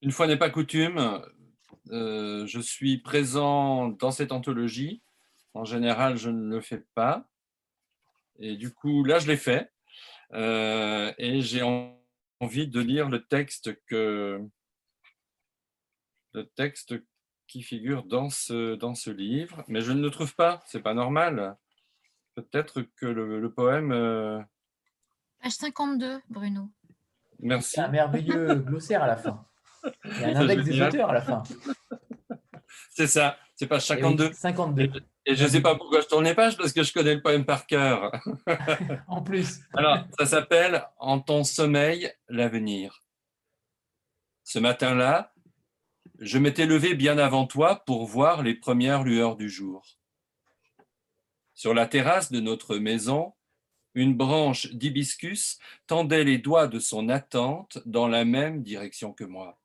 Une 0.01 0.11
fois 0.11 0.27
n'est 0.27 0.37
pas 0.37 0.49
coutume, 0.49 1.21
je 1.89 2.59
suis 2.61 2.97
présent 2.97 3.89
dans 3.89 4.11
cette 4.11 4.31
anthologie 4.31 5.01
En 5.53 5.65
général, 5.65 6.17
je 6.17 6.29
ne 6.29 6.49
le 6.49 6.61
fais 6.61 6.85
pas. 6.95 7.27
Et 8.39 8.55
du 8.55 8.73
coup, 8.73 9.03
là, 9.03 9.19
je 9.19 9.27
l'ai 9.27 9.37
fait. 9.37 9.71
Euh, 10.33 11.11
et 11.17 11.41
j'ai 11.41 11.61
envie 12.39 12.67
de 12.67 12.79
lire 12.79 13.09
le 13.09 13.25
texte 13.25 13.83
que 13.85 14.39
le 16.33 16.45
texte 16.55 16.95
qui 17.47 17.63
figure 17.63 18.03
dans 18.03 18.29
ce, 18.29 18.75
dans 18.75 18.93
ce 18.93 19.09
livre, 19.09 19.63
mais 19.67 19.81
je 19.81 19.91
ne 19.91 20.01
le 20.01 20.11
trouve 20.11 20.35
pas, 20.35 20.61
c'est 20.67 20.83
pas 20.83 20.93
normal. 20.93 21.57
Peut-être 22.35 22.83
que 22.95 23.07
le, 23.07 23.51
poème. 23.51 23.91
Euh, 23.91 24.39
Page 25.41 25.53
52, 25.53 26.21
Bruno. 26.29 26.69
Merci. 27.39 27.71
C'est 27.75 27.81
un 27.81 27.87
merveilleux 27.87 28.55
glossaire 28.67 29.03
à 29.03 29.07
la 29.07 29.17
fin. 29.17 29.45
Il 30.03 30.21
y 30.21 30.23
a 30.25 30.27
un 30.27 30.35
index 30.35 30.63
des 30.63 30.81
auteurs 30.81 31.09
à 31.09 31.13
la 31.13 31.21
fin. 31.21 31.43
C'est 32.91 33.07
ça, 33.07 33.37
c'est 33.55 33.67
page 33.67 33.85
52. 33.85 34.33
52. 34.33 34.91
Et 35.25 35.35
je 35.35 35.43
ne 35.43 35.49
sais 35.49 35.61
pas 35.61 35.75
pourquoi 35.75 36.01
je 36.01 36.07
tourne 36.07 36.25
les 36.25 36.33
pages, 36.33 36.57
parce 36.57 36.73
que 36.73 36.83
je 36.83 36.91
connais 36.91 37.15
le 37.15 37.21
poème 37.21 37.45
par 37.45 37.65
cœur. 37.65 38.11
en 39.07 39.21
plus. 39.21 39.59
Alors, 39.73 40.05
ça 40.17 40.25
s'appelle 40.25 40.85
En 40.97 41.19
ton 41.19 41.43
sommeil, 41.43 42.11
l'avenir. 42.27 43.03
Ce 44.43 44.59
matin-là, 44.59 45.33
je 46.19 46.37
m'étais 46.37 46.65
levé 46.65 46.95
bien 46.95 47.17
avant 47.17 47.45
toi 47.45 47.83
pour 47.85 48.05
voir 48.05 48.43
les 48.43 48.55
premières 48.55 49.03
lueurs 49.03 49.37
du 49.37 49.49
jour. 49.49 49.85
Sur 51.53 51.73
la 51.73 51.85
terrasse 51.85 52.31
de 52.31 52.39
notre 52.39 52.77
maison, 52.77 53.33
une 53.95 54.15
branche 54.15 54.67
d'hibiscus 54.71 55.59
tendait 55.87 56.23
les 56.23 56.37
doigts 56.37 56.67
de 56.67 56.79
son 56.79 57.09
attente 57.09 57.79
dans 57.85 58.07
la 58.07 58.25
même 58.25 58.63
direction 58.63 59.13
que 59.13 59.23
moi. 59.23 59.59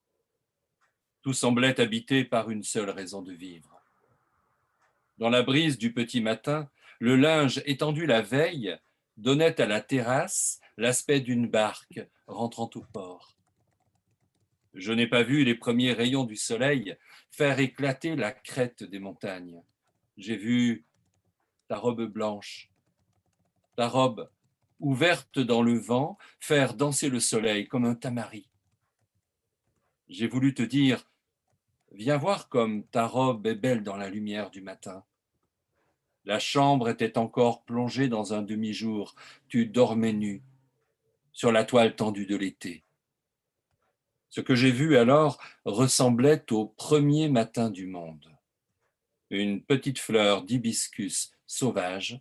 Tout 1.23 1.33
semblait 1.33 1.81
habité 1.81 2.25
par 2.25 2.51
une 2.51 2.63
seule 2.63 2.91
raison 2.91 3.23
de 3.23 3.33
vivre. 3.33 3.81
Dans 5.19 5.31
la 5.31 5.43
brise 5.43 5.79
du 5.79 5.93
petit 5.93 6.21
matin, 6.21 6.69
le 6.99 7.17
linge 7.17 7.63
étendu 7.67 8.07
la 8.07 8.23
veille 8.23 8.77
donnait 9.17 9.61
à 9.61 9.67
la 9.67 9.81
terrasse 9.81 10.61
l'aspect 10.77 11.21
d'une 11.21 11.49
barque 11.49 12.01
rentrant 12.27 12.71
au 12.75 12.81
port. 12.81 13.37
Je 14.75 14.93
n'ai 14.93 15.07
pas 15.07 15.23
vu 15.23 15.45
les 15.45 15.55
premiers 15.55 15.93
rayons 15.93 16.25
du 16.25 16.37
soleil 16.37 16.97
faire 17.31 17.59
éclater 17.61 18.17
la 18.17 18.33
crête 18.33 18.83
des 18.83 18.99
montagnes. 18.99 19.63
J'ai 20.17 20.37
vu 20.37 20.85
ta 21.69 21.77
robe 21.77 22.05
blanche, 22.07 22.71
ta 23.77 23.89
robe 23.89 24.31
ouverte 24.81 25.39
dans 25.39 25.63
le 25.63 25.79
vent, 25.79 26.19
faire 26.41 26.75
danser 26.75 27.09
le 27.09 27.21
soleil 27.21 27.69
comme 27.69 27.85
un 27.85 27.95
tamari. 27.95 28.49
J'ai 30.09 30.27
voulu 30.27 30.55
te 30.55 30.63
dire, 30.63 31.11
viens 31.93 32.19
voir 32.19 32.49
comme 32.49 32.85
ta 32.87 33.07
robe 33.07 33.47
est 33.47 33.55
belle 33.55 33.83
dans 33.83 33.97
la 33.97 34.11
lumière 34.11 34.51
du 34.51 34.61
matin. 34.61 35.05
La 36.25 36.39
chambre 36.39 36.89
était 36.89 37.19
encore 37.19 37.65
plongée 37.65 38.09
dans 38.09 38.33
un 38.33 38.43
demi-jour, 38.43 39.15
tu 39.49 39.67
dormais 39.67 40.13
nu 40.13 40.43
sur 41.33 41.53
la 41.53 41.65
toile 41.65 41.97
tendue 41.97 42.27
de 42.27 42.37
l'été. 42.37 42.85
Ce 44.31 44.41
que 44.41 44.55
j'ai 44.55 44.71
vu 44.71 44.97
alors 44.97 45.41
ressemblait 45.65 46.51
au 46.51 46.67
premier 46.67 47.29
matin 47.29 47.71
du 47.71 47.87
monde. 47.87 48.31
Une 49.31 49.63
petite 49.63 49.99
fleur 49.99 50.43
d'hibiscus 50.43 51.33
sauvage 51.47 52.21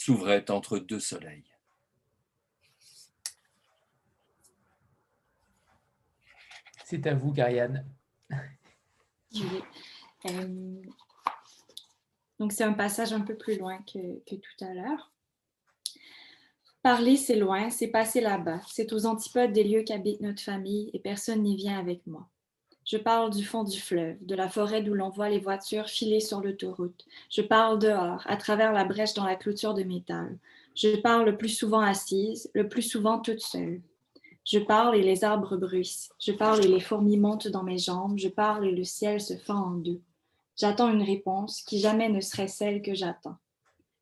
s'ouvrait 0.00 0.50
entre 0.50 0.78
deux 0.78 0.98
soleils. 0.98 1.44
C'est 6.86 7.06
à 7.06 7.14
vous, 7.14 7.32
Gariane. 7.32 7.86
Euh, 10.26 10.82
donc, 12.38 12.52
c'est 12.52 12.64
un 12.64 12.74
passage 12.74 13.14
un 13.14 13.22
peu 13.22 13.34
plus 13.34 13.56
loin 13.56 13.78
que, 13.90 14.18
que 14.28 14.34
tout 14.34 14.64
à 14.64 14.74
l'heure. 14.74 15.10
Parler, 16.82 17.16
c'est 17.16 17.36
loin, 17.36 17.70
c'est 17.70 17.88
passer 17.88 18.20
là-bas. 18.20 18.60
C'est 18.68 18.92
aux 18.92 19.06
antipodes 19.06 19.54
des 19.54 19.64
lieux 19.64 19.82
qu'habite 19.82 20.20
notre 20.20 20.42
famille 20.42 20.90
et 20.92 20.98
personne 20.98 21.42
n'y 21.42 21.56
vient 21.56 21.78
avec 21.78 22.06
moi. 22.06 22.28
Je 22.90 22.96
parle 22.96 23.30
du 23.30 23.44
fond 23.44 23.62
du 23.62 23.80
fleuve, 23.80 24.16
de 24.20 24.34
la 24.34 24.48
forêt 24.48 24.82
d'où 24.82 24.94
l'on 24.94 25.10
voit 25.10 25.28
les 25.28 25.38
voitures 25.38 25.88
filer 25.88 26.18
sur 26.18 26.40
l'autoroute. 26.40 27.04
Je 27.30 27.40
parle 27.40 27.78
dehors, 27.78 28.20
à 28.26 28.36
travers 28.36 28.72
la 28.72 28.82
brèche 28.82 29.14
dans 29.14 29.24
la 29.24 29.36
clôture 29.36 29.74
de 29.74 29.84
métal. 29.84 30.36
Je 30.74 30.96
parle 30.96 31.26
le 31.26 31.36
plus 31.36 31.50
souvent 31.50 31.82
assise, 31.82 32.50
le 32.52 32.68
plus 32.68 32.82
souvent 32.82 33.20
toute 33.20 33.42
seule. 33.42 33.80
Je 34.44 34.58
parle 34.58 34.96
et 34.96 35.04
les 35.04 35.22
arbres 35.22 35.56
bruissent. 35.56 36.10
Je 36.18 36.32
parle 36.32 36.64
et 36.64 36.68
les 36.68 36.80
fourmis 36.80 37.16
montent 37.16 37.46
dans 37.46 37.62
mes 37.62 37.78
jambes. 37.78 38.18
Je 38.18 38.26
parle 38.28 38.66
et 38.66 38.72
le 38.72 38.82
ciel 38.82 39.20
se 39.20 39.36
fend 39.36 39.66
en 39.66 39.70
deux. 39.70 40.00
J'attends 40.56 40.90
une 40.90 41.04
réponse 41.04 41.62
qui 41.62 41.78
jamais 41.78 42.08
ne 42.08 42.20
serait 42.20 42.48
celle 42.48 42.82
que 42.82 42.96
j'attends. 42.96 43.36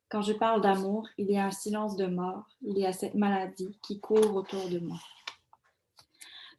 Quand 0.09 0.23
je 0.23 0.33
parle 0.33 0.61
d'amour, 0.61 1.07
il 1.19 1.29
y 1.29 1.37
a 1.37 1.45
un 1.45 1.51
silence 1.51 1.95
de 1.95 2.07
mort, 2.07 2.47
il 2.63 2.79
y 2.79 2.87
a 2.87 2.93
cette 2.93 3.13
maladie 3.13 3.77
qui 3.83 3.99
court 3.99 4.35
autour 4.35 4.67
de 4.67 4.79
moi. 4.79 4.97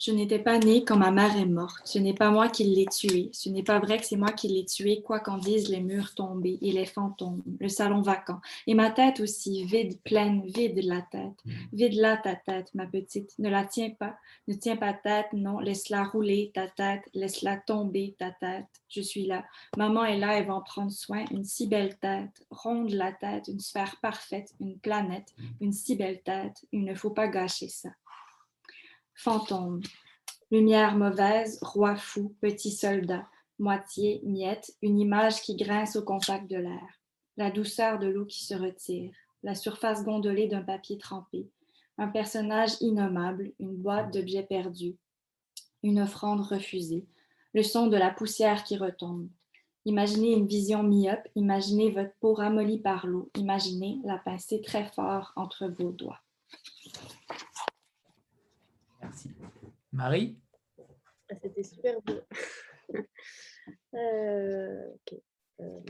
Je 0.00 0.12
n'étais 0.12 0.38
pas 0.38 0.58
née 0.58 0.82
quand 0.82 0.96
ma 0.96 1.10
mère 1.10 1.36
est 1.36 1.44
morte. 1.44 1.82
Ce 1.84 1.98
n'est 1.98 2.14
pas 2.14 2.30
moi 2.30 2.48
qui 2.48 2.64
l'ai 2.64 2.86
tuée. 2.86 3.28
Ce 3.34 3.50
n'est 3.50 3.62
pas 3.62 3.80
vrai 3.80 3.98
que 3.98 4.06
c'est 4.06 4.16
moi 4.16 4.32
qui 4.32 4.48
l'ai 4.48 4.64
tuée, 4.64 5.02
quoi 5.02 5.20
qu'en 5.20 5.36
disent 5.36 5.68
les 5.68 5.82
murs 5.82 6.14
tombés 6.14 6.58
et 6.62 6.72
les 6.72 6.86
fantômes, 6.86 7.42
le 7.60 7.68
salon 7.68 8.00
vacant. 8.00 8.40
Et 8.66 8.72
ma 8.72 8.90
tête 8.90 9.20
aussi, 9.20 9.62
vide, 9.66 10.00
pleine, 10.00 10.40
vide 10.46 10.82
la 10.84 11.02
tête. 11.02 11.44
Mm. 11.44 11.52
Vide 11.74 11.94
là 11.96 12.16
ta 12.16 12.34
tête, 12.34 12.74
ma 12.74 12.86
petite. 12.86 13.38
Ne 13.38 13.50
la 13.50 13.66
tiens 13.66 13.90
pas. 13.90 14.16
Ne 14.48 14.54
tiens 14.54 14.76
pas 14.76 14.94
tête, 14.94 15.34
non. 15.34 15.58
Laisse-la 15.58 16.04
rouler, 16.04 16.50
ta 16.54 16.66
tête. 16.66 17.02
Laisse-la 17.12 17.58
tomber, 17.58 18.16
ta 18.18 18.30
tête. 18.30 18.68
Je 18.88 19.02
suis 19.02 19.26
là. 19.26 19.44
Maman 19.76 20.06
est 20.06 20.18
là, 20.18 20.38
elle 20.38 20.46
va 20.46 20.54
en 20.54 20.62
prendre 20.62 20.92
soin. 20.92 21.26
Une 21.30 21.44
si 21.44 21.66
belle 21.66 21.98
tête. 21.98 22.46
Ronde 22.50 22.92
la 22.92 23.12
tête, 23.12 23.48
une 23.48 23.60
sphère 23.60 23.96
parfaite, 24.00 24.54
une 24.60 24.78
planète, 24.78 25.34
mm. 25.36 25.44
une 25.60 25.72
si 25.74 25.94
belle 25.94 26.22
tête. 26.22 26.64
Il 26.72 26.84
ne 26.84 26.94
faut 26.94 27.10
pas 27.10 27.28
gâcher 27.28 27.68
ça. 27.68 27.90
Fantôme. 29.22 29.82
Lumière 30.50 30.96
mauvaise, 30.96 31.58
roi 31.60 31.94
fou, 31.94 32.34
petit 32.40 32.70
soldat, 32.70 33.26
moitié, 33.58 34.22
miette, 34.24 34.74
une 34.80 34.98
image 34.98 35.42
qui 35.42 35.56
grince 35.56 35.94
au 35.96 36.02
contact 36.02 36.50
de 36.50 36.56
l'air. 36.56 37.00
La 37.36 37.50
douceur 37.50 37.98
de 37.98 38.06
l'eau 38.06 38.24
qui 38.24 38.46
se 38.46 38.54
retire, 38.54 39.12
la 39.42 39.54
surface 39.54 40.04
gondolée 40.04 40.48
d'un 40.48 40.62
papier 40.62 40.96
trempé, 40.96 41.50
un 41.98 42.08
personnage 42.08 42.80
innommable, 42.80 43.52
une 43.60 43.76
boîte 43.76 44.10
d'objets 44.10 44.42
perdus, 44.42 44.96
une 45.82 46.00
offrande 46.00 46.40
refusée, 46.40 47.04
le 47.52 47.62
son 47.62 47.88
de 47.88 47.98
la 47.98 48.10
poussière 48.10 48.64
qui 48.64 48.78
retombe. 48.78 49.28
Imaginez 49.84 50.32
une 50.32 50.46
vision 50.46 50.82
myope, 50.82 51.28
imaginez 51.34 51.90
votre 51.90 52.14
peau 52.20 52.32
ramollie 52.32 52.80
par 52.80 53.06
l'eau, 53.06 53.30
imaginez 53.36 54.00
la 54.02 54.16
pincée 54.16 54.62
très 54.62 54.86
fort 54.86 55.34
entre 55.36 55.66
vos 55.66 55.92
doigts. 55.92 56.22
Merci. 59.02 59.30
Marie 59.92 60.38
ah, 61.30 61.34
C'était 61.42 61.62
super 61.62 62.00
beau. 62.02 62.20
Euh, 63.94 64.92
euh, 65.60 65.80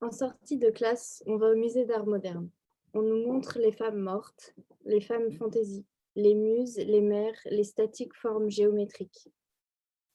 en 0.00 0.10
sortie 0.10 0.58
de 0.58 0.70
classe, 0.70 1.22
on 1.26 1.36
va 1.36 1.50
au 1.50 1.56
musée 1.56 1.84
d'art 1.84 2.06
moderne. 2.06 2.50
On 2.94 3.02
nous 3.02 3.26
montre 3.26 3.58
les 3.58 3.72
femmes 3.72 4.00
mortes, 4.00 4.54
les 4.84 5.00
femmes 5.00 5.32
fantaisie, 5.32 5.86
les 6.14 6.34
muses, 6.34 6.78
les 6.78 7.00
mères, 7.00 7.38
les 7.46 7.64
statiques 7.64 8.14
formes 8.14 8.50
géométriques, 8.50 9.28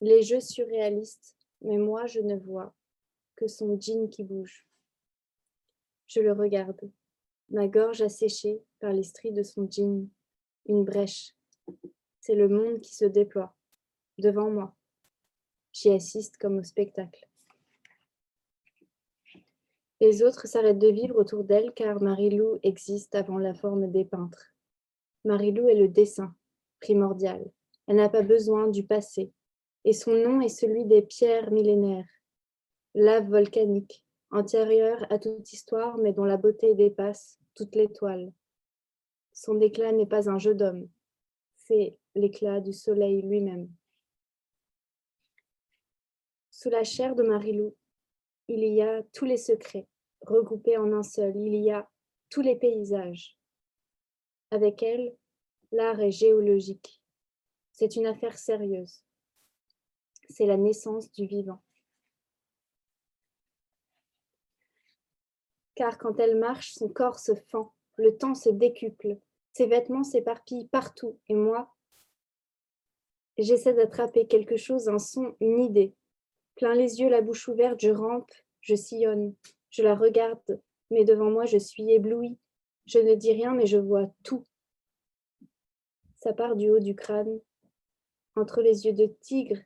les 0.02 0.22
jeux 0.22 0.42
surréalistes, 0.42 1.36
mais 1.62 1.78
moi 1.78 2.06
je 2.06 2.20
ne 2.20 2.36
vois 2.36 2.74
que 3.36 3.48
son 3.48 3.80
jean 3.80 4.10
qui 4.10 4.24
bouge. 4.24 4.68
Je 6.14 6.20
le 6.20 6.34
regarde. 6.34 6.92
Ma 7.52 7.70
gorge 7.70 8.02
a 8.02 8.10
séché 8.10 8.62
par 8.82 8.92
les 8.92 9.04
stries 9.04 9.32
de 9.32 9.44
son 9.44 9.66
jean. 9.72 10.10
Une 10.66 10.84
brèche. 10.84 11.34
C'est 12.20 12.36
le 12.36 12.50
monde 12.50 12.82
qui 12.82 12.94
se 12.94 13.06
déploie. 13.06 13.56
Devant 14.18 14.52
moi. 14.52 14.76
J'y 15.72 15.90
assiste 15.90 16.36
comme 16.36 16.58
au 16.58 16.64
spectacle. 16.64 17.30
Les 20.02 20.22
autres 20.22 20.48
s'arrêtent 20.48 20.80
de 20.80 20.92
vivre 20.92 21.18
autour 21.18 21.46
d'elle 21.46 21.72
car 21.74 22.02
Marie-Lou 22.02 22.60
existe 22.62 23.16
avant 23.16 23.38
la 23.38 23.54
forme 23.54 23.90
des 23.90 24.04
peintres. 24.04 24.54
Marie-Lou 25.24 25.70
est 25.70 25.76
le 25.76 25.88
dessin, 25.88 26.36
primordial. 26.82 27.50
Elle 27.88 27.96
n'a 27.96 28.10
pas 28.10 28.24
besoin 28.24 28.68
du 28.68 28.86
passé. 28.86 29.32
Et 29.86 29.94
son 29.94 30.12
nom 30.12 30.42
est 30.42 30.50
celui 30.50 30.84
des 30.84 31.04
pierres 31.04 31.52
millénaires. 31.52 32.10
Lave 32.96 33.30
volcanique, 33.30 34.04
antérieure 34.32 35.06
à 35.10 35.20
toute 35.20 35.52
histoire, 35.52 35.98
mais 35.98 36.14
dont 36.14 36.24
la 36.24 36.38
beauté 36.38 36.74
dépasse 36.76 37.40
toute 37.56 37.76
l'étoile. 37.76 38.32
Son 39.34 39.60
éclat 39.60 39.92
n'est 39.92 40.06
pas 40.06 40.30
un 40.30 40.40
jeu 40.40 40.56
d'homme, 40.56 40.90
c'est 41.56 41.98
l'éclat 42.16 42.60
du 42.60 42.74
soleil 42.74 43.22
lui-même. 43.22 43.70
Sous 46.50 46.70
la 46.70 46.84
chair 46.84 47.16
de 47.16 47.24
Marilou, 47.24 47.76
il 48.48 48.64
y 48.64 48.82
a 48.82 49.02
tous 49.14 49.26
les 49.26 49.38
secrets, 49.38 49.88
regroupés 50.22 50.78
en 50.78 50.92
un 50.94 51.04
seul, 51.04 51.36
il 51.36 51.56
y 51.56 51.72
a 51.72 51.90
tous 52.30 52.42
les 52.42 52.56
paysages. 52.56 53.38
Avec 54.52 54.84
elle, 54.84 55.16
l'art 55.72 56.00
est 56.02 56.12
géologique. 56.12 57.02
C'est 57.72 57.96
une 57.96 58.06
affaire 58.06 58.38
sérieuse. 58.38 59.04
C'est 60.30 60.46
la 60.46 60.58
naissance 60.58 61.12
du 61.12 61.26
vivant. 61.26 61.62
Car 65.82 65.98
quand 65.98 66.20
elle 66.20 66.38
marche, 66.38 66.74
son 66.74 66.90
corps 66.90 67.18
se 67.18 67.34
fend, 67.34 67.74
le 67.96 68.16
temps 68.16 68.36
se 68.36 68.52
décuple, 68.52 69.18
ses 69.52 69.66
vêtements 69.66 70.04
s'éparpillent 70.04 70.68
partout, 70.68 71.18
et 71.28 71.34
moi, 71.34 71.74
j'essaie 73.40 73.74
d'attraper 73.74 74.28
quelque 74.28 74.58
chose, 74.58 74.90
un 74.90 75.00
son, 75.00 75.36
une 75.40 75.60
idée. 75.60 75.96
Plein 76.54 76.76
les 76.76 77.00
yeux, 77.00 77.10
la 77.10 77.22
bouche 77.22 77.48
ouverte, 77.48 77.82
je 77.82 77.90
rampe, 77.90 78.32
je 78.60 78.76
sillonne, 78.76 79.34
je 79.72 79.82
la 79.82 79.96
regarde, 79.96 80.62
mais 80.92 81.04
devant 81.04 81.32
moi, 81.32 81.46
je 81.46 81.58
suis 81.58 81.92
éblouie. 81.92 82.38
Je 82.86 83.00
ne 83.00 83.16
dis 83.16 83.34
rien, 83.34 83.56
mais 83.56 83.66
je 83.66 83.80
vois 83.80 84.14
tout. 84.24 84.46
Ça 86.18 86.32
part 86.32 86.56
du 86.56 86.70
haut 86.70 86.80
du 86.80 86.96
crâne, 86.96 87.40
entre 88.36 88.62
les 88.62 88.86
yeux 88.86 88.94
de 88.94 89.08
tigre 89.22 89.58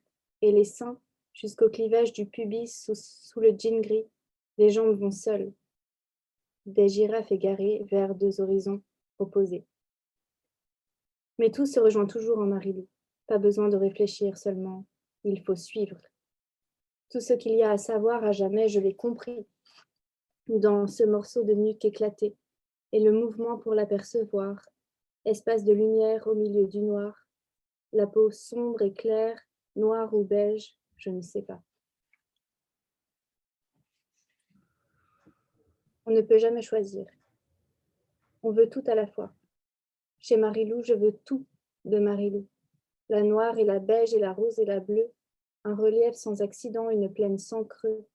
et 0.41 0.53
les 0.53 0.63
seins, 0.63 0.97
jusqu'au 1.33 1.69
clivage 1.69 2.13
du 2.13 2.25
pubis 2.25 2.69
sous, 2.69 3.41
le 3.41 3.49
jean 3.49 3.81
gris. 3.81 4.07
Les 4.57 4.69
jambes 4.69 4.97
vont 4.97 5.11
seules. 5.11 5.51
Des 6.65 6.87
girafes 6.87 7.31
égarées 7.31 7.85
vers 7.91 8.15
deux 8.15 8.41
horizons 8.41 8.81
opposés. 9.19 9.65
Mais 11.37 11.51
tout 11.51 11.65
se 11.65 11.79
rejoint 11.79 12.05
toujours 12.05 12.39
en 12.39 12.47
Marilou. 12.47 12.87
Pas 13.27 13.37
besoin 13.37 13.69
de 13.69 13.77
réfléchir 13.77 14.37
seulement, 14.37 14.85
il 15.23 15.41
faut 15.41 15.55
suivre. 15.55 15.97
Tout 17.09 17.19
ce 17.19 17.33
qu'il 17.33 17.53
y 17.53 17.63
a 17.63 17.71
à 17.71 17.77
savoir 17.77 18.23
à 18.23 18.31
jamais, 18.31 18.67
je 18.67 18.79
l'ai 18.79 18.95
compris 18.95 19.45
dans 20.47 20.87
ce 20.87 21.03
morceau 21.03 21.43
de 21.43 21.53
nuque 21.53 21.85
éclaté, 21.85 22.35
et 22.91 22.99
le 22.99 23.11
mouvement 23.11 23.57
pour 23.57 23.73
l'apercevoir, 23.73 24.63
espace 25.25 25.63
de 25.63 25.73
lumière 25.73 26.27
au 26.27 26.35
milieu 26.35 26.67
du 26.67 26.79
noir, 26.81 27.27
la 27.93 28.05
peau 28.05 28.29
sombre 28.31 28.81
et 28.83 28.93
claire, 28.93 29.39
noire 29.75 30.13
ou 30.13 30.23
beige, 30.23 30.77
je 30.97 31.09
ne 31.09 31.21
sais 31.21 31.41
pas. 31.41 31.61
On 36.05 36.11
ne 36.11 36.21
peut 36.21 36.37
jamais 36.37 36.61
choisir. 36.61 37.05
On 38.43 38.51
veut 38.51 38.69
tout 38.69 38.83
à 38.87 38.95
la 38.95 39.07
fois. 39.07 39.33
Chez 40.19 40.37
Marilou, 40.37 40.83
je 40.83 40.93
veux 40.93 41.17
tout 41.25 41.45
de 41.83 41.99
Marilou. 41.99 42.47
La 43.09 43.21
noire 43.21 43.57
et 43.57 43.63
la 43.63 43.79
beige 43.79 44.13
et 44.13 44.19
la 44.19 44.33
rose 44.33 44.59
et 44.59 44.65
la 44.65 44.79
bleue, 44.79 45.11
un 45.63 45.75
relief 45.75 46.15
sans 46.15 46.41
accident, 46.41 46.89
une 46.89 47.11
plaine 47.11 47.37
sans 47.37 47.63
creux, 47.63 48.07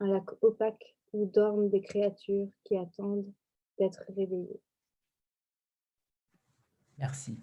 un 0.00 0.08
lac 0.08 0.24
opaque 0.42 0.96
où 1.12 1.26
dorment 1.26 1.68
des 1.68 1.80
créatures 1.80 2.48
qui 2.64 2.76
attendent 2.76 3.32
d'être 3.78 4.02
réveillées. 4.16 4.60
Merci. 6.98 7.38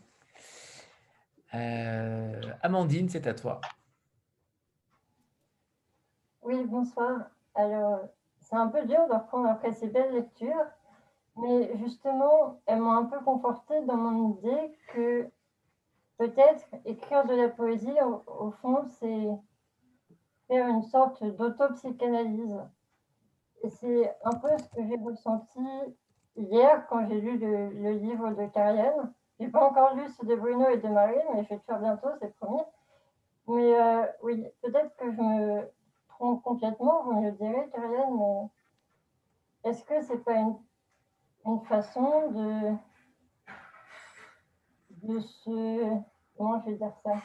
Euh, 1.53 2.41
Amandine, 2.61 3.09
c'est 3.09 3.27
à 3.27 3.33
toi. 3.33 3.61
Oui, 6.41 6.63
bonsoir. 6.65 7.29
Alors, 7.55 8.09
c'est 8.45 8.55
un 8.55 8.67
peu 8.67 8.85
dur 8.85 9.07
de 9.07 9.13
reprendre 9.13 9.49
après 9.49 9.73
ces 9.73 9.87
belles 9.87 10.13
lectures, 10.13 10.65
mais 11.37 11.75
justement, 11.77 12.61
elles 12.67 12.79
m'ont 12.79 12.93
un 12.93 13.05
peu 13.05 13.19
confortée 13.21 13.81
dans 13.81 13.97
mon 13.97 14.37
idée 14.37 14.77
que 14.93 15.27
peut-être 16.17 16.63
écrire 16.85 17.25
de 17.25 17.33
la 17.33 17.49
poésie, 17.49 17.97
au, 18.27 18.51
fond, 18.61 18.85
c'est 18.99 19.27
faire 20.47 20.67
une 20.67 20.83
sorte 20.83 21.23
d'autopsychanalyse. 21.23 22.61
Et 23.63 23.69
c'est 23.69 24.15
un 24.23 24.35
peu 24.35 24.49
ce 24.59 24.69
que 24.69 24.87
j'ai 24.87 24.97
ressenti 24.97 25.95
hier 26.37 26.85
quand 26.87 27.07
j'ai 27.07 27.19
lu 27.19 27.39
le, 27.39 27.93
livre 27.93 28.29
de 28.29 28.45
Karianne. 28.45 29.11
Je 29.39 29.45
n'ai 29.45 29.51
pas 29.51 29.67
encore 29.67 29.95
lu 29.95 30.07
ceux 30.09 30.27
de 30.27 30.35
Bruno 30.35 30.69
et 30.69 30.77
de 30.77 30.87
Marie, 30.87 31.15
mais 31.33 31.43
je 31.43 31.49
vais 31.49 31.55
le 31.55 31.61
faire 31.61 31.79
bientôt, 31.79 32.09
c'est 32.21 32.33
promis. 32.37 32.61
Mais 33.47 33.79
euh, 33.79 34.05
oui, 34.21 34.45
peut-être 34.61 34.95
que 34.97 35.11
je 35.11 35.19
me 35.19 35.67
trompe 36.15 36.43
complètement, 36.43 37.03
vous 37.03 37.21
me 37.21 37.25
le 37.27 37.31
direz, 37.33 37.69
Karianne, 37.71 38.17
mais 38.17 39.69
est-ce 39.69 39.83
que 39.83 40.01
c'est 40.01 40.23
pas 40.23 40.35
une, 40.35 40.57
une 41.45 41.61
façon 41.65 42.31
de 42.31 42.75
de 45.05 45.19
se... 45.19 46.01
Comment 46.37 46.61
je 46.61 46.71
vais 46.71 46.77
dire 46.77 46.93
ça? 47.03 47.21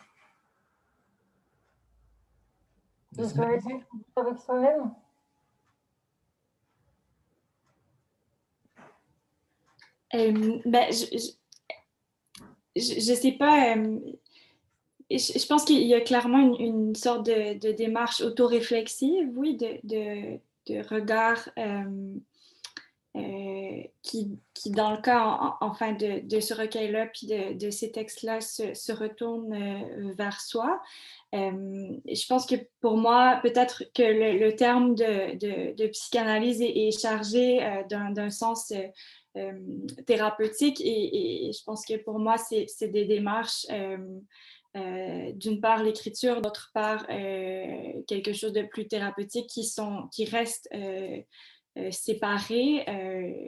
De, 3.13 3.25
se 3.25 3.41
résoudre 3.41 3.85
avec 4.17 4.39
soi-même? 4.39 4.95
Euh, 10.15 10.61
ben, 10.65 10.93
je, 10.93 11.33
je, 12.77 13.15
sais 13.15 13.33
pas. 13.33 13.77
Euh, 13.77 14.01
je, 15.11 15.47
pense 15.47 15.65
qu'il 15.65 15.83
y 15.83 15.95
a 15.95 16.01
clairement 16.01 16.57
une, 16.59 16.95
sorte 16.95 17.27
de, 17.27 17.59
de, 17.59 17.73
démarche 17.73 18.21
autoréflexive, 18.21 19.29
oui, 19.35 19.57
de, 19.57 20.39
regard 20.89 21.49
euh, 21.59 22.15
euh, 23.17 23.83
qui, 24.03 24.39
dans 24.67 24.93
le 24.93 25.03
cas, 25.03 25.57
enfin, 25.61 25.95
de, 25.95 26.41
ce 26.41 26.55
recueil-là, 26.55 27.07
puis 27.07 27.27
de, 27.27 27.71
ces 27.71 27.91
textes-là, 27.91 28.41
se, 28.41 28.93
retourne 28.93 29.53
euh, 29.53 30.13
vers 30.17 30.41
soi. 30.41 30.81
Je 31.33 32.27
pense 32.29 32.47
que 32.47 32.55
pour 32.81 32.97
moi, 32.97 33.41
peut-être 33.43 33.83
que 33.95 34.03
le, 34.03 34.55
terme 34.55 34.95
de, 34.95 35.87
psychanalyse 35.89 36.63
est, 36.63 36.97
chargé 36.97 37.83
d'un 37.89 38.31
sens 38.31 38.73
thérapeutique 40.07 40.81
et, 40.81 41.51
je 41.53 41.65
pense 41.65 41.85
que 41.85 41.97
pour 41.97 42.21
moi, 42.21 42.37
c'est 42.39 42.89
des 42.89 43.07
démarches. 43.07 43.67
D'une 44.75 45.61
part 45.61 45.83
l'écriture, 45.83 46.41
d'autre 46.41 46.71
part 46.75 47.07
quelque 47.07 48.33
chose 48.33 48.53
de 48.53 48.63
plus 48.63 48.87
thérapeutique 48.87 49.49
qui, 49.49 49.65
sont, 49.65 50.09
qui 50.13 50.25
euh. 50.25 51.25
Euh, 52.89 53.41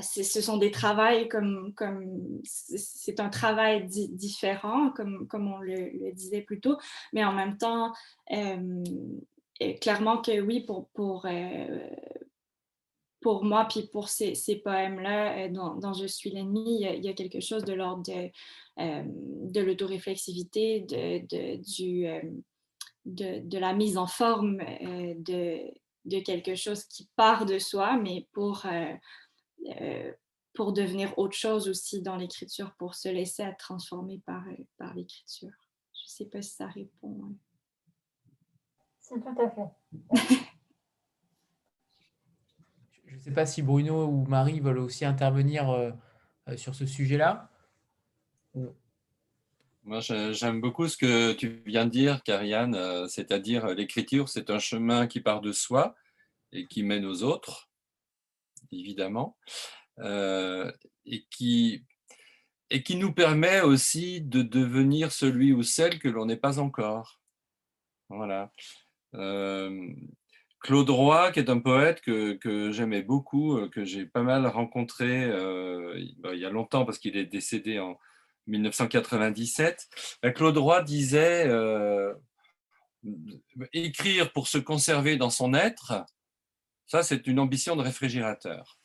ce 0.00 0.40
sont 0.40 0.58
des 0.58 0.70
travails 0.70 1.28
comme, 1.28 1.72
comme 1.74 2.40
c'est 2.44 3.20
un 3.20 3.28
travail 3.28 3.86
différent, 3.86 4.90
comme, 4.90 5.26
comme 5.26 5.52
on 5.52 5.58
le, 5.58 6.12
disait 6.12 6.42
plus 6.42 6.60
tôt, 6.60 6.76
mais 7.12 7.24
en 7.24 7.32
même 7.32 7.56
temps, 7.56 7.92
euh, 8.32 8.84
clairement 9.80 10.20
que 10.20 10.40
oui, 10.40 10.60
pour, 10.60 10.88
pour, 10.90 11.26
pour 13.20 13.44
moi, 13.44 13.66
puis 13.68 13.88
pour 13.92 14.08
ces, 14.08 14.34
ces 14.34 14.56
poèmes-là, 14.56 15.48
dont, 15.48 15.92
Je 15.92 16.06
suis 16.06 16.30
l'ennemi, 16.30 16.82
il, 16.82 17.04
y 17.04 17.08
a 17.08 17.12
quelque 17.12 17.40
chose 17.40 17.64
de 17.64 17.72
l'ordre 17.72 18.02
de, 18.04 18.30
de 18.78 19.60
l'autoréflexivité, 19.60 20.80
de, 20.80 21.26
de, 21.26 21.56
du, 21.56 22.06
de, 23.04 23.40
de, 23.40 23.58
la 23.58 23.72
mise 23.72 23.98
en 23.98 24.06
forme 24.06 24.58
de, 24.58 25.68
de 26.08 26.20
quelque 26.20 26.54
chose 26.54 26.84
qui 26.84 27.08
part 27.16 27.46
de 27.46 27.58
soi, 27.58 27.96
mais 27.96 28.26
pour, 28.32 28.64
euh, 28.66 28.94
euh, 29.80 30.12
pour 30.54 30.72
devenir 30.72 31.16
autre 31.18 31.36
chose 31.36 31.68
aussi 31.68 32.02
dans 32.02 32.16
l'écriture, 32.16 32.74
pour 32.78 32.94
se 32.94 33.08
laisser 33.08 33.42
être 33.42 33.58
transformé 33.58 34.20
par, 34.24 34.46
euh, 34.48 34.64
par 34.78 34.94
l'écriture. 34.94 35.52
Je 35.92 36.04
ne 36.04 36.08
sais 36.08 36.26
pas 36.26 36.42
si 36.42 36.54
ça 36.54 36.66
répond. 36.66 37.20
Hein. 37.24 37.34
C'est 39.00 39.20
tout 39.20 39.40
à 39.40 39.50
fait. 39.50 40.48
Je 43.28 43.32
ne 43.32 43.34
sais 43.34 43.42
pas 43.42 43.46
si 43.46 43.60
Bruno 43.60 44.06
ou 44.06 44.24
Marie 44.24 44.58
veulent 44.58 44.78
aussi 44.78 45.04
intervenir 45.04 45.92
sur 46.56 46.74
ce 46.74 46.86
sujet-là. 46.86 47.50
Moi, 49.84 50.00
j'aime 50.00 50.62
beaucoup 50.62 50.88
ce 50.88 50.96
que 50.96 51.32
tu 51.34 51.62
viens 51.66 51.84
de 51.84 51.90
dire, 51.90 52.22
Karianne, 52.22 52.74
euh, 52.74 53.06
c'est-à-dire 53.06 53.66
l'écriture, 53.68 54.30
c'est 54.30 54.48
un 54.48 54.58
chemin 54.58 55.06
qui 55.06 55.20
part 55.20 55.42
de 55.42 55.52
soi 55.52 55.94
et 56.52 56.66
qui 56.66 56.82
mène 56.82 57.04
aux 57.04 57.22
autres, 57.22 57.70
évidemment, 58.72 59.36
euh, 59.98 60.72
et, 61.04 61.26
qui, 61.30 61.84
et 62.70 62.82
qui 62.82 62.96
nous 62.96 63.12
permet 63.12 63.60
aussi 63.60 64.22
de 64.22 64.40
devenir 64.40 65.12
celui 65.12 65.52
ou 65.52 65.62
celle 65.62 65.98
que 65.98 66.08
l'on 66.08 66.24
n'est 66.24 66.36
pas 66.36 66.58
encore. 66.58 67.20
Voilà. 68.08 68.52
Euh, 69.14 69.94
Claude 70.68 70.90
Roy, 70.90 71.32
qui 71.32 71.38
est 71.40 71.48
un 71.48 71.60
poète 71.60 72.02
que, 72.02 72.70
j'aimais 72.72 73.02
beaucoup, 73.02 73.58
que 73.70 73.86
j'ai 73.86 74.04
pas 74.04 74.22
mal 74.22 74.46
rencontré 74.46 75.24
il 75.24 76.38
y 76.38 76.44
a 76.44 76.50
longtemps 76.50 76.84
parce 76.84 76.98
qu'il 76.98 77.16
est 77.16 77.24
décédé 77.24 77.78
en, 77.78 77.98
1997, 78.48 79.88
ben, 80.22 80.32
Claude 80.32 80.56
Roy 80.56 80.82
disait 80.82 81.46
euh, 81.46 82.14
écrire 83.72 84.32
pour 84.32 84.48
se 84.48 84.58
conserver 84.58 85.16
dans 85.16 85.30
son 85.30 85.54
être, 85.54 86.04
ça 86.86 87.02
c'est 87.02 87.26
une 87.26 87.38
ambition 87.38 87.76
de 87.76 87.82
réfrigérateur. 87.82 88.78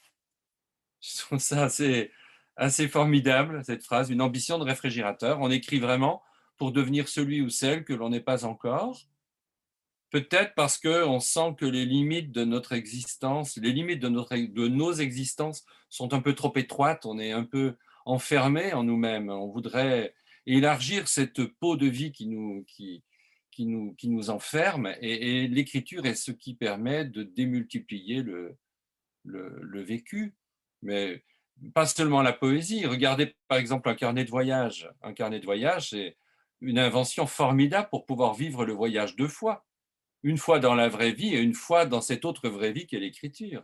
Je 1.01 1.18
trouve 1.19 1.39
ça 1.39 1.64
assez, 1.64 2.11
assez 2.55 2.88
formidable, 2.88 3.64
cette 3.65 3.84
phrase, 3.84 4.10
une 4.10 4.22
ambition 4.22 4.60
de 4.60 4.64
réfrigérateur. 4.64 5.39
On 5.41 5.51
écrit 5.51 5.80
vraiment 5.80 6.22
pour 6.57 6.72
devenir 6.72 7.10
celui 7.10 7.41
ou 7.41 7.49
celle 7.49 7.84
que 7.84 7.93
l'on 7.93 8.10
n'est 8.10 8.22
pas 8.22 8.45
encore. 8.45 9.01
Peut-être 10.14 10.53
parce 10.53 10.77
qu'on 10.77 11.19
sent 11.19 11.56
que 11.57 11.65
les 11.65 11.85
limites 11.85 12.31
de 12.31 12.45
notre 12.45 12.73
existence, 12.73 13.57
les 13.57 13.72
limites 13.72 13.99
de, 13.99 14.10
notre, 14.10 14.35
de 14.35 14.68
nos 14.68 14.94
existences 14.94 15.65
sont 15.90 16.14
un 16.14 16.22
peu 16.22 16.35
trop 16.35 16.53
étroites, 16.56 17.07
on 17.07 17.18
est 17.18 17.31
un 17.31 17.44
peu 17.44 17.77
enfermés 18.06 18.73
en 18.73 18.84
nous-mêmes. 18.84 19.31
On 19.31 19.48
voudrait 19.48 20.14
élargir 20.45 21.07
cette 21.07 21.44
peau 21.44 21.77
de 21.77 21.88
vie 21.88 22.11
qui 22.11 22.27
nous, 22.27 22.64
qui 22.68 23.02
nous, 23.57 23.95
qui 23.95 24.07
nous 24.07 24.30
enferme. 24.30 24.94
Et, 25.02 25.48
l'écriture 25.48 26.06
est 26.06 26.14
ce 26.14 26.31
qui 26.31 26.53
permet 26.53 27.06
de 27.06 27.23
démultiplier 27.23 28.22
le, 28.22 28.56
le, 29.23 29.57
le, 29.64 29.81
vécu. 29.81 30.35
Mais 30.84 31.23
pas 31.73 31.88
seulement 31.88 32.22
la 32.22 32.34
poésie. 32.34 32.85
Regardez 32.85 33.35
par 33.48 33.57
exemple 33.57 33.90
un 33.90 33.95
carnet 33.95 34.26
de 34.26 34.30
voyage. 34.30 34.88
Un 35.02 35.14
carnet 35.14 35.40
de 35.40 35.45
voyage, 35.45 35.90
c'est 35.90 36.18
une 36.61 36.77
invention 36.77 37.26
formidable 37.26 37.90
pour 37.90 38.06
pouvoir 38.06 38.35
vivre 38.35 38.64
le 38.64 38.73
voyage 38.73 39.15
deux 39.15 39.27
fois. 39.27 39.65
Une 40.24 40.38
fois 40.38 40.60
dans 40.60 40.76
la 40.76 40.90
vraie 40.90 41.12
vie 41.12 41.36
et 41.36 41.40
une 41.40 41.54
fois 41.54 41.86
dans 41.86 42.02
cette 42.02 42.26
autre 42.26 42.50
vraie 42.50 42.72
vie 42.72 42.88
qu'est 42.88 43.00
l'écriture. 43.00 43.64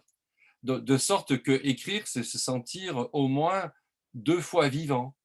De, 0.64 0.98
sorte 0.98 1.42
que 1.42 1.54
écrire, 1.64 2.06
c'est 2.06 2.24
se 2.24 2.38
sentir 2.38 3.08
au 3.14 3.30
moins 3.30 3.72
deux 4.14 4.42
fois 4.42 4.68
vivant. 4.68 5.16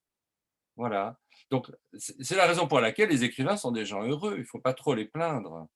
Voilà. 0.76 1.18
Donc, 1.50 1.70
c'est 1.98 2.36
la 2.36 2.46
raison 2.46 2.68
pour 2.68 2.80
laquelle 2.80 3.08
les 3.08 3.24
écrivains 3.24 3.56
sont 3.56 3.72
des 3.72 3.84
gens 3.84 4.04
heureux. 4.04 4.34
Il 4.36 4.40
ne 4.40 4.46
faut 4.46 4.60
pas 4.60 4.74
trop 4.74 4.94
les 4.94 5.06
plaindre. 5.06 5.68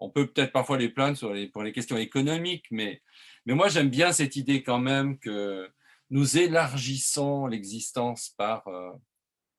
On 0.00 0.10
peut 0.10 0.26
peut-être 0.26 0.52
parfois 0.52 0.76
les 0.76 0.88
plaindre 0.88 1.18
pour 1.52 1.62
les 1.62 1.72
questions 1.72 1.96
économiques, 1.96 2.66
mais, 2.70 3.00
mais 3.46 3.54
moi, 3.54 3.68
j'aime 3.68 3.90
bien 3.90 4.12
cette 4.12 4.36
idée 4.36 4.62
quand 4.62 4.80
même 4.80 5.18
que 5.18 5.70
nous 6.10 6.38
élargissons 6.38 7.46
l'existence 7.46 8.30
par, 8.30 8.66
euh, 8.68 8.92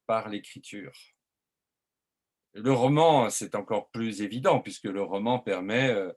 par 0.05 0.29
l'écriture. 0.29 0.93
Le 2.57 2.73
roman, 2.73 3.29
c'est 3.29 3.53
encore 3.53 3.91
plus 3.91 4.23
évident, 4.23 4.59
puisque 4.59 4.85
le 4.85 5.03
roman 5.03 5.37
permet 5.37 5.91
euh, 5.91 6.11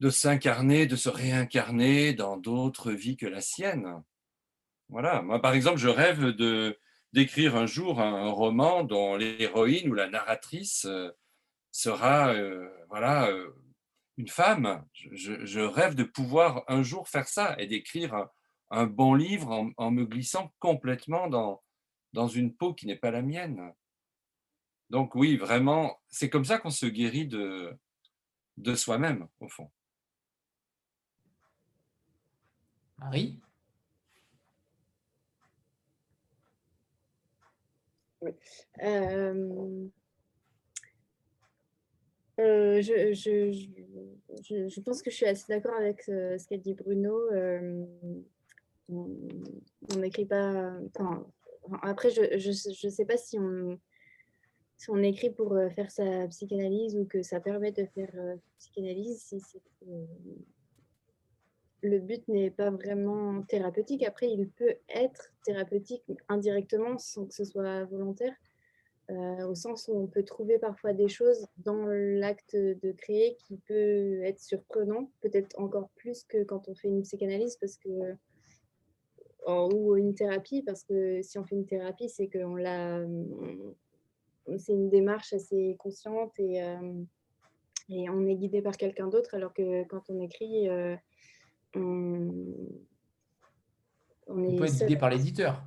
de 0.00 0.08
s'incarner, 0.08 0.86
de 0.86 0.96
se 0.96 1.10
réincarner 1.10 2.14
dans 2.14 2.38
d'autres 2.38 2.92
vies 2.92 3.18
que 3.18 3.26
la 3.26 3.42
sienne. 3.42 4.02
Voilà. 4.88 5.20
Moi, 5.20 5.42
par 5.42 5.52
exemple, 5.52 5.76
je 5.76 5.88
rêve 5.88 6.28
de, 6.28 6.78
d'écrire 7.12 7.56
un 7.56 7.66
jour 7.66 8.00
un, 8.00 8.30
roman 8.30 8.84
dont 8.84 9.16
l'héroïne 9.16 9.90
ou 9.90 9.92
la 9.92 10.08
narratrice 10.08 10.86
euh, 10.86 11.10
sera 11.72 12.32
euh, 12.32 12.66
voilà, 12.88 13.30
une 14.16 14.28
femme. 14.28 14.82
Je, 14.94 15.60
rêve 15.60 15.94
de 15.94 16.04
pouvoir 16.04 16.64
un 16.68 16.82
jour 16.82 17.06
faire 17.06 17.28
ça 17.28 17.54
et 17.58 17.66
d'écrire 17.66 18.28
un, 18.70 18.86
bon 18.86 19.12
livre 19.12 19.70
en, 19.76 19.90
me 19.90 20.06
glissant 20.06 20.54
complètement 20.58 21.28
dans 21.28 22.28
une 22.28 22.54
peau 22.54 22.72
qui 22.72 22.86
n'est 22.86 22.96
pas 22.96 23.10
la 23.10 23.20
mienne. 23.20 23.74
Donc 24.90 25.14
oui, 25.14 25.36
vraiment, 25.36 25.98
c'est 26.08 26.30
comme 26.30 26.44
ça 26.44 26.58
qu'on 26.58 26.70
se 26.70 26.86
guérit 26.86 27.26
de, 27.26 27.76
de 28.56 28.74
soi-même, 28.74 29.26
au 29.40 29.48
fond. 29.48 29.70
Marie? 32.98 33.40
Euh, 38.82 39.88
euh, 42.40 42.82
je, 42.82 43.12
je, 43.12 43.52
je, 44.42 44.68
je, 44.68 44.80
pense 44.80 45.02
que 45.02 45.10
je 45.10 45.16
suis 45.16 45.26
assez 45.26 45.44
d'accord 45.48 45.74
avec 45.76 46.02
ce, 46.02 46.36
ce 46.38 46.48
qu'a 46.48 46.56
dit 46.56 46.74
Bruno. 46.74 47.14
Euh, 47.32 47.84
on 48.88 49.96
n'écrit 49.96 50.26
pas. 50.26 50.72
Enfin, 50.94 51.26
après, 51.82 52.10
je 52.10 52.86
ne 52.86 52.90
sais 52.90 53.04
pas 53.04 53.16
si 53.16 53.38
on, 53.38 53.78
si 54.76 54.90
on 54.90 54.98
écrit 54.98 55.30
pour 55.30 55.56
faire 55.74 55.90
sa 55.90 56.26
psychanalyse 56.28 56.96
ou 56.96 57.06
que 57.06 57.22
ça 57.22 57.40
permet 57.40 57.72
de 57.72 57.86
faire 57.86 58.12
psychanalyse. 58.58 59.20
Si 59.20 59.60
le 61.82 61.98
but 61.98 62.26
n'est 62.28 62.50
pas 62.50 62.70
vraiment 62.70 63.42
thérapeutique. 63.42 64.02
Après, 64.02 64.30
il 64.30 64.48
peut 64.48 64.74
être 64.88 65.32
thérapeutique 65.44 66.04
indirectement 66.28 66.98
sans 66.98 67.26
que 67.26 67.34
ce 67.34 67.44
soit 67.44 67.84
volontaire, 67.84 68.34
euh, 69.10 69.46
au 69.46 69.54
sens 69.54 69.88
où 69.88 69.96
on 69.96 70.06
peut 70.06 70.24
trouver 70.24 70.58
parfois 70.58 70.92
des 70.92 71.08
choses 71.08 71.46
dans 71.58 71.86
l'acte 71.86 72.56
de 72.56 72.92
créer 72.92 73.36
qui 73.46 73.56
peut 73.68 74.22
être 74.22 74.40
surprenant, 74.40 75.10
peut-être 75.20 75.58
encore 75.58 75.90
plus 75.96 76.24
que 76.24 76.42
quand 76.42 76.68
on 76.68 76.74
fait 76.74 76.88
une 76.88 77.02
psychanalyse, 77.02 77.56
parce 77.56 77.76
que 77.76 77.88
ou 79.48 79.94
une 79.94 80.16
thérapie, 80.16 80.62
parce 80.62 80.82
que 80.82 81.22
si 81.22 81.38
on 81.38 81.44
fait 81.44 81.54
une 81.54 81.66
thérapie, 81.66 82.08
c'est 82.08 82.26
qu'on 82.26 82.56
l'a, 82.56 83.00
c'est 84.58 84.72
une 84.72 84.90
démarche 84.90 85.32
assez 85.32 85.76
consciente 85.78 86.32
et, 86.38 86.62
euh, 86.62 87.02
et 87.88 88.08
on 88.10 88.26
est 88.26 88.36
guidé 88.36 88.62
par 88.62 88.76
quelqu'un 88.76 89.08
d'autre, 89.08 89.34
alors 89.34 89.52
que 89.52 89.84
quand 89.84 90.02
on 90.08 90.20
écrit 90.20 90.68
euh, 90.68 90.96
on, 91.74 92.42
est 94.44 94.56
peut 94.56 94.64
être 94.64 94.78
guidé 94.78 94.96
par 94.96 95.10
l'éditeur. 95.10 95.62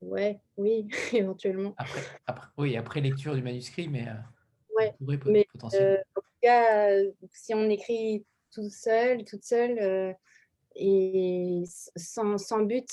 Ouais, 0.00 0.40
oui, 0.56 0.88
éventuellement. 1.12 1.74
Après, 2.26 2.48
oui, 2.56 2.76
après 2.76 3.00
lecture 3.00 3.34
du 3.34 3.42
manuscrit, 3.42 3.88
mais, 3.88 4.06
euh, 4.08 4.14
ouais, 4.76 4.94
mais 5.26 5.46
euh, 5.74 5.96
en 6.16 6.20
tout 6.20 6.38
cas, 6.40 6.90
si 7.32 7.54
on 7.54 7.68
écrit 7.68 8.24
tout 8.52 8.70
seul, 8.70 9.24
toute 9.24 9.44
seule, 9.44 9.78
euh, 9.78 10.12
et 10.76 11.64
sans, 11.96 12.38
sans, 12.38 12.60
but 12.60 12.88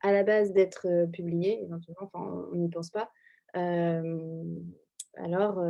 à 0.00 0.12
la 0.12 0.22
base 0.22 0.52
d'être 0.52 1.06
publié, 1.12 1.62
éventuellement, 1.62 2.10
enfin, 2.12 2.48
on 2.52 2.56
n'y 2.56 2.70
pense 2.70 2.90
pas, 2.90 3.10
alors 5.16 5.62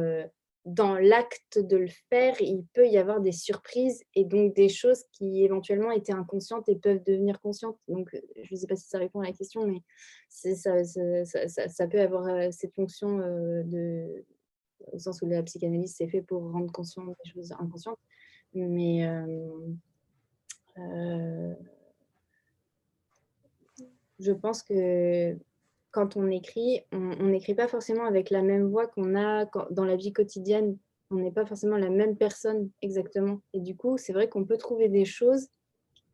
dans 0.67 0.97
l'acte 0.97 1.61
de 1.61 1.77
le 1.77 1.89
faire, 2.11 2.35
il 2.41 2.65
peut 2.75 2.89
y 2.89 2.99
avoir 2.99 3.21
des 3.21 3.31
surprises 3.31 4.03
et 4.15 4.25
donc 4.25 4.53
des 4.55 4.69
choses 4.69 5.05
qui 5.13 5.45
éventuellement 5.45 5.93
étaient 5.93 6.13
inconscientes 6.13 6.69
et 6.69 6.75
peuvent 6.75 7.05
devenir 7.05 7.41
conscientes. 7.41 7.79
Donc, 7.87 8.11
je 8.43 8.53
ne 8.53 8.59
sais 8.59 8.67
pas 8.67 8.75
si 8.75 8.89
ça 8.89 8.99
répond 8.99 9.21
à 9.21 9.27
la 9.27 9.33
question, 9.33 9.65
mais 9.65 9.81
ça, 10.29 11.87
peut 11.87 12.01
avoir 12.01 12.53
cette 12.53 12.75
fonction 12.75 13.19
de, 13.19 14.25
au 14.93 14.99
sens 14.99 15.23
où 15.23 15.27
la 15.27 15.45
psychanalyse 15.45 15.95
c'est 15.97 16.09
fait 16.09 16.23
pour 16.23 16.43
rendre 16.51 16.73
conscient 16.73 17.05
des 17.07 17.31
choses 17.33 17.53
inconscientes. 17.53 18.01
Mais 18.53 19.09
je 24.19 24.33
pense 24.33 24.65
que 24.65 25.39
quand 25.91 26.17
on 26.17 26.31
écrit, 26.31 26.83
on 26.93 27.27
n'écrit 27.27 27.55
pas 27.55 27.69
forcément 27.69 28.05
avec 28.05 28.31
la 28.31 28.43
même 28.43 28.69
voix 28.69 28.87
qu'on 28.87 29.17
a 29.17 29.47
dans 29.71 29.85
la 29.85 29.97
vie 29.97 30.13
quotidienne. 30.13 30.77
On 31.11 31.17
n'est 31.17 31.33
pas 31.33 31.47
forcément 31.47 31.77
la 31.77 31.89
même 31.89 32.17
personne 32.17 32.71
exactement. 32.83 33.41
Et 33.53 33.61
du 33.61 33.77
coup, 33.77 33.97
c'est 33.97 34.13
vrai 34.13 34.29
qu'on 34.29 34.45
peut 34.45 34.59
trouver 34.59 34.89
des 34.89 35.05
choses 35.05 35.49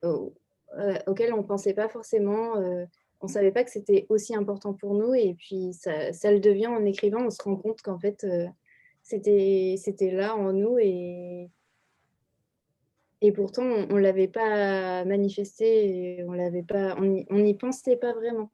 euh, 0.04 0.94
auxquelles 1.06 1.34
on 1.34 1.38
ne 1.38 1.46
pensait 1.46 1.74
pas 1.74 1.88
forcément. 1.88 2.56
Euh, 2.56 2.84
on 3.20 3.26
ne 3.26 3.32
savait 3.32 3.52
pas 3.52 3.64
que 3.64 3.70
c'était 3.70 4.06
aussi 4.08 4.34
important 4.34 4.74
pour 4.74 4.94
nous. 4.94 5.14
Et 5.14 5.34
puis, 5.34 5.72
ça, 5.72 6.32
le 6.32 6.40
devient 6.40 6.68
en 6.68 6.84
écrivant. 6.84 7.26
On 7.26 7.30
se 7.30 7.42
rend 7.42 7.56
compte 7.56 7.82
qu'en 7.82 7.98
fait, 7.98 8.24
euh, 8.24 8.46
c'était 9.02 10.10
là 10.10 10.34
en 10.36 10.52
nous. 10.52 10.78
Et, 10.78 11.50
et 13.20 13.32
pourtant, 13.32 13.64
on 13.64 13.94
ne 13.94 14.00
l'avait 14.00 14.28
pas 14.28 15.04
manifesté. 15.04 16.24
on 16.26 16.34
n'y 17.38 17.54
pensait 17.54 17.96
pas 17.96 18.12
vraiment. 18.12 18.50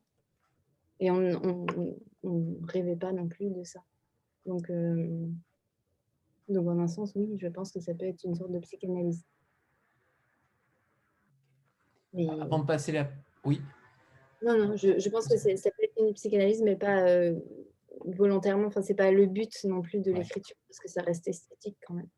Et 1.00 1.10
on 1.10 1.20
ne 1.20 2.66
rêvait 2.66 2.96
pas 2.96 3.12
non 3.12 3.28
plus 3.28 3.50
de 3.50 3.62
ça. 3.62 3.80
Donc, 4.46 4.68
euh, 4.70 5.28
donc, 6.48 6.66
en 6.66 6.78
un 6.78 6.88
sens, 6.88 7.12
oui, 7.14 7.36
je 7.38 7.48
pense 7.48 7.72
que 7.72 7.80
ça 7.80 7.94
peut 7.94 8.06
être 8.06 8.24
une 8.24 8.34
sorte 8.34 8.52
de 8.52 8.58
psychanalyse. 8.60 9.24
Mais... 12.12 12.28
Avant 12.28 12.60
de 12.60 12.64
passer 12.64 12.92
la... 12.92 13.10
Oui 13.44 13.60
Non, 14.42 14.56
non, 14.56 14.76
je, 14.76 14.98
je 14.98 15.08
pense 15.10 15.28
que 15.28 15.36
ça 15.36 15.70
peut 15.70 15.84
être 15.84 15.98
une 15.98 16.14
psychanalyse, 16.14 16.62
mais 16.62 16.76
pas 16.76 17.06
euh, 17.06 17.38
volontairement. 18.06 18.66
Enfin, 18.66 18.82
ce 18.82 18.88
n'est 18.88 18.96
pas 18.96 19.10
le 19.10 19.26
but 19.26 19.52
non 19.64 19.82
plus 19.82 20.00
de 20.00 20.10
l'écriture, 20.10 20.56
parce 20.66 20.80
que 20.80 20.88
ça 20.88 21.02
reste 21.02 21.28
esthétique 21.28 21.76
quand 21.86 21.94
même. 21.94 22.08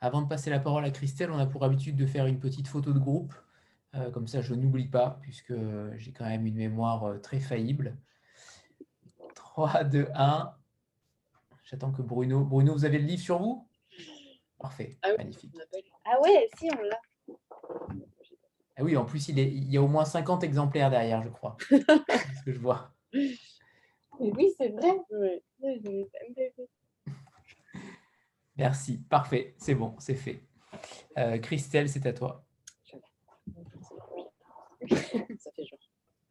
Avant 0.00 0.22
de 0.22 0.28
passer 0.28 0.50
la 0.50 0.60
parole 0.60 0.84
à 0.84 0.90
Christelle, 0.90 1.30
on 1.30 1.38
a 1.38 1.46
pour 1.46 1.64
habitude 1.64 1.96
de 1.96 2.06
faire 2.06 2.26
une 2.26 2.38
petite 2.38 2.68
photo 2.68 2.92
de 2.92 2.98
groupe. 2.98 3.34
Euh, 3.96 4.10
comme 4.10 4.26
ça, 4.26 4.42
je 4.42 4.54
n'oublie 4.54 4.88
pas, 4.88 5.18
puisque 5.22 5.54
j'ai 5.96 6.12
quand 6.12 6.26
même 6.26 6.46
une 6.46 6.56
mémoire 6.56 7.04
euh, 7.04 7.18
très 7.18 7.40
faillible. 7.40 7.96
3, 9.34 9.84
2, 9.84 10.08
1. 10.14 10.54
J'attends 11.64 11.92
que 11.92 12.02
Bruno. 12.02 12.44
Bruno, 12.44 12.72
vous 12.74 12.84
avez 12.84 12.98
le 12.98 13.06
livre 13.06 13.22
sur 13.22 13.38
vous? 13.38 13.68
Parfait, 14.58 14.98
ah 15.02 15.10
magnifique. 15.18 15.54
Ah 16.04 16.20
ouais, 16.22 16.48
si, 16.58 16.68
on 16.72 16.82
l'a. 16.82 17.00
Ah 18.76 18.82
oui, 18.82 18.96
en 18.96 19.04
plus, 19.04 19.28
il, 19.28 19.38
est, 19.38 19.50
il, 19.50 19.70
y 19.70 19.76
a 19.76 19.82
au 19.82 19.88
moins 19.88 20.04
50 20.04 20.44
exemplaires 20.44 20.90
derrière, 20.90 21.22
je 21.22 21.28
crois. 21.28 21.56
c'est 21.70 21.78
ce 21.78 22.44
que 22.44 22.52
je 22.52 22.58
vois. 22.58 22.94
Oui, 24.18 24.52
c'est 24.56 24.68
vrai. 24.68 24.92
Merci, 28.56 28.98
parfait, 29.10 29.54
c'est 29.58 29.74
bon, 29.74 29.94
c'est 29.98 30.14
fait. 30.14 30.42
Euh, 31.18 31.38
Christelle, 31.38 31.88
c'est 31.88 32.06
à 32.06 32.12
toi. 32.12 32.45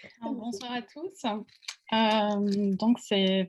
Fait 0.00 0.10
bonsoir 0.22 0.72
à 0.72 0.82
tous. 0.82 1.24
Euh, 1.92 2.74
donc, 2.76 2.98
c'est, 3.00 3.48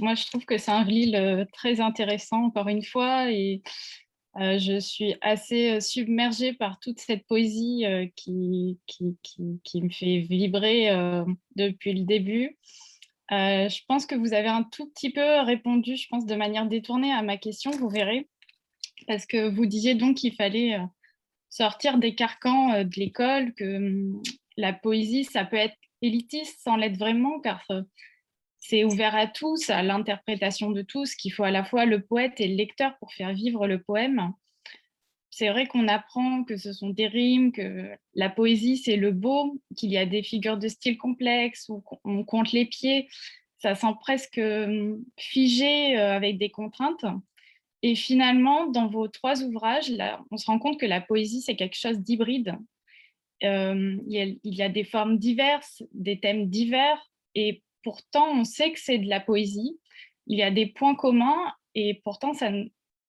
moi, 0.00 0.14
je 0.14 0.26
trouve 0.26 0.44
que 0.44 0.58
c'est 0.58 0.70
un 0.70 0.84
livre 0.84 1.44
très 1.52 1.80
intéressant, 1.80 2.44
encore 2.44 2.68
une 2.68 2.84
fois, 2.84 3.30
et 3.30 3.62
je 4.36 4.78
suis 4.80 5.14
assez 5.20 5.80
submergée 5.80 6.52
par 6.54 6.80
toute 6.80 6.98
cette 7.00 7.26
poésie 7.26 7.84
qui, 8.16 8.78
qui, 8.86 9.16
qui, 9.62 9.82
me 9.82 9.90
fait 9.90 10.20
vibrer 10.20 10.90
depuis 11.56 11.92
le 11.94 12.04
début. 12.04 12.58
je 13.30 13.84
pense 13.86 14.06
que 14.06 14.16
vous 14.16 14.32
avez 14.32 14.48
un 14.48 14.64
tout 14.64 14.90
petit 14.90 15.10
peu 15.10 15.40
répondu, 15.40 15.96
je 15.96 16.08
pense, 16.08 16.26
de 16.26 16.34
manière 16.34 16.66
détournée 16.66 17.12
à 17.12 17.22
ma 17.22 17.36
question, 17.36 17.70
vous 17.70 17.88
verrez, 17.88 18.28
parce 19.06 19.26
que 19.26 19.48
vous 19.48 19.66
disiez 19.66 19.94
donc 19.94 20.16
qu'il 20.16 20.34
fallait 20.34 20.80
sortir 21.50 21.98
des 21.98 22.14
carcans 22.14 22.84
de 22.84 22.96
l'école, 22.96 23.52
que 23.54 23.76
hum, 23.76 24.22
la 24.56 24.72
poésie, 24.72 25.24
ça 25.24 25.44
peut 25.44 25.56
être 25.56 25.76
élitiste 26.02 26.60
sans 26.62 26.76
l'être 26.76 26.96
vraiment, 26.96 27.40
car 27.40 27.66
c'est 28.60 28.84
ouvert 28.84 29.14
à 29.14 29.26
tous, 29.26 29.70
à 29.70 29.82
l'interprétation 29.82 30.70
de 30.70 30.82
tous, 30.82 31.14
qu'il 31.14 31.32
faut 31.32 31.44
à 31.44 31.50
la 31.50 31.64
fois 31.64 31.86
le 31.86 32.02
poète 32.02 32.40
et 32.40 32.48
le 32.48 32.54
lecteur 32.54 32.96
pour 32.98 33.12
faire 33.12 33.32
vivre 33.32 33.66
le 33.66 33.82
poème. 33.82 34.32
C'est 35.30 35.48
vrai 35.48 35.66
qu'on 35.66 35.88
apprend 35.88 36.44
que 36.44 36.56
ce 36.56 36.72
sont 36.72 36.90
des 36.90 37.06
rimes, 37.06 37.52
que 37.52 37.90
la 38.14 38.28
poésie, 38.28 38.76
c'est 38.76 38.96
le 38.96 39.12
beau, 39.12 39.60
qu'il 39.76 39.90
y 39.90 39.96
a 39.96 40.04
des 40.04 40.22
figures 40.22 40.58
de 40.58 40.68
style 40.68 40.98
complexes, 40.98 41.68
ou 41.68 41.80
qu'on 41.80 42.24
compte 42.24 42.52
les 42.52 42.66
pieds. 42.66 43.08
Ça 43.58 43.74
sent 43.74 43.94
presque 44.00 44.38
hum, 44.38 45.02
figé 45.18 45.98
euh, 45.98 46.14
avec 46.14 46.38
des 46.38 46.50
contraintes. 46.50 47.04
Et 47.82 47.94
finalement, 47.94 48.66
dans 48.66 48.88
vos 48.88 49.08
trois 49.08 49.42
ouvrages, 49.42 49.92
on 50.30 50.36
se 50.36 50.46
rend 50.46 50.58
compte 50.58 50.78
que 50.78 50.86
la 50.86 51.00
poésie, 51.00 51.40
c'est 51.40 51.56
quelque 51.56 51.78
chose 51.78 51.98
d'hybride. 51.98 52.56
Euh, 53.42 53.96
il, 54.06 54.38
y 54.44 54.62
a 54.62 54.68
des 54.68 54.84
formes 54.84 55.18
diverses, 55.18 55.82
des 55.92 56.20
thèmes 56.20 56.50
divers, 56.50 57.10
et 57.34 57.62
pourtant, 57.82 58.28
on 58.32 58.44
sait 58.44 58.72
que 58.72 58.80
c'est 58.80 58.98
de 58.98 59.08
la 59.08 59.20
poésie. 59.20 59.78
Il 60.26 60.38
y 60.38 60.42
a 60.42 60.50
des 60.50 60.66
points 60.66 60.94
communs 60.94 61.54
et 61.74 62.00
pourtant, 62.04 62.34
ça 62.34 62.50
ne 62.50 62.64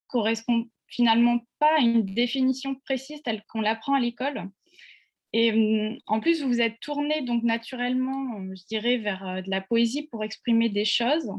correspond 0.08 0.70
finalement 0.88 1.40
pas 1.60 1.78
à 1.78 1.82
une 1.82 2.06
définition 2.06 2.76
précise 2.76 3.22
telle 3.24 3.44
qu'on 3.50 3.62
l'apprend 3.62 3.94
à 3.94 4.00
l'école. 4.00 4.50
Et 5.34 5.52
hum, 5.52 5.98
en 6.08 6.20
plus, 6.20 6.42
vous 6.42 6.48
vous 6.48 6.62
êtes 6.62 6.80
tourné 6.80 7.22
donc 7.22 7.44
naturellement, 7.44 8.42
je 8.54 8.66
dirais, 8.66 8.98
vers 8.98 9.28
euh, 9.28 9.42
de 9.42 9.50
la 9.50 9.62
poésie 9.62 10.04
pour 10.04 10.24
exprimer 10.24 10.70
des 10.70 10.86
choses. 10.86 11.32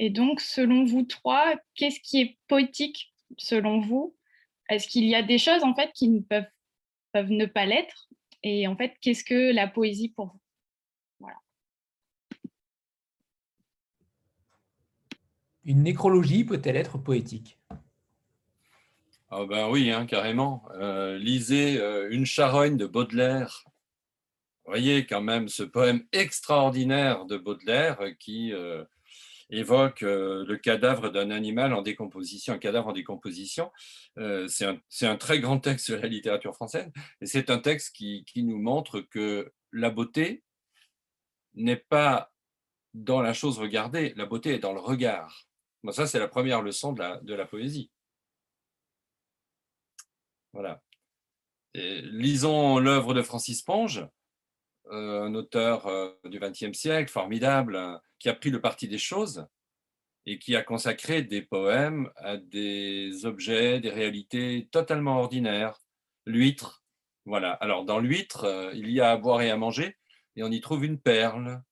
Et 0.00 0.10
donc, 0.10 0.40
selon 0.40 0.84
vous 0.84 1.02
trois, 1.02 1.56
qu'est-ce 1.74 1.98
qui 1.98 2.20
est 2.20 2.38
poétique 2.46 3.12
selon 3.36 3.80
vous? 3.80 4.14
Est-ce 4.68 4.86
qu'il 4.86 5.04
y 5.04 5.16
a 5.16 5.22
des 5.22 5.38
choses 5.38 5.64
en 5.64 5.74
fait 5.74 5.90
qui 5.92 6.08
ne 6.08 6.20
peuvent, 6.20 6.46
peuvent 7.12 7.32
ne 7.32 7.46
pas 7.46 7.66
l'être? 7.66 8.08
Et 8.44 8.68
en 8.68 8.76
fait, 8.76 8.94
qu'est-ce 9.00 9.24
que 9.24 9.52
la 9.52 9.66
poésie 9.66 10.10
pour 10.10 10.26
vous? 10.26 10.40
Une 15.64 15.82
nécrologie 15.82 16.44
peut-elle 16.44 16.76
être 16.76 16.96
poétique? 16.96 17.58
Ah 19.30 19.44
ben 19.44 19.68
oui, 19.68 19.90
hein, 19.90 20.06
carrément. 20.06 20.62
Euh, 20.76 21.18
lisez 21.18 21.78
euh, 21.78 22.08
Une 22.10 22.24
charogne 22.24 22.76
de 22.76 22.86
Baudelaire. 22.86 23.64
Vous 24.64 24.72
voyez 24.72 25.04
quand 25.04 25.20
même 25.20 25.48
ce 25.48 25.64
poème 25.64 26.06
extraordinaire 26.12 27.26
de 27.26 27.36
Baudelaire 27.36 27.98
qui 28.18 28.52
euh, 28.54 28.84
évoque 29.50 30.02
le 30.02 30.56
cadavre 30.56 31.10
d'un 31.10 31.30
animal 31.30 31.72
en 31.72 31.82
décomposition, 31.82 32.54
un 32.54 32.58
cadavre 32.58 32.88
en 32.88 32.92
décomposition. 32.92 33.72
c'est 34.16 34.66
un, 35.02 35.16
très 35.16 35.40
grand 35.40 35.58
texte 35.58 35.90
de 35.90 35.96
la 35.96 36.06
littérature 36.06 36.54
française 36.54 36.90
et 37.20 37.26
c'est 37.26 37.50
un 37.50 37.58
texte 37.58 37.94
qui, 37.94 38.24
nous 38.36 38.58
montre 38.58 39.00
que 39.00 39.52
la 39.72 39.90
beauté 39.90 40.44
n'est 41.54 41.76
pas 41.76 42.32
dans 42.94 43.22
la 43.22 43.32
chose 43.32 43.58
regardée, 43.58 44.12
la 44.16 44.26
beauté 44.26 44.54
est 44.54 44.58
dans 44.58 44.72
le 44.72 44.80
regard 44.80 45.48
ça, 45.92 46.06
c'est 46.06 46.18
la 46.18 46.28
première 46.28 46.62
leçon 46.62 46.92
de 46.92 47.34
la, 47.34 47.46
poésie. 47.46 47.90
Voilà. 50.52 50.82
lisons 51.74 52.78
l'œuvre 52.78 53.14
de 53.14 53.22
Francis 53.22 53.62
Ponge, 53.62 54.06
euh, 54.90 55.22
un 55.22 55.34
auteur 55.34 55.86
euh, 55.86 56.10
du 56.24 56.40
XXe 56.40 56.76
siècle, 56.76 57.10
formidable, 57.10 58.00
qui 58.18 58.28
a 58.28 58.34
pris 58.34 58.50
le 58.50 58.60
parti 58.60 58.88
des 58.88 58.98
choses 58.98 59.46
et 60.26 60.38
qui 60.38 60.56
a 60.56 60.62
consacré 60.62 61.22
des 61.22 61.42
poèmes 61.42 62.10
à 62.16 62.36
des 62.36 63.24
objets, 63.24 63.80
des 63.80 63.90
réalités 63.90 64.68
totalement 64.70 65.20
ordinaires. 65.20 65.80
L'huître, 66.26 66.84
voilà. 67.24 67.52
Alors, 67.52 67.84
dans 67.84 67.98
l'huître, 67.98 68.44
euh, 68.44 68.72
il 68.74 68.90
y 68.90 69.00
a 69.00 69.10
à 69.10 69.16
boire 69.16 69.40
et 69.42 69.50
à 69.50 69.56
manger, 69.56 69.96
et 70.36 70.42
on 70.42 70.50
y 70.50 70.60
trouve 70.60 70.84
une 70.84 71.00
perle. 71.00 71.62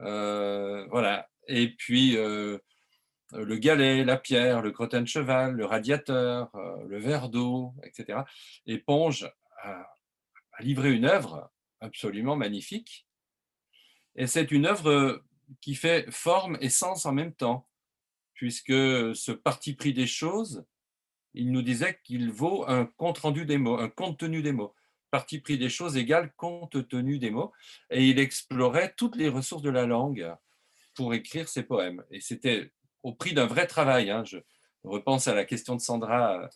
voilà. 0.00 1.28
Et 1.48 1.68
puis, 1.70 2.16
euh, 3.34 3.42
le 3.42 3.56
galet, 3.56 4.04
la 4.04 4.16
pierre, 4.16 4.62
le 4.62 4.70
crottin 4.70 5.02
de 5.02 5.08
cheval, 5.08 5.54
le 5.54 5.64
radiateur, 5.64 6.54
euh, 6.54 6.84
le 6.86 6.98
verre 6.98 7.28
d'eau, 7.28 7.74
etc. 7.82 8.20
Et 8.66 8.78
Ponge 8.78 9.30
a, 9.62 9.86
livré 10.60 10.92
une 10.92 11.04
œuvre 11.04 11.50
absolument 11.80 12.36
magnifique. 12.36 13.08
Et 14.14 14.28
c'est 14.28 14.52
une 14.52 14.66
œuvre 14.66 15.22
qui 15.60 15.74
fait 15.74 16.10
forme 16.10 16.58
et 16.60 16.68
sens 16.68 17.06
en 17.06 17.12
même 17.12 17.34
temps, 17.34 17.68
puisque 18.34 18.72
ce 18.72 19.32
parti 19.32 19.74
pris 19.74 19.92
des 19.92 20.06
choses, 20.06 20.64
il 21.34 21.50
nous 21.50 21.62
disait 21.62 22.00
qu'il 22.04 22.30
vaut 22.30 22.64
un 22.68 22.86
compte 22.86 23.18
rendu 23.18 23.44
des 23.44 23.58
mots, 23.58 23.78
un 23.78 23.88
compte 23.88 24.18
tenu 24.18 24.42
des 24.42 24.52
mots. 24.52 24.74
Parti 25.10 25.40
pris 25.40 25.58
des 25.58 25.68
choses 25.68 25.96
égale 25.96 26.32
compte 26.36 26.88
tenu 26.88 27.18
des 27.18 27.30
mots. 27.30 27.52
Et 27.90 28.08
il 28.08 28.18
explorait 28.18 28.94
toutes 28.96 29.16
les 29.16 29.28
ressources 29.28 29.62
de 29.62 29.70
la 29.70 29.86
langue 29.86 30.32
pour 30.94 31.14
écrire 31.14 31.48
ses 31.48 31.64
poèmes. 31.64 32.04
Et 32.10 32.20
c'était 32.20 32.72
au 33.02 33.12
prix 33.14 33.34
d'un 33.34 33.46
vrai 33.46 33.66
travail. 33.66 34.10
Hein. 34.10 34.24
Je 34.24 34.38
repense 34.84 35.28
à 35.28 35.34
la 35.34 35.44
question 35.44 35.76
de 35.76 35.80
Sandra, 35.80 36.48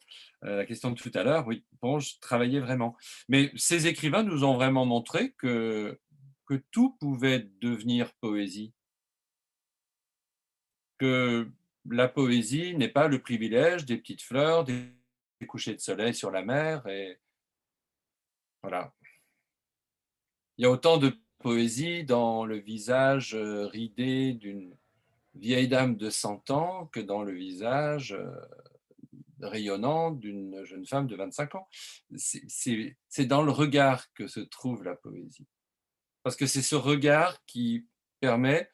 euh, 0.45 0.57
la 0.57 0.65
question 0.65 0.91
de 0.91 0.97
tout 0.97 1.13
à 1.15 1.23
l'heure. 1.23 1.47
Oui, 1.47 1.65
bon, 1.83 1.99
je 1.99 2.15
travaillais 2.21 2.61
vraiment. 2.61 2.97
Mais 3.29 3.51
ces 3.57 3.87
écrivains 3.87 4.23
nous 4.23 4.45
ont 4.45 4.55
vraiment 4.55 4.87
montré 4.87 5.33
que 5.33 5.99
tout 6.71 6.97
pouvait 7.01 7.49
devenir 7.61 8.13
poésie. 8.21 8.73
Que 10.99 11.49
la 11.89 12.09
poésie 12.09 12.75
n'est 12.77 12.89
pas 12.89 13.09
le 13.09 13.21
privilège 13.21 13.87
des 13.87 13.97
petites 13.97 14.23
fleurs, 14.23 14.65
des 14.65 14.91
couchers 15.47 15.75
de 15.75 15.81
soleil 15.81 16.15
sur 16.15 16.31
la 16.31 16.43
mer. 16.43 16.87
Et 16.87 17.19
voilà. 18.63 18.93
Il 20.57 20.65
y 20.65 20.67
a 20.67 20.71
autant 20.71 20.99
de 20.99 21.13
poésie 21.39 22.05
dans 22.05 22.45
le 22.45 22.59
visage 22.59 23.35
euh, 23.35 23.67
ridé 23.67 24.33
d'une 24.33 24.77
vieille 25.35 25.69
dame 25.69 25.97
de 25.97 26.11
100 26.11 26.51
ans 26.51 26.87
que 26.87 27.01
dans 27.01 27.23
le 27.23 27.33
visage 27.33 28.13
euh, 28.13 28.29
rayonnant 29.41 30.11
d'une 30.11 30.65
jeune 30.65 30.87
femme 30.87 31.07
de 31.07 31.17
25 31.17 31.55
ans. 31.55 31.69
C'est 32.17 33.27
dans 33.27 33.43
le 33.43 33.53
regard 33.53 34.13
que 34.15 34.27
se 34.27 34.41
trouve 34.41 34.83
la 34.83 34.97
poésie. 34.97 35.47
Parce 36.23 36.37
que 36.37 36.47
c'est 36.47 36.63
ce 36.63 36.75
regard 36.75 37.45
qui 37.47 37.87
permet 38.21 38.71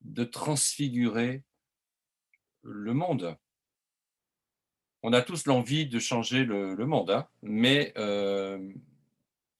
de 0.00 0.22
transfigurer 0.22 1.42
le 2.68 2.94
monde. 2.94 3.36
On 5.02 5.12
a 5.12 5.22
tous 5.22 5.46
l'envie 5.46 5.86
de 5.86 5.98
changer 5.98 6.44
le, 6.44 6.74
monde, 6.86 7.10
hein, 7.10 7.28
mais, 7.42 7.92
euh, 7.96 8.72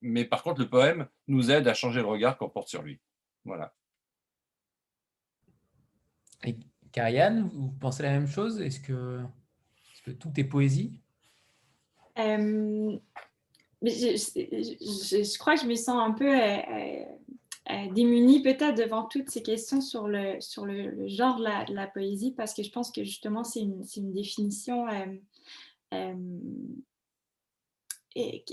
mais 0.00 0.24
par 0.24 0.42
contre, 0.42 0.60
le 0.60 0.68
poème 0.68 1.08
nous 1.28 1.50
aide 1.50 1.68
à 1.68 1.74
changer 1.74 2.00
le 2.00 2.06
regard 2.06 2.36
qu'on 2.36 2.48
porte 2.48 2.68
sur 2.68 2.82
lui. 2.82 3.00
Voilà. 3.44 3.72
Et 6.44 6.56
Karianne, 6.92 7.48
vous 7.48 7.70
pensez 7.70 8.02
la 8.02 8.10
même 8.10 8.26
chose? 8.26 8.60
Est-ce 8.60 8.80
que, 8.80 9.20
tout 10.18 10.32
est 10.36 10.44
poésie? 10.44 11.00
Euh, 12.18 12.98
je, 13.82 15.38
crois 15.38 15.54
que 15.54 15.62
je 15.62 15.66
me 15.66 15.74
sens 15.76 16.00
un 16.00 16.12
peu 16.12 16.28
euh, 16.28 17.04
euh, 17.70 17.92
démunie 17.92 18.42
peut-être 18.42 18.76
devant 18.76 19.04
toutes 19.04 19.30
ces 19.30 19.42
questions 19.42 19.80
sur 19.80 20.08
le, 20.08 20.40
sur 20.40 20.66
le, 20.66 21.06
genre 21.08 21.38
de 21.38 21.74
la, 21.74 21.86
poésie 21.86 22.32
parce 22.32 22.54
que 22.54 22.62
je 22.62 22.70
pense 22.70 22.90
que 22.90 23.04
justement 23.04 23.44
c'est 23.44 23.60
une, 23.60 23.84
une, 23.96 24.12
définition 24.12 24.86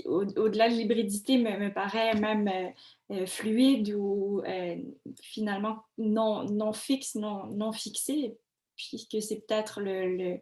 au-delà 0.04 0.68
de 0.68 0.74
l'hybridité, 0.74 1.38
me, 1.38 1.56
me, 1.58 1.72
paraît 1.72 2.14
même 2.14 2.48
euh, 2.48 2.70
euh, 3.14 3.26
fluide 3.26 3.94
ou 3.96 4.42
euh, 4.46 4.76
finalement 5.22 5.78
non, 5.98 6.44
non 6.44 6.72
fixe, 6.72 7.14
non, 7.14 7.46
non 7.46 7.72
fixé, 7.72 8.36
puisque 8.76 9.20
c'est 9.22 9.46
peut-être 9.46 9.80
le, 9.80 10.38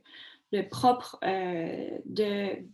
le, 0.53 0.69
propre 0.69 1.19
de, 1.23 2.65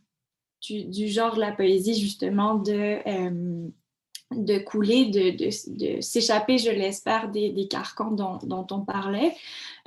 du, 0.60 0.84
du, 0.84 1.08
genre 1.08 1.34
de 1.34 1.40
la 1.40 1.52
poésie, 1.52 1.98
justement, 1.98 2.54
de, 2.56 2.98
de 4.30 4.58
couler, 4.58 5.06
de, 5.06 5.30
de, 5.30 5.96
de 5.96 6.00
s'échapper, 6.00 6.58
je 6.58 6.70
l'espère, 6.70 7.30
des, 7.30 7.50
des, 7.50 7.68
carcans 7.68 8.12
dont, 8.12 8.38
dont 8.42 8.66
on 8.70 8.80
parlait. 8.84 9.34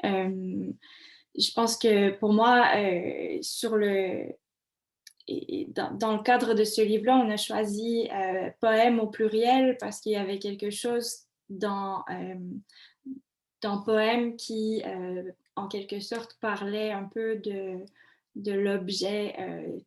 je 0.04 1.52
pense 1.56 1.78
que 1.78 2.12
pour 2.12 2.34
moi, 2.34 2.66
sur 3.42 3.78
le 3.78 4.34
et 5.28 5.70
dans, 5.74 6.18
le 6.18 6.22
cadre 6.24 6.54
de 6.54 6.64
ce 6.64 6.82
livre-là, 6.82 7.24
on 7.26 7.30
a 7.30 7.38
choisi 7.38 8.10
euh, 8.12 8.50
poème 8.60 9.00
au 9.00 9.08
pluriel 9.08 9.78
parce 9.80 10.02
qu'il 10.02 10.12
y 10.12 10.18
avait 10.18 10.40
quelque 10.40 10.70
chose 10.70 11.20
dans, 11.50 12.04
euh, 12.10 12.36
dans 13.62 13.82
poème 13.82 14.36
qui, 14.36 14.82
euh, 14.86 15.32
en 15.56 15.68
quelque 15.68 16.02
sorte, 16.02 16.38
parlait 16.42 16.92
un 16.92 17.06
peu 17.06 17.38
de, 17.38 17.78
de 18.36 18.52
l'objet 18.52 19.36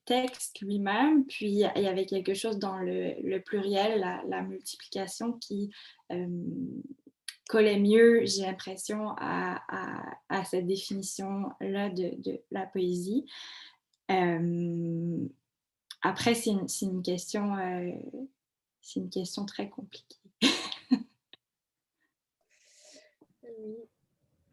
texte 0.04 0.60
lui-même, 0.60 1.24
puis 1.26 1.46
il 1.46 1.82
y 1.82 1.88
avait 1.88 2.06
quelque 2.06 2.34
chose 2.34 2.58
dans 2.58 2.78
le, 2.78 3.38
pluriel, 3.38 4.00
la, 4.28 4.42
multiplication 4.42 5.32
qui 5.34 5.70
collait 7.48 7.78
mieux, 7.78 8.24
j'ai 8.24 8.42
l'impression, 8.42 9.10
à, 9.18 9.60
cette 10.44 10.66
définition-là 10.66 11.90
de, 11.90 12.40
la 12.50 12.66
poésie. 12.66 13.24
après, 14.08 14.74
c'est 16.34 16.50
une, 16.50 17.02
question, 17.02 17.54
c'est 18.80 19.00
une 19.00 19.10
question 19.10 19.44
très 19.46 19.68
compliquée. 19.68 20.16
oui. 23.42 23.76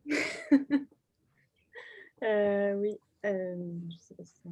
Euh, 2.23 2.73
oui. 2.75 2.97
Euh, 3.25 3.55
je 3.89 3.97
sais 3.97 4.15
pas 4.15 4.23
si 4.25 4.33
ça 4.35 4.49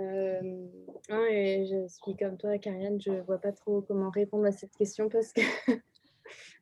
euh, 0.00 0.66
je 1.10 1.86
suis 1.88 2.16
comme 2.16 2.38
toi, 2.38 2.56
Karianne, 2.58 3.00
je 3.00 3.12
vois 3.22 3.38
pas 3.38 3.52
trop 3.52 3.82
comment 3.82 4.08
répondre 4.10 4.46
à 4.46 4.52
cette 4.52 4.74
question 4.74 5.10
parce 5.10 5.32
que 5.32 5.42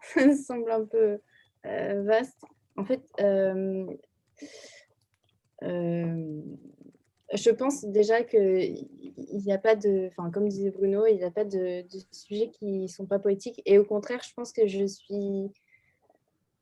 ça 0.02 0.26
me 0.26 0.34
semble 0.34 0.70
un 0.72 0.84
peu 0.84 1.20
vaste. 1.62 2.42
En 2.76 2.84
fait, 2.84 3.02
je 7.34 7.50
pense 7.50 7.84
déjà 7.84 8.22
qu'il 8.24 8.88
n'y 9.32 9.52
a 9.52 9.58
pas 9.58 9.76
de, 9.76 10.08
enfin, 10.08 10.30
comme 10.30 10.48
disait 10.48 10.70
Bruno, 10.70 11.06
il 11.06 11.16
n'y 11.16 11.24
a 11.24 11.30
pas 11.30 11.44
de, 11.44 11.82
de, 11.82 11.98
sujets 12.10 12.50
qui 12.50 12.64
ne 12.64 12.86
sont 12.86 13.06
pas 13.06 13.18
poétiques. 13.18 13.62
Et 13.66 13.78
au 13.78 13.84
contraire, 13.84 14.22
je 14.26 14.32
pense 14.34 14.52
que 14.52 14.66
je 14.66 14.86
suis 14.86 15.50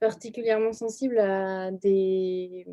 particulièrement 0.00 0.72
sensible 0.72 1.18
à 1.18 1.70
des, 1.70 2.66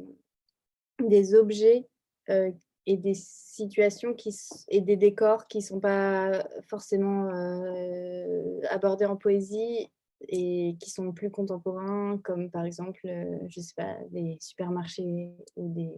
des 1.10 1.36
objets 1.36 1.88
euh, 2.30 2.52
et 2.86 2.98
des 2.98 3.14
situations 3.16 4.14
qui, 4.14 4.36
et 4.70 4.82
des 4.82 4.98
décors 4.98 5.48
qui 5.48 5.60
ne 5.60 5.64
sont 5.64 5.80
pas 5.80 6.46
forcément 6.68 7.30
euh, 7.30 8.60
abordés 8.70 9.06
en 9.06 9.16
poésie 9.16 9.90
et 10.28 10.76
qui 10.80 10.90
sont 10.90 11.12
plus 11.12 11.32
contemporains, 11.32 12.20
comme 12.24 12.50
par 12.50 12.66
exemple, 12.66 13.02
euh, 13.06 13.40
je 13.48 13.60
sais 13.60 13.74
pas, 13.76 13.98
des 14.12 14.38
supermarchés 14.40 15.32
ou 15.56 15.74
des 15.74 15.92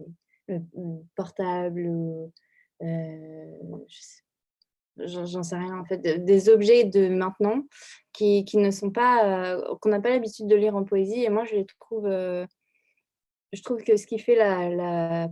portables, 1.16 1.86
ou, 1.86 2.32
j'en 4.98 5.42
sais 5.42 5.56
rien 5.56 5.78
en 5.78 5.84
fait, 5.84 5.98
des 5.98 6.48
objets 6.48 6.84
de 6.84 7.08
maintenant 7.08 7.62
qui, 8.12 8.44
qui 8.44 8.56
ne 8.56 8.70
sont 8.70 8.90
pas, 8.90 9.54
euh, 9.54 9.74
qu'on 9.80 9.90
n'a 9.90 10.00
pas 10.00 10.10
l'habitude 10.10 10.46
de 10.46 10.56
lire 10.56 10.76
en 10.76 10.84
poésie. 10.84 11.24
Et 11.24 11.28
moi, 11.28 11.44
je 11.44 11.54
les 11.54 11.66
trouve, 11.80 12.06
euh, 12.06 12.46
je 13.52 13.62
trouve 13.62 13.82
que 13.82 13.96
ce 13.96 14.06
qui 14.06 14.18
fait 14.18 14.34
la, 14.34 15.28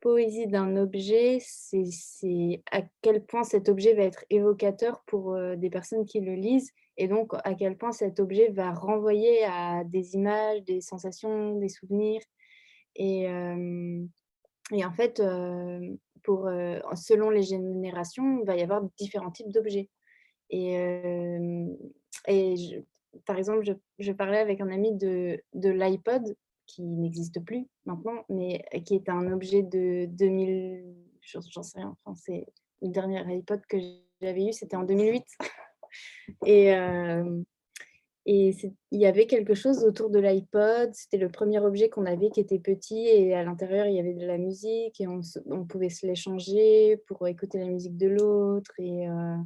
poésie 0.00 0.46
d'un 0.46 0.78
objet, 0.78 1.40
c'est 1.42 2.62
à 2.72 2.80
quel 3.02 3.22
point 3.22 3.44
cet 3.44 3.68
objet 3.68 3.92
va 3.92 4.04
être 4.04 4.24
évocateur 4.30 5.02
pour 5.04 5.34
euh, 5.34 5.56
des 5.56 5.68
personnes 5.68 6.06
qui 6.06 6.20
le 6.20 6.32
lisent, 6.32 6.70
et 6.96 7.06
donc 7.06 7.34
à 7.44 7.54
quel 7.54 7.76
point 7.76 7.92
cet 7.92 8.18
objet 8.18 8.48
va 8.48 8.72
renvoyer 8.72 9.44
à 9.44 9.84
des 9.84 10.14
images, 10.14 10.62
des 10.64 10.80
sensations, 10.80 11.54
des 11.58 11.68
souvenirs. 11.68 12.22
Et, 12.96 13.24
et 14.72 14.84
en 14.84 14.92
fait, 14.92 15.22
pour, 16.22 16.50
selon 16.94 17.30
les 17.30 17.42
générations, 17.42 18.40
il 18.40 18.46
va 18.46 18.56
y 18.56 18.62
avoir 18.62 18.82
différents 18.98 19.30
types 19.30 19.52
d'objets. 19.52 19.88
Et, 20.50 20.76
par 23.24 23.38
exemple, 23.38 23.64
je, 23.98 24.12
parlais 24.12 24.38
avec 24.38 24.60
un 24.60 24.70
ami 24.70 24.92
de 24.94 25.40
l'iPod, 25.54 26.36
qui 26.70 26.82
n'existe 26.82 27.44
plus 27.44 27.66
maintenant, 27.84 28.24
mais 28.28 28.64
qui 28.84 28.94
est 28.94 29.08
un 29.08 29.32
objet 29.32 29.62
de 29.62 30.06
2000, 30.06 30.84
j'en 31.22 31.62
sais 31.62 31.78
rien, 31.78 31.96
enfin, 32.04 32.14
c'est 32.14 32.46
le 32.82 32.88
dernier 32.88 33.20
iPod 33.34 33.60
que 33.68 33.76
j'avais 34.20 34.46
eu, 34.48 34.52
c'était 34.52 34.76
en 34.76 34.84
2008. 34.84 35.24
et, 36.46 36.74
et 38.26 38.54
il 38.90 39.00
y 39.00 39.06
avait 39.06 39.26
quelque 39.26 39.54
chose 39.54 39.84
autour 39.84 40.10
de 40.10 40.18
l'iPod. 40.18 40.90
C'était 40.94 41.16
le 41.16 41.30
premier 41.30 41.58
objet 41.58 41.88
qu'on 41.88 42.06
avait 42.06 42.30
qui 42.30 42.40
était 42.40 42.58
petit 42.58 43.08
et 43.08 43.34
à 43.34 43.42
l'intérieur, 43.42 43.86
il 43.86 43.94
y 43.94 44.00
avait 44.00 44.14
de 44.14 44.26
la 44.26 44.38
musique 44.38 45.00
et 45.00 45.06
on, 45.06 45.64
pouvait 45.64 45.88
se 45.88 46.06
l'échanger 46.06 46.98
pour 47.06 47.26
écouter 47.26 47.58
la 47.58 47.66
musique 47.66 47.96
de 47.96 48.08
l'autre. 48.08 48.72
Et 48.78 49.08
euh, 49.08 49.36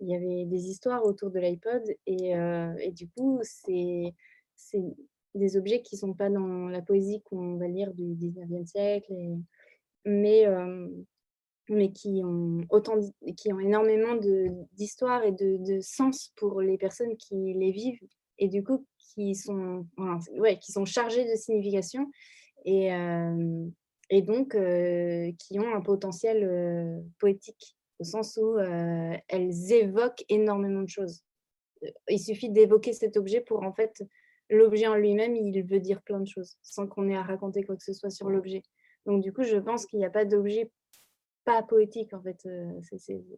il 0.00 0.08
y 0.08 0.14
avait 0.14 0.44
des 0.44 0.68
histoires 0.68 1.04
autour 1.04 1.30
de 1.30 1.40
l'iPod. 1.40 1.82
Et, 2.06 2.36
euh, 2.36 2.74
et, 2.78 2.92
du 2.92 3.08
coup, 3.10 3.40
c'est 3.42 4.14
des 5.34 5.56
objets 5.56 5.82
qui 5.82 5.96
ne 5.96 6.00
sont 6.00 6.14
pas 6.14 6.30
dans 6.30 6.68
la 6.68 6.82
poésie 6.82 7.22
qu'on 7.22 7.56
va 7.56 7.68
lire 7.68 7.92
du 7.94 8.04
19e 8.14 8.66
siècle, 8.66 9.12
mais, 10.04 10.46
euh, 10.46 10.88
mais 11.68 11.92
qui 11.92 12.22
ont, 12.24 12.60
autant, 12.70 12.98
qui 13.36 13.52
ont 13.52 13.60
énormément 13.60 14.16
d'histoire 14.72 15.24
et 15.24 15.32
de, 15.32 15.56
de, 15.58 15.80
sens 15.80 16.32
pour 16.36 16.60
les 16.60 16.76
personnes 16.76 17.16
qui 17.16 17.54
les 17.54 17.70
vivent 17.70 18.00
et 18.38 18.48
du 18.48 18.62
coup 18.62 18.86
qui 18.98 19.34
sont, 19.34 19.86
ouais, 20.36 20.58
qui 20.58 20.72
sont 20.72 20.82
de 20.82 21.36
signification 21.36 22.10
et, 22.64 22.92
euh, 22.92 23.66
et 24.10 24.22
donc 24.22 24.54
euh, 24.54 25.30
qui 25.38 25.58
ont 25.58 25.74
un 25.74 25.80
potentiel 25.80 27.02
poétique 27.18 27.76
au 27.98 28.04
sens 28.04 28.38
où 28.40 28.58
elles 28.58 29.72
évoquent 29.72 30.24
énormément 30.28 30.82
de 30.82 30.88
choses. 30.88 31.22
Il 32.08 32.18
suffit 32.18 32.50
d'évoquer 32.50 32.92
cet 32.92 33.16
objet 33.16 33.40
pour 33.40 33.62
en 33.62 33.72
fait 33.72 34.02
l'objet 34.54 34.86
en 34.86 34.94
lui-même, 34.94 35.36
il 35.36 35.62
veut 35.62 35.80
dire 35.80 36.02
plein 36.02 36.20
de 36.20 36.26
choses 36.26 36.56
sans 36.62 36.86
qu'on 36.86 37.08
ait 37.08 37.16
à 37.16 37.22
raconter 37.22 37.62
quoi 37.64 37.76
que 37.76 37.84
ce 37.84 37.92
soit 37.92 38.10
sur 38.10 38.30
l'objet. 38.30 38.62
Donc 39.06 39.22
du 39.22 39.32
coup, 39.32 39.42
je 39.42 39.56
pense 39.56 39.86
qu'il 39.86 39.98
n'y 39.98 40.04
a 40.04 40.10
pas 40.10 40.24
d'objet 40.24 40.70
pas 41.44 41.62
poétique 41.62 42.12
en 42.14 42.22
fait, 42.22 42.40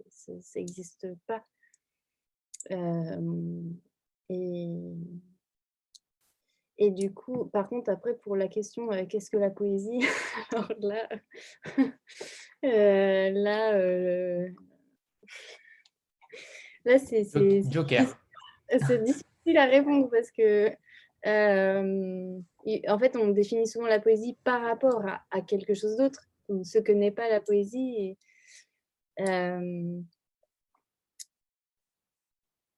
ça 0.09 0.33
n'existe 0.57 1.07
pas. 1.27 1.45
et, 4.29 4.69
et 6.79 6.91
du 6.91 7.13
coup, 7.13 7.47
par 7.47 7.69
contre, 7.69 7.91
après, 7.91 8.15
pour 8.17 8.37
la 8.37 8.49
question, 8.49 8.89
qu'est-ce 9.09 9.31
que 9.31 9.37
la 9.37 9.51
poésie? 9.51 10.01
Alors 10.53 10.73
là, 10.81 11.09
là, 12.63 13.79
là 16.85 16.99
c'est 16.99 17.25
difficile 19.05 19.57
à 19.57 19.67
répondre 19.67 20.11
parce 20.11 20.31
que, 20.33 20.71
en 21.27 22.99
fait, 22.99 23.17
on 23.17 23.29
définit 23.29 23.67
souvent 23.67 23.87
la 23.87 24.01
poésie 24.01 24.37
par 24.45 24.63
rapport 24.63 25.03
à 25.31 25.41
quelque 25.41 25.75
chose 25.75 25.97
d'autre 25.97 26.29
ce 26.63 26.79
que 26.79 26.93
n'est 26.93 27.11
pas 27.11 27.29
la 27.29 27.41
poésie. 27.41 28.17
Et, 29.19 29.25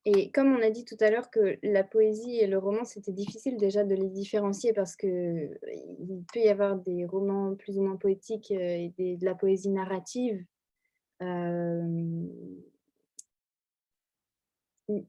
et 0.05 0.31
comme 0.31 0.55
on 0.55 0.62
a 0.62 0.70
dit 0.70 0.85
tout 0.85 0.97
à 1.01 1.10
l'heure 1.10 1.31
que 1.31 1.59
la 1.62 1.82
poésie 1.82 2.39
et 2.39 2.47
le 2.47 2.59
roman, 2.59 2.85
c'était 2.85 3.12
difficile 3.12 3.56
déjà 3.56 3.85
de 3.85 3.94
les 3.94 4.09
différencier 4.09 4.73
parce 4.73 4.97
qu'il 4.97 5.59
peut 6.32 6.40
y 6.40 6.48
avoir 6.48 6.77
des 6.77 7.06
romans 7.06 7.55
plus 7.56 7.78
ou 7.78 7.82
moins 7.82 7.97
poétiques 7.97 8.51
et 8.51 8.93
de 8.98 9.24
la 9.24 9.35
poésie 9.35 9.70
narrative. 9.70 10.44
il 11.20 12.31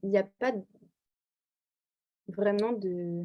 n'y 0.02 0.18
a 0.18 0.24
pas 0.24 0.52
vraiment 2.28 2.72
de... 2.72 3.24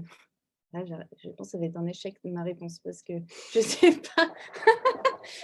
je 0.73 1.29
pense 1.29 1.47
que 1.47 1.51
ça 1.51 1.57
va 1.57 1.65
être 1.65 1.77
un 1.77 1.87
échec 1.87 2.15
de 2.23 2.31
ma 2.31 2.43
réponse 2.43 2.79
parce 2.79 3.03
que 3.03 3.13
je 3.53 3.59
ne 3.59 3.63
sais 3.63 3.91
pas. 4.15 4.33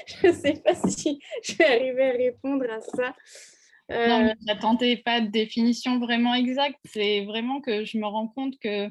je 0.06 0.31
sais 0.31 0.53
pas 0.53 0.76
si 0.76 1.19
je 1.44 1.56
vais 1.56 1.65
arriver 1.65 2.03
à 2.03 2.11
répondre 2.11 2.65
à 2.69 2.81
ça. 2.81 3.15
Non, 3.90 4.27
euh, 4.27 4.34
n'attendez 4.45 4.98
pas 4.98 5.19
de 5.19 5.27
définition 5.27 5.99
vraiment 5.99 6.36
exacte. 6.36 6.80
C'est 6.86 7.26
vraiment 7.26 7.60
que 7.60 7.86
je 7.86 7.98
me 7.98 8.06
rends 8.06 8.27
compte 8.27 8.60
que, 8.60 8.88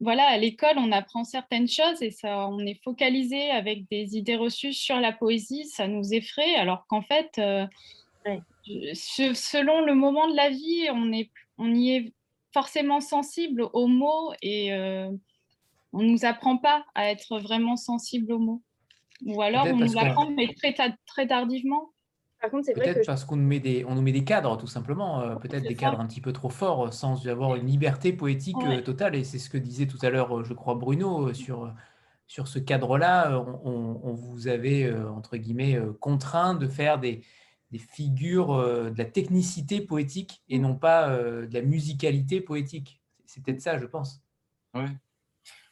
voilà, 0.00 0.24
à 0.24 0.36
l'école, 0.36 0.76
on 0.76 0.92
apprend 0.92 1.24
certaines 1.24 1.68
choses 1.68 2.02
et 2.02 2.10
ça, 2.10 2.46
on 2.48 2.58
est 2.60 2.78
focalisé 2.84 3.50
avec 3.50 3.88
des 3.88 4.16
idées 4.16 4.36
reçues 4.36 4.74
sur 4.74 5.00
la 5.00 5.12
poésie. 5.12 5.64
Ça 5.64 5.86
nous 5.88 6.12
effraie, 6.12 6.56
alors 6.56 6.86
qu'en 6.88 7.00
fait, 7.00 7.38
euh, 7.38 7.66
selon 8.94 9.80
le 9.80 9.94
moment 9.94 10.28
de 10.28 10.36
la 10.36 10.50
vie, 10.50 10.88
on, 10.90 11.10
est, 11.12 11.30
on 11.56 11.74
y 11.74 11.96
est 11.96 12.12
forcément 12.52 13.00
sensible 13.00 13.64
aux 13.72 13.86
mots 13.86 14.32
et 14.42 14.72
euh, 14.72 15.10
on 15.92 16.02
ne 16.02 16.10
nous 16.10 16.24
apprend 16.24 16.58
pas 16.58 16.84
à 16.94 17.10
être 17.10 17.38
vraiment 17.38 17.76
sensible 17.76 18.32
aux 18.32 18.38
mots. 18.38 18.62
Ou 19.24 19.40
alors 19.40 19.66
on 19.66 19.76
nous 19.76 19.98
apprend, 19.98 20.30
mais 20.30 20.52
très, 20.54 20.74
très 21.06 21.26
tardivement. 21.26 21.90
Par 22.40 22.50
contre, 22.50 22.64
c'est 22.66 22.74
vrai 22.74 22.92
que 22.92 23.06
parce 23.06 23.24
qu'on 23.24 23.36
nous 23.36 23.46
met 23.46 23.60
des, 23.60 23.84
on 23.84 23.94
nous 23.94 24.02
met 24.02 24.10
des 24.10 24.24
cadres, 24.24 24.56
tout 24.56 24.66
simplement, 24.66 25.20
euh, 25.20 25.36
peut-être 25.36 25.62
des 25.62 25.76
cadres 25.76 26.00
un 26.00 26.06
petit 26.08 26.20
peu 26.20 26.32
trop 26.32 26.48
forts, 26.48 26.86
euh, 26.86 26.90
sans 26.90 27.28
avoir 27.28 27.54
une 27.54 27.66
liberté 27.66 28.12
poétique 28.12 28.56
totale. 28.84 29.14
Et 29.14 29.22
c'est 29.22 29.38
ce 29.38 29.48
que 29.48 29.58
disait 29.58 29.86
tout 29.86 29.98
à 30.02 30.10
l'heure, 30.10 30.44
je 30.44 30.52
crois, 30.52 30.74
Bruno, 30.74 31.32
sur, 31.34 31.72
sur 32.26 32.48
ce 32.48 32.58
cadre-là. 32.58 33.44
On, 33.64 34.12
vous 34.12 34.48
avait, 34.48 34.92
entre 34.92 35.36
guillemets, 35.36 35.78
contraint 36.00 36.54
de 36.54 36.66
faire 36.66 36.98
des, 36.98 37.22
des 37.72 37.78
figures 37.78 38.56
de 38.58 38.96
la 38.96 39.04
technicité 39.04 39.80
poétique 39.80 40.42
et 40.48 40.58
non 40.58 40.76
pas 40.76 41.16
de 41.16 41.48
la 41.50 41.62
musicalité 41.62 42.40
poétique. 42.40 43.00
C'est 43.24 43.42
peut-être 43.42 43.62
ça, 43.62 43.78
je 43.78 43.86
pense. 43.86 44.20
Oui, 44.74 44.84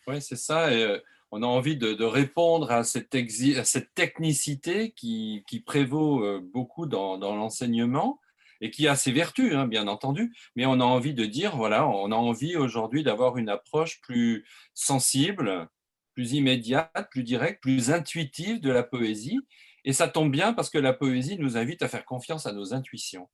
ouais, 0.06 0.20
c'est 0.20 0.36
ça. 0.36 0.72
Et 0.72 1.01
on 1.32 1.43
a 1.43 1.47
envie 1.47 1.77
de, 1.77 2.05
répondre 2.05 2.70
à 2.70 2.85
cette, 2.85 3.14
à 3.14 3.64
cette 3.64 3.94
technicité 3.94 4.93
qui, 4.93 5.44
prévaut 5.64 6.24
euh, 6.24 6.40
beaucoup 6.52 6.86
dans, 6.86 7.16
l'enseignement 7.18 8.20
et 8.60 8.70
qui 8.70 8.89
a 8.89 8.97
ses 8.97 9.12
vertus, 9.12 9.55
hein, 9.55 9.66
bien 9.66 9.89
entendu, 9.89 10.35
mais 10.55 10.66
on 10.66 10.81
a 10.81 10.85
envie 10.85 11.14
de 11.14 11.24
dire, 11.24 11.56
voilà, 11.56 11.89
on 11.89 12.12
a 12.12 12.16
envie 12.16 12.56
aujourd'hui 12.56 13.02
d'avoir 13.02 13.39
une 13.39 13.48
approche 13.48 14.01
plus 14.02 14.44
sensible, 14.74 15.68
plus 16.12 16.32
immédiate, 16.32 17.09
plus 17.10 17.22
directe, 17.22 17.62
plus 17.62 17.90
intuitive 17.90 18.60
de 18.60 18.70
la 18.70 18.82
poésie. 18.82 19.40
Et 19.85 19.93
ça 19.93 20.09
tombe 20.09 20.31
bien 20.31 20.52
parce 20.52 20.70
que 20.70 20.78
la 20.78 20.93
poésie 20.93 21.39
nous 21.39 21.57
invite 21.57 21.82
à 21.82 21.89
faire 21.89 22.05
confiance 22.05 22.47
à 22.47 22.52
nos 22.52 22.74
intuitions. 22.74 23.28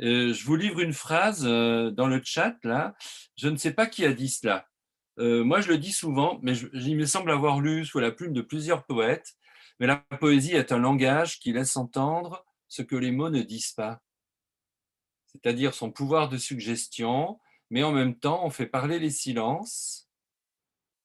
Euh, 0.00 0.32
je 0.32 0.44
vous 0.44 0.56
livre 0.56 0.80
une 0.80 0.92
phrase 0.92 1.44
euh, 1.44 1.90
dans 1.90 2.06
le 2.06 2.20
chat, 2.22 2.56
là. 2.62 2.94
Je 3.36 3.48
ne 3.48 3.56
sais 3.56 3.72
pas 3.72 3.86
qui 3.86 4.04
a 4.04 4.12
dit 4.12 4.28
cela. 4.28 4.68
Euh, 5.18 5.42
moi, 5.42 5.60
je 5.60 5.68
le 5.68 5.78
dis 5.78 5.92
souvent, 5.92 6.38
mais 6.42 6.56
il 6.56 6.96
me 6.96 7.06
semble 7.06 7.32
avoir 7.32 7.60
lu 7.60 7.84
sous 7.84 7.98
la 7.98 8.12
plume 8.12 8.32
de 8.32 8.42
plusieurs 8.42 8.86
poètes, 8.86 9.34
mais 9.80 9.88
la 9.88 9.96
poésie 9.96 10.54
est 10.54 10.70
un 10.70 10.78
langage 10.78 11.40
qui 11.40 11.52
laisse 11.52 11.76
entendre 11.76 12.44
ce 12.68 12.82
que 12.82 12.94
les 12.94 13.10
mots 13.10 13.30
ne 13.30 13.42
disent 13.42 13.72
pas, 13.72 14.00
c'est-à-dire 15.26 15.74
son 15.74 15.90
pouvoir 15.90 16.28
de 16.28 16.38
suggestion, 16.38 17.40
mais 17.70 17.82
en 17.82 17.92
même 17.92 18.16
temps, 18.16 18.44
on 18.44 18.50
fait 18.50 18.66
parler 18.66 18.98
les 18.98 19.10
silences. 19.10 20.08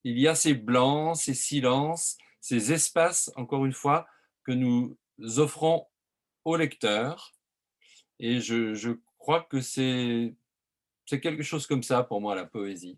Il 0.03 0.19
y 0.19 0.27
a 0.27 0.35
ces 0.35 0.53
blancs, 0.53 1.17
ces 1.17 1.33
silences, 1.33 2.17
ces 2.41 2.71
espaces, 2.71 3.31
encore 3.35 3.65
une 3.65 3.73
fois, 3.73 4.05
que 4.43 4.51
nous 4.51 4.97
offrons 5.37 5.87
au 6.45 6.55
lecteur. 6.55 7.33
Et 8.19 8.39
je, 8.39 8.73
je 8.73 8.91
crois 9.17 9.41
que 9.41 9.61
c'est 9.61 10.35
quelque 11.07 11.43
chose 11.43 11.67
comme 11.67 11.83
ça 11.83 12.03
pour 12.03 12.21
moi, 12.21 12.35
la 12.35 12.45
poésie. 12.45 12.97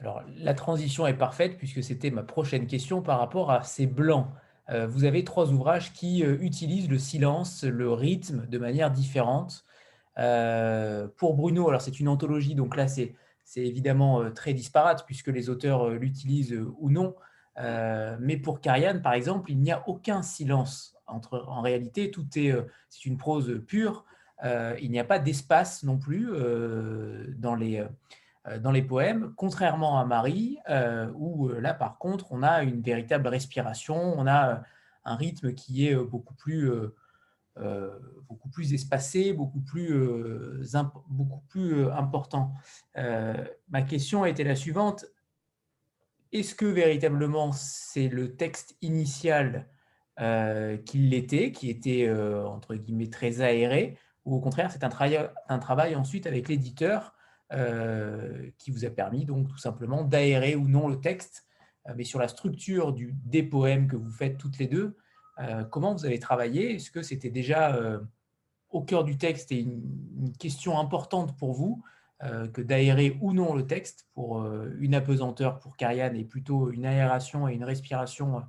Alors, 0.00 0.22
la 0.34 0.54
transition 0.54 1.06
est 1.06 1.14
parfaite 1.14 1.58
puisque 1.58 1.82
c'était 1.82 2.10
ma 2.10 2.22
prochaine 2.22 2.66
question 2.66 3.02
par 3.02 3.18
rapport 3.18 3.50
à 3.50 3.62
ces 3.62 3.86
blancs. 3.86 4.26
Euh, 4.70 4.86
vous 4.86 5.04
avez 5.04 5.24
trois 5.24 5.52
ouvrages 5.52 5.92
qui 5.92 6.24
euh, 6.24 6.38
utilisent 6.40 6.88
le 6.88 6.98
silence, 6.98 7.64
le 7.64 7.92
rythme 7.92 8.46
de 8.46 8.58
manière 8.58 8.90
différente. 8.90 9.64
Euh, 10.18 11.06
pour 11.16 11.34
Bruno, 11.34 11.68
alors 11.68 11.82
c'est 11.82 12.00
une 12.00 12.08
anthologie, 12.08 12.54
donc 12.54 12.76
là 12.76 12.88
c'est 12.88 13.14
évidemment 13.56 14.30
très 14.32 14.54
disparate 14.54 15.04
puisque 15.06 15.28
les 15.28 15.50
auteurs 15.50 15.90
l'utilisent 15.90 16.58
ou 16.78 16.90
non. 16.90 17.14
Mais 18.20 18.36
pour 18.36 18.60
Karian, 18.60 19.00
par 19.00 19.14
exemple, 19.14 19.50
il 19.50 19.58
n'y 19.58 19.72
a 19.72 19.86
aucun 19.88 20.22
silence. 20.22 20.96
Entre, 21.06 21.44
en 21.48 21.60
réalité, 21.60 22.10
tout 22.10 22.26
est, 22.36 22.54
c'est 22.88 23.04
une 23.04 23.16
prose 23.16 23.60
pure. 23.66 24.04
il 24.44 24.90
n'y 24.90 24.98
a 24.98 25.04
pas 25.04 25.18
d'espace 25.18 25.82
non 25.82 25.98
plus 25.98 26.30
dans 27.36 27.54
les 27.54 27.84
euh, 28.48 28.58
dans 28.58 28.70
les 28.70 28.82
poèmes, 28.82 29.34
contrairement 29.36 30.00
à 30.00 30.06
Marie, 30.06 30.58
euh, 30.70 31.10
où 31.14 31.50
euh, 31.50 31.60
là, 31.60 31.74
par 31.74 31.98
contre, 31.98 32.32
on 32.32 32.42
a 32.42 32.62
une 32.62 32.80
véritable 32.80 33.28
respiration, 33.28 33.96
on 33.96 34.26
a 34.26 34.62
un 35.04 35.14
rythme 35.14 35.52
qui 35.52 35.86
est 35.86 35.96
beaucoup 35.96 36.34
plus, 36.34 36.70
beaucoup 38.28 38.50
plus 38.50 38.74
espacé, 38.74 39.32
beaucoup 39.32 39.60
plus, 39.60 39.92
beaucoup 41.08 41.42
plus 41.48 41.90
important. 41.90 42.54
ma 42.94 43.82
question 43.82 44.26
était 44.26 44.44
la 44.44 44.56
suivante. 44.56 45.06
Est-ce 46.32 46.54
que 46.54 46.66
véritablement 46.66 47.52
c'est 47.52 48.08
le 48.08 48.36
texte 48.36 48.76
initial 48.82 49.68
qui 50.84 50.98
l'était, 50.98 51.50
qui 51.50 51.70
était 51.70 52.12
entre 52.12 52.74
guillemets 52.74 53.08
très 53.08 53.40
aéré, 53.40 53.96
ou 54.26 54.36
au 54.36 54.40
contraire 54.40 54.70
c'est 54.70 54.84
un, 54.84 54.90
un 55.48 55.58
travail 55.58 55.96
ensuite 55.96 56.26
avec 56.26 56.48
l'éditeur 56.48 57.14
euh, 57.52 58.48
qui 58.58 58.70
vous 58.70 58.84
a 58.84 58.90
permis 58.90 59.24
donc 59.24 59.48
tout 59.48 59.58
simplement 59.58 60.04
d'aérer 60.04 60.54
ou 60.54 60.68
non 60.68 60.86
le 60.86 61.00
texte, 61.00 61.48
euh, 61.88 61.94
mais 61.96 62.04
sur 62.04 62.20
la 62.20 62.28
structure 62.28 62.92
du, 62.92 63.12
des 63.24 63.42
poèmes 63.42 63.88
que 63.88 63.96
vous 63.96 64.12
faites 64.12 64.38
toutes 64.38 64.58
les 64.58 64.68
deux, 64.68 64.96
euh, 65.40 65.64
comment 65.64 65.92
vous 65.92 66.06
avez 66.06 66.20
travaillé? 66.20 66.76
Est-ce 66.76 66.92
que 66.92 67.02
c'était 67.02 67.30
déjà 67.30 67.76
au 68.68 68.82
cœur 68.82 69.02
du 69.02 69.18
texte 69.18 69.50
et 69.50 69.58
une, 69.58 70.32
question 70.38 70.78
importante 70.78 71.36
pour 71.36 71.52
vous 71.52 71.82
que 72.52 72.60
d'aérer 72.60 73.16
ou 73.22 73.32
non 73.32 73.54
le 73.54 73.66
texte 73.66 74.06
pour 74.12 74.44
une 74.78 74.94
apesanteur 74.94 75.58
pour 75.58 75.76
Karian 75.76 76.12
et 76.14 76.24
plutôt 76.24 76.70
une 76.70 76.84
aération 76.84 77.48
et 77.48 77.54
une 77.54 77.64
respiration 77.64 78.42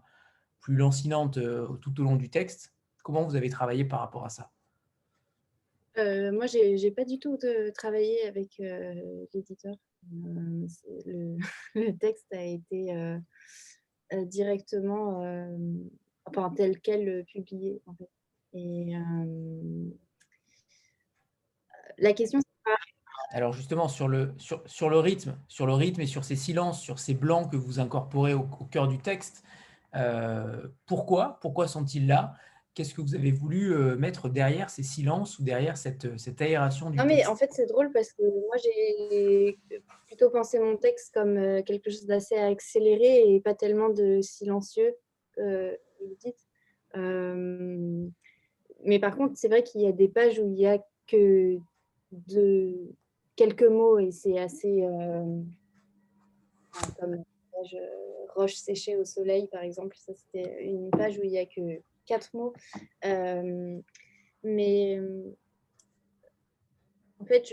plus 0.59 0.75
lancinante 0.75 1.39
tout 1.79 2.01
au 2.01 2.03
long 2.03 2.17
du 2.17 2.29
texte 2.29 2.73
Comment 3.03 3.23
vous 3.23 3.35
avez 3.35 3.49
travaillé 3.49 3.85
par 3.85 3.99
rapport 3.99 4.25
à 4.25 4.29
ça? 4.29 4.51
Euh, 5.97 6.31
moi, 6.31 6.45
j'ai 6.45 6.75
n'ai 6.75 6.91
pas 6.91 7.05
du 7.05 7.19
tout 7.19 7.37
travaillé 7.75 8.27
avec 8.27 8.59
euh, 8.59 9.25
l'éditeur. 9.33 9.75
Euh, 10.13 10.67
le, 11.75 11.91
texte 11.97 12.31
a 12.31 12.43
été 12.43 13.17
directement, 14.25 15.21
enfin 16.25 16.53
tel 16.55 16.79
quel 16.81 17.25
publié. 17.25 17.81
Et 18.53 18.93
la 21.97 22.13
question, 22.13 22.39
c'est 22.39 22.71
alors 23.31 23.53
justement 23.53 23.87
sur 23.87 24.07
le, 24.07 24.33
sur, 24.37 24.61
sur, 24.65 24.89
le 24.89 24.99
rythme, 24.99 25.37
sur 25.47 25.65
le 25.65 25.73
rythme 25.73 26.01
et 26.01 26.05
sur 26.05 26.23
ces 26.23 26.35
silences, 26.35 26.81
sur 26.81 26.99
ces 26.99 27.13
blancs 27.13 27.49
que 27.51 27.57
vous 27.57 27.79
incorporez 27.79 28.33
au, 28.33 28.47
au 28.59 28.65
cœur 28.65 28.87
du 28.87 28.99
texte, 28.99 29.43
pourquoi 30.85 31.39
Pourquoi 31.41 31.67
sont-ils 31.67 32.07
là? 32.07 32.35
Qu'est-ce 32.73 32.93
que 32.93 33.01
vous 33.01 33.15
avez 33.15 33.31
voulu 33.31 33.73
euh, 33.73 33.97
mettre 33.97 34.29
derrière 34.29 34.69
ces 34.69 34.83
silences 34.83 35.37
ou 35.39 35.43
derrière 35.43 35.75
cette, 35.75 36.05
euh, 36.05 36.17
cette 36.17 36.41
aération 36.41 36.89
du 36.89 36.97
non, 36.97 37.03
mais 37.03 37.25
en 37.25 37.35
fait, 37.35 37.49
c'est 37.51 37.65
drôle 37.65 37.91
parce 37.91 38.13
que 38.13 38.23
moi, 38.23 38.55
j'ai 38.63 39.59
plutôt 40.07 40.29
pensé 40.29 40.57
mon 40.57 40.77
texte 40.77 41.13
comme 41.13 41.35
euh, 41.35 41.61
quelque 41.63 41.89
chose 41.89 42.05
d'assez 42.05 42.35
accéléré 42.35 43.33
et 43.33 43.41
pas 43.41 43.55
tellement 43.55 43.89
de 43.89 44.21
silencieux, 44.21 44.95
euh, 45.37 45.75
vous 45.99 46.15
dites. 46.15 46.47
mais 48.85 48.99
par 48.99 49.17
contre, 49.17 49.33
c'est 49.35 49.49
vrai 49.49 49.63
qu'il 49.63 49.81
y 49.81 49.87
a 49.87 49.91
des 49.91 50.07
pages 50.07 50.39
où 50.39 50.45
il 50.45 50.53
n'y 50.53 50.67
a 50.67 50.79
que 51.07 51.57
de 52.11 52.95
quelques 53.41 53.63
mots 53.63 53.97
et 53.97 54.11
c'est 54.11 54.37
assez 54.37 54.83
comme 56.99 57.23
page 57.51 57.75
roche 58.35 58.55
séchée 58.55 58.97
au 58.97 59.05
soleil, 59.05 59.47
par 59.47 59.63
exemple. 59.63 59.95
Ça, 59.97 60.13
c'était 60.13 60.63
une 60.63 60.89
page 60.91 61.17
où 61.17 61.23
il 61.23 61.31
n'y 61.31 61.39
a 61.39 61.45
que 61.45 61.81
quatre 62.05 62.29
mots. 62.33 62.53
Euh, 63.05 63.79
mais 64.43 64.99
en 67.19 67.25
fait, 67.25 67.45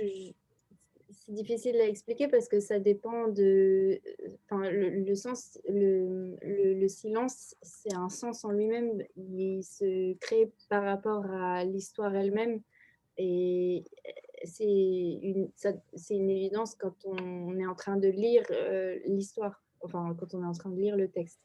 c'est 1.10 1.32
difficile 1.32 1.80
à 1.80 1.86
expliquer 1.86 2.28
parce 2.28 2.48
que 2.48 2.60
ça 2.60 2.78
dépend 2.78 3.28
de. 3.28 4.00
Enfin, 4.44 4.70
le, 4.70 5.14
sens, 5.14 5.58
le, 5.68 6.36
le, 6.42 6.88
silence, 6.88 7.54
c'est 7.62 7.94
un 7.94 8.08
sens 8.10 8.44
en 8.44 8.50
lui-même. 8.50 9.02
Il 9.16 9.62
se 9.62 10.14
crée 10.18 10.50
par 10.68 10.84
rapport 10.84 11.24
à 11.26 11.64
l'histoire 11.64 12.14
elle-même. 12.14 12.60
Et 13.16 13.84
c'est 14.44 14.64
une, 14.64 15.50
une 16.10 16.30
évidence 16.30 16.74
quand 16.74 16.94
on 17.04 17.58
est 17.58 17.66
en 17.66 17.74
train 17.74 17.96
de 17.96 18.08
lire 18.08 18.44
euh, 18.50 18.98
l'histoire, 19.06 19.62
enfin, 19.80 20.14
quand 20.18 20.34
on 20.34 20.42
est 20.42 20.46
en 20.46 20.52
train 20.52 20.70
de 20.70 20.80
lire 20.80 20.96
le 20.96 21.08
texte. 21.08 21.40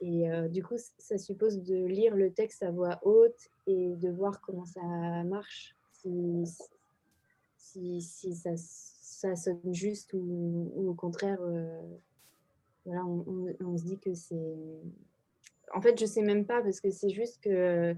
Et 0.00 0.30
euh, 0.30 0.48
du 0.48 0.62
coup, 0.62 0.76
ça 0.98 1.18
suppose 1.18 1.62
de 1.62 1.86
lire 1.86 2.16
le 2.16 2.32
texte 2.32 2.62
à 2.62 2.70
voix 2.70 2.98
haute 3.02 3.48
et 3.66 3.94
de 3.96 4.10
voir 4.10 4.40
comment 4.40 4.66
ça 4.66 4.82
marche, 5.24 5.74
si, 5.92 6.44
si, 8.02 8.34
ça, 8.34 8.50
ça, 8.56 9.34
sonne 9.36 9.72
juste 9.72 10.12
ou, 10.12 10.72
au 10.76 10.94
contraire, 10.94 11.38
euh, 11.40 11.80
voilà, 12.84 13.04
on, 13.06 13.54
on, 13.60 13.78
se 13.78 13.84
dit 13.84 13.98
que 13.98 14.12
c'est... 14.12 14.56
En 15.74 15.80
fait, 15.80 15.98
je 15.98 16.04
sais 16.04 16.22
même 16.22 16.44
pas 16.44 16.60
parce 16.62 16.80
que 16.80 16.90
c'est 16.90 17.08
juste 17.08 17.40
que 17.42 17.96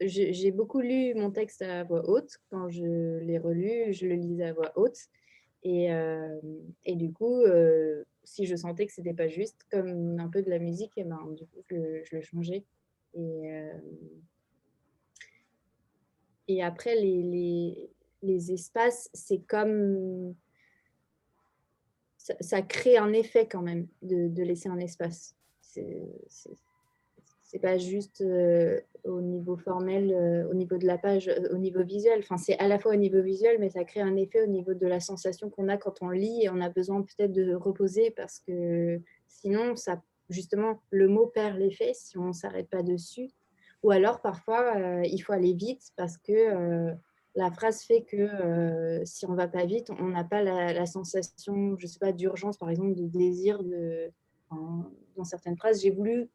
j'ai 0.00 0.50
beaucoup 0.52 0.80
lu 0.80 1.14
mon 1.14 1.30
texte 1.30 1.62
à 1.62 1.84
voix 1.84 2.08
haute. 2.08 2.38
Quand 2.50 2.68
je 2.68 3.18
l'ai 3.18 3.38
relu, 3.38 3.92
je 3.92 4.06
le 4.06 4.14
lisais 4.14 4.44
à 4.44 4.52
voix 4.52 4.72
haute. 4.76 4.98
Et, 5.64 5.92
euh, 5.92 6.38
du 6.86 7.12
coup, 7.12 7.42
si 8.28 8.46
je 8.46 8.54
sentais 8.56 8.86
que 8.86 8.92
c'était 8.92 9.14
pas 9.14 9.28
juste, 9.28 9.64
comme 9.70 10.18
un 10.20 10.28
peu 10.28 10.42
de 10.42 10.50
la 10.50 10.58
musique, 10.58 10.92
et 10.96 11.04
ben, 11.04 11.18
du 11.32 11.46
coup, 11.46 11.62
je, 11.70 12.04
le 12.12 12.22
changeais. 12.22 12.64
Et, 13.14 13.52
euh, 13.52 13.72
et 16.46 16.62
après, 16.62 16.94
les, 16.94 17.90
les, 18.22 18.52
espaces, 18.52 19.10
c'est 19.14 19.40
comme. 19.46 20.34
Ça, 22.18 22.34
ça, 22.40 22.62
crée 22.62 22.98
un 22.98 23.12
effet 23.12 23.46
quand 23.46 23.62
même 23.62 23.88
de, 24.02 24.28
de 24.28 24.42
laisser 24.42 24.68
un 24.68 24.78
espace. 24.78 25.34
C'est 25.60 26.02
c'est 27.48 27.58
pas 27.58 27.78
juste 27.78 28.20
euh, 28.20 28.78
au 29.04 29.22
niveau 29.22 29.56
formel, 29.56 30.12
euh, 30.12 30.46
au 30.50 30.54
niveau 30.54 30.76
de 30.76 30.86
la 30.86 30.98
page, 30.98 31.28
euh, 31.28 31.48
au 31.50 31.56
niveau 31.56 31.82
visuel. 31.82 32.18
Enfin, 32.18 32.36
c'est 32.36 32.58
à 32.58 32.68
la 32.68 32.78
fois 32.78 32.92
au 32.92 32.96
niveau 32.96 33.22
visuel, 33.22 33.56
mais 33.58 33.70
ça 33.70 33.84
crée 33.84 34.02
un 34.02 34.16
effet 34.16 34.42
au 34.42 34.46
niveau 34.48 34.74
de 34.74 34.86
la 34.86 35.00
sensation 35.00 35.48
qu'on 35.48 35.68
a 35.68 35.78
quand 35.78 36.02
on 36.02 36.10
lit 36.10 36.42
et 36.42 36.50
on 36.50 36.60
a 36.60 36.68
besoin 36.68 37.00
peut-être 37.00 37.32
de 37.32 37.54
reposer 37.54 38.10
parce 38.10 38.38
que 38.38 39.00
sinon, 39.28 39.76
ça, 39.76 40.02
justement, 40.28 40.82
le 40.90 41.08
mot 41.08 41.26
perd 41.26 41.56
l'effet 41.56 41.92
si 41.94 42.18
on 42.18 42.28
ne 42.28 42.32
s'arrête 42.32 42.68
pas 42.68 42.82
dessus. 42.82 43.30
Ou 43.82 43.92
alors, 43.92 44.20
parfois, 44.20 44.74
il 45.04 45.18
faut 45.20 45.32
aller 45.32 45.54
vite 45.54 45.92
parce 45.96 46.18
que 46.18 46.92
la 47.36 47.50
phrase 47.52 47.82
fait 47.82 48.02
que 48.02 49.00
si 49.04 49.24
on 49.24 49.32
ne 49.32 49.36
va 49.36 49.46
pas 49.46 49.64
vite, 49.64 49.90
on 50.00 50.08
n'a 50.08 50.24
pas 50.24 50.42
la, 50.42 50.84
sensation, 50.84 51.76
je 51.78 51.86
sais 51.86 52.00
pas, 52.00 52.10
d'urgence, 52.10 52.58
par 52.58 52.70
exemple, 52.70 52.96
de 52.96 53.06
désir 53.06 53.62
de 53.62 54.10
dans 54.50 55.24
certaines 55.24 55.56
phrases. 55.56 55.80
J'ai 55.80 55.90
voulu 55.90 56.28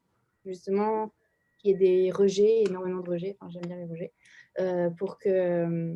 justement 0.46 1.12
qu'il 1.58 1.72
y 1.72 1.74
ait 1.74 1.78
des 1.78 2.12
rejets, 2.12 2.64
énormément 2.64 3.02
de 3.02 3.10
rejets, 3.10 3.38
enfin 3.40 3.50
j'aime 3.50 3.66
bien 3.66 3.78
les 3.78 3.86
rejets, 3.86 4.14
euh, 4.60 4.90
pour 4.92 5.18
que 5.18 5.96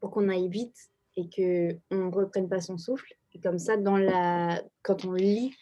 pour 0.00 0.10
qu'on 0.10 0.28
aille 0.28 0.48
vite 0.48 0.90
et 1.16 1.28
qu'on 1.28 1.96
ne 1.96 2.10
reprenne 2.10 2.48
pas 2.48 2.60
son 2.60 2.78
souffle. 2.78 3.14
Et 3.34 3.40
comme 3.40 3.58
ça, 3.58 3.76
dans 3.76 3.96
la... 3.96 4.62
quand 4.82 5.04
on 5.04 5.12
lit, 5.12 5.54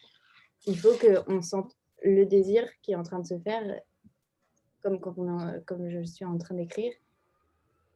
il 0.65 0.77
faut 0.77 0.93
qu'on 0.93 1.41
sente 1.41 1.75
le 2.03 2.25
désir 2.25 2.67
qui 2.81 2.93
est 2.93 2.95
en 2.95 3.03
train 3.03 3.19
de 3.19 3.25
se 3.25 3.37
faire, 3.39 3.81
comme, 4.81 4.99
quand 4.99 5.15
on 5.17 5.61
comme 5.65 5.89
je 5.89 6.01
suis 6.03 6.23
en 6.25 6.37
train 6.37 6.55
d'écrire, 6.55 6.93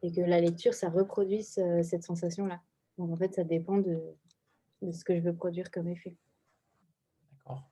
et 0.02 0.12
que 0.12 0.20
la 0.20 0.40
lecture, 0.40 0.74
ça 0.74 0.90
reproduise 0.90 1.58
cette 1.82 2.02
sensation-là. 2.02 2.60
Donc 2.98 3.10
en 3.10 3.16
fait, 3.16 3.34
ça 3.34 3.44
dépend 3.44 3.78
de, 3.78 3.98
de 4.82 4.92
ce 4.92 5.02
que 5.02 5.16
je 5.16 5.20
veux 5.20 5.34
produire 5.34 5.70
comme 5.70 5.88
effet. 5.88 6.14
D'accord. 7.32 7.62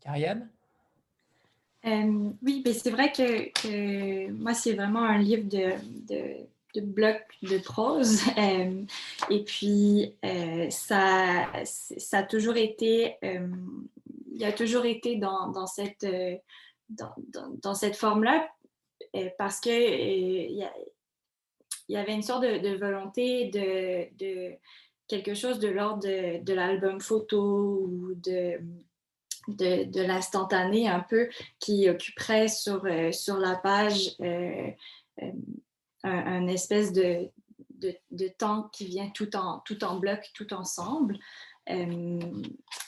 Karianne 0.00 0.50
euh, 1.86 2.30
oui, 2.42 2.62
mais 2.64 2.72
c'est 2.72 2.90
vrai 2.90 3.12
que, 3.12 4.30
moi, 4.30 4.54
c'est 4.54 4.72
vraiment 4.72 5.02
un 5.02 5.18
livre 5.18 5.48
de, 5.48 6.80
blocs 6.80 7.38
de 7.42 7.58
prose. 7.58 8.20
Euh, 8.38 8.82
et 9.30 9.44
puis, 9.44 10.14
euh, 10.24 10.68
ça, 10.70 11.46
a 12.12 12.22
toujours 12.22 12.56
été, 12.56 13.16
il 14.32 14.44
a 14.44 14.52
toujours 14.52 14.84
été 14.84 15.16
dans, 15.16 15.66
cette, 15.66 16.06
dans, 16.88 17.74
cette 17.74 17.96
forme-là 17.96 18.48
parce 19.38 19.60
qu'il 19.60 19.72
il 19.72 20.68
y, 21.88 21.96
avait 21.96 22.14
une 22.14 22.22
sorte 22.22 22.42
de, 22.42 22.76
volonté 22.76 23.50
de, 23.50 24.52
quelque 25.06 25.34
chose 25.34 25.58
de 25.58 25.68
l'ordre 25.68 26.02
de 26.02 26.52
l'album 26.54 27.00
photo 27.00 27.86
ou 27.86 28.14
de 28.14 28.58
de, 29.48 30.02
l'instantané 30.02 30.88
un 30.88 31.00
peu 31.00 31.28
qui 31.58 31.88
occuperait 31.88 32.48
sur, 32.48 32.84
euh, 32.86 33.12
sur 33.12 33.38
la 33.38 33.56
page 33.56 34.16
euh, 34.20 34.70
euh, 35.22 35.32
un, 36.02 36.46
espèce 36.48 36.92
de, 36.92 37.30
de, 38.10 38.28
temps 38.28 38.68
qui 38.72 38.86
vient 38.86 39.10
tout 39.10 39.36
en, 39.36 39.60
tout 39.60 39.84
en 39.84 39.98
bloc, 39.98 40.30
tout 40.34 40.52
ensemble. 40.52 41.18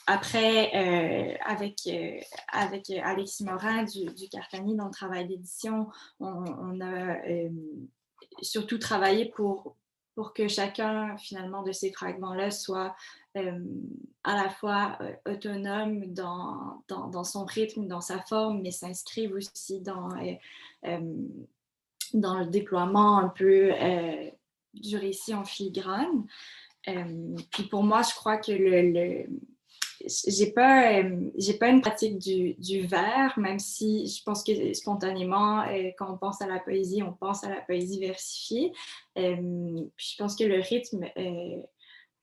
après, 0.05 1.37
avec, 1.43 1.77
avec 2.51 2.91
Alexis 2.91 3.43
Morin 3.43 3.83
du, 3.83 4.05
du 4.05 4.29
Cartani 4.29 4.75
dans 4.75 4.85
le 4.85 4.91
travail 4.91 5.27
d'édition, 5.27 5.87
on, 6.19 6.45
on, 6.45 6.81
a 6.81 7.17
surtout 8.41 8.77
travaillé 8.77 9.25
pour, 9.25 9.76
pour 10.17 10.33
que 10.33 10.47
chacun 10.47 11.15
finalement 11.17 11.61
de 11.61 11.71
ces 11.71 11.91
fragments-là 11.91 12.49
soit 12.49 12.95
euh, 13.37 13.59
à 14.23 14.35
la 14.35 14.49
fois 14.49 14.97
euh, 15.01 15.13
autonome 15.31 16.11
dans, 16.11 16.83
dans, 16.87 17.23
son 17.23 17.45
rythme, 17.45 17.85
dans 17.85 18.01
sa 18.01 18.19
forme, 18.23 18.63
mais 18.63 18.71
s'inscrivent 18.71 19.35
aussi 19.35 19.79
dans, 19.79 20.09
euh, 20.87 20.99
dans 22.15 22.39
le 22.39 22.47
déploiement 22.47 23.19
un 23.19 23.29
peu 23.29 23.73
du 24.73 24.97
récit 24.97 25.35
en 25.35 25.45
filigrane. 25.45 26.25
puis 27.51 27.63
pour 27.69 27.83
moi, 27.83 28.01
je 28.01 28.15
crois 28.15 28.37
que 28.37 28.51
le, 28.51 29.27
j'ai 30.05 30.51
pas, 30.51 31.01
j'ai 31.37 31.53
pas 31.53 31.69
une 31.69 31.81
pratique 31.81 32.17
du, 32.17 32.53
du, 32.55 32.81
vers, 32.81 33.37
même 33.37 33.59
si 33.59 34.07
je 34.07 34.23
pense 34.23 34.43
que 34.43 34.73
spontanément, 34.73 35.63
quand 35.97 36.13
on 36.13 36.17
pense 36.17 36.41
à 36.41 36.47
la 36.47 36.59
poésie, 36.59 37.03
on 37.03 37.13
pense 37.13 37.43
à 37.43 37.49
la 37.49 37.61
poésie 37.61 37.99
versifiée. 37.99 38.71
je 39.15 40.17
pense 40.17 40.35
que 40.35 40.43
le 40.43 40.59
rythme 40.59 41.05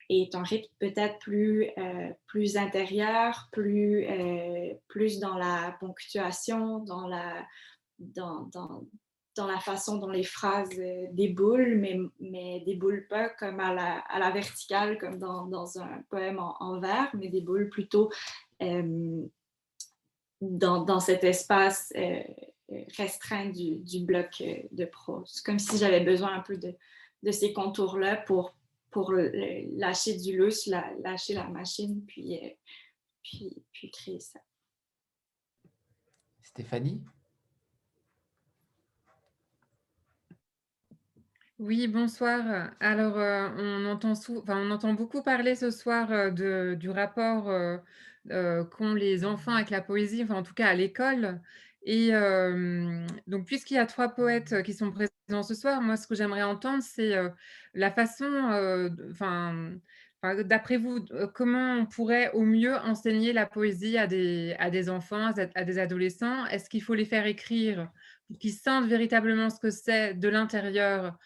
est 0.09 0.35
un 0.35 0.43
rythme 0.43 0.73
peut-être 0.79 1.19
plus, 1.19 1.71
euh, 1.79 2.11
plus 2.27 2.57
intérieur, 2.57 3.49
plus, 3.53 4.07
euh, 4.07 4.75
plus 4.89 5.19
dans 5.19 5.37
la 5.37 5.77
ponctuation, 5.81 6.81
dans 6.81 7.07
la, 7.07 7.47
dans, 7.99 8.49
dans, 9.37 9.47
la 9.47 9.61
façon 9.61 9.99
dont 9.99 10.11
les 10.11 10.25
phrases 10.25 10.79
euh, 10.79 11.07
déboulent, 11.13 11.77
mais, 11.77 11.99
mais 12.21 12.61
déboulent 12.61 13.07
pas 13.09 13.29
comme 13.29 13.61
à 13.61 13.75
la, 13.75 13.99
à 13.99 14.19
la 14.19 14.31
verticale, 14.31 14.99
comme 14.99 15.19
dans, 15.19 15.47
dans 15.47 15.79
un 15.79 16.03
poème 16.09 16.39
en, 16.39 16.81
vers, 16.81 17.11
mais 17.15 17.29
déboulent 17.29 17.71
plutôt 17.71 18.11
dans, 20.41 20.85
dans, 20.85 21.01
cet 21.01 21.25
espace 21.25 21.93
restreint 22.97 23.51
du, 23.51 23.77
du, 23.77 24.01
bloc 24.05 24.43
de 24.71 24.85
prose, 24.85 25.41
comme 25.43 25.59
si 25.59 25.77
j'avais 25.79 26.01
besoin 26.01 26.35
un 26.35 26.41
peu 26.41 26.57
de, 26.57 26.75
de 27.23 27.31
ces 27.31 27.53
contours-là 27.53 28.17
pour 28.17 28.55
pour 28.95 29.13
lâcher 29.13 30.17
du 30.17 30.39
lousse, 30.39 30.67
lâcher 30.67 31.35
la 31.35 31.49
machine, 31.49 32.07
puis, 32.07 32.39
euh, 32.39 32.49
puis, 33.25 33.65
puis 33.73 33.91
créer 33.91 34.21
ça. 34.21 34.39
Stéphanie? 36.41 37.03
Oui, 41.61 41.87
bonsoir. 41.87 42.73
Alors, 42.81 43.17
euh, 43.17 43.49
on, 43.59 43.87
entend 44.71 44.95
beaucoup 44.95 45.23
parler 45.23 45.55
ce 45.55 45.71
soir 45.71 46.11
euh, 46.11 46.75
du 46.75 46.91
rapport 46.91 47.45
qu'ont 48.71 48.95
les 48.95 49.25
enfants 49.25 49.55
avec 49.55 49.71
la 49.71 49.81
poésie, 49.81 50.23
enfin 50.25 50.35
en 50.37 50.43
tout 50.43 50.55
cas 50.55 50.67
à 50.69 50.75
l'école. 50.75 51.41
Et 51.85 52.11
donc, 53.27 53.47
puisqu'il 53.47 53.75
y 53.75 53.79
a 53.79 53.87
trois 53.87 54.09
poètes 54.09 54.63
qui 54.63 54.73
sont 54.75 54.91
présents 54.91 55.43
ce 55.43 55.55
soir, 55.55 55.81
moi, 55.81 55.97
ce 55.97 56.07
que 56.09 56.15
j'aimerais 56.15 56.43
entendre, 56.43 56.83
c'est 56.83 57.15
la 57.75 57.91
façon, 57.93 58.91
d'après 60.45 60.77
vous, 60.79 61.05
comment 61.35 61.75
on 61.75 61.87
pourrait 61.87 62.33
au 62.33 62.43
mieux 62.43 62.75
enseigner 62.77 63.33
la 63.33 63.47
poésie 63.47 63.99
à 63.99 64.07
des, 64.07 64.57
à 64.59 64.71
des 64.71 64.89
enfants, 64.91 65.31
à 65.55 65.65
des 65.65 65.79
adolescents? 65.79 66.47
Est-ce 66.47 66.69
qu'il 66.69 66.83
faut 66.83 66.95
les 66.95 67.05
faire 67.05 67.27
écrire 67.27 67.91
pour 68.27 68.39
qu'ils 68.39 68.55
sentent 68.55 68.89
véritablement 68.89 69.51
ce 69.51 69.61
que 69.61 69.71
c'est 69.71 70.15
de 70.15 70.29
l'intérieur, 70.29 71.19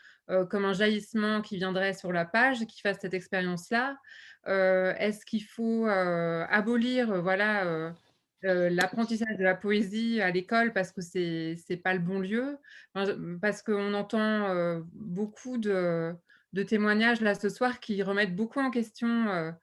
comme 0.51 0.65
un 0.65 0.73
jaillissement 0.73 1.41
qui 1.41 1.57
viendrait 1.57 1.95
sur 1.95 2.13
la 2.13 2.25
page, 2.25 2.67
qui 2.67 2.81
fasse 2.81 2.99
cette 3.01 3.15
expérience-là. 3.15 3.97
Est-ce 4.47 5.25
qu'il 5.25 5.45
faut 5.45 5.87
abolir, 5.87 7.23
voilà 7.23 7.93
l'apprentissage 8.43 9.37
de 9.37 9.43
la 9.43 9.55
poésie 9.55 10.21
à 10.21 10.31
l'école 10.31 10.73
parce 10.73 10.93
que 10.93 11.01
c'est 11.01 11.57
n'est 11.69 11.77
pas 11.77 11.95
le 11.95 12.01
bon 12.01 12.21
lieu, 12.21 12.59
parce 13.41 13.63
qu'on 13.63 13.95
entend 13.95 14.81
beaucoup 14.93 15.59
de, 15.59 16.15
témoignages 16.67 17.21
là 17.21 17.35
ce 17.35 17.49
soir 17.49 17.81
qui 17.81 18.03
remettent 18.03 18.37
beaucoup 18.37 18.61
en 18.61 18.71
question 18.71 19.55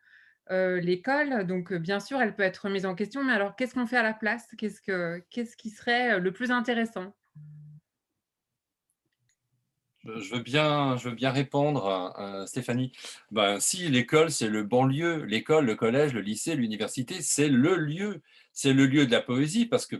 l'école. 0.50 1.46
Donc 1.46 1.74
bien 1.74 2.00
sûr, 2.00 2.22
elle 2.22 2.36
peut 2.36 2.44
être 2.44 2.66
remise 2.66 2.86
en 2.86 2.96
question, 2.96 3.24
mais 3.24 3.34
alors 3.34 3.56
qu'est-ce 3.56 3.76
qu'on 3.76 3.88
fait 3.88 3.98
à 3.98 4.04
la 4.04 4.14
place? 4.14 4.48
Qu'est-ce 4.58 4.82
que 4.82 5.24
qu'est-ce 5.30 5.56
qui 5.58 5.70
serait 5.70 6.20
le 6.20 6.32
plus 6.32 6.52
intéressant? 6.52 7.16
Je 10.06 10.34
veux 10.34 10.41
bien, 10.41 10.98
je 10.98 11.10
veux 11.10 11.15
bien 11.15 11.32
répondre, 11.32 12.14
Stéphanie. 12.48 12.91
Ben, 13.32 13.60
si 13.60 13.88
l'école, 13.90 14.32
c'est 14.32 14.49
le 14.49 14.64
bon 14.64 14.86
lieu, 14.86 15.23
l'école, 15.26 15.65
le 15.65 15.76
collège, 15.76 16.14
le 16.14 16.22
lycée, 16.22 16.56
l'université, 16.56 17.22
c'est 17.22 17.49
le 17.49 17.76
lieu, 17.76 18.22
c'est 18.53 18.73
le 18.73 18.86
lieu 18.86 19.06
de 19.06 19.11
la 19.11 19.22
poésie, 19.22 19.65
parce 19.65 19.86
que 19.86 19.98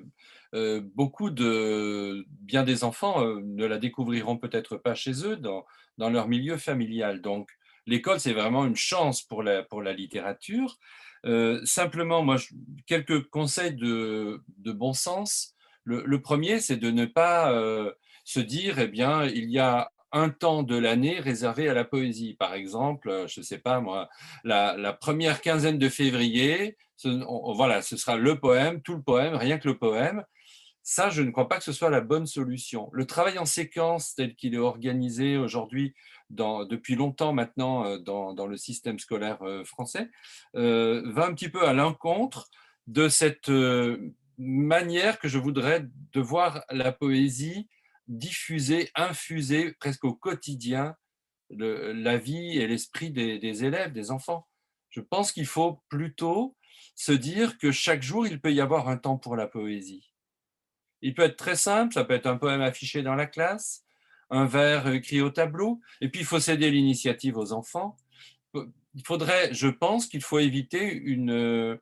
euh, 0.54 0.82
beaucoup 0.96 1.32
de, 1.32 2.26
bien 2.30 2.64
des 2.64 2.84
enfants 2.84 3.26
euh, 3.26 3.42
ne 3.44 3.66
la 3.66 3.78
découvriront 3.78 4.38
peut-être 4.38 4.78
pas 4.78 4.96
chez 4.96 5.26
eux, 5.26 5.36
dans, 5.36 5.66
dans 5.98 6.10
leur 6.10 6.28
milieu 6.28 6.58
familial. 6.58 7.22
Donc, 7.22 7.50
l'école, 7.86 8.20
c'est 8.20 8.34
vraiment 8.34 8.66
une 8.66 8.76
chance 8.76 9.22
pour 9.22 9.44
la, 9.44 9.64
pour 9.64 9.82
la 9.82 9.92
littérature. 9.92 10.78
Euh, 11.26 11.60
simplement, 11.66 12.24
moi, 12.24 12.38
quelques 12.86 13.28
conseils 13.30 13.74
de, 13.74 14.42
de 14.60 14.72
bon 14.72 14.94
sens. 14.94 15.56
Le 15.88 16.20
premier, 16.20 16.60
c'est 16.62 16.78
de 16.78 16.90
ne 16.90 17.06
pas 17.06 17.54
se 18.24 18.40
dire, 18.40 18.80
eh 18.80 18.88
bien, 18.88 19.24
il 19.26 19.52
y 19.52 19.60
a 19.60 19.92
un 20.12 20.30
temps 20.30 20.64
de 20.64 20.78
l'année 20.78 21.20
réservé 21.20 21.70
à 21.70 21.74
la 21.74 21.84
poésie. 21.84 22.36
Par 22.36 22.54
exemple, 22.54 23.10
euh, 23.10 23.28
je 23.28 23.40
ne 23.40 23.46
sais 23.46 23.58
pas 23.58 23.80
moi, 23.80 24.10
la, 24.44 24.94
première 24.94 25.42
quinzaine 25.42 25.78
de 25.78 25.90
février, 25.90 26.78
ce, 26.96 27.10
voilà, 27.56 27.82
ce 27.82 27.98
sera 27.98 28.16
le 28.16 28.40
poème, 28.40 28.82
tout 28.82 28.96
le 28.96 29.02
poème, 29.02 29.36
rien 29.36 29.58
que 29.58 29.68
le 29.68 29.78
poème. 29.78 30.24
Ça, 30.84 31.10
je 31.10 31.24
ne 31.24 31.32
crois 31.32 31.50
pas 31.50 31.58
que 31.58 31.64
ce 31.64 31.72
soit 31.72 31.90
la 31.90 32.02
bonne 32.02 32.28
solution. 32.28 32.90
Le 32.94 33.06
travail 33.06 33.40
en 33.40 33.46
séquence 33.46 34.14
tel 34.14 34.36
qu'il 34.36 34.54
est 34.54 34.60
organisé 34.60 35.36
aujourd'hui, 35.36 35.96
depuis 36.30 36.96
longtemps 36.96 37.34
maintenant 37.34 37.86
euh, 37.86 37.98
dans, 37.98 38.48
le 38.48 38.58
système 38.58 39.00
scolaire 39.00 39.42
euh, 39.42 39.64
français, 39.64 40.10
va 40.54 41.26
un 41.26 41.34
petit 41.34 41.50
peu 41.50 41.68
à 41.68 41.74
l'encontre 41.74 42.50
de 42.88 43.10
cette 43.10 43.50
manière 44.38 45.20
que 45.20 45.28
je 45.28 45.40
voudrais 45.40 45.86
de 46.14 46.22
voir 46.22 46.64
la 46.70 46.92
poésie 46.92 47.68
diffuser, 48.08 48.90
infuser 48.96 49.74
presque 49.80 50.04
au 50.04 50.14
quotidien 50.14 50.96
la 51.50 52.18
vie 52.18 52.58
et 52.58 52.68
l'esprit 52.68 53.12
des, 53.12 53.64
élèves, 53.64 53.94
des 53.94 54.12
enfants. 54.12 54.48
Je 54.90 55.02
pense 55.02 55.32
qu'il 55.32 55.46
faut 55.46 55.82
plutôt 55.90 56.56
se 56.96 57.12
dire 57.12 57.58
que 57.58 57.72
chaque 57.72 58.02
jour, 58.02 58.26
il 58.26 58.40
peut 58.40 58.54
y 58.54 58.62
avoir 58.62 58.90
un 58.90 58.98
temps 58.98 59.18
pour 59.18 59.36
la 59.36 59.48
poésie. 59.48 60.12
Il 61.02 61.14
peut 61.14 61.24
être 61.24 61.38
très 61.38 61.56
simple, 61.56 61.94
ça 61.94 62.04
peut 62.04 62.14
être 62.14 62.26
un 62.26 62.38
poème 62.38 62.62
affiché 62.62 63.04
dans 63.04 63.16
la 63.16 63.28
classe, 63.28 63.86
un 64.30 64.46
vers 64.46 64.88
écrit 64.88 65.22
au 65.22 65.30
tableau, 65.30 65.82
et 66.02 66.10
puis 66.10 66.22
il 66.22 66.26
faut 66.26 66.40
céder 66.40 66.72
l'initiative 66.72 67.38
aux 67.38 67.52
enfants. 67.54 67.98
Il 68.54 69.06
faudrait, 69.06 69.54
je 69.54 69.68
pense 69.68 70.08
qu'il 70.08 70.24
faut 70.24 70.40
éviter 70.40 70.94
une, 70.94 71.80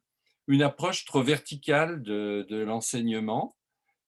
une 0.48 0.62
approche 0.62 1.06
trop 1.06 1.24
verticale 1.24 2.02
de, 2.02 2.64
l'enseignement. 2.64 3.56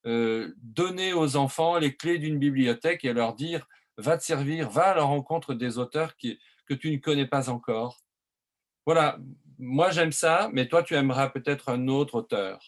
Euh, 0.06 0.53
donner 0.61 1.14
aux 1.14 1.36
enfants 1.36 1.80
les 1.80 1.95
clés 1.95 2.19
d'une 2.19 2.38
bibliothèque 2.38 3.06
et 3.06 3.14
leur 3.14 3.34
dire 3.34 3.68
va 3.98 4.18
te 4.18 4.23
servir, 4.23 4.69
va 4.69 4.91
à 4.91 4.95
la 4.95 5.03
rencontre 5.03 5.53
des 5.53 5.77
auteurs 5.80 6.15
que 6.18 6.73
tu 6.73 6.91
ne 6.91 6.98
connais 6.98 7.26
pas 7.26 7.49
encore. 7.49 8.02
Voilà, 8.86 9.18
moi 9.57 9.90
j'aime 9.90 10.11
ça, 10.11 10.49
mais 10.53 10.68
toi 10.68 10.84
tu 10.84 10.94
aimeras 10.94 11.30
peut-être 11.30 11.69
un 11.69 11.88
autre 11.88 12.15
auteur. 12.15 12.60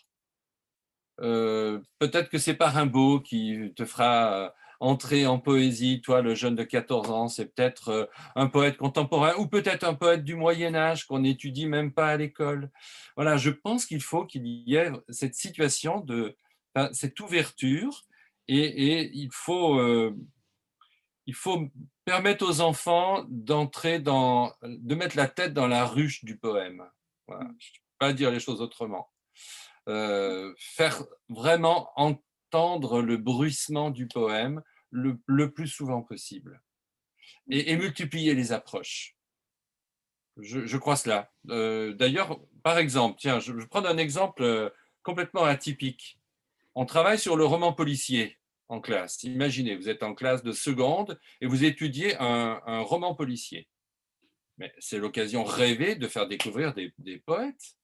Euh, 1.21 1.79
peut-être 1.99 2.29
que 2.29 2.37
c'est 2.39 2.55
pas 2.55 2.69
Rimbaud 2.69 3.19
qui 3.21 3.71
te 3.75 3.85
fera 3.85 4.53
entrer 4.79 5.25
en 5.25 5.39
poésie, 5.39 6.01
toi 6.01 6.21
le 6.21 6.35
jeune 6.35 6.55
de 6.55 6.63
14 6.63 7.09
ans, 7.09 7.27
c'est 7.27 7.53
peut-être 7.53 7.89
euh, 7.89 8.05
un 8.35 8.47
poète 8.47 8.77
contemporain 8.77 9.33
ou 9.37 9.47
peut-être 9.47 9.83
un 9.83 9.93
poète 9.93 10.23
du 10.23 10.35
Moyen 10.35 10.75
Âge 10.75 11.05
qu'on 11.05 11.19
n'étudie 11.19 11.65
même 11.65 11.91
pas 11.91 12.07
à 12.07 12.17
l'école. 12.17 12.69
Voilà, 13.15 13.37
je 13.37 13.49
pense 13.49 13.85
qu'il 13.85 14.01
faut 14.01 14.25
qu'il 14.25 14.45
y 14.45 14.75
ait 14.75 14.91
cette 15.09 15.35
situation 15.35 15.99
de 15.99 16.35
cette 16.93 17.19
ouverture 17.19 18.05
et, 18.47 19.09
il 19.13 19.29
faut 19.31 19.79
euh, 19.79 20.15
il 21.25 21.35
faut 21.35 21.69
permettre 22.05 22.47
aux 22.47 22.61
enfants 22.61 23.25
d'entrer 23.27 23.99
dans, 23.99 24.53
de 24.63 24.95
mettre 24.95 25.17
la 25.17 25.27
tête 25.27 25.53
dans 25.53 25.67
la 25.67 25.85
ruche 25.85 26.23
du 26.23 26.37
poème. 26.37 26.89
Voilà. 27.27 27.43
Je 27.59 27.69
ne 27.69 27.73
peux 27.73 27.97
pas 27.99 28.13
dire 28.13 28.31
les 28.31 28.39
choses 28.39 28.61
autrement. 28.61 29.11
Euh, 29.89 30.53
faire 30.57 31.03
vraiment 31.27 31.91
entendre 31.97 33.01
le 33.01 33.17
bruissement 33.17 33.89
du 33.89 34.07
poème 34.07 34.63
le, 34.89 35.19
le 35.25 35.51
plus 35.51 35.67
souvent 35.67 36.01
possible 36.01 36.61
et, 37.49 37.75
multiplier 37.75 38.33
les 38.33 38.53
approches. 38.53 39.17
Je, 40.37 40.65
je 40.65 40.77
crois 40.77 40.95
cela. 40.95 41.29
Euh, 41.49 41.93
d'ailleurs, 41.93 42.39
par 42.63 42.77
exemple, 42.77 43.17
tiens, 43.19 43.39
je, 43.39 43.57
je 43.59 43.65
prends 43.65 43.83
un 43.83 43.97
exemple 43.97 44.73
complètement 45.03 45.43
atypique. 45.43 46.19
On 46.79 46.85
travaille 46.85 47.17
sur 47.17 47.35
le 47.35 47.43
roman 47.43 47.73
policier 47.73 48.37
en 48.67 48.79
classe. 48.81 49.23
Imaginez, 49.23 49.75
vous 49.75 49.89
êtes 49.89 50.03
en 50.03 50.13
classe 50.13 50.43
de 50.43 50.51
seconde 50.51 51.19
et 51.41 51.47
vous 51.47 51.63
étudiez 51.63 52.15
un, 52.19 52.81
roman 52.81 53.15
policier. 53.15 53.67
Mais 54.59 54.71
c'est 54.77 54.99
l'occasion 54.99 55.43
rêvée 55.43 55.95
de 55.95 56.07
faire 56.07 56.27
découvrir 56.27 56.75
des, 56.75 57.17
poètes. 57.25 57.77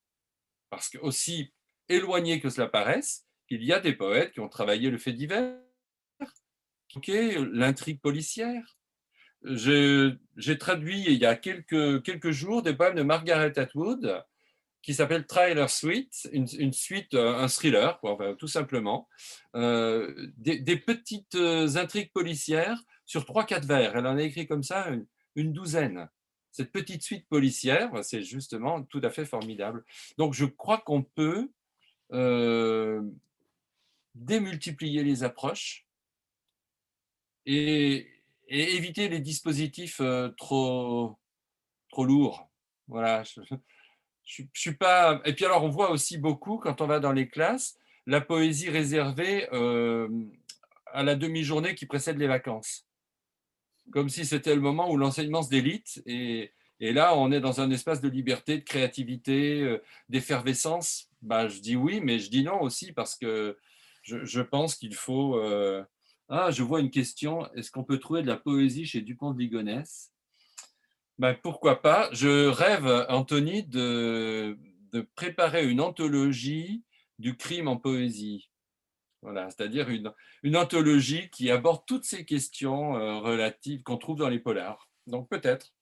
Parce 0.70 0.90
que, 0.90 1.00
aussi 1.00 1.52
éloigné 1.90 2.40
que 2.40 2.52
cela 2.52 2.68
paraisse, 2.68 3.26
il 3.50 3.64
y 3.64 3.74
a 3.74 3.80
des 3.80 3.94
poètes 3.94 4.32
qui 4.32 4.42
ont 4.42 4.48
travaillé 4.48 4.92
le 4.92 5.00
fait 5.00 5.14
divers, 5.14 5.60
l'intrigue 7.52 8.00
policière. 8.00 8.78
J'ai 9.42 10.58
traduit 10.60 11.04
il 11.08 11.18
y 11.18 11.26
a 11.26 11.36
quelques, 11.36 12.04
quelques 12.04 12.30
jours 12.30 12.62
des 12.62 12.76
poèmes 12.76 12.94
de 12.94 13.02
Margaret 13.02 13.58
Atwood 13.58 14.24
qui 14.84 14.94
s'appelle 14.94 15.26
Trailer 15.26 15.70
Suite, 15.70 16.28
une, 16.34 16.74
suite, 16.74 17.14
euh, 17.14 17.38
un 17.38 17.48
thriller, 17.48 18.00
tout 18.38 18.50
simplement, 18.50 19.08
euh, 19.56 20.14
des, 20.38 20.78
petites 20.78 21.36
euh, 21.36 21.78
intrigues 21.78 22.12
policières 22.12 22.78
sur 23.06 23.26
trois, 23.26 23.46
quatre 23.46 23.66
vers. 23.66 23.96
Elle 23.96 24.06
en 24.06 24.18
a 24.18 24.22
écrit 24.22 24.46
comme 24.46 24.62
ça 24.62 24.90
une, 25.36 25.54
douzaine. 25.54 26.10
Cette 26.52 26.72
petite 26.72 27.02
suite 27.02 27.28
policière, 27.30 27.92
c'est 28.04 28.22
justement 28.22 28.84
tout 28.84 29.00
à 29.04 29.10
fait 29.10 29.26
formidable. 29.26 29.86
Donc, 30.18 30.34
je 30.34 30.46
crois 30.46 30.80
qu'on 30.80 31.02
peut 31.02 31.50
démultiplier 34.14 35.04
les 35.04 35.24
approches 35.24 35.88
et, 37.48 38.08
et, 38.50 38.76
éviter 38.76 39.10
les 39.10 39.20
dispositifs 39.20 40.02
trop, 40.38 41.18
trop 41.90 42.06
lourds. 42.06 42.50
Voilà. 42.88 43.24
Je, 44.26 44.44
suis 44.54 44.76
pas. 44.76 45.22
Et 45.26 45.34
puis 45.34 45.46
alors, 45.46 45.64
on 45.64 45.70
voit 45.70 45.92
aussi 45.92 46.18
beaucoup 46.18 46.58
quand 46.58 46.82
on 46.82 46.88
va 46.88 47.00
dans 47.00 47.12
les 47.12 47.28
classes 47.28 47.78
la 48.06 48.22
poésie 48.22 48.70
réservée 48.70 49.48
euh, 49.54 50.10
à 50.88 51.04
la 51.04 51.16
demi-journée 51.16 51.76
qui 51.76 51.86
précède 51.86 52.18
les 52.18 52.28
vacances, 52.28 52.86
comme 53.92 54.10
si 54.10 54.26
c'était 54.26 54.56
le 54.56 54.62
moment 54.62 54.92
où 54.92 54.98
l'enseignement 54.98 55.42
se 55.42 55.50
délite. 55.50 56.04
Et, 56.06 56.52
là, 56.80 57.16
on 57.16 57.32
est 57.32 57.40
dans 57.40 57.62
un 57.62 57.72
espace 57.72 58.02
de 58.02 58.10
liberté, 58.10 58.58
de 58.58 58.64
créativité, 58.64 59.62
euh, 59.62 59.82
d'effervescence. 60.10 61.10
Bah, 61.22 61.48
je 61.48 61.62
dis 61.62 61.78
oui, 61.78 62.02
mais 62.02 62.20
je 62.20 62.30
dis 62.30 62.44
non 62.44 62.62
aussi 62.62 62.92
parce 62.92 63.16
que 63.16 63.58
je, 64.02 64.26
je 64.26 64.42
pense 64.42 64.76
qu'il 64.76 64.94
faut. 64.94 65.38
Euh, 65.38 65.84
ah, 66.30 66.52
je 66.52 66.64
vois 66.64 66.82
une 66.82 66.92
question. 66.92 67.50
Est-ce 67.54 67.72
qu'on 67.72 67.84
peut 67.84 68.00
trouver 68.00 68.22
de 68.22 68.28
la 68.28 68.38
poésie 68.38 68.86
chez 68.86 69.02
Dupont 69.02 69.32
de 69.32 69.40
Ligonnès? 69.40 70.13
Ben, 71.24 71.38
pourquoi 71.42 71.82
pas? 71.82 72.10
Je 72.12 72.50
rêve, 72.50 73.06
Anthony, 73.08 73.64
de, 73.64 74.60
préparer 75.16 75.66
une 75.66 75.80
anthologie 75.80 76.84
du 77.18 77.38
crime 77.38 77.70
en 77.70 77.78
poésie. 77.78 78.52
Voilà, 79.22 79.50
c'est-à-dire 79.50 79.88
une, 79.88 80.12
une, 80.44 80.58
anthologie 80.58 81.30
qui 81.30 81.50
aborde 81.50 81.86
toutes 81.88 82.04
ces 82.04 82.26
questions 82.26 82.98
euh, 82.98 83.20
relatives 83.20 83.84
qu'on 83.84 83.96
trouve 83.96 84.18
dans 84.18 84.28
les 84.28 84.40
polars. 84.40 84.90
Donc 85.08 85.30
peut-être. 85.30 85.74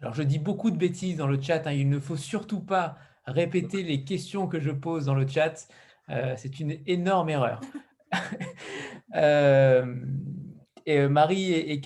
Alors 0.00 0.14
je 0.14 0.22
dis 0.22 0.38
beaucoup 0.38 0.70
de 0.70 0.76
bêtises 0.76 1.16
dans 1.16 1.26
le 1.26 1.42
chat. 1.42 1.66
Hein. 1.66 1.72
Il 1.72 1.88
ne 1.88 1.98
faut 1.98 2.16
surtout 2.16 2.60
pas 2.60 2.98
répéter 3.26 3.82
les 3.82 4.04
questions 4.04 4.46
que 4.46 4.60
je 4.60 4.70
pose 4.70 5.06
dans 5.06 5.16
le 5.16 5.26
chat. 5.26 5.66
Euh, 6.08 6.34
c'est 6.36 6.60
une 6.60 6.80
énorme 6.86 7.30
erreur. 7.30 7.60
Euh, 9.16 9.96
et 10.86 11.08
Marie 11.08 11.50
et, 11.52 11.72
et 11.72 11.80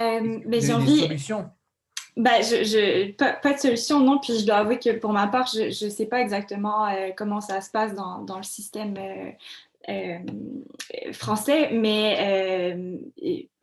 euh, 0.00 0.40
mais 0.46 0.60
j'ai 0.60 0.72
envie. 0.72 1.00
Solutions 1.00 1.50
bah, 2.16 2.40
je, 2.40 2.64
je, 2.64 3.12
pas, 3.12 3.52
de 3.52 3.58
solution, 3.58 4.00
non. 4.00 4.18
Puis 4.18 4.40
je 4.40 4.46
dois 4.46 4.56
avouer 4.56 4.80
que 4.80 4.90
pour 4.98 5.12
ma 5.12 5.28
part, 5.28 5.46
je 5.46 5.84
ne 5.84 5.90
sais 5.90 6.06
pas 6.06 6.20
exactement 6.20 6.86
euh, 6.86 7.10
comment 7.16 7.40
ça 7.40 7.60
se 7.60 7.70
passe 7.70 7.94
dans, 7.94 8.22
dans 8.22 8.38
le 8.38 8.42
système 8.42 8.94
euh 9.88 10.18
français, 11.12 11.70
mais 11.72 12.74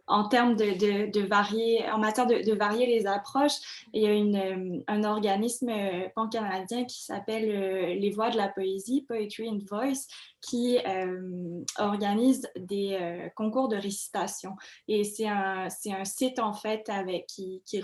en 0.08 0.28
termes 0.28 0.56
de, 0.56 1.10
de, 1.12 1.28
varier, 1.28 1.90
en 1.90 1.98
matière 1.98 2.28
de, 2.28 2.54
varier 2.54 2.86
les 2.86 3.08
approches, 3.08 3.88
il 3.94 4.04
y 4.04 4.08
a 4.08 4.14
une, 4.14 4.36
euh, 4.36 4.84
un 4.88 5.04
organisme 5.04 5.70
euh, 5.70 6.08
pan-canadien 6.16 6.86
qui 6.86 7.04
s'appelle 7.04 7.50
euh, 7.50 7.96
Les 7.96 8.12
Voix 8.12 8.30
de 8.30 8.38
la 8.38 8.50
Poésie, 8.50 9.06
Poetry 9.08 9.50
and 9.50 9.60
Voice, 9.70 10.08
qui 10.42 10.78
organise 11.80 12.48
des 12.56 13.32
concours 13.36 13.68
de 13.68 13.78
récitation. 13.78 14.56
Et 14.88 15.04
c'est 15.04 15.28
un, 15.28 15.68
un, 15.68 16.06
site, 16.06 16.38
en 16.38 16.54
fait, 16.54 16.88
avec, 16.88 17.26
qui, 17.26 17.64
qui, 17.66 17.82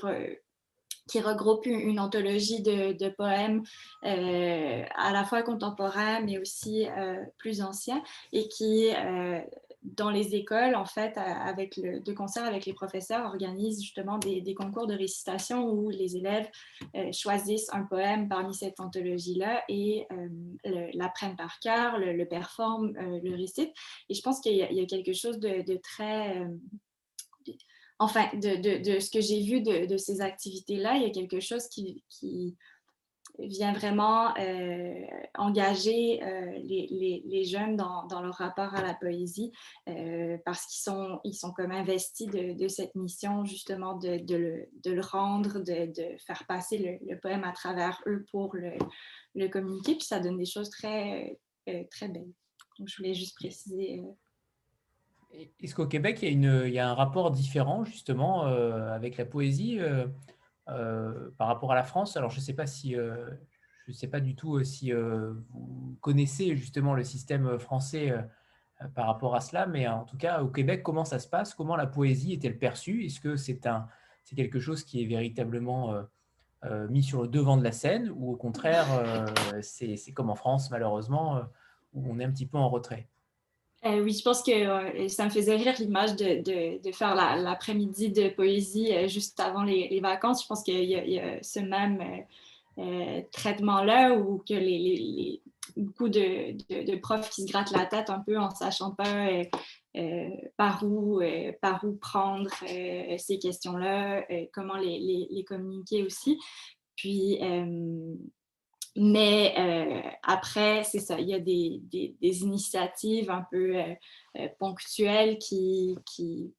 regroupe 1.20 1.66
une, 1.66 2.00
anthologie 2.00 2.62
de, 2.62 2.94
de 2.94 3.10
poèmes 3.10 3.64
à 4.04 5.12
la 5.12 5.26
fois 5.26 5.42
contemporains, 5.42 6.22
mais 6.22 6.38
aussi 6.38 6.86
plus 7.40 7.64
anciens, 7.64 8.04
et 8.32 8.48
qui 8.48 8.92
dans 9.84 10.12
les 10.12 10.36
écoles, 10.36 10.76
en 10.76 10.86
fait, 10.86 11.16
de 11.16 12.14
concert 12.14 12.46
avec 12.46 12.66
les 12.66 12.74
professeurs, 12.74 13.26
organisent 13.26 13.82
justement 13.82 14.20
des, 14.20 14.54
concours 14.54 14.86
de 14.86 14.94
récitation 14.94 15.70
où 15.70 15.90
les 15.90 16.18
élèves 16.18 16.48
euh, 16.96 17.12
choisissent 17.12 17.74
un 17.74 17.84
poème 17.84 18.30
parmi 18.30 18.54
cette 18.54 18.80
anthologie-là 18.80 19.64
et 19.70 20.06
euh, 20.12 20.90
l'apprennent 20.94 21.36
par 21.36 21.60
cœur, 21.60 21.98
le, 21.98 22.26
performent, 22.26 22.96
euh, 22.98 23.20
le 23.24 23.36
récitent. 23.36 23.74
Et 24.10 24.14
je 24.14 24.22
pense 24.22 24.40
qu'il 24.40 24.56
y, 24.56 24.62
a 24.62 24.86
quelque 24.86 25.14
chose 25.14 25.40
de, 25.40 25.78
très... 25.78 26.48
enfin, 27.98 28.30
de, 28.36 29.00
ce 29.00 29.10
que 29.10 29.22
j'ai 29.22 29.42
vu 29.42 29.62
de, 29.62 29.98
ces 29.98 30.22
activités-là, 30.22 30.98
il 30.98 31.04
y 31.04 31.06
a 31.06 31.12
quelque 31.12 31.40
chose 31.40 31.68
qui 31.68 32.04
vient 33.40 33.74
vraiment 33.74 34.36
euh, 34.38 34.94
engager 35.38 36.24
euh, 36.24 36.52
les, 36.64 37.22
les, 37.26 37.44
jeunes 37.44 37.76
dans, 37.76 38.06
dans, 38.08 38.22
leur 38.22 38.36
rapport 38.36 38.76
à 38.76 38.82
la 38.82 38.94
poésie 38.94 39.52
euh, 39.90 40.38
parce 40.46 40.66
qu'ils 40.66 40.82
sont, 40.82 41.20
ils 41.24 41.34
sont 41.34 41.52
comme 41.52 41.72
investis 41.72 42.28
de, 42.28 42.54
de 42.58 42.68
cette 42.68 42.96
mission 42.96 43.46
justement 43.46 43.98
de, 43.98 44.18
de, 44.18 44.36
le, 44.36 44.70
de 44.84 44.92
le, 44.92 45.02
rendre, 45.02 45.60
de, 45.60 46.18
faire 46.26 46.46
passer 46.48 47.00
le, 47.02 47.20
poème 47.20 47.44
à 47.44 47.52
travers 47.52 48.02
eux 48.08 48.26
pour 48.32 48.56
le, 48.56 48.74
le, 49.36 49.48
communiquer. 49.48 49.96
Puis 49.96 50.06
ça 50.06 50.20
donne 50.20 50.38
des 50.38 50.46
choses 50.46 50.70
très, 50.70 51.40
très 51.90 52.08
belles. 52.08 52.32
Donc 52.80 52.88
je 52.88 52.98
voulais 52.98 53.14
juste 53.14 53.36
préciser. 53.36 54.02
Est-ce 55.60 55.76
qu'au 55.76 55.88
Québec, 55.88 56.20
il 56.22 56.26
y, 56.26 56.28
a 56.28 56.32
une, 56.32 56.64
il 56.68 56.74
y, 56.74 56.80
a 56.80 56.90
un 56.90 56.94
rapport 56.94 57.32
différent 57.32 57.86
justement 57.86 58.44
avec 58.44 59.18
la 59.18 59.26
poésie 59.26 59.80
par 61.38 61.48
rapport 61.48 61.72
à 61.72 61.76
la 61.76 61.84
France. 61.84 62.18
Alors, 62.18 62.30
je 62.30 62.38
ne 62.38 62.42
sais 62.42 62.54
pas 62.54 62.68
si, 62.68 62.96
euh, 62.96 63.30
je 63.88 63.92
sais 63.94 64.08
pas 64.08 64.20
du 64.20 64.36
tout 64.36 64.58
euh, 64.58 64.64
si 64.64 64.92
vous 64.92 65.98
connaissez 66.02 66.56
justement 66.56 66.94
le 66.94 67.04
système 67.04 67.58
français 67.60 68.14
par 68.96 69.06
rapport 69.06 69.36
à 69.36 69.42
cela, 69.42 69.68
mais 69.68 69.88
en 69.88 70.06
tout 70.06 70.18
cas, 70.18 70.42
au 70.42 70.48
Québec, 70.48 70.82
comment 70.84 71.06
ça 71.06 71.20
se 71.20 71.28
passe? 71.28 71.54
Comment 71.54 71.76
la 71.76 71.88
poésie 71.88 72.34
est-elle 72.34 72.58
perçue? 72.58 73.06
Est-ce 73.06 73.20
que 73.20 73.36
c'est 73.36 73.68
un, 73.68 73.88
quelque 74.36 74.60
chose 74.60 74.84
qui 74.84 75.04
est 75.04 75.06
véritablement 75.06 75.96
mis 76.90 77.04
sur 77.04 77.22
le 77.22 77.28
devant 77.28 77.58
de 77.58 77.64
la 77.64 77.72
scène 77.72 78.12
ou 78.16 78.32
au 78.32 78.36
contraire, 78.36 78.88
c'est, 79.62 79.98
c'est 79.98 80.14
comme 80.14 80.32
en 80.32 80.36
France, 80.36 80.72
malheureusement, 80.72 81.42
où 81.94 82.12
on 82.12 82.20
est 82.20 82.24
un 82.24 82.32
petit 82.32 82.48
peu 82.48 82.58
en 82.58 82.70
retrait? 82.70 83.08
Euh, 83.84 84.00
oui, 84.04 84.14
je 84.14 84.24
pense 84.24 84.44
que 84.44 84.52
euh, 84.52 85.08
ça 85.08 85.26
me 85.26 85.32
faisait 85.32 85.56
rire 85.56 85.74
l'image 85.80 86.16
de, 86.16 86.80
de, 86.80 86.92
faire 86.92 87.16
l'après-midi 87.16 88.10
de 88.10 88.30
poésie 88.30 88.94
euh, 88.94 89.08
juste 89.08 89.40
avant 89.40 89.64
les, 89.64 90.00
vacances. 90.02 90.44
Je 90.44 90.48
pense 90.48 90.62
qu'il 90.62 90.84
y, 90.84 91.20
a 91.20 91.42
ce 91.42 91.60
même 91.60 92.26
traitement-là 93.32 94.14
ou 94.14 94.44
que 94.48 94.54
beaucoup 95.78 96.10
de, 96.10 96.96
profs 96.98 97.30
qui 97.32 97.42
se 97.42 97.52
grattent 97.52 97.72
la 97.72 97.88
tête 97.88 98.12
un 98.12 98.20
peu 98.20 98.38
en 98.38 98.52
sachant 98.52 98.92
pas 98.92 99.28
par, 100.58 100.84
où, 100.84 101.22
par 101.60 101.84
où 101.84 101.94
prendre 101.94 102.50
ces 103.18 103.40
questions-là, 103.40 104.26
comment 104.54 104.78
les, 104.78 105.28
les, 105.30 105.44
communiquer 105.44 106.04
aussi. 106.04 106.40
Puis, 106.96 107.40
mais 108.96 109.54
euh, 109.58 110.10
après, 110.24 110.84
c'est 110.84 111.00
ça, 111.00 111.20
il 111.20 111.30
y 111.30 111.34
a 111.34 111.40
des, 111.40 111.80
des, 111.84 112.44
initiatives 112.44 113.30
un 113.30 113.46
peu 113.50 113.78
euh, 113.78 113.96
euh, 114.38 114.48
ponctuelles 114.60 115.38
qui, 115.38 115.98
qui, 116.06 116.54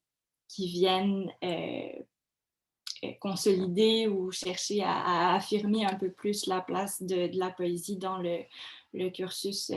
qui 0.48 0.68
viennent 0.68 1.30
consolider 3.20 4.06
ou 4.06 4.30
chercher 4.30 4.82
à, 4.82 5.34
affirmer 5.34 5.84
un 5.84 5.96
peu 5.96 6.10
plus 6.10 6.46
la 6.46 6.60
place 6.60 7.02
de, 7.02 7.26
de 7.26 7.38
la 7.38 7.50
poésie 7.50 7.96
dans 7.96 8.16
le, 8.16 8.38
le 8.94 9.10
cursus 9.10 9.72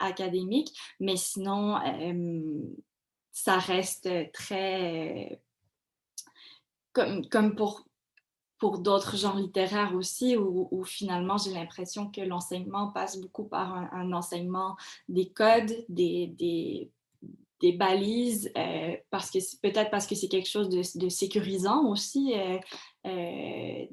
académique. 0.00 0.76
Mais 1.00 1.16
sinon, 1.16 1.78
ça 3.32 3.58
reste 3.58 4.10
très... 4.32 5.40
Comme, 6.92 7.28
comme 7.28 7.54
pour 7.54 7.87
pour 8.58 8.80
d'autres 8.80 9.16
genres 9.16 9.36
littéraires 9.36 9.94
aussi, 9.94 10.36
où, 10.36 10.84
finalement 10.84 11.38
j'ai 11.38 11.52
l'impression 11.52 12.10
que 12.10 12.20
l'enseignement 12.20 12.90
passe 12.92 13.20
beaucoup 13.20 13.44
par 13.44 13.74
un, 13.92 14.12
enseignement 14.12 14.76
des 15.08 15.30
codes, 15.30 15.72
des, 15.88 16.26
des, 17.60 17.72
balises, 17.72 18.50
euh, 18.56 18.96
parce 19.10 19.30
que 19.30 19.38
peut-être 19.62 19.90
parce 19.90 20.06
que 20.06 20.14
c'est 20.14 20.28
quelque 20.28 20.48
chose 20.48 20.68
de, 20.68 21.08
sécurisant 21.08 21.86
aussi 21.88 22.34
euh, 22.34 22.58
euh, 23.06 23.86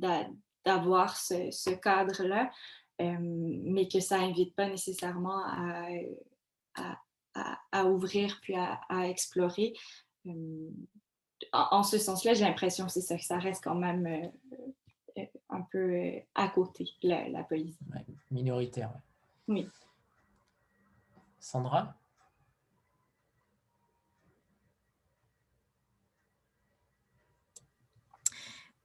d'avoir 0.65 1.17
ce, 1.17 1.75
cadre-là, 1.75 2.51
mais 2.99 3.87
que 3.87 3.99
ça 3.99 4.19
n'invite 4.19 4.55
pas 4.55 4.69
nécessairement 4.69 5.43
à, 6.75 6.97
à, 7.71 7.85
ouvrir 7.85 8.39
puis 8.41 8.55
à, 8.55 9.09
explorer. 9.09 9.73
En, 11.51 11.83
ce 11.83 11.97
sens-là, 11.97 12.33
j'ai 12.33 12.45
l'impression 12.45 12.85
que 12.85 12.99
ça 12.99 13.37
reste 13.37 13.63
quand 13.63 13.75
même 13.75 14.31
un 15.49 15.61
peu 15.71 15.77
euh, 15.77 16.19
à 16.35 16.47
côté, 16.49 16.85
la, 17.03 17.43
poésie. 17.43 17.77
minoritaire. 18.31 18.91
Oui. 19.47 19.67
Sandra? 21.39 21.95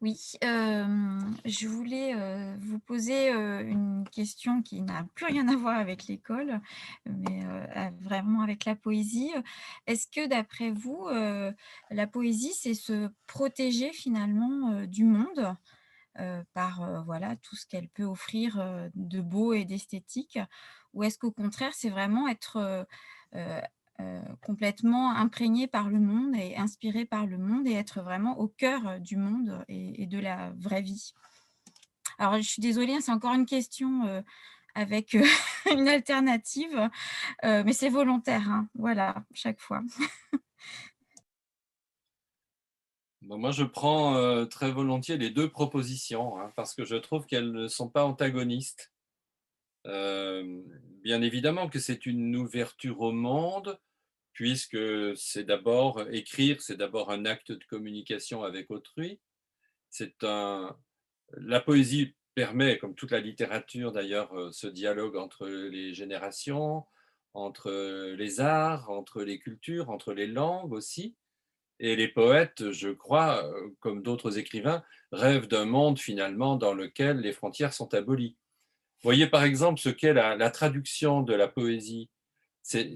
Oui, 0.02 0.32
je 0.42 1.68
voulais 1.68 2.14
vous 2.56 2.78
poser 2.78 3.28
une 3.28 4.08
question 4.10 4.62
qui 4.62 4.80
n'a 4.80 5.06
plus 5.14 5.26
rien 5.26 5.46
à 5.48 5.56
voir 5.56 5.76
avec 5.78 6.06
l'école, 6.06 6.58
mais 7.04 7.44
vraiment 8.00 8.40
avec 8.40 8.64
la 8.64 8.74
poésie. 8.74 9.30
Est-ce 9.86 10.06
que 10.08 10.26
d'après 10.26 10.70
vous, 10.70 11.06
la 11.90 12.06
poésie, 12.06 12.54
c'est 12.54 12.72
se 12.72 13.10
protéger 13.26 13.92
finalement 13.92 14.86
du 14.86 15.04
monde? 15.04 15.54
Par 16.54 17.04
voilà, 17.04 17.36
tout 17.36 17.56
ce 17.56 17.66
qu'elle 17.66 17.88
peut 17.88 18.04
offrir 18.04 18.62
de 18.94 19.20
beau 19.20 19.52
et 19.52 19.64
d'esthétique? 19.64 20.38
Ou 20.94 21.04
est-ce 21.04 21.18
qu'au 21.18 21.30
contraire, 21.30 21.72
c'est 21.74 21.90
vraiment 21.90 22.28
être 22.28 22.86
euh, 24.00 24.22
complètement 24.40 25.10
imprégné 25.14 25.66
par 25.66 25.90
le 25.90 25.98
monde 25.98 26.34
et 26.34 26.56
inspiré 26.56 27.04
par 27.04 27.26
le 27.26 27.36
monde 27.36 27.66
et 27.66 27.72
être 27.72 28.00
vraiment 28.00 28.38
au 28.38 28.48
cœur 28.48 28.86
euh, 28.86 28.98
du 28.98 29.16
monde 29.16 29.62
et, 29.68 30.06
de 30.06 30.18
la 30.18 30.52
vraie 30.56 30.80
vie? 30.80 31.12
Alors, 32.18 32.36
je 32.36 32.48
suis 32.48 32.62
désolée, 32.62 32.94
hein, 32.94 33.00
c'est 33.02 33.12
encore 33.12 33.34
une 33.34 33.46
question 33.46 34.06
euh, 34.06 34.22
avec 34.74 35.14
une 35.70 35.88
alternative, 35.88 36.88
mais 37.42 37.72
c'est 37.72 37.88
volontaire, 37.88 38.48
hein, 38.48 38.68
voilà, 38.74 39.22
chaque 39.34 39.60
fois. 39.60 39.82
moi, 43.38 43.52
je 43.52 43.64
prends 43.64 44.46
très 44.46 44.70
volontiers 44.70 45.16
les 45.16 45.30
deux 45.30 45.48
propositions 45.48 46.38
hein, 46.38 46.52
parce 46.56 46.74
que 46.74 46.84
je 46.84 46.96
trouve 46.96 47.26
qu'elles 47.26 47.52
ne 47.52 47.68
sont 47.68 47.88
pas 47.88 48.04
antagonistes. 48.04 48.92
bien 49.84 51.22
évidemment 51.22 51.68
que 51.68 51.78
c'est 51.78 52.06
une 52.06 52.36
ouverture 52.36 53.00
au 53.00 53.12
monde, 53.12 53.78
puisque 54.32 54.78
c'est 55.16 55.44
d'abord 55.44 56.02
écrire, 56.10 56.60
c'est 56.62 56.76
d'abord 56.76 57.10
un 57.10 57.24
acte 57.26 57.52
de 57.52 57.64
communication 57.64 58.42
avec 58.42 58.70
autrui. 58.70 59.20
Un, 60.22 60.76
la 61.36 61.60
poésie 61.60 62.14
permet, 62.34 62.78
comme 62.78 62.94
toute 62.94 63.10
la 63.10 63.20
littérature 63.20 63.92
d'ailleurs, 63.92 64.32
euh, 64.32 64.50
ce 64.52 64.66
dialogue 64.66 65.16
entre 65.16 65.46
les 65.46 65.94
générations, 65.94 66.86
entre 67.34 67.70
les 68.16 68.40
arts, 68.40 68.90
entre 68.90 69.22
les 69.22 69.38
cultures, 69.38 69.90
entre 69.90 70.12
les 70.12 70.26
langues 70.26 70.72
aussi. 70.72 71.16
Et 71.80 71.96
les 71.96 72.08
poètes, 72.08 72.70
je 72.70 72.90
crois, 72.90 73.44
euh, 73.44 73.70
comme 73.80 74.02
d'autres 74.02 74.38
écrivains, 74.38 74.84
rêvent 75.10 75.48
d'un 75.48 75.64
monde 75.64 75.98
finalement 75.98 76.56
dans 76.56 76.74
lequel 76.74 77.20
les 77.20 77.32
frontières 77.32 77.72
sont 77.72 77.92
abolies. 77.94 78.36
Voyez 79.02 79.26
par 79.26 79.42
exemple 79.44 79.80
ce 79.80 79.88
qu'est 79.88 80.12
la, 80.12 80.50
traduction 80.50 81.22
de 81.22 81.34
la 81.34 81.48
poésie. 81.48 82.10
C'est 82.62 82.88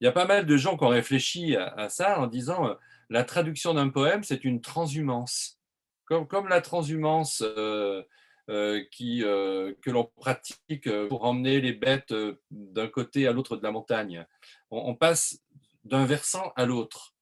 il 0.00 0.06
y 0.06 0.08
a 0.08 0.12
pas 0.12 0.26
mal 0.26 0.46
de 0.46 0.56
gens 0.56 0.76
qui 0.76 0.84
ont 0.84 0.88
réfléchi 0.88 1.56
à, 1.56 1.88
ça 1.88 2.20
en 2.20 2.26
disant 2.26 2.66
euh, 2.66 2.74
la 3.10 3.24
traduction 3.24 3.74
d'un 3.74 3.90
poème, 3.90 4.24
c'est 4.24 4.44
une 4.44 4.60
transhumance. 4.60 5.58
Comme, 6.06 6.48
la 6.48 6.60
transhumance 6.60 7.42
euh, 7.42 8.02
euh, 8.48 8.84
que 8.92 9.90
l'on 9.90 10.10
pratique 10.16 10.90
pour 11.08 11.24
emmener 11.24 11.60
les 11.60 11.72
bêtes 11.72 12.12
d'un 12.50 12.88
côté 12.88 13.28
à 13.28 13.32
l'autre 13.32 13.56
de 13.56 13.62
la 13.62 13.70
montagne. 13.70 14.26
On, 14.72 14.96
passe 14.96 15.38
d'un 15.84 16.04
versant 16.06 16.52
à 16.56 16.66
l'autre, 16.66 17.14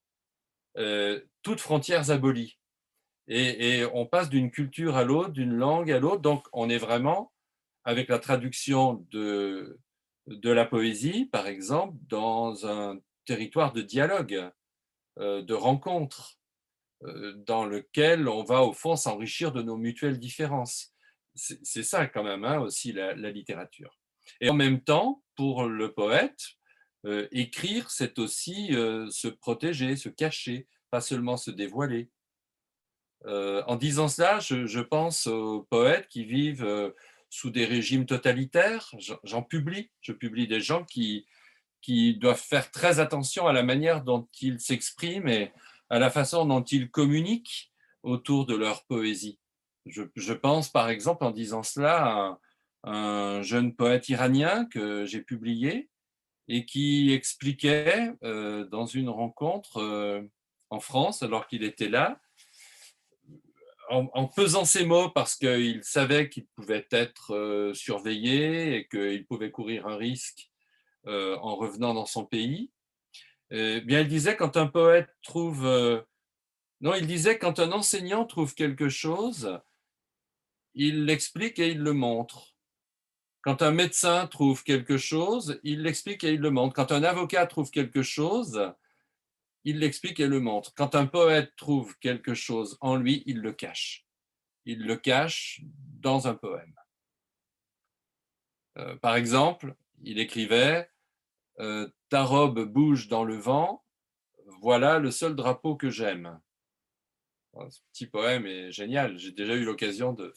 toutes 1.43 1.61
frontières 1.61 2.11
abolies. 2.11 2.59
Et, 3.27 3.81
et 3.81 3.87
on 3.93 4.07
passe 4.07 4.31
d'une 4.31 4.51
culture 4.51 4.97
à 4.97 5.05
l'autre, 5.05 5.31
d'une 5.31 5.55
langue 5.55 5.91
à 5.91 5.99
l'autre. 5.99 6.23
Donc, 6.23 6.47
on 6.53 6.71
est 6.71 6.79
vraiment, 6.79 7.33
avec 7.85 8.09
la 8.09 8.19
traduction 8.19 9.07
de, 9.11 9.79
de 10.29 10.51
la 10.51 10.65
poésie, 10.65 11.27
par 11.27 11.47
exemple, 11.47 11.97
dans 12.09 12.67
un 12.67 12.99
territoire 13.25 13.73
de 13.73 13.83
dialogue, 13.83 14.51
euh, 15.19 15.43
de 15.43 15.55
rencontre, 15.55 16.39
euh, 17.03 17.33
dans 17.47 17.65
lequel 17.65 18.29
on 18.29 18.43
va 18.43 18.63
au 18.63 18.73
fond 18.73 18.97
s'enrichir 18.97 19.53
de 19.53 19.63
nos 19.63 19.77
mutuelles 19.77 20.19
différences. 20.19 20.93
C'est 21.35 21.85
ça 21.85 22.07
quand 22.09 22.25
même 22.25 22.45
hein, 22.45 22.59
aussi 22.59 22.93
la, 22.93 23.15
littérature. 23.15 23.97
Et 24.41 24.51
en 24.51 24.55
même 24.55 24.81
temps, 24.83 25.23
pour 25.37 25.67
le 25.67 25.93
poète, 25.93 26.41
euh, 27.07 27.29
écrire, 27.31 27.91
c'est 27.91 28.19
aussi 28.19 28.69
se 28.73 29.29
protéger, 29.29 29.97
se 29.97 30.09
cacher, 30.09 30.67
pas 30.91 31.01
seulement 31.01 31.37
se 31.37 31.51
dévoiler. 31.51 32.11
en 33.25 33.77
disant 33.77 34.09
cela, 34.09 34.41
je, 34.41 34.67
je, 34.67 34.81
pense 34.81 35.27
aux 35.27 35.67
poètes 35.71 36.09
qui 36.09 36.25
vivent 36.25 36.93
sous 37.31 37.51
des 37.51 37.65
régimes 37.65 38.07
totalitaires. 38.07 38.91
J'en 39.25 39.43
publie. 39.43 39.91
Je 40.01 40.13
publie 40.13 40.49
des 40.49 40.61
gens 40.61 40.85
qui, 40.85 41.27
qui 41.81 42.17
doivent 42.17 42.41
faire 42.41 42.71
très 42.71 43.01
attention 43.01 43.47
à 43.47 43.53
la 43.53 43.63
manière 43.63 44.03
dont 44.03 44.29
ils 44.41 44.61
s'expriment 44.61 45.29
et 45.29 45.53
à 45.91 45.99
la 45.99 46.11
façon 46.11 46.45
dont 46.45 46.63
ils 46.63 46.91
communiquent 46.91 47.73
autour 48.03 48.47
de 48.47 48.55
leur 48.55 48.85
poésie. 48.85 49.39
Je, 49.87 50.33
pense 50.33 50.69
par 50.69 50.91
exemple 50.91 51.25
en 51.25 51.31
disant 51.31 51.63
cela 51.63 52.39
à 52.85 52.91
un, 52.91 53.43
jeune 53.43 53.75
poète 53.75 54.09
iranien 54.09 54.67
que 54.67 55.07
j'ai 55.07 55.23
publié 55.23 55.89
et 56.49 56.65
qui 56.65 57.13
expliquait 57.13 58.13
euh, 58.25 58.65
dans 58.65 58.87
une 58.87 59.11
rencontre 59.11 59.79
euh, 59.79 60.23
en 60.71 60.81
France 60.81 61.23
alors 61.23 61.47
qu'il 61.47 61.63
était 61.63 61.89
là 61.89 62.21
en, 63.91 64.27
pesant 64.27 64.67
ses 64.67 64.85
mots 64.85 65.09
parce 65.09 65.35
qu'il 65.35 65.83
savait 65.83 66.29
qu'il 66.29 66.45
pouvait 66.49 66.87
être 66.91 67.35
euh, 67.35 67.73
surveillé 67.73 68.77
et 68.77 68.87
qu'il 68.87 69.25
pouvait 69.27 69.51
courir 69.51 69.87
un 69.87 69.97
risque 69.97 70.51
en 71.07 71.57
revenant 71.57 71.95
dans 71.95 72.05
son 72.05 72.27
pays. 72.27 72.71
Eh 73.51 73.81
bien, 73.81 74.01
il 74.01 74.09
disait 74.09 74.37
quand 74.37 74.59
un 74.59 74.67
poète 74.67 75.09
trouve, 75.23 75.65
non, 76.83 76.95
il 76.95 77.07
disait 77.07 77.39
quand 77.39 77.61
un 77.61 77.73
enseignant 77.73 78.27
trouve 78.27 78.55
quelque 78.55 78.91
chose, 78.91 79.59
il 80.75 81.07
l'explique 81.07 81.59
et 81.61 81.69
il 81.69 81.79
le 81.79 81.95
montre. 81.95 82.58
Quand 83.43 83.63
un 83.63 83.71
médecin 83.71 84.27
trouve 84.27 84.65
quelque 84.65 84.97
chose, 84.97 85.61
il 85.63 85.83
l'explique 85.83 86.25
et 86.25 86.33
il 86.33 86.41
le 86.41 86.51
montre. 86.51 86.75
Quand 86.75 86.93
un 86.93 87.03
avocat 87.03 87.47
trouve 87.47 87.71
quelque 87.71 88.03
chose, 88.03 88.73
il 89.65 89.79
l'explique 89.79 90.21
et 90.21 90.27
le 90.27 90.41
montre. 90.41 90.75
Quand 90.75 90.95
un 90.95 91.07
poète 91.07 91.55
trouve 91.57 91.97
quelque 91.99 92.35
chose 92.35 92.77
en 92.81 92.97
lui, 92.97 93.23
il 93.27 93.41
le 93.41 93.53
cache. 93.53 94.07
Il 94.65 94.87
le 94.87 94.97
cache 94.97 95.61
dans 96.01 96.27
un 96.27 96.35
poème. 96.35 96.75
Euh, 98.79 98.97
par 98.97 99.17
exemple, 99.17 99.75
il 100.03 100.19
écrivait 100.19 100.91
euh, 101.61 101.89
Ta 102.09 102.25
robe 102.25 102.65
bouge 102.65 103.09
dans 103.09 103.25
le 103.25 103.37
vent, 103.37 103.85
voilà 104.61 104.99
le 104.99 105.11
seul 105.11 105.35
drapeau 105.35 105.77
que 105.77 105.91
j'aime. 105.91 106.41
Ce 107.71 107.81
petit 107.93 108.07
poème 108.07 108.47
est 108.47 108.71
génial. 108.71 109.19
J'ai 109.19 109.33
déjà 109.33 109.55
eu 109.55 109.65
l'occasion 109.65 110.13
de, 110.13 110.33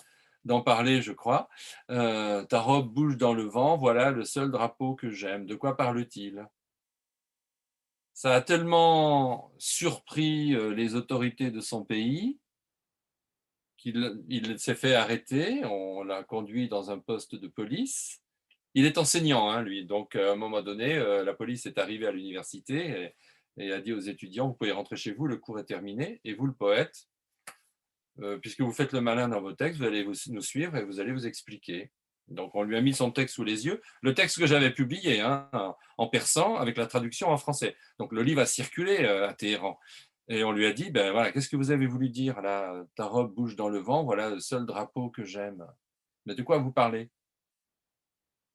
d'en 0.46 0.62
parler, 0.62 1.02
je 1.02 1.12
crois. 1.12 1.50
Euh, 1.90 2.44
ta 2.46 2.60
robe 2.60 2.92
bouge 2.92 3.18
dans 3.18 3.34
le 3.34 3.44
vent, 3.44 3.78
voilà 3.78 4.12
le 4.12 4.24
seul 4.24 4.52
drapeau 4.52 4.96
que 4.96 5.10
j'aime. 5.10 5.46
De 5.46 5.56
quoi 5.56 5.78
parle-t-il? 5.78 6.48
Ça 8.14 8.36
a 8.36 8.42
tellement 8.42 9.52
surpris 9.58 10.54
euh, 10.54 10.74
les 10.74 10.96
autorités 10.96 11.52
de 11.52 11.62
son 11.62 11.84
pays 11.84 12.40
qu'il 13.78 14.60
s'est 14.60 14.76
fait 14.76 14.94
arrêter, 14.94 15.66
on 15.66 16.04
l'a 16.04 16.24
conduit 16.24 16.70
dans 16.70 16.92
un 16.92 17.00
poste 17.00 17.34
de 17.34 17.48
police. 17.48 18.22
Il 18.76 18.86
est 18.86 19.00
enseignant, 19.00 19.50
hein, 19.50 19.64
lui, 19.64 19.86
donc 19.86 20.16
à 20.16 20.32
un 20.32 20.36
moment 20.36 20.62
donné, 20.62 20.96
euh, 20.98 21.24
la 21.24 21.34
police 21.34 21.66
est 21.66 21.80
arrivée 21.80 22.06
à 22.06 22.12
l'université 22.12 23.14
et, 23.58 23.64
et 23.64 23.74
a 23.74 23.82
dit 23.82 23.92
aux 23.92 24.00
étudiants, 24.00 24.50
vous 24.50 24.54
pouvez 24.54 24.72
rentrer 24.72 24.98
chez 24.98 25.12
vous, 25.14 25.26
le 25.26 25.38
cours 25.38 25.60
est 25.60 25.66
terminé, 25.66 26.22
et 26.24 26.36
vous, 26.36 26.46
le 26.46 26.54
poète, 26.54 27.08
euh, 28.20 28.38
puisque 28.38 28.62
vous 28.62 28.72
faites 28.72 28.94
le 28.94 29.02
malin 29.02 29.30
dans 29.30 29.42
vos 29.42 29.54
textes, 29.54 29.80
vous 29.80 29.88
allez 29.88 30.06
nous 30.06 30.42
suivre 30.42 30.76
et 30.76 30.84
vous 30.84 31.00
allez 31.00 31.12
vous 31.12 31.26
expliquer. 31.26 31.92
Donc, 32.28 32.56
on 32.56 32.64
lui 32.64 32.78
a 32.78 32.82
mis 32.82 32.94
son 32.94 33.12
texte 33.12 33.36
sous 33.36 33.44
les 33.44 33.66
yeux, 33.66 33.82
le 34.02 34.14
texte 34.14 34.40
que 34.40 34.48
j'avais 34.48 34.72
publié 34.72 35.22
hein, 35.22 35.50
en 35.98 36.08
persan 36.08 36.56
avec 36.56 36.78
la 36.78 36.86
traduction 36.86 37.30
en 37.30 37.38
français. 37.38 37.76
Donc, 38.00 38.14
le 38.14 38.24
livre 38.24 38.42
a 38.42 38.46
circulé 38.46 39.00
euh, 39.02 39.28
à 39.28 39.34
Téhéran. 39.34 39.78
Et 40.28 40.44
on 40.44 40.52
lui 40.52 40.66
a 40.66 40.72
dit, 40.72 40.92
ben 40.92 41.12
voilà, 41.12 41.32
qu'est-ce 41.32 41.50
que 41.50 41.58
vous 41.58 41.72
avez 41.72 41.88
voulu 41.88 42.10
dire 42.10 42.42
là 42.42 42.86
Ta 42.96 43.06
robe 43.06 43.34
bouge 43.34 43.56
dans 43.56 43.68
le 43.68 43.80
vent, 43.80 44.04
voilà 44.04 44.30
le 44.30 44.40
seul 44.40 44.66
drapeau 44.66 45.10
que 45.10 45.26
j'aime. 45.26 45.66
Mais 46.26 46.36
de 46.36 46.44
quoi 46.44 46.58
vous 46.58 46.72
parlez? 46.72 47.10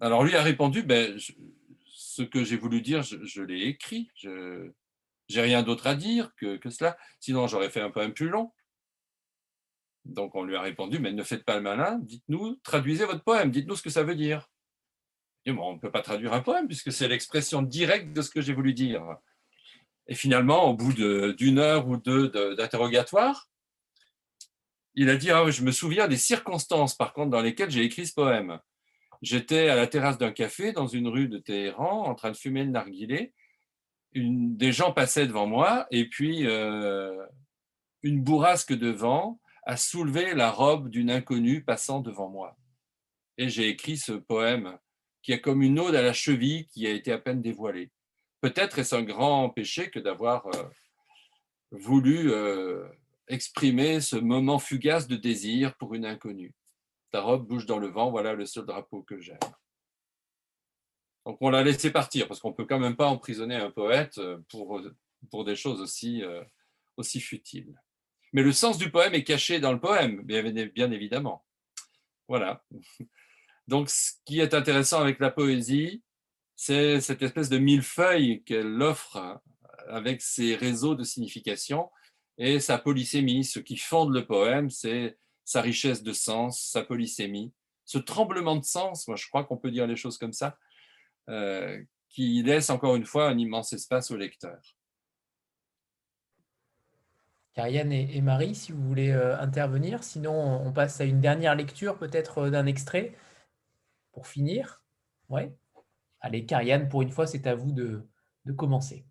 Alors 0.00 0.24
lui 0.24 0.36
a 0.36 0.42
répondu, 0.42 0.82
ben, 0.82 1.18
ce 1.86 2.22
que 2.22 2.44
j'ai 2.44 2.56
voulu 2.56 2.80
dire, 2.80 3.02
je, 3.02 3.42
l'ai 3.42 3.62
écrit. 3.62 4.10
Je 4.14 4.70
n'ai 5.30 5.40
rien 5.40 5.62
d'autre 5.62 5.86
à 5.86 5.94
dire 5.94 6.34
que, 6.36 6.56
que 6.56 6.70
cela. 6.70 6.96
Sinon, 7.20 7.46
j'aurais 7.46 7.70
fait 7.70 7.80
un 7.80 7.90
poème 7.90 8.14
plus 8.14 8.28
long. 8.28 8.52
Donc 10.06 10.34
on 10.34 10.44
lui 10.44 10.56
a 10.56 10.60
répondu, 10.60 10.98
mais 10.98 11.12
ne 11.12 11.22
faites 11.22 11.44
pas 11.44 11.56
le 11.56 11.62
malin, 11.62 11.98
dites-nous, 12.02 12.56
traduisez 12.62 13.04
votre 13.04 13.24
poème, 13.24 13.50
dites-nous 13.50 13.76
ce 13.76 13.82
que 13.82 13.90
ça 13.90 14.02
veut 14.02 14.14
dire. 14.14 14.48
Et 15.44 15.52
bon, 15.52 15.70
on 15.70 15.74
ne 15.74 15.78
peut 15.78 15.90
pas 15.90 16.02
traduire 16.02 16.32
un 16.32 16.40
poème 16.40 16.66
puisque 16.66 16.92
c'est 16.92 17.08
l'expression 17.08 17.62
directe 17.62 18.12
de 18.12 18.22
ce 18.22 18.30
que 18.30 18.40
j'ai 18.40 18.52
voulu 18.52 18.72
dire. 18.72 19.04
Et 20.08 20.14
finalement, 20.14 20.70
au 20.70 20.74
bout 20.74 20.92
d'une 20.92 21.58
heure 21.58 21.88
ou 21.88 21.96
deux 21.96 22.28
d'interrogatoire, 22.54 23.48
il 24.94 25.10
a 25.10 25.16
dit 25.16 25.30
ah, 25.30 25.48
Je 25.50 25.62
me 25.62 25.72
souviens 25.72 26.08
des 26.08 26.16
circonstances, 26.16 26.94
par 26.94 27.12
contre, 27.12 27.30
dans 27.30 27.42
lesquelles 27.42 27.70
j'ai 27.70 27.82
écrit 27.82 28.06
ce 28.06 28.14
poème. 28.14 28.58
J'étais 29.22 29.68
à 29.68 29.76
la 29.76 29.86
terrasse 29.86 30.18
d'un 30.18 30.32
café 30.32 30.72
dans 30.72 30.86
une 30.86 31.08
rue 31.08 31.28
de 31.28 31.38
Téhéran 31.38 32.06
en 32.06 32.14
train 32.14 32.30
de 32.30 32.36
fumer 32.36 32.64
le 32.64 32.70
narguilé. 32.70 33.32
Des 34.14 34.72
gens 34.72 34.92
passaient 34.92 35.26
devant 35.26 35.46
moi 35.46 35.86
et 35.90 36.08
puis 36.08 36.46
euh, 36.46 37.26
une 38.02 38.22
bourrasque 38.22 38.72
de 38.72 38.88
vent 38.88 39.40
a 39.66 39.76
soulevé 39.76 40.32
la 40.32 40.52
robe 40.52 40.88
d'une 40.88 41.10
inconnue 41.10 41.62
passant 41.62 42.00
devant 42.00 42.30
moi. 42.30 42.56
Et 43.36 43.48
j'ai 43.48 43.68
écrit 43.68 43.98
ce 43.98 44.12
poème 44.12 44.78
qui 45.22 45.32
est 45.32 45.40
comme 45.40 45.60
une 45.60 45.80
ode 45.80 45.96
à 45.96 46.02
la 46.02 46.12
cheville 46.12 46.68
qui 46.68 46.86
a 46.86 46.90
été 46.90 47.10
à 47.10 47.18
peine 47.18 47.42
dévoilée. 47.42 47.90
Peut-être 48.40 48.78
est-ce 48.78 48.94
un 48.94 49.02
grand 49.02 49.50
péché 49.50 49.90
que 49.90 49.98
d'avoir 49.98 50.46
euh, 50.46 50.62
voulu 51.72 52.30
euh, 52.30 52.86
exprimer 53.26 54.00
ce 54.00 54.14
moment 54.14 54.60
fugace 54.60 55.08
de 55.08 55.16
désir 55.16 55.76
pour 55.78 55.94
une 55.94 56.06
inconnue. 56.06 56.54
Ta 57.10 57.20
robe 57.20 57.48
bouge 57.48 57.66
dans 57.66 57.78
le 57.78 57.88
vent, 57.88 58.10
voilà 58.12 58.34
le 58.34 58.46
seul 58.46 58.66
drapeau 58.66 59.02
que 59.02 59.20
j'aime. 59.20 59.38
Donc 61.24 61.38
on 61.40 61.50
l'a 61.50 61.64
laissé 61.64 61.90
partir 61.90 62.28
parce 62.28 62.38
qu'on 62.38 62.50
ne 62.50 62.54
peut 62.54 62.66
quand 62.66 62.78
même 62.78 62.94
pas 62.94 63.08
emprisonner 63.08 63.56
un 63.56 63.72
poète 63.72 64.18
euh, 64.18 64.38
pour, 64.48 64.80
pour 65.28 65.44
des 65.44 65.56
choses 65.56 65.80
aussi, 65.80 66.22
aussi 66.96 67.20
futiles. 67.20 67.74
Mais 68.32 68.42
le 68.42 68.52
sens 68.52 68.78
du 68.78 68.90
poème 68.90 69.14
est 69.14 69.24
caché 69.24 69.60
dans 69.60 69.72
le 69.72 69.80
poème, 69.80 70.22
bien 70.22 70.90
évidemment. 70.90 71.44
Voilà. 72.28 72.64
Donc, 73.68 73.90
ce 73.90 74.12
qui 74.24 74.40
est 74.40 74.54
intéressant 74.54 75.00
avec 75.00 75.18
la 75.18 75.30
poésie, 75.30 76.02
c'est 76.54 77.00
cette 77.00 77.22
espèce 77.22 77.48
de 77.48 77.58
millefeuille 77.58 78.42
qu'elle 78.44 78.80
offre 78.80 79.40
avec 79.88 80.22
ses 80.22 80.56
réseaux 80.56 80.94
de 80.94 81.04
signification 81.04 81.90
et 82.38 82.60
sa 82.60 82.78
polysémie. 82.78 83.44
Ce 83.44 83.58
qui 83.58 83.76
fonde 83.76 84.14
le 84.14 84.26
poème, 84.26 84.70
c'est 84.70 85.18
sa 85.44 85.60
richesse 85.60 86.02
de 86.02 86.12
sens, 86.12 86.60
sa 86.60 86.82
polysémie, 86.82 87.52
ce 87.84 87.98
tremblement 87.98 88.56
de 88.56 88.64
sens, 88.64 89.06
moi 89.06 89.16
je 89.16 89.26
crois 89.28 89.44
qu'on 89.44 89.56
peut 89.56 89.70
dire 89.70 89.86
les 89.86 89.96
choses 89.96 90.18
comme 90.18 90.32
ça, 90.32 90.58
euh, 91.28 91.80
qui 92.08 92.42
laisse 92.42 92.68
encore 92.68 92.96
une 92.96 93.06
fois 93.06 93.28
un 93.28 93.38
immense 93.38 93.72
espace 93.72 94.10
au 94.10 94.16
lecteur. 94.16 94.58
Karianne 97.56 97.92
et, 97.92 98.20
Marie, 98.20 98.54
si 98.54 98.70
vous 98.70 98.86
voulez 98.86 99.10
euh, 99.10 99.40
intervenir. 99.40 100.04
Sinon, 100.04 100.60
on 100.62 100.72
passe 100.72 101.00
à 101.00 101.04
une 101.04 101.22
dernière 101.22 101.54
lecture 101.54 101.96
peut-être 101.96 102.38
euh, 102.38 102.50
d'un 102.50 102.66
extrait 102.66 103.16
pour 104.12 104.26
finir. 104.26 104.82
Ouais. 105.30 105.56
Allez, 106.20 106.44
Karianne, 106.44 106.90
pour 106.90 107.00
une 107.00 107.10
fois, 107.10 107.26
c'est 107.26 107.46
à 107.46 107.54
vous 107.54 107.72
de, 107.72 108.06
commencer. 108.58 109.06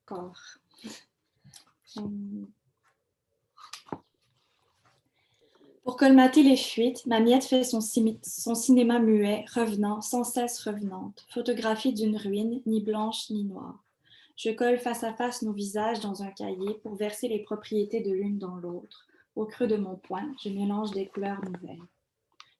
D'accord. 0.00 0.36
Hum. 1.96 2.48
Pour 5.84 5.96
colmater 5.96 6.42
les 6.42 6.56
fuites, 6.56 7.06
ma 7.06 7.20
miette 7.20 7.44
fait 7.44 7.62
son, 7.62 7.80
son, 7.80 8.54
cinéma 8.56 8.98
muet, 8.98 9.44
revenant, 9.54 10.00
sans 10.00 10.24
cesse 10.24 10.60
revenante, 10.64 11.24
photographie 11.28 11.92
d'une 11.92 12.16
ruine, 12.16 12.62
ni 12.66 12.80
blanche 12.80 13.30
ni 13.30 13.44
noire. 13.44 13.84
Je 14.36 14.50
colle 14.50 14.78
face 14.78 15.04
à 15.04 15.12
face 15.12 15.42
nos 15.42 15.52
visages 15.52 16.00
dans 16.00 16.22
un 16.22 16.30
cahier 16.30 16.74
pour 16.82 16.94
verser 16.94 17.28
les 17.28 17.42
propriétés 17.42 18.00
de 18.00 18.10
l'une 18.10 18.38
dans 18.38 18.56
l'autre. 18.56 19.06
Au 19.36 19.46
creux 19.46 19.66
de 19.66 19.76
mon 19.76 19.96
poing, 19.96 20.34
je 20.42 20.50
mélange 20.50 20.90
des 20.92 21.06
couleurs 21.06 21.40
nouvelles. 21.44 21.82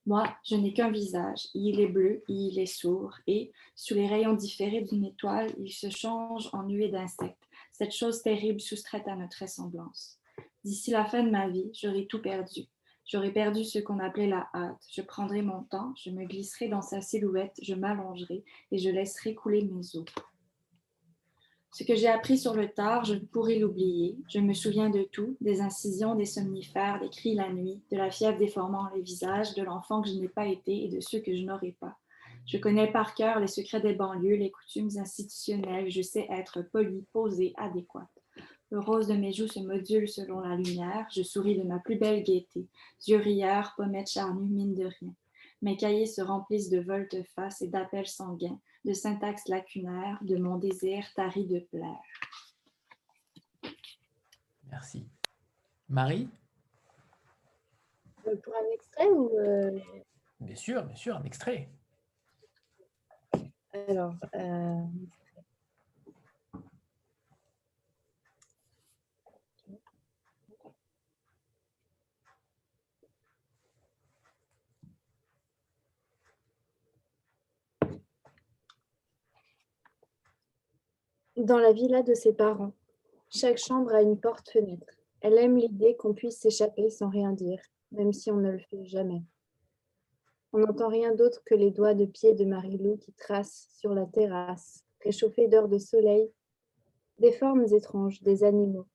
Moi, 0.05 0.25
je 0.45 0.57
n'ai 0.57 0.73
qu'un 0.73 0.91
visage. 0.91 1.49
Il 1.55 1.81
est 1.81 1.87
bleu, 1.87 2.25
il 2.29 2.59
est 2.59 2.67
sourd, 2.67 3.15
et, 3.27 3.53
sous 3.77 3.95
les 3.95 4.09
rayons 4.09 4.33
différés 4.33 4.83
d'une 4.83 5.05
étoile, 5.05 5.53
il 5.59 5.73
se 5.73 5.91
change 5.91 6.49
en 6.53 6.65
nuée 6.65 6.89
d'insectes, 6.89 7.49
cette 7.73 7.95
chose 7.95 8.23
terrible 8.23 8.61
soustraite 8.61 9.07
à 9.07 9.15
notre 9.15 9.41
ressemblance. 9.41 10.19
D'ici 10.65 10.91
la 10.91 11.05
fin 11.05 11.23
de 11.23 11.31
ma 11.31 11.49
vie, 11.49 11.71
j'aurai 11.73 12.07
tout 12.07 12.21
perdu. 12.21 12.63
J'aurai 13.05 13.33
perdu 13.33 13.65
ce 13.65 13.79
qu'on 13.79 13.99
appelait 13.99 14.29
la 14.29 14.49
hâte. 14.55 14.85
Je 14.91 15.03
prendrai 15.03 15.43
mon 15.43 15.63
temps, 15.65 15.93
je 15.97 16.11
me 16.11 16.25
glisserai 16.25 16.69
dans 16.69 16.83
sa 16.83 17.01
silhouette, 17.01 17.57
je 17.63 17.75
m'allongerai 17.75 18.45
et 18.71 18.79
je 18.79 18.91
laisserai 18.91 19.35
couler 19.35 19.63
mes 19.63 19.97
os. 19.97 20.05
Ce 21.75 21.85
que 21.85 21.97
j'ai 21.97 22.09
appris 22.09 22.37
sur 22.37 22.53
le 22.53 22.69
tard, 22.69 23.07
je 23.07 23.15
ne 23.15 23.21
pourrai 23.21 23.59
l'oublier. 23.59 24.19
Je 24.29 24.41
me 24.41 24.53
souviens 24.53 24.91
de 24.91 25.05
tout, 25.05 25.39
des 25.41 25.63
incisions, 25.63 26.15
des 26.15 26.27
somnifères, 26.27 27.01
des 27.01 27.09
cris 27.09 27.35
la 27.35 27.51
nuit, 27.51 27.81
de 27.91 27.97
la 27.97 28.11
fièvre 28.11 28.37
déformant 28.37 28.91
les 28.95 29.01
visages, 29.01 29.55
de 29.55 29.63
l'enfant 29.63 30.03
que 30.03 30.11
je 30.11 30.15
n'ai 30.15 30.29
pas 30.29 30.47
été 30.47 30.85
et 30.85 30.89
de 30.89 31.01
ceux 31.01 31.21
que 31.21 31.35
je 31.35 31.43
n'aurai 31.43 31.75
pas. 31.81 31.97
Je 32.45 32.59
connais 32.59 32.93
par 32.93 33.15
cœur 33.15 33.41
les 33.41 33.47
secrets 33.47 33.81
des 33.81 33.95
banlieues, 33.95 34.37
les 34.37 34.51
coutumes 34.51 34.91
institutionnelles. 34.99 35.91
Je 35.91 36.03
sais 36.03 36.27
être 36.29 36.61
poli, 36.61 37.07
posé, 37.11 37.55
adéquate. 37.57 38.19
Le 38.71 38.79
rose 38.79 39.07
de 39.07 39.15
mes 39.15 39.33
joues 39.33 39.49
se 39.49 39.61
module 39.61 40.11
selon 40.11 40.41
la 40.41 40.57
lumière. 40.57 41.07
Je 41.11 41.23
souris 41.23 41.57
de 41.57 41.63
ma 41.63 41.79
plus 41.79 41.97
belle 41.97 42.23
gaieté. 42.23 42.67
Yeux 43.07 43.17
rieurs, 43.17 43.73
pommettes 43.79 44.11
charnues, 44.11 44.47
mine 44.47 44.75
de 44.75 44.91
rien. 45.01 45.15
Mes 45.63 45.79
cahiers 45.79 46.05
se 46.05 46.21
remplissent 46.21 46.69
de 46.69 46.81
volte-face 46.81 47.63
et 47.63 47.69
d'appels 47.69 48.09
sanguins 48.09 48.61
de 48.85 48.93
syntaxe 48.93 49.49
lacunaire, 49.49 50.19
de 50.23 50.37
mon 50.37 50.57
désir 50.57 51.05
tari 51.15 51.47
de 51.47 51.61
plaire. 51.61 51.99
Merci. 54.71 55.07
Marie? 55.89 56.29
Euh, 58.27 58.37
Pour 58.37 58.55
un 58.55 58.75
extrait 58.75 59.09
ou... 59.09 59.31
Euh, 59.39 59.79
bien 60.41 60.57
sûr, 60.57 60.83
bien 60.85 60.97
sûr, 60.97 61.17
un 61.17 61.25
extrait. 61.25 61.69
Alors, 63.89 64.15
euh, 64.35 64.85
Dans 81.39 81.57
la 81.57 81.73
villa 81.73 82.03
de 82.03 82.13
ses 82.13 82.35
parents, 82.35 82.75
chaque 83.31 83.57
chambre 83.57 83.95
a 83.95 84.03
une 84.03 84.21
porte-fenêtre. 84.21 84.99
Elle 85.23 85.39
aime 85.39 85.57
l'idée 85.57 85.97
qu'on 85.97 86.13
puisse 86.13 86.39
s'échapper 86.39 86.91
sans 86.91 87.09
rien 87.09 87.33
dire, 87.33 87.59
même 87.91 88.13
si 88.13 88.31
on 88.31 88.37
ne 88.37 88.51
le 88.51 88.59
fait 88.59 88.85
jamais. 88.85 89.23
On 90.53 90.59
n'entend 90.59 90.89
rien 90.89 91.15
d'autre 91.15 91.43
que 91.47 91.55
les 91.55 91.71
doigts 91.71 91.95
de 91.95 92.05
pied 92.05 92.35
de 92.35 92.45
Marie-Lou 92.45 92.99
qui 92.99 93.15
tracent 93.15 93.71
sur 93.79 93.95
la 93.95 94.05
terrasse, 94.05 94.85
réchauffée 95.01 95.49
d'heures 95.49 95.69
de 95.69 95.79
soleil, 95.79 96.31
des 97.19 97.33
formes 97.33 97.65
étranges, 97.73 98.21
des 98.23 98.45
animaux, 98.45 98.87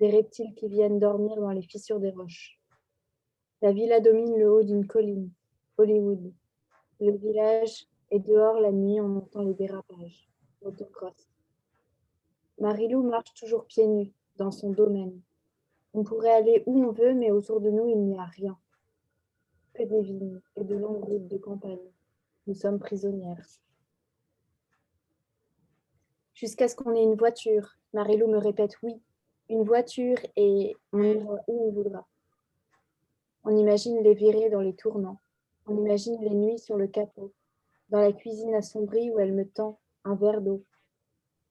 des 0.00 0.10
reptiles 0.10 0.54
qui 0.56 0.66
viennent 0.66 0.98
dormir 0.98 1.36
dans 1.36 1.52
les 1.52 1.62
fissures 1.62 2.00
des 2.00 2.10
roches. 2.10 2.60
La 3.62 3.70
villa 3.70 4.00
domine 4.00 4.36
le 4.36 4.50
haut 4.50 4.64
d'une 4.64 4.88
colline, 4.88 5.30
Hollywood. 5.76 6.32
Le 6.98 7.12
village 7.12 7.86
est 8.10 8.18
dehors 8.18 8.58
la 8.58 8.72
nuit, 8.72 9.00
on 9.00 9.18
entend 9.18 9.42
les 9.42 9.54
dérapages, 9.54 10.28
l'autocross. 10.60 11.37
Marilou 12.60 13.02
marche 13.02 13.32
toujours 13.34 13.66
pieds 13.66 13.86
nus, 13.86 14.12
dans 14.36 14.50
son 14.50 14.70
domaine. 14.70 15.20
On 15.94 16.02
pourrait 16.02 16.32
aller 16.32 16.62
où 16.66 16.84
on 16.84 16.90
veut, 16.90 17.14
mais 17.14 17.30
autour 17.30 17.60
de 17.60 17.70
nous, 17.70 17.88
il 17.88 18.04
n'y 18.04 18.18
a 18.18 18.24
rien. 18.24 18.58
que 19.74 19.84
des 19.84 20.02
vignes 20.02 20.40
et 20.56 20.64
de 20.64 20.74
longues 20.74 21.04
routes 21.04 21.28
de 21.28 21.38
campagne. 21.38 21.92
Nous 22.48 22.54
sommes 22.54 22.80
prisonnières. 22.80 23.46
Jusqu'à 26.34 26.66
ce 26.66 26.74
qu'on 26.74 26.94
ait 26.94 27.02
une 27.02 27.14
voiture. 27.14 27.76
Marilou 27.92 28.26
me 28.26 28.38
répète 28.38 28.76
oui, 28.82 29.00
une 29.48 29.64
voiture 29.64 30.18
et 30.36 30.76
on 30.92 31.02
ira 31.02 31.36
où 31.46 31.68
on 31.68 31.70
voudra. 31.70 32.06
On 33.44 33.56
imagine 33.56 34.02
les 34.02 34.14
virées 34.14 34.50
dans 34.50 34.60
les 34.60 34.74
tournants. 34.74 35.20
On 35.66 35.76
imagine 35.76 36.20
les 36.20 36.34
nuits 36.34 36.58
sur 36.58 36.76
le 36.76 36.86
capot, 36.86 37.32
dans 37.88 38.00
la 38.00 38.12
cuisine 38.12 38.54
assombrie 38.54 39.10
où 39.10 39.18
elle 39.18 39.32
me 39.32 39.48
tend 39.48 39.78
un 40.04 40.14
verre 40.16 40.40
d'eau. 40.40 40.64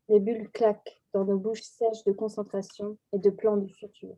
Les 0.10 0.20
bulles 0.20 0.50
claquent 0.52 1.02
dans 1.14 1.26
nos 1.26 1.38
bouches 1.38 1.64
sèches 1.64 2.04
de 2.06 2.12
concentration 2.12 2.98
et 3.12 3.20
de 3.20 3.30
plans 3.30 3.58
du 3.58 3.74
futur. 3.74 4.16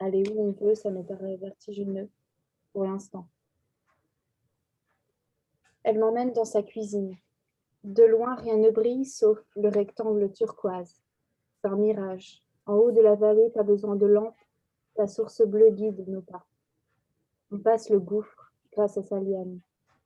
Aller 0.00 0.24
où 0.30 0.48
on 0.48 0.52
veut, 0.52 0.74
ça 0.74 0.90
me 0.90 1.02
paraît 1.02 1.36
vertigineux 1.36 2.10
pour 2.72 2.84
l'instant. 2.84 3.28
Elle 5.84 5.98
m'emmène 5.98 6.32
dans 6.32 6.44
sa 6.44 6.62
cuisine. 6.62 7.16
De 7.84 8.02
loin, 8.02 8.34
rien 8.34 8.56
ne 8.56 8.70
brille 8.70 9.04
sauf 9.04 9.38
le 9.56 9.68
rectangle 9.68 10.32
turquoise. 10.32 11.02
C'est 11.60 11.68
un 11.68 11.76
mirage. 11.76 12.42
En 12.66 12.74
haut 12.74 12.90
de 12.90 13.00
la 13.00 13.14
vallée, 13.14 13.50
pas 13.50 13.62
besoin 13.62 13.94
de 13.94 14.06
lampe. 14.06 14.38
La 14.96 15.06
source 15.06 15.42
bleue 15.42 15.70
guide 15.70 16.08
nos 16.08 16.22
pas. 16.22 16.46
On 17.50 17.58
passe 17.58 17.90
le 17.90 18.00
gouffre 18.00 18.52
grâce 18.72 18.96
à 18.96 19.02
sa 19.02 19.20
liane. 19.20 19.60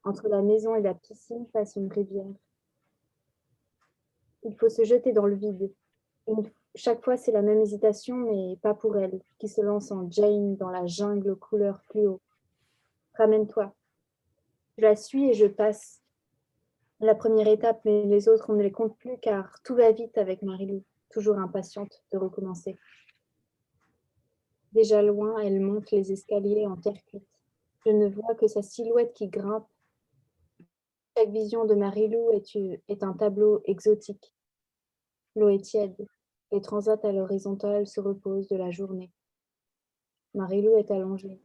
Entre 0.04 0.28
la 0.28 0.42
maison 0.42 0.74
et 0.74 0.82
la 0.82 0.94
piscine 0.94 1.46
passe 1.48 1.76
une 1.76 1.92
rivière. 1.92 2.34
Il 4.44 4.54
faut 4.56 4.68
se 4.68 4.84
jeter 4.84 5.12
dans 5.12 5.26
le 5.26 5.34
vide. 5.34 5.72
Chaque 6.74 7.02
fois, 7.02 7.16
c'est 7.16 7.32
la 7.32 7.42
même 7.42 7.60
hésitation, 7.60 8.16
mais 8.16 8.56
pas 8.62 8.74
pour 8.74 8.96
elle, 8.96 9.20
qui 9.38 9.48
se 9.48 9.60
lance 9.60 9.90
en 9.90 10.10
Jane 10.10 10.56
dans 10.56 10.70
la 10.70 10.86
jungle 10.86 11.30
aux 11.30 11.36
couleurs 11.36 11.82
fluo. 11.84 12.20
Ramène-toi. 13.14 13.74
Je 14.76 14.82
la 14.82 14.94
suis 14.94 15.30
et 15.30 15.34
je 15.34 15.46
passe. 15.46 16.02
La 17.00 17.14
première 17.14 17.48
étape, 17.48 17.80
mais 17.84 18.04
les 18.04 18.28
autres, 18.28 18.50
on 18.50 18.54
ne 18.54 18.62
les 18.62 18.72
compte 18.72 18.96
plus 18.98 19.18
car 19.18 19.60
tout 19.62 19.74
va 19.74 19.90
vite 19.92 20.18
avec 20.18 20.42
Marilou, 20.42 20.82
toujours 21.10 21.38
impatiente 21.38 22.02
de 22.12 22.18
recommencer. 22.18 22.76
Déjà 24.72 25.02
loin, 25.02 25.38
elle 25.40 25.60
monte 25.60 25.90
les 25.90 26.12
escaliers 26.12 26.66
en 26.66 26.76
terre 26.76 27.02
cuite. 27.06 27.26
Je 27.86 27.90
ne 27.90 28.08
vois 28.08 28.34
que 28.34 28.46
sa 28.46 28.62
silhouette 28.62 29.14
qui 29.14 29.28
grimpe. 29.28 29.66
Chaque 31.18 31.30
vision 31.30 31.64
de 31.64 31.74
Marilou 31.74 32.30
est, 32.30 32.56
est 32.86 33.02
un 33.02 33.12
tableau 33.12 33.60
exotique. 33.64 34.32
L'eau 35.34 35.48
est 35.48 35.64
tiède. 35.64 35.96
Les 36.52 36.60
transats 36.60 37.00
à 37.02 37.10
l'horizontale 37.10 37.88
se 37.88 37.98
reposent 37.98 38.46
de 38.46 38.54
la 38.54 38.70
journée. 38.70 39.10
Marilou 40.34 40.76
est 40.76 40.92
allongée. 40.92 41.42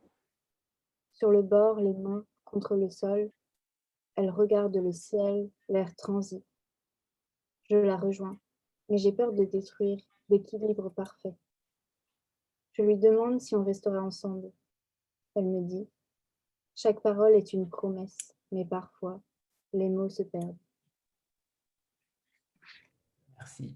Sur 1.14 1.32
le 1.32 1.42
bord, 1.42 1.80
les 1.80 1.96
mains 1.96 2.24
contre 2.46 2.76
le 2.76 2.92
sol, 2.92 3.32
elle 4.16 4.30
regarde 4.30 4.78
le 4.78 4.92
ciel, 4.92 5.50
l'air 5.70 5.96
transi. 5.96 6.44
Je 7.64 7.78
la 7.78 7.98
rejoins, 7.98 8.38
mais 8.90 9.00
j'ai 9.00 9.12
peur 9.12 9.34
de 9.34 9.44
détruire 9.44 10.06
l'équilibre 10.30 10.90
parfait. 10.90 11.34
Je 12.74 12.84
lui 12.84 12.98
demande 12.98 13.42
si 13.42 13.56
on 13.56 13.64
restera 13.64 14.04
ensemble. 14.04 14.52
Elle 15.34 15.48
me 15.48 15.64
dit, 15.64 15.90
chaque 16.76 17.02
parole 17.02 17.34
est 17.34 17.54
une 17.54 17.68
promesse, 17.68 18.36
mais 18.52 18.66
parfois, 18.66 19.20
les 19.74 19.90
mots 19.90 20.10
se 20.10 20.24
perdent. 20.24 20.56
Merci. 23.38 23.76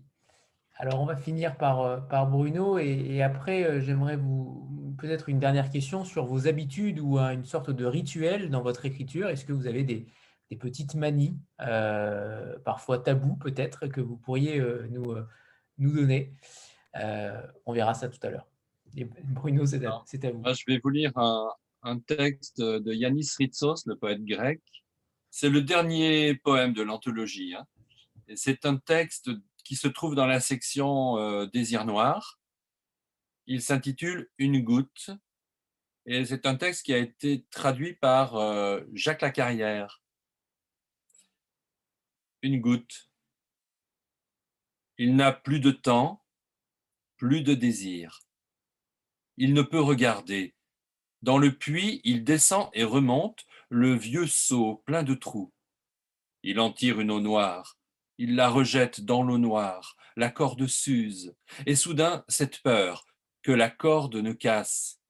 Alors, 0.75 1.01
on 1.01 1.05
va 1.05 1.15
finir 1.15 1.57
par, 1.57 1.81
euh, 1.81 1.97
par 1.97 2.29
Bruno 2.29 2.77
et, 2.77 2.85
et 2.85 3.23
après, 3.23 3.63
euh, 3.63 3.81
j'aimerais 3.81 4.15
vous 4.15 4.93
peut-être 4.97 5.29
une 5.29 5.39
dernière 5.39 5.69
question 5.69 6.03
sur 6.05 6.25
vos 6.25 6.47
habitudes 6.47 6.99
ou 6.99 7.17
une 7.17 7.45
sorte 7.45 7.69
de 7.69 7.85
rituel 7.85 8.49
dans 8.49 8.61
votre 8.61 8.85
écriture. 8.85 9.29
Est-ce 9.29 9.45
que 9.45 9.53
vous 9.53 9.67
avez 9.67 9.83
des, 9.83 10.07
des 10.49 10.55
petites 10.55 10.95
manies, 10.95 11.39
euh, 11.61 12.57
parfois 12.59 12.99
tabous 12.99 13.35
peut-être, 13.35 13.87
que 13.87 14.01
vous 14.01 14.17
pourriez 14.17 14.59
euh, 14.59 14.87
nous, 14.89 15.11
euh, 15.11 15.27
nous 15.77 15.91
donner? 15.91 16.33
Euh, 16.95 17.41
On 17.65 17.73
verra 17.73 17.93
ça 17.93 18.09
tout 18.09 18.19
à 18.23 18.29
l'heure. 18.29 18.47
Bruno, 19.23 19.65
c'est 19.65 19.85
à, 19.85 20.03
vous. 20.31 20.43
Je 20.45 20.63
vais 20.67 20.79
vous 20.83 20.89
lire 20.89 21.11
un, 21.17 21.49
un 21.83 21.99
texte 21.99 22.61
de 22.61 22.93
Yanis 22.93 23.29
Ritsos, 23.37 23.85
le 23.85 23.95
poète 23.95 24.23
grec. 24.23 24.61
C'est 25.29 25.49
le 25.49 25.61
dernier 25.61 26.35
poème 26.35 26.73
de 26.73 26.81
l'anthologie. 26.81 27.55
hein. 27.55 27.65
C'est 28.35 28.65
un 28.65 28.77
texte 28.77 29.29
qui 29.63 29.75
se 29.75 29.87
trouve 29.87 30.15
dans 30.15 30.25
la 30.25 30.39
section 30.39 31.17
euh, 31.17 31.45
Désir 31.45 31.85
noir. 31.85 32.39
Il 33.45 33.61
s'intitule 33.61 34.29
Une 34.37 34.61
goutte. 34.61 35.11
Et 36.05 36.25
c'est 36.25 36.45
un 36.45 36.55
texte 36.55 36.85
qui 36.85 36.93
a 36.93 36.97
été 36.97 37.45
traduit 37.51 37.93
par 37.93 38.35
euh, 38.35 38.81
Jacques 38.93 39.21
Lacarrière. 39.21 40.01
Une 42.41 42.61
goutte. 42.61 43.09
Il 44.97 45.15
n'a 45.15 45.31
plus 45.31 45.59
de 45.59 45.71
temps, 45.71 46.23
plus 47.17 47.41
de 47.41 47.53
désir. 47.53 48.21
Il 49.37 49.53
ne 49.53 49.61
peut 49.61 49.81
regarder. 49.81 50.55
Dans 51.21 51.37
le 51.37 51.57
puits, 51.57 52.01
il 52.03 52.23
descend 52.23 52.69
et 52.73 52.83
remonte 52.83 53.45
le 53.69 53.93
vieux 53.93 54.27
seau 54.27 54.83
plein 54.85 55.03
de 55.03 55.13
trous. 55.13 55.53
Il 56.43 56.59
en 56.59 56.71
tire 56.71 56.99
une 56.99 57.11
eau 57.11 57.19
noire. 57.19 57.77
Il 58.17 58.35
la 58.35 58.49
rejette 58.49 59.01
dans 59.01 59.23
l'eau 59.23 59.37
noire. 59.37 59.95
La 60.15 60.29
corde 60.29 60.65
s'use. 60.67 61.35
Et 61.65 61.75
soudain, 61.75 62.23
cette 62.27 62.61
peur 62.61 63.05
que 63.43 63.51
la 63.51 63.69
corde 63.69 64.15
ne 64.15 64.33
casse 64.33 65.01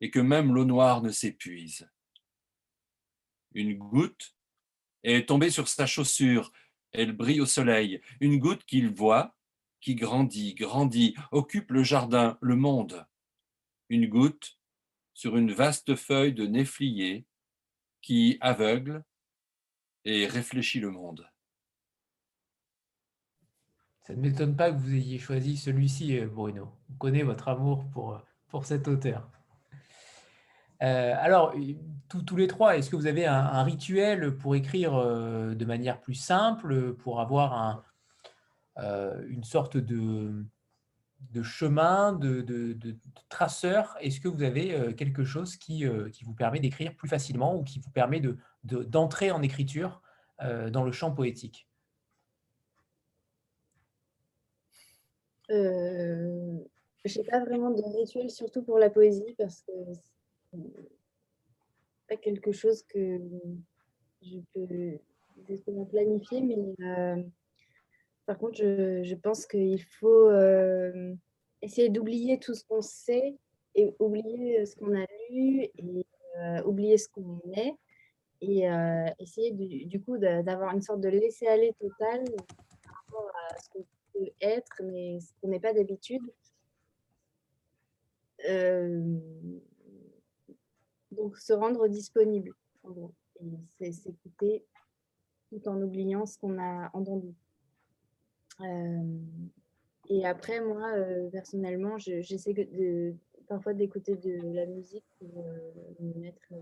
et 0.00 0.10
que 0.10 0.20
même 0.20 0.54
l'eau 0.54 0.64
noire 0.64 1.02
ne 1.02 1.10
s'épuise. 1.10 1.88
Une 3.54 3.74
goutte 3.78 4.36
est 5.02 5.28
tombée 5.28 5.50
sur 5.50 5.68
sa 5.68 5.86
chaussure. 5.86 6.52
Elle 6.92 7.12
brille 7.12 7.40
au 7.40 7.46
soleil. 7.46 8.02
Une 8.20 8.38
goutte 8.38 8.64
qu'il 8.64 8.90
voit, 8.90 9.36
qui 9.80 9.94
grandit, 9.94 10.54
grandit, 10.54 11.14
occupe 11.30 11.70
le 11.70 11.82
jardin, 11.82 12.38
le 12.40 12.56
monde. 12.56 13.06
Une 13.88 14.08
goutte 14.08 14.58
sur 15.14 15.36
une 15.36 15.52
vaste 15.52 15.96
feuille 15.96 16.34
de 16.34 16.46
néflier 16.46 17.24
qui 18.06 18.38
aveugle 18.40 19.02
et 20.04 20.26
réfléchit 20.26 20.78
le 20.78 20.90
monde. 20.92 21.28
Ça 24.02 24.14
ne 24.14 24.20
m'étonne 24.20 24.54
pas 24.54 24.70
que 24.70 24.76
vous 24.76 24.94
ayez 24.94 25.18
choisi 25.18 25.56
celui-ci, 25.56 26.16
euh, 26.16 26.28
Bruno. 26.28 26.70
On 26.88 26.94
connaît 26.98 27.24
votre 27.24 27.48
amour 27.48 27.84
pour, 27.90 28.14
euh, 28.14 28.18
pour 28.46 28.64
cet 28.64 28.86
auteur. 28.86 29.28
Euh, 30.84 31.14
alors, 31.18 31.52
tous, 32.08 32.36
les 32.36 32.46
trois, 32.46 32.76
est-ce 32.76 32.90
que 32.90 32.94
vous 32.94 33.08
avez 33.08 33.26
un, 33.26 33.64
rituel 33.64 34.36
pour 34.36 34.54
écrire 34.54 34.92
de 34.92 35.64
manière 35.64 36.00
plus 36.00 36.14
simple, 36.14 36.94
pour 36.94 37.20
avoir 37.20 37.82
un, 38.76 39.24
une 39.26 39.42
sorte 39.42 39.78
de, 39.78 40.44
de 41.32 41.42
chemin, 41.42 42.12
de, 42.12 42.40
de- 42.42 42.96
traceur 43.28 43.96
Est-ce 44.00 44.20
que 44.20 44.28
vous 44.28 44.42
avez 44.42 44.74
euh, 44.74 44.92
quelque 44.92 45.24
chose 45.24 45.56
qui, 45.56 45.84
euh, 45.86 46.08
qui 46.10 46.24
vous 46.24 46.34
permet 46.34 46.60
d'écrire 46.60 46.94
plus 46.94 47.08
facilement 47.08 47.56
ou 47.56 47.64
qui 47.64 47.80
vous 47.80 47.90
permet 47.90 48.20
de, 48.20 48.36
de- 48.64 48.82
d'entrer 48.82 49.30
en 49.30 49.42
écriture 49.42 50.02
euh, 50.42 50.70
dans 50.70 50.84
le 50.84 50.92
champ 50.92 51.12
poétique? 51.12 51.68
Euh, 55.50 56.58
je 57.04 57.18
n'ai 57.18 57.24
pas 57.24 57.40
vraiment 57.44 57.70
de 57.70 57.82
rituel, 57.82 58.30
surtout 58.30 58.62
pour 58.62 58.78
la 58.78 58.90
poésie, 58.90 59.34
parce 59.38 59.62
que 59.62 59.72
c'est 60.52 60.58
pas 62.08 62.16
quelque 62.16 62.52
chose 62.52 62.82
que 62.82 63.20
je 64.22 64.38
peux 64.50 65.84
planifier, 65.86 66.40
mais 66.40 66.56
par 68.26 68.38
contre, 68.38 68.56
je, 68.56 69.14
pense 69.14 69.46
qu'il 69.46 69.82
faut 69.82 70.28
euh, 70.28 71.14
essayer 71.62 71.88
d'oublier 71.88 72.38
tout 72.38 72.54
ce 72.54 72.64
qu'on 72.64 72.82
sait 72.82 73.36
et 73.74 73.94
oublier 73.98 74.66
ce 74.66 74.74
qu'on 74.76 74.94
a 74.94 75.06
lu 75.30 75.62
et 75.62 76.06
euh, 76.38 76.62
oublier 76.64 76.98
ce 76.98 77.08
qu'on 77.08 77.40
est 77.54 77.74
et 78.40 78.68
euh, 78.68 79.06
essayer 79.18 79.52
du, 79.52 80.00
coup 80.02 80.18
d'a- 80.18 80.42
d'avoir 80.42 80.74
une 80.74 80.82
sorte 80.82 81.00
de 81.00 81.08
laisser-aller 81.08 81.72
total 81.80 82.24
par 82.84 83.02
rapport 83.04 83.30
à 83.48 83.58
ce 83.58 83.68
qu'on 83.70 83.86
peut 84.12 84.30
être, 84.40 84.82
mais 84.82 85.20
ce 85.20 85.32
qu'on 85.40 85.48
n'est 85.48 85.60
pas 85.60 85.72
d'habitude. 85.72 86.22
Euh, 88.48 89.18
donc 91.12 91.38
se 91.38 91.52
rendre 91.52 91.88
disponible, 91.88 92.52
et 93.80 93.92
s'écouter 93.92 94.64
tout 95.48 95.66
en 95.68 95.80
oubliant 95.80 96.26
ce 96.26 96.38
qu'on 96.38 96.58
a 96.58 96.90
entendu. 96.92 97.34
Euh, 98.60 99.18
et 100.08 100.24
après, 100.26 100.60
moi, 100.60 100.92
euh, 100.94 101.28
personnellement, 101.30 101.98
je- 101.98 102.22
j'essaie 102.22 102.54
de, 102.54 103.14
parfois 103.48 103.74
d'écouter 103.74 104.16
de 104.16 104.40
la 104.54 104.66
musique 104.66 105.04
pour 105.18 105.44
euh, 105.46 105.72
me 106.00 106.14
mettre 106.20 106.52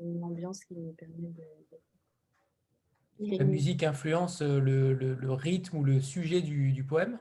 une 0.00 0.22
ambiance 0.22 0.64
qui 0.64 0.74
me 0.74 0.92
permet 0.92 1.28
de... 1.28 1.42
de- 3.20 3.38
La 3.38 3.44
musique 3.44 3.82
influence 3.82 4.42
le, 4.42 4.92
le- 4.92 5.14
le 5.14 5.32
rythme 5.32 5.78
ou 5.78 5.84
le 5.84 6.00
sujet 6.00 6.42
du, 6.42 6.72
du 6.72 6.84
poème? 6.84 7.18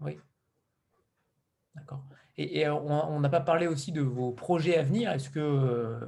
Oui. 0.00 0.18
D'accord. 1.74 2.02
Et, 2.38 2.68
on 2.68 3.20
n'a 3.20 3.28
pas 3.28 3.40
parlé 3.40 3.66
aussi 3.66 3.92
de 3.92 4.00
vos 4.02 4.32
projets 4.32 4.76
à 4.76 4.82
venir? 4.82 5.10
Est-ce 5.12 5.30
que 5.30 6.00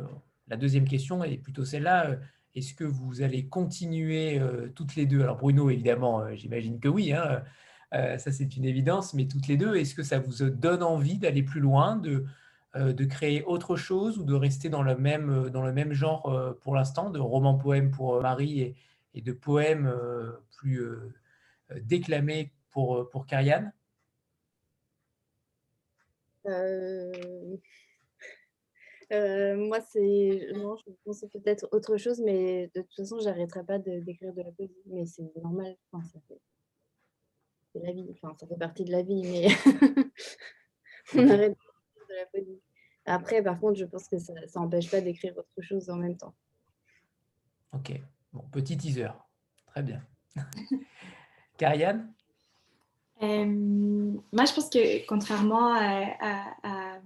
la 0.49 0.57
deuxième 0.57 0.87
question 0.89 1.23
est 1.25 1.39
plutôt 1.39 1.65
celle-là 1.65 2.19
Est-ce 2.55 2.75
que 2.75 2.85
vous 2.85 3.23
allez 3.23 3.47
continuer 3.47 4.41
toutes 4.75 4.97
les 4.97 5.07
deux? 5.07 5.23
Alors 5.23 5.37
Bruno, 5.37 5.71
évidemment, 5.71 6.35
j'imagine 6.35 6.81
que 6.81 6.89
oui. 6.89 7.13
Hein, 7.13 7.43
ça, 7.93 8.33
c'est 8.33 8.57
une 8.57 8.65
évidence. 8.65 9.15
Mais 9.15 9.27
toutes 9.27 9.47
les 9.47 9.57
deux, 9.57 9.77
est-ce 9.77 9.95
que 9.95 10.03
ça 10.03 10.19
vous 10.19 10.51
donne 10.51 10.83
envie 10.83 11.19
d'aller 11.19 11.43
plus 11.43 11.61
loin, 11.61 11.97
de, 11.97 12.25
créer 13.05 13.45
autre 13.45 13.77
chose 13.77 14.19
ou 14.19 14.25
de 14.25 14.35
rester 14.35 14.69
dans 14.69 14.83
le 14.83 14.97
même, 14.97 15.93
genre 15.93 16.57
pour 16.63 16.75
l'instant, 16.75 17.11
de 17.11 17.21
roman-poème 17.21 17.91
pour 17.91 18.21
Marie 18.21 18.75
et, 19.15 19.23
de 19.23 19.33
poèmes 19.33 19.93
plus 20.57 20.81
déclamés 21.83 22.53
pour, 22.71 23.09
pour 23.11 23.27
euh, 29.13 29.57
moi, 29.57 29.81
c'est. 29.81 30.49
Non, 30.55 30.77
je 30.77 30.93
pensais 31.05 31.29
peut-être 31.29 31.69
autre 31.73 31.97
chose, 31.97 32.21
mais 32.21 32.71
de 32.75 32.83
toute 32.83 32.95
façon, 32.95 33.19
j'arrêterai 33.21 33.65
pas 33.65 33.79
d'écrire 33.79 34.33
de, 34.35 34.43
la 34.43 34.53
poésie. 34.53 34.83
Mais 34.87 35.07
c'est 35.07 35.31
normal. 35.43 35.77
Enfin, 35.93 36.05
ça 36.05 36.21
fait... 36.29 36.41
C'est 37.73 37.81
la 37.81 37.93
vie. 37.93 38.07
Enfin, 38.11 38.35
ça 38.39 38.47
fait 38.47 38.59
partie 38.59 38.85
de 38.85 38.93
la 38.93 39.03
vie, 39.03 39.23
mais 39.23 39.47
on 41.15 41.29
arrête 41.29 41.53
d'écrire 41.53 42.07
de 42.09 42.15
la 42.15 42.27
poésie. 42.27 42.61
Après, 43.07 43.43
par 43.43 43.59
contre, 43.59 43.79
je 43.79 43.87
pense 43.87 44.09
que 44.09 44.19
ça 44.19 44.35
n'empêche 44.57 44.91
pas 44.91 45.01
d'écrire 45.01 45.37
autre 45.37 45.63
chose 45.63 45.89
en 45.89 45.97
même 45.97 46.17
temps. 46.17 46.35
Ok. 47.73 47.93
Bon, 48.33 48.43
petit 48.53 48.77
teaser. 48.77 49.09
Très 49.67 49.83
bien. 49.83 50.03
Karianne? 51.57 52.13
Euh, 53.23 53.47
moi, 53.47 54.45
je 54.45 54.55
pense 54.55 54.69
que 54.71 55.07
contrairement 55.07 55.73
à, 55.75 57.01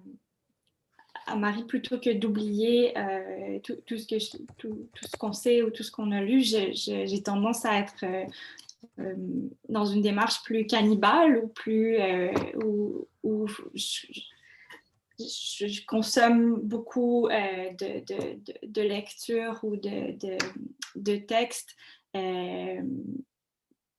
Marie, 1.36 1.64
plutôt 1.64 1.98
que 1.98 2.10
d'oublier 2.10 2.96
euh, 2.98 3.58
tout, 3.60 3.98
ce 3.98 4.06
que 4.06 4.42
tout, 4.58 4.88
qu'on 5.18 5.32
sait 5.32 5.62
ou 5.62 5.70
tout 5.70 5.82
ce 5.82 5.90
qu'on 5.90 6.12
a 6.12 6.20
lu, 6.20 6.42
j'ai 6.42 7.22
tendance 7.22 7.64
à 7.64 7.78
être 7.78 8.04
euh, 8.98 9.14
dans 9.68 9.86
une 9.86 10.02
démarche 10.02 10.42
plus 10.42 10.66
cannibale 10.66 11.38
ou 11.38 11.48
plus 11.48 11.98
où, 12.64 13.46
je, 15.18 15.86
consomme 15.86 16.60
beaucoup 16.60 17.28
de, 17.28 18.04
de, 18.04 18.66
de, 18.66 18.82
lecture 18.82 19.60
ou 19.62 19.76
de, 19.76 20.16
de 20.96 21.16
textes 21.16 21.76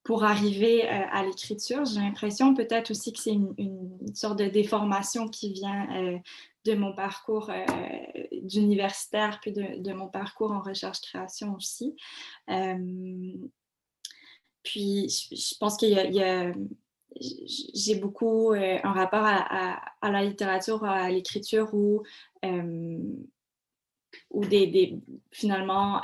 pour 0.03 0.23
arriver 0.23 0.85
euh, 0.85 1.05
à 1.11 1.23
l'écriture. 1.23 1.85
J'ai 1.85 2.01
l'impression 2.01 2.53
peut-être 2.53 2.91
aussi 2.91 3.14
que 3.14 3.19
c'est 3.19 3.31
une, 3.31 3.55
sorte 4.14 4.38
de 4.38 4.45
déformation 4.45 5.27
qui 5.27 5.53
vient 5.53 5.88
euh, 5.95 6.18
de 6.65 6.76
mon 6.76 6.94
parcours 6.94 7.49
euh, 7.49 7.65
d'universitaire 8.41 9.40
puis 9.41 9.52
de, 9.52 9.94
mon 9.94 10.07
parcours 10.07 10.52
en 10.52 10.61
recherche-création 10.61 11.56
aussi. 11.56 11.95
puis 14.64 15.10
je 15.10 15.57
pense 15.60 15.77
qu'il 15.77 15.90
y 15.90 16.23
a, 16.23 16.53
j'ai 17.15 17.95
beaucoup 17.95 18.53
un 18.53 18.91
rapport 18.91 19.26
à, 19.26 19.80
la 20.02 20.23
littérature, 20.23 20.84
à 20.84 21.10
l'écriture 21.10 21.73
où 21.73 22.03
des, 24.31 24.99
finalement 25.31 26.02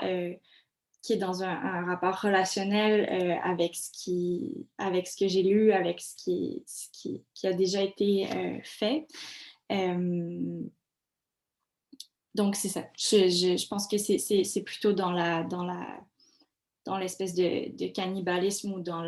qui 1.01 1.13
est 1.13 1.17
dans 1.17 1.43
un, 1.43 1.85
rapport 1.85 2.21
relationnel 2.21 3.07
euh, 3.09 3.35
avec, 3.43 3.75
ce 3.75 3.89
qui, 3.91 4.67
avec 4.77 5.07
ce 5.07 5.17
que 5.17 5.27
j'ai 5.27 5.43
lu, 5.43 5.71
avec 5.71 6.01
ce 6.01 6.15
qui, 6.17 6.63
qui, 7.33 7.47
a 7.47 7.53
déjà 7.53 7.81
été 7.81 8.27
euh, 8.31 8.57
fait. 8.63 9.07
Euh, 9.71 10.61
donc, 12.35 12.55
c'est 12.55 12.69
ça. 12.69 12.87
Je, 12.97 13.67
pense 13.67 13.87
que 13.87 13.97
c'est 13.97 14.63
plutôt 14.63 14.93
dans 14.93 15.11
l'espèce 16.97 17.33
de, 17.35 17.87
cannibalisme 17.87 18.73
ou 18.73 18.79
dans 18.81 19.01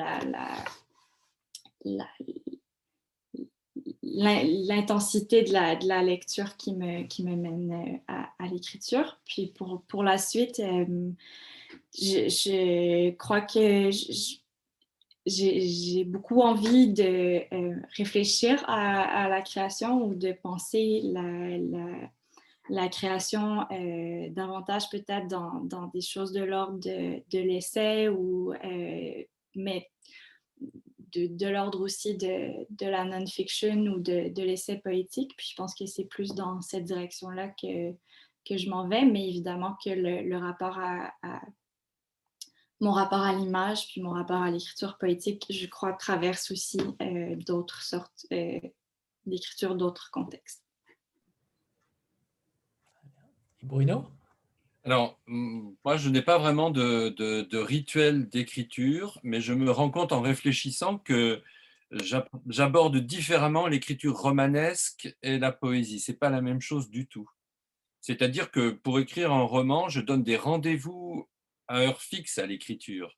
l'intensité 4.03 5.43
de 5.43 5.53
la, 5.88 6.03
lecture 6.03 6.57
qui 6.57 6.73
me, 6.73 7.35
mène 7.35 8.01
à, 8.07 8.29
à 8.39 8.47
l'écriture. 8.47 9.19
Puis 9.25 9.47
pour, 9.47 9.83
pour 9.88 10.03
la 10.03 10.17
suite, 10.17 10.61
je, 11.93 13.09
crois 13.11 13.41
que 13.41 13.89
j'ai 15.26 16.03
beaucoup 16.03 16.41
envie 16.41 16.91
de 16.93 17.43
euh, 17.53 17.76
réfléchir 17.95 18.64
à, 18.68 19.27
la 19.30 19.41
création 19.41 20.03
ou 20.03 20.15
de 20.15 20.31
penser 20.31 21.02
la, 22.69 22.89
création 22.89 23.65
euh, 23.72 24.30
davantage 24.31 24.89
peut-être 24.89 25.27
dans, 25.27 25.88
des 25.93 26.02
choses 26.02 26.31
de 26.31 26.43
l'ordre 26.43 26.80
de, 26.80 27.39
l'essai 27.39 28.07
ou 28.07 28.53
euh, 28.53 29.23
mais 29.56 29.89
de, 31.14 31.48
l'ordre 31.48 31.81
aussi 31.81 32.18
de, 32.18 32.85
la 32.85 33.06
non-fiction 33.06 33.77
ou 33.88 33.99
de, 33.99 34.41
l'essai 34.41 34.77
poétique. 34.77 35.34
Puis 35.38 35.49
je 35.52 35.56
pense 35.56 35.76
que 35.76 35.85
c'est 35.85 36.06
plus 36.06 36.34
dans 36.34 36.61
cette 36.61 36.85
direction-là 36.85 37.49
que, 37.49 37.91
que 38.43 38.57
je 38.57 38.69
m'en 38.69 38.88
vais, 38.88 39.06
mais 39.06 39.27
évidemment 39.27 39.76
que 39.84 39.91
le, 39.91 40.23
le 40.23 40.38
rapport 40.38 40.80
à, 40.80 41.14
à 41.22 41.41
mon 42.81 42.91
rapport 42.91 43.21
à 43.21 43.31
l'image, 43.31 43.87
puis 43.87 44.01
mon 44.01 44.09
rapport 44.09 44.41
à 44.41 44.49
l'écriture 44.49 44.97
poétique, 44.97 45.45
je 45.49 45.67
crois, 45.67 45.93
traverse 45.93 46.49
aussi 46.49 46.81
euh, 47.01 47.35
d'autres 47.35 47.83
sortes 47.83 48.25
euh, 48.33 48.59
d'écriture, 49.27 49.75
d'autres 49.75 50.09
contextes. 50.11 50.65
Bruno? 53.61 54.05
Alors, 54.83 55.19
moi, 55.27 55.95
je 55.97 56.09
n'ai 56.09 56.23
pas 56.23 56.39
vraiment 56.39 56.71
de, 56.71 57.09
de, 57.09 57.57
rituel 57.57 58.27
d'écriture, 58.27 59.19
mais 59.21 59.39
je 59.39 59.53
me 59.53 59.69
rends 59.69 59.91
compte 59.91 60.11
en 60.11 60.21
réfléchissant 60.21 60.97
que 60.97 61.43
j'aborde 62.47 62.97
différemment 62.97 63.67
l'écriture 63.67 64.17
romanesque 64.17 65.15
et 65.21 65.37
la 65.37 65.51
poésie. 65.51 65.99
Ce 65.99 66.11
n'est 66.11 66.17
pas 66.17 66.31
la 66.31 66.41
même 66.41 66.61
chose 66.61 66.89
du 66.89 67.05
tout. 67.05 67.29
C'est-à-dire 67.99 68.49
que 68.49 68.71
pour 68.71 68.97
écrire 68.97 69.31
un 69.31 69.43
roman, 69.43 69.87
je 69.87 70.01
donne 70.01 70.23
des 70.23 70.37
rendez-vous 70.37 71.27
heure 71.77 72.02
fixe 72.02 72.38
à 72.38 72.45
l'écriture. 72.45 73.18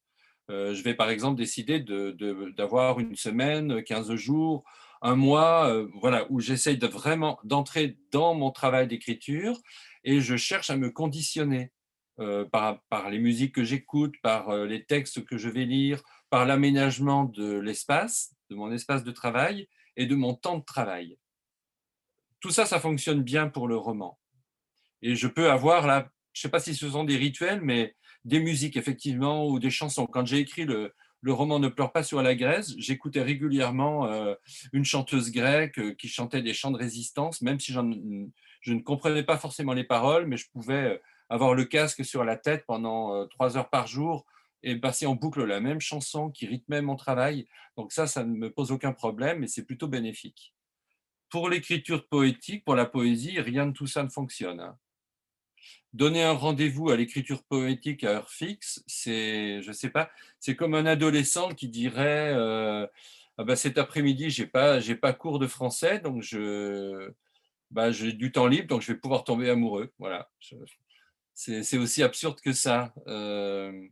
Euh, 0.49 0.73
je 0.73 0.83
vais 0.83 0.93
par 0.93 1.09
exemple 1.09 1.37
décider 1.37 1.79
d'avoir 1.79 2.99
une 2.99 3.15
semaine, 3.15 3.83
15 3.83 4.13
jours, 4.15 4.63
un 5.01 5.15
mois, 5.15 5.69
euh, 5.69 5.87
voilà, 6.01 6.25
où 6.29 6.39
j'essaye 6.39 6.77
de 6.77 6.87
vraiment 6.87 7.39
d'entrer 7.43 7.97
dans 8.11 8.33
mon 8.33 8.51
travail 8.51 8.87
d'écriture 8.87 9.59
et 10.03 10.19
je 10.19 10.35
cherche 10.35 10.69
à 10.69 10.77
me 10.77 10.89
conditionner 10.89 11.71
euh, 12.19 12.45
par, 12.45 12.81
par, 12.89 13.09
les 13.09 13.19
musiques 13.19 13.55
que 13.55 13.63
j'écoute, 13.63 14.15
par 14.21 14.55
les 14.65 14.85
textes 14.85 15.25
que 15.25 15.37
je 15.37 15.49
vais 15.49 15.65
lire, 15.65 16.01
par 16.29 16.45
l'aménagement 16.45 17.23
de 17.23 17.53
l'espace, 17.53 18.35
de 18.49 18.55
mon 18.55 18.71
espace 18.71 19.03
de 19.03 19.11
travail 19.11 19.67
et 19.95 20.05
de 20.05 20.15
mon 20.15 20.33
temps 20.33 20.57
de 20.57 20.65
travail. 20.65 21.17
Tout 22.39 22.51
ça, 22.51 22.65
ça 22.65 22.79
fonctionne 22.79 23.23
bien 23.23 23.47
pour 23.47 23.67
le 23.67 23.77
roman. 23.77 24.19
Et 25.01 25.15
je 25.15 25.27
peux 25.27 25.49
avoir 25.49 25.87
là, 25.87 26.09
je 26.33 26.39
ne 26.39 26.41
sais 26.43 26.49
pas 26.49 26.59
si 26.59 26.75
ce 26.75 26.89
sont 26.89 27.03
des 27.03 27.17
rituels, 27.17 27.61
mais 27.61 27.95
des 28.25 28.39
musiques, 28.39 28.77
effectivement, 28.77 29.47
ou 29.47 29.59
des 29.59 29.69
chansons. 29.69 30.05
Quand 30.05 30.25
j'ai 30.25 30.39
écrit 30.39 30.65
le, 30.65 30.93
roman 31.25 31.59
Ne 31.59 31.69
pleure 31.69 31.91
pas 31.91 32.03
sur 32.03 32.21
la 32.21 32.35
Grèce, 32.35 32.73
j'écoutais 32.77 33.21
régulièrement 33.21 34.07
euh, 34.07 34.35
une 34.73 34.85
chanteuse 34.85 35.31
grecque 35.31 35.79
euh, 35.79 35.93
qui 35.93 36.07
chantait 36.07 36.41
des 36.41 36.53
chants 36.53 36.71
de 36.71 36.77
résistance, 36.77 37.41
même 37.41 37.59
si 37.59 37.71
je 37.71 38.73
ne 38.73 38.81
comprenais 38.81 39.23
pas 39.23 39.37
forcément 39.37 39.73
les 39.73 39.85
paroles, 39.85 40.27
mais 40.27 40.37
je 40.37 40.49
pouvais 40.51 40.83
euh, 40.83 40.97
avoir 41.29 41.53
le 41.53 41.65
casque 41.65 42.03
sur 42.03 42.23
la 42.23 42.35
tête 42.35 42.65
pendant 42.67 43.25
trois 43.27 43.57
heures 43.57 43.69
par 43.69 43.87
jour 43.87 44.25
et 44.63 44.75
passer 44.75 45.05
en 45.05 45.15
boucle 45.15 45.43
la 45.43 45.59
même 45.59 45.81
chanson 45.81 46.29
qui 46.29 46.45
rythmait 46.45 46.81
mon 46.81 46.95
travail. 46.95 47.47
Donc 47.77 47.91
ça, 47.91 48.05
ça 48.07 48.23
ne 48.23 48.35
me 48.35 48.51
pose 48.51 48.71
aucun 48.71 48.93
problème 48.93 49.43
et 49.43 49.47
c'est 49.47 49.65
plutôt 49.65 49.87
bénéfique. 49.87 50.53
Pour 51.29 51.49
l'écriture 51.49 52.07
poétique, 52.07 52.63
pour 52.63 52.75
la 52.75 52.85
poésie, 52.85 53.39
rien 53.39 53.65
de 53.65 53.71
tout 53.71 53.87
ça 53.87 54.03
ne 54.03 54.09
fonctionne. 54.09 54.59
Hein 54.59 54.77
donner 55.93 56.23
un 56.23 56.33
rendez-vous 56.33 56.89
à 56.89 56.97
l'écriture 56.97 57.43
poétique 57.43 58.03
à 58.03 58.11
heure 58.11 58.29
fixe, 58.31 58.83
c'est, 58.87 59.61
je 59.61 59.71
sais 59.71 59.89
pas, 59.89 60.09
c'est 60.39 60.55
comme 60.55 60.75
un 60.75 60.85
adolescent 60.85 61.49
qui 61.49 61.69
dirait 61.69 62.33
euh, 62.33 62.87
ah 63.37 63.43
bah, 63.43 63.55
cet 63.55 63.77
après-midi 63.77 64.29
j'ai 64.29 64.45
pas 64.45 64.79
j'ai 64.79 64.95
pas 64.95 65.13
cours 65.13 65.39
de 65.39 65.47
français 65.47 65.99
donc 65.99 66.21
je 66.21 67.11
bah, 67.71 67.91
j'ai 67.91 68.13
du 68.13 68.31
temps 68.31 68.47
libre 68.47 68.67
donc 68.67 68.81
je 68.81 68.93
vais 68.93 68.99
pouvoir 68.99 69.23
tomber 69.23 69.49
amoureux. 69.49 69.91
Voilà, 69.99 70.29
c'est, 71.33 71.77
aussi 71.77 72.03
absurde 72.03 72.39
que 72.41 72.53
ça. 72.53 72.93
Euh, 73.07 73.87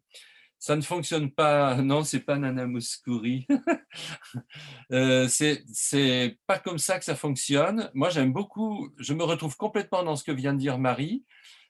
ça 0.59 0.75
ne 0.75 0.81
fonctionne 0.81 1.31
pas. 1.31 1.75
Non, 1.81 2.03
c'est 2.03 2.19
pas 2.19 2.37
Nana 2.37 2.67
Mouskouri. 2.67 3.47
euh, 4.91 5.27
c'est 5.27 6.37
pas 6.45 6.59
comme 6.59 6.77
ça 6.77 6.99
que 6.99 7.05
ça 7.05 7.15
fonctionne. 7.15 7.89
Moi, 7.95 8.09
j'aime 8.09 8.31
beaucoup. 8.31 8.91
Je 8.97 9.13
me 9.13 9.23
retrouve 9.23 9.57
complètement 9.57 10.03
dans 10.03 10.15
ce 10.15 10.23
que 10.23 10.31
vient 10.31 10.53
de 10.53 10.59
dire 10.59 10.77
Marie. 10.77 11.25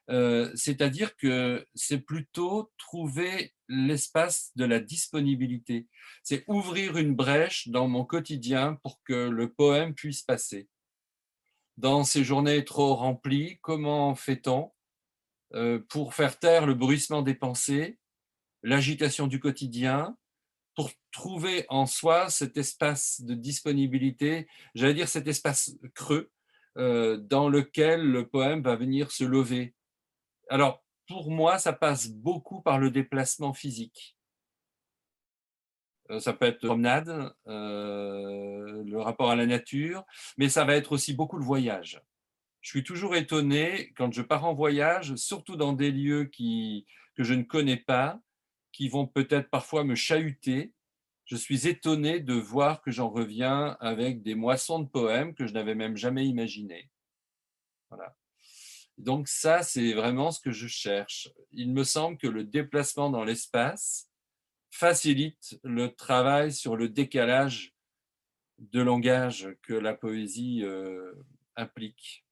Euh, 0.09 0.51
c'est-à-dire 0.55 1.15
que 1.15 1.65
c'est 1.75 1.99
plutôt 1.99 2.71
trouver 2.77 3.53
l'espace 3.69 4.51
de 4.55 4.65
la 4.65 4.79
disponibilité. 4.79 5.87
C'est 6.23 6.43
ouvrir 6.47 6.97
une 6.97 7.15
brèche 7.15 7.69
dans 7.69 7.87
mon 7.87 8.03
quotidien 8.03 8.77
pour 8.83 9.01
que 9.03 9.29
le 9.29 9.53
poème 9.53 9.93
puisse 9.93 10.23
passer. 10.23 10.67
dans 11.77 12.03
ces 12.03 12.23
journées 12.23 12.63
trop 12.63 12.95
remplies, 12.95 13.57
comment 13.61 14.13
fait-on 14.15 14.71
euh, 15.53 15.79
pour 15.89 16.13
faire 16.13 16.39
taire 16.39 16.65
le 16.65 16.75
bruissement 16.75 17.23
des 17.23 17.33
pensées, 17.33 17.97
l'agitation 18.63 19.27
du 19.27 19.39
quotidien, 19.39 20.15
pour 20.75 20.91
trouver 21.11 21.65
en 21.69 21.85
soi 21.85 22.29
cet 22.29 22.55
espace 22.55 23.21
de 23.21 23.33
disponibilité, 23.33 24.47
j'allais 24.75 24.93
dire 24.93 25.09
cet 25.09 25.27
espace 25.27 25.75
creux 25.93 26.31
euh, 26.77 27.17
dans 27.17 27.49
lequel 27.49 28.01
le 28.01 28.27
poème 28.27 28.61
va 28.61 28.75
venir 28.75 29.11
se 29.11 29.25
lever? 29.25 29.73
Alors, 30.51 30.83
pour 31.07 31.31
moi, 31.31 31.59
ça 31.59 31.71
passe 31.71 32.09
beaucoup 32.09 32.61
par 32.61 32.77
le 32.77 32.91
déplacement 32.91 33.53
physique. 33.53 34.17
Euh, 36.09 36.19
ça 36.19 36.33
peut 36.33 36.45
être 36.45 36.59
promenade, 36.59 37.33
euh, 37.47 38.83
le 38.83 38.99
rapport 38.99 39.31
à 39.31 39.37
la 39.37 39.45
nature, 39.45 40.05
mais 40.37 40.49
ça 40.49 40.65
va 40.65 40.75
être 40.75 40.91
aussi 40.91 41.13
beaucoup 41.13 41.37
le 41.37 41.45
voyage. 41.45 42.01
Je 42.59 42.69
suis 42.69 42.83
toujours 42.83 43.15
étonné 43.15 43.93
quand 43.95 44.11
je 44.11 44.21
pars 44.21 44.43
en 44.43 44.53
voyage, 44.53 45.15
surtout 45.15 45.55
dans 45.55 45.71
des 45.71 45.89
lieux 45.89 46.25
qui, 46.25 46.85
que 47.15 47.23
je 47.23 47.33
ne 47.33 47.43
connais 47.43 47.77
pas, 47.77 48.19
qui 48.73 48.89
vont 48.89 49.07
peut-être 49.07 49.49
parfois 49.49 49.85
me 49.85 49.95
chahuter. 49.95 50.73
Je 51.23 51.37
suis 51.37 51.65
étonné 51.65 52.19
de 52.19 52.33
voir 52.33 52.81
que 52.81 52.91
j'en 52.91 53.09
reviens 53.09 53.77
avec 53.79 54.21
des 54.21 54.35
moissons 54.35 54.79
de 54.79 54.89
poèmes 54.89 55.33
que 55.33 55.47
je 55.47 55.53
n'avais 55.53 55.75
même 55.75 55.95
jamais 55.95 56.27
imaginées. 56.27 56.89
Voilà. 57.89 58.13
Donc 59.01 59.27
ça, 59.27 59.63
c'est 59.63 59.93
vraiment 59.93 60.31
ce 60.31 60.39
que 60.39 60.51
je 60.51 60.67
cherche. 60.67 61.29
Il 61.51 61.73
me 61.73 61.83
semble 61.83 62.17
que 62.17 62.27
le 62.27 62.43
déplacement 62.43 63.09
dans 63.09 63.23
l'espace, 63.23 64.11
facilite 64.71 65.59
le 65.63 65.93
travail 65.93 66.53
sur 66.53 66.77
le 66.77 66.87
décalage 66.87 67.73
de 68.57 68.81
langage 68.81 69.49
que 69.63 69.73
la 69.73 69.93
poésie 69.93 70.61
euh, 70.63 71.13
implique. 71.55 72.25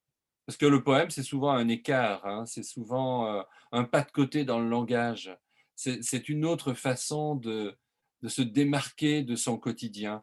Parce 0.46 0.56
que 0.56 0.66
le 0.66 0.82
poème, 0.82 1.10
c'est 1.10 1.22
souvent 1.22 1.50
un 1.50 1.68
écart, 1.68 2.24
hein, 2.26 2.46
c'est 2.46 2.62
souvent 2.62 3.26
euh, 3.26 3.42
un 3.72 3.84
pas 3.84 4.02
de 4.02 4.10
côté 4.10 4.44
dans 4.44 4.58
le 4.58 4.68
langage. 4.68 5.36
C'est 5.76 6.28
une 6.28 6.44
autre 6.44 6.74
façon 6.74 7.36
de, 7.36 7.74
de, 8.22 8.28
se 8.28 8.42
démarquer 8.42 9.22
de 9.22 9.34
son 9.34 9.56
quotidien 9.56 10.22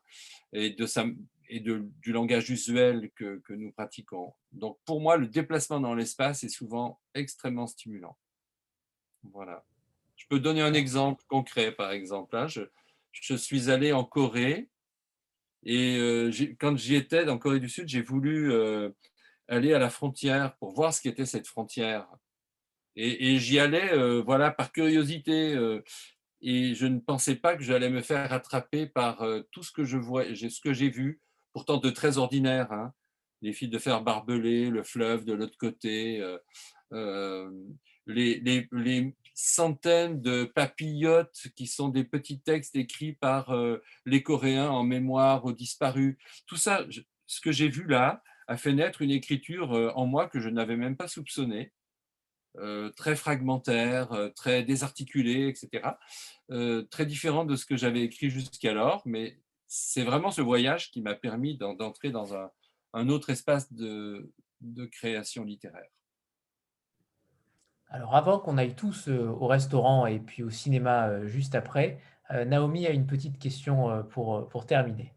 et, 0.54 0.70
de 0.70 0.86
sa, 0.86 1.06
et 1.50 1.60
de, 1.60 1.90
du 2.02 2.12
langage 2.12 2.50
usuel 2.50 3.12
que, 3.16 3.40
que 3.40 3.54
nous 3.54 3.72
pratiquons. 3.72 4.34
Donc 4.52 4.78
pour 4.86 5.02
moi, 5.02 5.18
le 5.18 5.28
déplacement 5.28 5.80
dans 5.80 5.96
l'espace 5.96 6.44
est 6.44 6.50
souvent 6.50 7.00
extrêmement 7.14 7.68
stimulant. 7.68 8.18
Voilà. 9.34 9.66
Je 10.16 10.26
peux 10.28 10.40
donner 10.40 10.62
un 10.62 10.74
exemple 10.74 11.24
concret, 11.28 11.72
par 11.72 11.92
exemple. 11.92 12.36
Hein. 12.36 12.48
Je, 12.48 13.36
suis 13.36 13.70
allé 13.70 13.94
en 13.94 14.04
Corée 14.04 14.70
et 15.64 15.98
euh, 15.98 16.32
quand 16.60 16.78
j'y 16.78 16.96
étais, 16.96 17.28
en 17.30 17.38
Corée 17.38 17.60
du 17.60 17.70
Sud, 17.70 17.88
j'ai 17.88 18.02
voulu 18.02 18.52
euh, 18.52 18.90
aller 19.48 19.74
à 19.74 19.80
la 19.80 19.90
frontière 19.90 20.56
pour 20.58 20.74
voir 20.74 20.94
ce 20.94 21.02
qu'était 21.02 21.26
cette 21.26 21.48
frontière. 21.48 22.08
Et, 22.96 23.38
j'y 23.38 23.60
allais 23.60 23.94
euh, 23.94 24.24
voilà, 24.24 24.50
par 24.50 24.72
curiosité. 24.72 25.56
et 26.42 26.74
je 26.74 26.88
ne 26.88 27.00
pensais 27.00 27.36
pas 27.36 27.56
que 27.56 27.64
j'allais 27.64 27.92
me 27.92 28.02
faire 28.02 28.34
attraper 28.34 28.88
par 28.88 29.24
tout 29.52 29.62
ce 29.62 29.72
que 29.72 29.84
je 29.84 29.98
vois, 29.98 30.24
ce 30.36 30.62
que 30.62 30.74
j'ai 30.74 30.90
vu, 30.90 31.22
pourtant 31.58 31.78
de 31.78 31.90
très 31.90 32.20
ordinaire. 32.20 32.72
Hein. 32.72 32.94
Les 33.42 33.52
fils 33.52 33.68
de 33.68 33.80
fer 33.80 34.04
barbelés, 34.04 34.70
le 34.70 34.84
fleuve 34.84 35.26
de 35.26 35.34
l'autre 35.34 35.58
côté, 35.58 36.24
les, 36.92 38.40
les, 38.40 38.68
les, 38.72 39.16
centaines 39.34 40.22
de 40.22 40.46
papillotes 40.46 41.48
qui 41.56 41.66
sont 41.66 41.90
des 41.90 42.04
petits 42.04 42.40
textes 42.40 42.76
écrits 42.76 43.14
par 43.14 43.56
euh, 43.56 43.84
les 44.06 44.22
Coréens 44.22 44.70
en 44.70 44.84
mémoire 44.84 45.46
aux 45.46 45.54
disparus. 45.54 46.18
Tout 46.46 46.58
ça, 46.58 46.86
ce 47.26 47.42
que 47.42 47.52
j'ai 47.52 47.70
vu 47.70 47.86
là, 47.88 48.24
a 48.48 48.58
fait 48.58 48.74
naître 48.74 49.02
une 49.02 49.12
écriture 49.12 49.74
euh, 49.74 49.92
en 49.96 50.06
moi 50.06 50.28
que 50.28 50.40
je 50.40 50.50
n'avais 50.50 50.78
même 50.78 50.96
pas 50.96 51.08
soupçonnée, 51.08 51.72
euh, 52.58 52.90
très 52.92 53.16
fragmentaire, 53.16 54.32
très 54.36 54.64
désarticulée, 54.64 55.48
etc. 55.50 55.92
très 56.90 57.06
différent 57.08 57.46
de 57.46 57.56
ce 57.56 57.66
que 57.66 57.78
j'avais 57.78 58.02
écrit 58.02 58.30
jusqu'alors, 58.30 59.02
mais 59.06 59.40
c'est 59.68 60.04
vraiment 60.04 60.32
ce 60.32 60.42
voyage 60.42 60.92
qui 60.92 61.02
m'a 61.02 61.16
permis 61.16 61.58
d'entrer 61.58 62.12
dans 62.12 62.36
un, 62.36 62.50
autre 63.10 63.30
espace 63.30 63.72
de 63.74 64.32
création 64.92 65.44
littéraire. 65.44 65.90
Alors 67.90 68.16
avant 68.16 68.40
qu'on 68.40 68.58
aille 68.58 68.76
tous 68.76 69.08
euh, 69.08 69.28
au 69.40 69.48
restaurant 69.48 70.06
et 70.06 70.20
puis 70.20 70.44
au 70.44 70.50
cinéma 70.50 71.08
euh, 71.08 71.26
juste 71.26 71.56
après, 71.56 72.00
euh, 72.32 72.44
Naomi 72.44 72.86
a 72.86 72.92
une 72.92 73.08
petite 73.08 73.40
question 73.40 74.04
pour, 74.10 74.50
pour 74.50 74.66
terminer. 74.66 75.14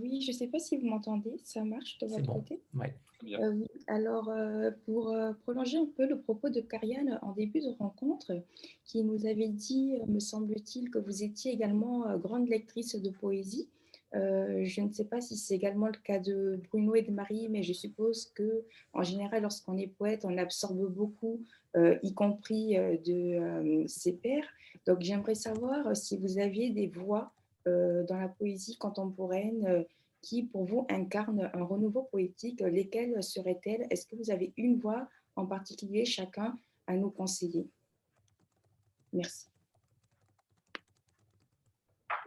Oui, 0.00 0.20
je 0.22 0.32
ne 0.32 0.36
sais 0.36 0.48
pas 0.48 0.58
si 0.58 0.76
vous 0.76 0.86
m'entendez, 0.86 1.36
ça 1.44 1.64
marche 1.64 1.98
de 1.98 2.06
votre 2.06 2.32
côté? 2.32 2.60
Ouais. 2.74 2.94
oui. 3.22 3.66
Alors, 3.86 4.32
pour 4.84 5.14
prolonger 5.42 5.78
un 5.78 5.88
peu 5.96 6.06
le 6.06 6.20
propos 6.20 6.50
de 6.50 6.60
Karianne 6.60 7.18
en 7.22 7.32
début 7.32 7.60
de 7.60 7.70
rencontre, 7.78 8.32
qui 8.84 9.02
nous 9.04 9.26
avait 9.26 9.48
dit, 9.48 9.94
me 10.08 10.20
semble-t-il, 10.20 10.90
que 10.90 10.98
vous 10.98 11.22
étiez 11.22 11.52
également 11.52 12.16
grande 12.18 12.48
lectrice 12.48 12.96
de 12.96 13.10
poésie. 13.10 13.68
Euh, 14.14 14.64
je 14.64 14.80
ne 14.82 14.92
sais 14.92 15.06
pas 15.06 15.20
si 15.20 15.36
c'est 15.36 15.54
également 15.54 15.86
le 15.86 15.98
cas 16.04 16.18
de 16.18 16.60
Bruno 16.68 16.94
et 16.94 17.02
de 17.02 17.10
Marie, 17.10 17.48
mais 17.48 17.62
je 17.62 17.72
suppose 17.72 18.30
que 18.34 18.64
en 18.92 19.02
général, 19.02 19.42
lorsqu'on 19.42 19.78
est 19.78 19.86
poète, 19.86 20.24
on 20.24 20.36
absorbe 20.36 20.92
beaucoup, 20.92 21.40
euh, 21.76 21.98
y 22.02 22.12
compris 22.12 22.76
euh, 22.76 22.96
de 22.98 23.86
ses 23.86 24.12
pairs. 24.12 24.46
Donc, 24.86 25.00
j'aimerais 25.00 25.34
savoir 25.34 25.96
si 25.96 26.18
vous 26.18 26.38
aviez 26.38 26.70
des 26.70 26.88
voix 26.88 27.32
dans 27.66 28.18
la 28.18 28.28
poésie 28.28 28.76
contemporaine 28.76 29.84
qui, 30.20 30.44
pour 30.44 30.64
vous, 30.64 30.86
incarnent 30.88 31.50
un 31.52 31.64
renouveau 31.64 32.02
poétique. 32.04 32.60
Lesquelles 32.60 33.22
seraient-elles? 33.22 33.86
Est-ce 33.90 34.06
que 34.06 34.16
vous 34.16 34.30
avez 34.30 34.52
une 34.56 34.78
voix 34.78 35.08
en 35.36 35.46
particulier, 35.46 36.04
chacun, 36.04 36.56
à 36.86 36.96
nous 36.96 37.10
conseiller? 37.10 37.68
Merci. 39.12 39.48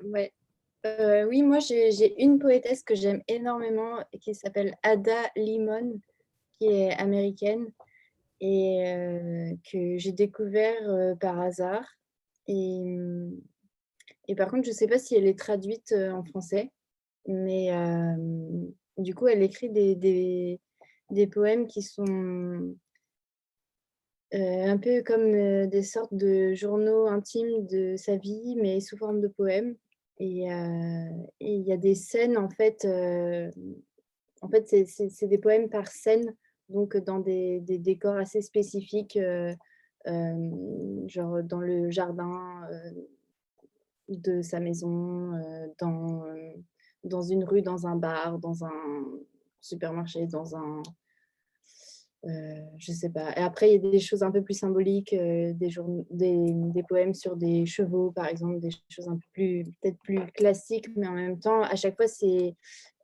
Ouais, 0.03 0.33
euh, 0.85 1.25
oui, 1.25 1.41
moi 1.41 1.59
j'ai 1.59 2.21
une 2.21 2.37
poétesse 2.37 2.83
que 2.83 2.93
j'aime 2.93 3.23
énormément 3.27 4.03
qui 4.21 4.35
s'appelle 4.35 4.75
Ada 4.83 5.31
Limon, 5.35 5.99
qui 6.51 6.67
est 6.67 6.93
américaine 6.93 7.71
et 8.39 8.83
euh, 8.85 9.55
que 9.71 9.97
j'ai 9.97 10.11
découvert 10.11 10.87
euh, 10.87 11.15
par 11.15 11.39
hasard. 11.39 11.87
Et, 12.47 12.99
et, 14.27 14.35
par 14.35 14.49
contre, 14.49 14.65
je 14.65 14.71
ne 14.71 14.75
sais 14.75 14.87
pas 14.87 14.99
si 14.99 15.15
elle 15.15 15.27
est 15.27 15.37
traduite 15.37 15.93
en 15.93 16.23
français, 16.23 16.71
mais 17.27 17.71
du 18.97 19.13
coup, 19.13 19.27
elle 19.27 19.43
écrit 19.43 19.69
des, 19.69 19.95
des, 19.95 21.27
poèmes 21.27 21.67
qui 21.67 21.81
sont 21.81 22.75
un 24.31 24.77
peu 24.77 25.01
comme 25.03 25.67
des 25.67 25.83
sortes 25.83 26.13
de 26.13 26.53
journaux 26.53 27.07
intimes 27.07 27.65
de 27.67 27.95
sa 27.97 28.17
vie, 28.17 28.55
mais 28.61 28.79
sous 28.79 28.97
forme 28.97 29.21
de 29.21 29.27
poèmes. 29.27 29.75
Et 30.19 30.47
il 31.39 31.61
y 31.61 31.71
a 31.71 31.77
des 31.77 31.95
scènes, 31.95 32.37
en 32.37 32.49
fait, 32.49 32.85
en 34.41 34.49
fait 34.49 34.67
c'est 34.87 35.27
des 35.27 35.37
poèmes 35.37 35.69
par 35.69 35.87
scène, 35.87 36.35
donc 36.69 36.97
dans 36.97 37.19
des, 37.19 37.59
des 37.61 37.77
décors 37.77 38.17
assez 38.17 38.41
spécifiques, 38.41 39.19
genre 40.05 41.43
dans 41.43 41.59
le 41.59 41.89
jardin 41.91 42.61
de 44.09 44.41
sa 44.41 44.59
maison, 44.59 45.31
dans, 45.79 46.23
dans 47.03 47.21
une 47.21 47.43
rue, 47.43 47.61
dans 47.61 47.87
un 47.87 47.95
bar, 47.95 48.39
dans 48.39 48.63
un 48.65 49.05
supermarché, 49.61 50.27
dans 50.27 50.55
un, 50.55 50.83
euh, 52.25 52.59
je 52.79 52.91
sais 52.91 53.09
pas. 53.09 53.31
Et 53.37 53.41
après, 53.41 53.69
il 53.69 53.83
y 53.83 53.87
a 53.87 53.91
des 53.91 53.99
choses 53.99 54.23
un 54.23 54.31
peu 54.31 54.41
plus 54.41 54.55
symboliques, 54.55 55.13
euh, 55.13 55.53
des, 55.53 55.69
des, 56.09 56.53
des, 56.73 56.83
poèmes 56.83 57.13
sur 57.13 57.35
des 57.35 57.67
chevaux, 57.67 58.11
par 58.11 58.27
exemple, 58.27 58.59
des 58.59 58.71
choses 58.89 59.07
un 59.07 59.15
peu 59.15 59.27
plus, 59.33 59.63
peut-être 59.81 59.97
plus 59.99 60.19
classiques, 60.33 60.89
mais 60.95 61.07
en 61.07 61.13
même 61.13 61.39
temps, 61.39 61.61
à 61.61 61.75
chaque 61.75 61.95
fois, 61.95 62.07
c'est 62.07 62.55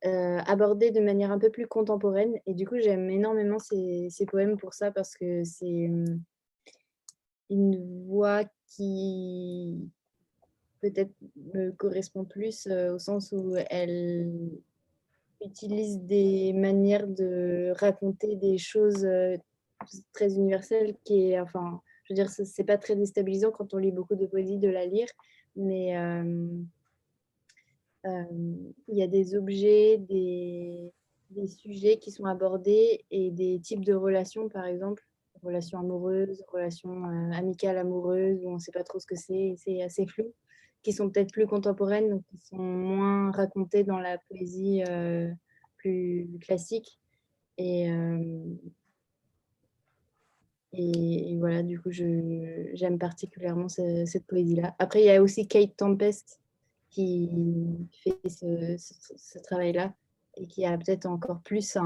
euh, 0.06 0.40
abordé 0.48 0.90
de 0.90 1.02
manière 1.02 1.32
un 1.32 1.38
peu 1.38 1.52
plus 1.52 1.68
contemporaine. 1.68 2.34
Et 2.48 2.56
du 2.56 2.68
coup, 2.68 2.80
j'aime 2.80 3.12
énormément 3.12 3.60
ces, 3.60 4.08
ces, 4.10 4.26
poèmes 4.26 4.58
pour 4.58 4.74
ça, 4.74 4.92
parce 4.92 5.16
que 5.16 5.44
c'est 5.44 5.88
hum, 5.90 6.24
une 7.52 8.06
voix 8.08 8.44
qui 8.66 9.92
peut-être 10.82 11.14
me 11.54 11.72
correspond 11.72 12.26
plus 12.26 12.68
au 12.68 13.00
sens 13.00 13.32
où 13.32 13.56
elle 13.70 14.52
utilise 15.44 16.00
des 16.00 16.54
manières 16.54 17.08
de 17.08 17.74
raconter 17.78 18.36
des 18.36 18.58
choses 18.58 19.04
euh, 19.06 19.38
très 20.14 20.36
universelles 20.36 20.96
qui 21.04 21.38
enfin, 21.40 21.82
je 22.04 22.14
veux 22.14 22.16
dire, 22.16 22.30
c'est 22.30 22.64
pas 22.64 22.78
très 22.78 22.96
déstabilisant 22.96 23.52
quand 23.52 23.74
on 23.74 23.78
lit 23.78 23.92
beaucoup 23.92 24.16
de 24.16 24.26
poésie 24.26 24.58
de 24.58 24.70
la 24.70 24.86
lire, 24.86 25.08
mais 25.56 25.98
euh, 25.98 26.48
euh, 28.06 28.24
il 28.88 28.98
y 28.98 29.04
a 29.04 29.08
des 29.08 29.36
objets, 29.36 29.98
des, 29.98 30.92
des, 31.32 31.48
sujets 31.48 31.98
qui 31.98 32.12
sont 32.12 32.26
abordés 32.26 33.06
et 33.12 33.32
des 33.32 33.60
types 33.60 33.86
de 33.86 33.94
relations, 33.94 34.50
par 34.50 34.66
exemple, 34.66 35.04
relations 35.44 35.80
amoureuses, 35.80 36.44
relations 36.48 37.04
amicales 37.34 37.78
amoureuses, 37.78 38.44
où 38.44 38.50
on 38.50 38.56
ne 38.56 38.60
sait 38.60 38.72
pas 38.72 38.84
trop 38.84 39.00
ce 39.00 39.08
que 39.08 39.16
c'est, 39.16 39.56
c'est 39.58 39.82
assez 39.82 40.06
flou 40.06 40.32
qui 40.84 40.94
sont 40.94 41.10
peut-être 41.10 41.32
plus 41.32 41.48
contemporaines, 41.48 42.10
donc 42.10 42.24
qui 42.28 42.38
sont 42.38 42.58
moins 42.58 43.32
racontées 43.32 43.84
dans 43.84 44.00
la 44.00 44.18
poésie 44.18 44.84
euh, 44.88 45.30
plus 45.78 46.30
classique. 46.42 47.00
Et, 47.58 47.92
et, 50.74 51.38
voilà, 51.38 51.62
du 51.62 51.80
coup, 51.80 51.92
j'aime 51.92 52.98
particulièrement 52.98 53.68
cette 53.70 54.26
poésie-là. 54.26 54.76
Après, 54.80 55.02
il 55.02 55.06
y 55.06 55.12
a 55.12 55.22
aussi 55.22 55.48
Kate 55.48 55.76
Tempest 55.76 56.40
qui 56.90 57.30
fait 58.04 58.18
ce, 58.30 59.40
travail-là 59.40 59.94
et 60.38 60.48
qui 60.48 60.66
a 60.66 60.78
peut-être 60.78 61.06
encore 61.06 61.42
plus 61.42 61.78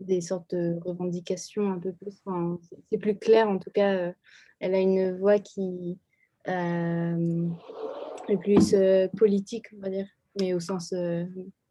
des 0.00 0.20
sortes 0.20 0.54
de 0.54 0.78
revendications 0.84 1.72
un 1.72 1.78
peu 1.78 1.92
plus. 1.92 2.22
c'est 2.90 2.98
plus 2.98 3.16
clair 3.16 3.48
en 3.48 3.58
tout 3.58 3.70
cas. 3.70 4.12
elle 4.60 4.74
a 4.74 4.80
une 4.80 5.16
voix 5.16 5.38
qui 5.38 5.98
euh, 6.48 7.48
plus 8.36 8.74
euh, 8.74 9.08
politique, 9.16 9.66
on 9.76 9.80
va 9.80 9.90
dire, 9.90 10.06
mais 10.40 10.54
au 10.54 10.60
sens 10.60 10.92
euh, 10.92 11.24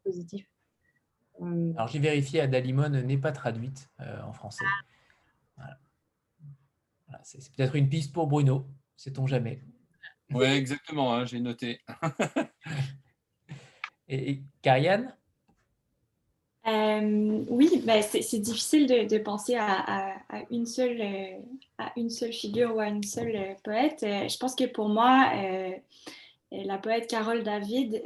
positif. 0.04 0.46
Alors 1.40 1.86
j'ai 1.86 2.00
vérifié, 2.00 2.40
Adalimone 2.40 3.00
n'est 3.02 3.18
pas 3.18 3.30
traduite 3.30 3.88
en 4.24 4.32
français. 4.32 4.64
Voilà. 5.56 5.78
c'est 7.22 7.52
peut-être 7.52 7.76
une 7.76 7.88
piste 7.88 8.12
pour 8.12 8.26
Bruno, 8.26 8.66
sait-on 8.96 9.28
jamais. 9.28 9.62
Oui, 10.32 10.46
exactement, 10.46 11.14
hein, 11.14 11.26
j'ai 11.26 11.38
noté. 11.38 11.80
et, 14.08 14.30
et 14.30 14.42
Karianne? 14.62 15.14
Euh, 16.68 17.44
oui, 17.48 17.82
ben 17.84 18.02
c'est 18.02 18.40
difficile 18.40 18.86
de, 18.86 19.18
penser 19.18 19.56
à, 19.56 20.16
une 20.50 20.66
seule, 20.66 21.00
euh, 21.00 21.38
à 21.78 21.92
une 21.96 22.10
seule 22.10 22.32
figure 22.32 22.76
ou 22.76 22.80
à 22.80 22.88
une 22.88 23.02
seule 23.02 23.36
euh, 23.36 23.54
poète. 23.64 24.00
je 24.02 24.36
pense 24.36 24.54
que 24.54 24.64
pour 24.64 24.88
moi, 24.88 25.32
la 26.50 26.78
poète 26.78 27.08
Carole 27.08 27.42
David, 27.42 28.02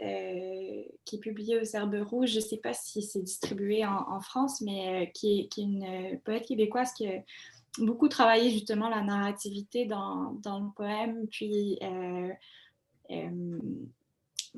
qui 1.04 1.16
est 1.16 1.20
publiée 1.20 1.60
aux 1.60 1.64
Herbes 1.64 2.02
Rouges, 2.08 2.30
je 2.30 2.36
ne 2.36 2.44
sais 2.44 2.56
pas 2.56 2.72
si 2.74 3.02
c'est 3.02 3.22
distribué 3.22 3.84
en, 3.86 4.20
France, 4.20 4.60
mais 4.60 5.10
qui 5.14 5.40
est, 5.40 5.56
une 5.60 6.20
poète 6.24 6.46
québécoise 6.46 6.92
qui 6.92 7.06
a 7.06 7.22
beaucoup 7.78 8.08
travaillé 8.08 8.50
justement 8.50 8.88
la 8.88 9.02
narrativité 9.02 9.86
dans, 9.86 10.40
le 10.44 10.74
poème, 10.74 11.26
puis 11.30 11.78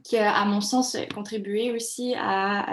qui 0.03 0.17
a, 0.17 0.35
à 0.35 0.45
mon 0.47 0.61
sens, 0.61 0.97
contribué 1.15 1.73
aussi 1.73 2.15
à 2.17 2.67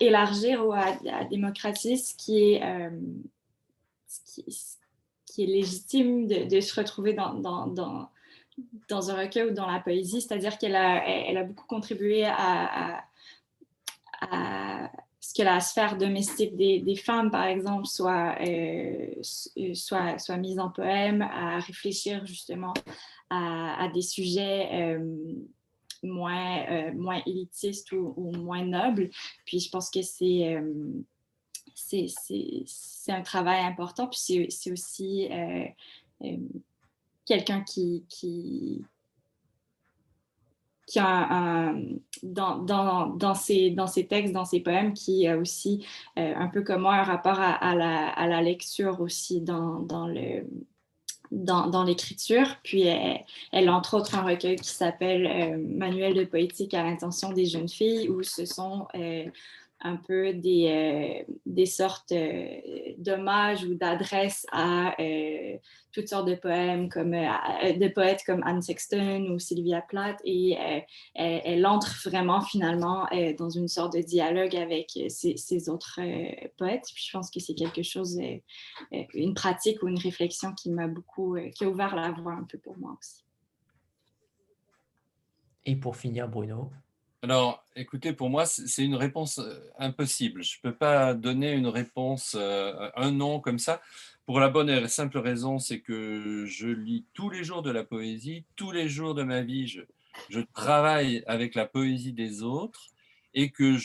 élargir 0.00 0.66
ou 0.66 0.72
à, 0.72 1.24
démocratiser 1.30 1.96
ce 1.96 2.14
qui 2.14 2.52
est, 2.52 2.62
euh, 2.62 2.90
est 5.38 5.46
légitime 5.46 6.26
de, 6.26 6.60
se 6.60 6.78
retrouver 6.78 7.14
dans, 7.14 7.34
dans, 7.34 7.66
dans, 7.66 8.08
dans, 8.88 9.10
un 9.10 9.16
recueil 9.16 9.50
ou 9.50 9.54
dans 9.54 9.70
la 9.70 9.80
poésie, 9.80 10.20
c'est-à-dire 10.20 10.58
qu'elle 10.58 10.76
a, 10.76 11.06
elle 11.06 11.38
a 11.38 11.44
beaucoup 11.44 11.66
contribué 11.66 12.24
à, 12.24 13.04
à, 14.20 14.90
ce 15.20 15.34
que 15.34 15.42
la 15.42 15.60
sphère 15.60 15.96
domestique 15.96 16.56
des, 16.56 16.80
des 16.80 16.96
femmes, 16.96 17.30
par 17.30 17.44
exemple, 17.44 17.86
soit, 17.86 18.36
euh, 18.40 19.06
soit, 19.74 20.18
soit, 20.18 20.36
mise 20.36 20.58
en 20.58 20.68
poème, 20.68 21.22
à 21.22 21.60
réfléchir 21.60 22.26
justement 22.26 22.74
à, 23.30 23.88
des 23.94 24.02
sujets. 24.02 24.68
Euh, 24.72 24.98
moins, 26.04 26.66
euh, 26.68 26.92
moins 26.94 27.22
élitiste 27.26 27.92
ou, 27.92 28.32
moins 28.32 28.64
noble. 28.64 29.10
Puis 29.46 29.60
je 29.60 29.70
pense 29.70 29.88
que 29.88 30.02
c'est 30.02 30.60
c'est 32.16 33.12
un 33.12 33.22
travail 33.22 33.64
important. 33.64 34.08
Puis 34.08 34.48
c'est 34.50 34.72
aussi 34.72 35.28
euh, 35.30 36.36
quelqu'un 37.26 37.62
qui, 37.62 38.84
a 40.96 41.72
dans, 42.22 42.58
dans, 42.58 43.34
ses, 43.34 43.74
textes, 44.08 44.32
dans 44.32 44.44
ses 44.44 44.60
poèmes, 44.60 44.92
qui 44.94 45.26
a 45.26 45.36
aussi, 45.36 45.86
un 46.16 46.48
peu 46.48 46.62
comme 46.62 46.82
moi, 46.82 46.94
un 46.94 47.02
rapport 47.02 47.38
à, 47.40 47.74
la, 47.74 48.42
lecture 48.42 49.00
aussi 49.00 49.40
dans, 49.40 50.06
l'écriture. 51.84 52.46
Puis 52.62 52.82
elle, 52.82 53.24
elle, 53.52 53.70
entre 53.70 53.96
autres 53.96 54.14
un 54.14 54.22
recueil 54.22 54.56
qui 54.56 54.70
s'appelle 54.70 55.26
euh, 55.26 55.56
Manuel 55.58 56.14
de 56.14 56.24
poétique 56.24 56.74
à 56.74 56.82
l'intention 56.82 57.32
des 57.32 57.46
jeunes 57.46 57.68
filles, 57.68 58.08
où 58.08 58.22
ce 58.22 58.44
sont 58.44 58.86
euh, 58.94 59.24
un 59.82 59.96
peu 59.96 60.32
des, 60.32 61.24
euh, 61.28 61.32
des 61.46 61.66
sortes 61.66 62.12
euh, 62.12 62.60
d'hommages 62.98 63.64
ou 63.64 63.74
d'adresses 63.74 64.46
à 64.52 64.94
euh, 65.00 65.56
toutes 65.92 66.08
sortes 66.08 66.28
de 66.28 66.34
poèmes, 66.34 66.88
comme, 66.88 67.10
de 67.10 67.88
poètes 67.88 68.22
comme 68.24 68.42
Anne 68.44 68.62
Sexton 68.62 69.26
ou 69.30 69.38
Sylvia 69.38 69.82
Plath, 69.82 70.18
et 70.24 70.56
elle, 71.14 71.66
entre 71.66 72.08
vraiment 72.08 72.40
finalement 72.40 73.06
dans 73.36 73.50
une 73.50 73.68
sorte 73.68 73.94
de 73.94 74.00
dialogue 74.00 74.56
avec 74.56 74.88
ces, 75.08 75.68
autres 75.68 76.00
poètes. 76.56 76.86
Puis 76.94 77.04
je 77.06 77.12
pense 77.12 77.30
que 77.30 77.40
c'est 77.40 77.54
quelque 77.54 77.82
chose, 77.82 78.18
une 79.12 79.34
pratique 79.34 79.82
ou 79.82 79.88
une 79.88 79.98
réflexion 79.98 80.54
qui 80.54 80.70
m'a 80.70 80.88
beaucoup, 80.88 81.36
qui 81.54 81.64
a 81.64 81.68
ouvert 81.68 81.94
la 81.94 82.10
voie 82.12 82.32
un 82.32 82.44
peu 82.44 82.56
pour 82.56 82.78
moi 82.78 82.96
aussi. 82.98 83.22
Et 85.66 85.76
pour 85.76 85.96
finir, 85.96 86.26
Bruno 86.26 86.70
alors, 87.24 87.64
écoutez, 87.76 88.12
pour 88.12 88.30
moi, 88.30 88.46
c'est 88.46 88.84
une 88.84 88.96
réponse 88.96 89.38
euh, 89.38 89.60
impossible. 89.78 90.42
Je 90.42 90.58
ne 90.58 90.70
peux 90.70 90.76
pas 90.76 91.14
donner 91.14 91.52
une 91.52 91.68
réponse, 91.68 92.34
euh, 92.36 92.90
un 92.96 93.12
nom 93.12 93.38
comme 93.38 93.60
ça, 93.60 93.80
pour 94.26 94.40
la 94.40 94.48
bonne 94.48 94.68
et 94.68 94.88
simple 94.88 95.18
raison, 95.18 95.60
c'est 95.60 95.80
que 95.80 96.44
je 96.46 96.68
lis 96.68 97.06
tous 97.14 97.30
les 97.30 97.44
jours 97.44 97.62
de 97.62 97.70
la 97.70 97.84
poésie, 97.84 98.44
tous 98.56 98.72
les 98.72 98.88
jours 98.88 99.14
de 99.14 99.22
ma 99.22 99.42
vie, 99.42 99.68
je, 99.68 100.40
travaille 100.54 101.22
avec 101.26 101.54
la 101.54 101.66
poésie 101.66 102.12
des 102.12 102.42
autres 102.42 102.88
et 103.34 103.50
que 103.50 103.76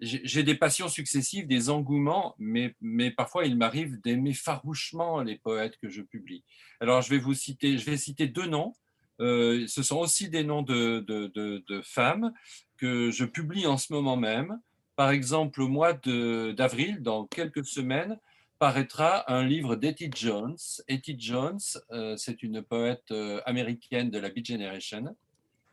j'ai 0.00 0.42
des 0.42 0.54
passions 0.54 0.88
successives, 0.88 1.46
des 1.46 1.70
engouements, 1.70 2.34
mais, 2.38 2.74
mais 2.80 3.10
parfois 3.10 3.46
il 3.46 3.56
m'arrive 3.56 4.00
d'aimer 4.00 4.34
farouchement 4.34 5.22
les 5.22 5.38
poètes 5.38 5.78
que 5.78 5.88
je 5.88 6.02
publie. 6.02 6.44
Alors 6.80 7.02
je 7.02 7.10
vais 7.10 7.18
vous 7.18 7.34
citer, 7.34 7.78
je 7.78 7.88
vais 7.88 7.96
citer 7.96 8.26
deux 8.26 8.46
noms. 8.46 8.74
Euh, 9.20 9.66
ce 9.66 9.82
sont 9.82 9.98
aussi 9.98 10.28
des 10.28 10.44
noms 10.44 10.62
de, 10.62 11.80
femmes 11.82 12.32
que 12.76 13.10
je 13.10 13.24
publie 13.24 13.66
en 13.66 13.78
ce 13.78 13.92
moment 13.92 14.16
même. 14.16 14.60
Par 14.94 15.10
exemple, 15.10 15.60
au 15.60 15.68
mois 15.68 15.92
d'avril, 15.92 17.02
dans 17.02 17.26
quelques 17.26 17.64
semaines, 17.64 18.18
paraîtra 18.58 19.30
un 19.30 19.44
livre 19.44 19.76
d'Etty 19.76 20.10
Jones. 20.14 20.56
Etty 20.88 21.16
Jones, 21.18 21.60
euh, 21.90 22.16
c'est 22.16 22.42
une 22.42 22.62
poète 22.62 23.10
euh, 23.10 23.40
américaine 23.44 24.10
de 24.10 24.18
la 24.18 24.30
Beat 24.30 24.46
Generation 24.46 25.16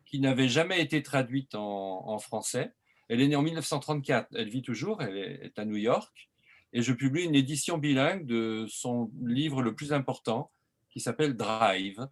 qui 0.06 0.20
n'avait 0.20 0.50
jamais 0.50 0.82
été 0.82 1.02
traduite 1.02 1.56
en, 1.56 2.20
français. 2.20 2.74
Elle 3.10 3.22
est 3.22 3.28
née 3.28 3.36
en 3.36 3.42
1934, 3.42 4.30
elle 4.36 4.50
vit 4.50 4.62
toujours, 4.62 5.02
elle 5.02 5.18
est, 5.18 5.58
à 5.58 5.66
New 5.66 5.76
York. 5.76 6.30
Et 6.72 6.82
je 6.82 6.94
publie 6.94 7.24
une 7.24 7.36
édition 7.36 7.78
bilingue 7.78 8.26
de 8.26 8.66
son 8.70 9.10
livre 9.24 9.64
le 9.64 9.74
plus 9.74 9.92
important 9.92 10.52
qui 10.92 11.00
s'appelle 11.00 11.36
Drive, 11.36 12.08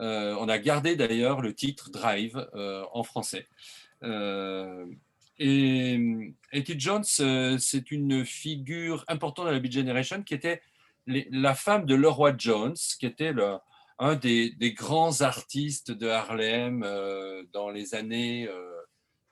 euh, 0.00 0.36
on 0.38 0.48
a 0.48 0.58
gardé 0.58 0.96
d'ailleurs 0.96 1.40
le 1.40 1.54
titre 1.54 1.90
Drive 1.90 2.48
euh, 2.54 2.84
en 2.92 3.02
français. 3.02 3.48
Euh, 4.04 4.86
et 5.38 6.34
Etty 6.52 6.78
Jones, 6.78 7.04
c'est 7.04 7.90
une 7.90 8.24
figure 8.24 9.04
importante 9.08 9.46
de 9.46 9.52
la 9.52 9.58
Beat 9.60 9.72
Generation 9.72 10.22
qui 10.22 10.34
était 10.34 10.60
la 11.06 11.54
femme 11.54 11.86
de 11.86 11.94
Leroy 11.94 12.34
Jones, 12.36 12.74
qui 12.98 13.06
était 13.06 13.32
un 14.00 14.16
des, 14.16 14.52
grands 14.76 15.20
artistes 15.20 15.92
de 15.92 16.08
Harlem 16.08 16.80
dans, 17.52 17.70
les 17.70 17.94
années, 17.94 18.48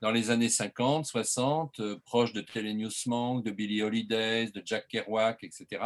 dans 0.01 0.12
les 0.12 0.31
années 0.31 0.49
50, 0.49 1.07
60, 1.07 1.81
proche 2.05 2.33
de 2.33 2.41
Thelonious 2.41 3.07
Monk, 3.07 3.45
de 3.45 3.51
Billie 3.51 3.83
Holiday, 3.83 4.47
de 4.47 4.62
Jack 4.65 4.86
Kerouac, 4.86 5.43
etc 5.43 5.81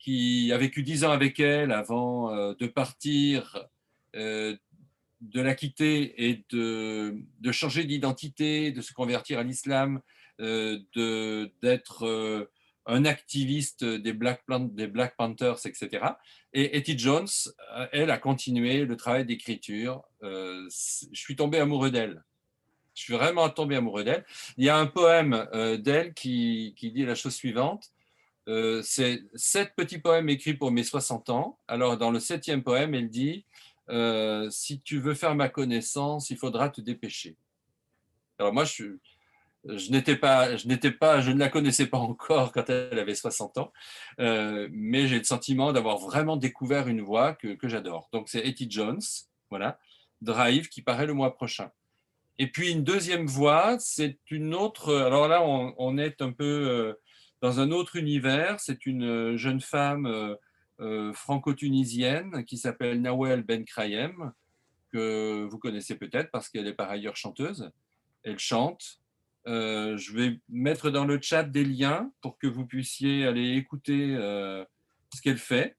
qui 0.00 0.50
a 0.52 0.58
vécu 0.58 0.82
dix 0.82 1.04
ans 1.04 1.10
avec 1.10 1.38
elle 1.38 1.72
avant 1.72 2.34
euh, 2.34 2.54
de 2.58 2.66
partir, 2.66 3.64
euh, 4.16 4.56
de 5.20 5.40
la 5.40 5.54
quitter 5.54 6.30
et 6.30 6.44
de, 6.50 7.14
de 7.38 7.52
changer 7.52 7.84
d'identité, 7.84 8.72
de 8.72 8.80
se 8.80 8.94
convertir 8.94 9.38
à 9.38 9.42
l'islam, 9.42 10.00
euh, 10.40 10.78
d'être 11.62 12.48
un 12.86 13.04
activiste 13.04 13.84
des 13.84 14.14
Black, 14.14 14.42
Panthers, 15.16 15.66
etc. 15.66 16.06
Et 16.54 16.78
Etty 16.78 16.98
Jones, 16.98 17.28
elle, 17.92 18.10
a 18.10 18.16
continué 18.16 18.86
le 18.86 18.96
travail 18.96 19.26
d'écriture. 19.26 20.02
je 20.22 20.68
suis 21.12 21.36
tombé 21.36 21.58
amoureux 21.58 21.90
d'elle. 21.90 22.24
Je 22.94 23.02
suis 23.02 23.12
vraiment 23.12 23.50
tombé 23.50 23.76
amoureux 23.76 24.02
d'elle. 24.02 24.24
Il 24.56 24.64
y 24.64 24.70
a 24.70 24.78
un 24.78 24.86
poème 24.86 25.46
d'elle 25.78 26.14
qui, 26.14 26.74
qui, 26.78 26.90
dit 26.90 27.04
la 27.04 27.14
chose 27.14 27.34
suivante. 27.34 27.92
Euh, 28.48 28.82
c'est 28.82 29.22
sept 29.34 29.74
petits 29.76 29.98
poèmes 29.98 30.28
écrits 30.28 30.54
pour 30.54 30.72
mes 30.72 30.82
60 30.82 31.30
ans. 31.30 31.58
Alors, 31.68 31.96
dans 31.96 32.10
le 32.10 32.20
septième 32.20 32.62
poème, 32.62 32.94
elle 32.94 33.08
dit 33.08 33.44
euh, 33.90 34.48
Si 34.50 34.80
tu 34.80 34.98
veux 34.98 35.14
faire 35.14 35.34
ma 35.34 35.48
connaissance, 35.48 36.30
il 36.30 36.36
faudra 36.36 36.68
te 36.68 36.80
dépêcher. 36.80 37.36
Alors, 38.38 38.52
moi, 38.52 38.64
je, 38.64 38.96
je 39.64 39.90
n'étais 39.90 40.16
pas, 40.16 40.56
je 40.56 40.66
n'étais 40.66 40.90
pas, 40.90 41.20
je 41.20 41.30
ne 41.30 41.38
la 41.38 41.48
connaissais 41.48 41.86
pas 41.86 41.98
encore 41.98 42.52
quand 42.52 42.70
elle 42.70 42.98
avait 42.98 43.14
60 43.14 43.58
ans, 43.58 43.72
euh, 44.18 44.68
mais 44.72 45.06
j'ai 45.06 45.18
le 45.18 45.24
sentiment 45.24 45.72
d'avoir 45.72 45.98
vraiment 45.98 46.36
découvert 46.36 46.88
une 46.88 47.02
voix 47.02 47.34
que, 47.34 47.54
que 47.54 47.68
j'adore. 47.68 48.08
Donc, 48.12 48.28
c'est 48.28 48.46
Etty 48.46 48.70
Jones, 48.70 49.02
voilà, 49.50 49.78
Drive, 50.22 50.68
qui 50.68 50.82
paraît 50.82 51.06
le 51.06 51.14
mois 51.14 51.34
prochain. 51.34 51.70
Et 52.38 52.46
puis 52.46 52.72
une 52.72 52.84
deuxième 52.84 53.26
voie, 53.26 53.76
c'est 53.78 54.16
une 54.30 54.54
autre. 54.54 54.94
Alors 54.94 55.28
là, 55.28 55.42
on, 55.44 55.98
est 55.98 56.22
un 56.22 56.32
peu 56.32 56.96
dans 57.40 57.60
un 57.60 57.70
autre 57.70 57.96
univers. 57.96 58.60
C'est 58.60 58.86
une 58.86 59.36
jeune 59.36 59.60
femme 59.60 60.36
franco-tunisienne 61.12 62.44
qui 62.44 62.56
s'appelle 62.56 63.00
Nawel 63.00 63.42
Ben 63.42 63.64
Krayem, 63.64 64.32
que 64.92 65.44
vous 65.44 65.58
connaissez 65.58 65.94
peut-être 65.94 66.30
parce 66.30 66.48
qu'elle 66.48 66.66
est 66.66 66.74
par 66.74 66.90
ailleurs 66.90 67.16
chanteuse. 67.16 67.70
Elle 68.22 68.38
chante. 68.38 69.00
je 69.46 70.12
vais 70.12 70.40
mettre 70.48 70.90
dans 70.90 71.04
le 71.04 71.20
chat 71.20 71.42
des 71.42 71.64
liens 71.64 72.10
pour 72.22 72.38
que 72.38 72.46
vous 72.46 72.66
puissiez 72.66 73.26
aller 73.26 73.56
écouter 73.56 74.16
ce 75.14 75.20
qu'elle 75.22 75.38
fait. 75.38 75.76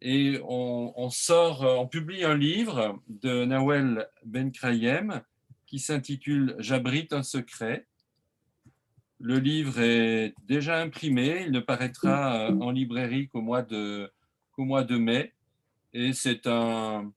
Et 0.00 0.40
on, 0.44 1.08
sort, 1.10 1.62
on 1.62 1.88
publie 1.88 2.24
un 2.24 2.36
livre 2.36 3.00
de 3.08 3.44
Nawel 3.44 4.08
Ben 4.24 4.52
Krayem 4.52 5.22
qui 5.66 5.78
s'intitule 5.78 6.56
J'abrite 6.58 7.12
un 7.12 7.22
secret. 7.22 7.86
Le 9.26 9.38
livre 9.38 9.80
est 9.80 10.34
déjà 10.46 10.82
imprimé, 10.82 11.44
il 11.46 11.50
ne 11.50 11.60
paraîtra 11.60 12.50
en 12.50 12.70
librairie 12.70 13.28
qu'au 13.28 13.40
mois 13.40 13.62
de, 13.62 14.12
mois 14.58 14.84
de 14.84 14.98
mai. 14.98 15.32
Et 15.94 16.12
c'est 16.12 16.46
un. 16.46 17.10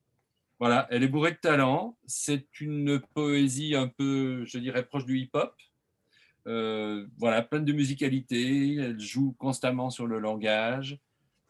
Voilà, 0.57 0.87
elle 0.89 1.03
est 1.03 1.09
bourrée 1.09 1.33
de 1.33 1.37
talent. 1.37 1.97
C'est 2.05 2.61
une 2.61 3.01
poésie 3.13 3.75
un 3.75 3.89
peu, 3.89 4.45
je 4.45 4.57
dirais, 4.57 4.85
proche 4.85 5.03
du 5.03 5.19
hip-hop. 5.19 5.53
Euh, 6.47 7.05
voilà, 7.17 7.41
pleine 7.41 7.65
de 7.65 7.73
musicalité. 7.73 8.75
Elle 8.75 9.01
joue 9.01 9.35
constamment 9.37 9.89
sur 9.89 10.07
le 10.07 10.19
langage. 10.19 10.97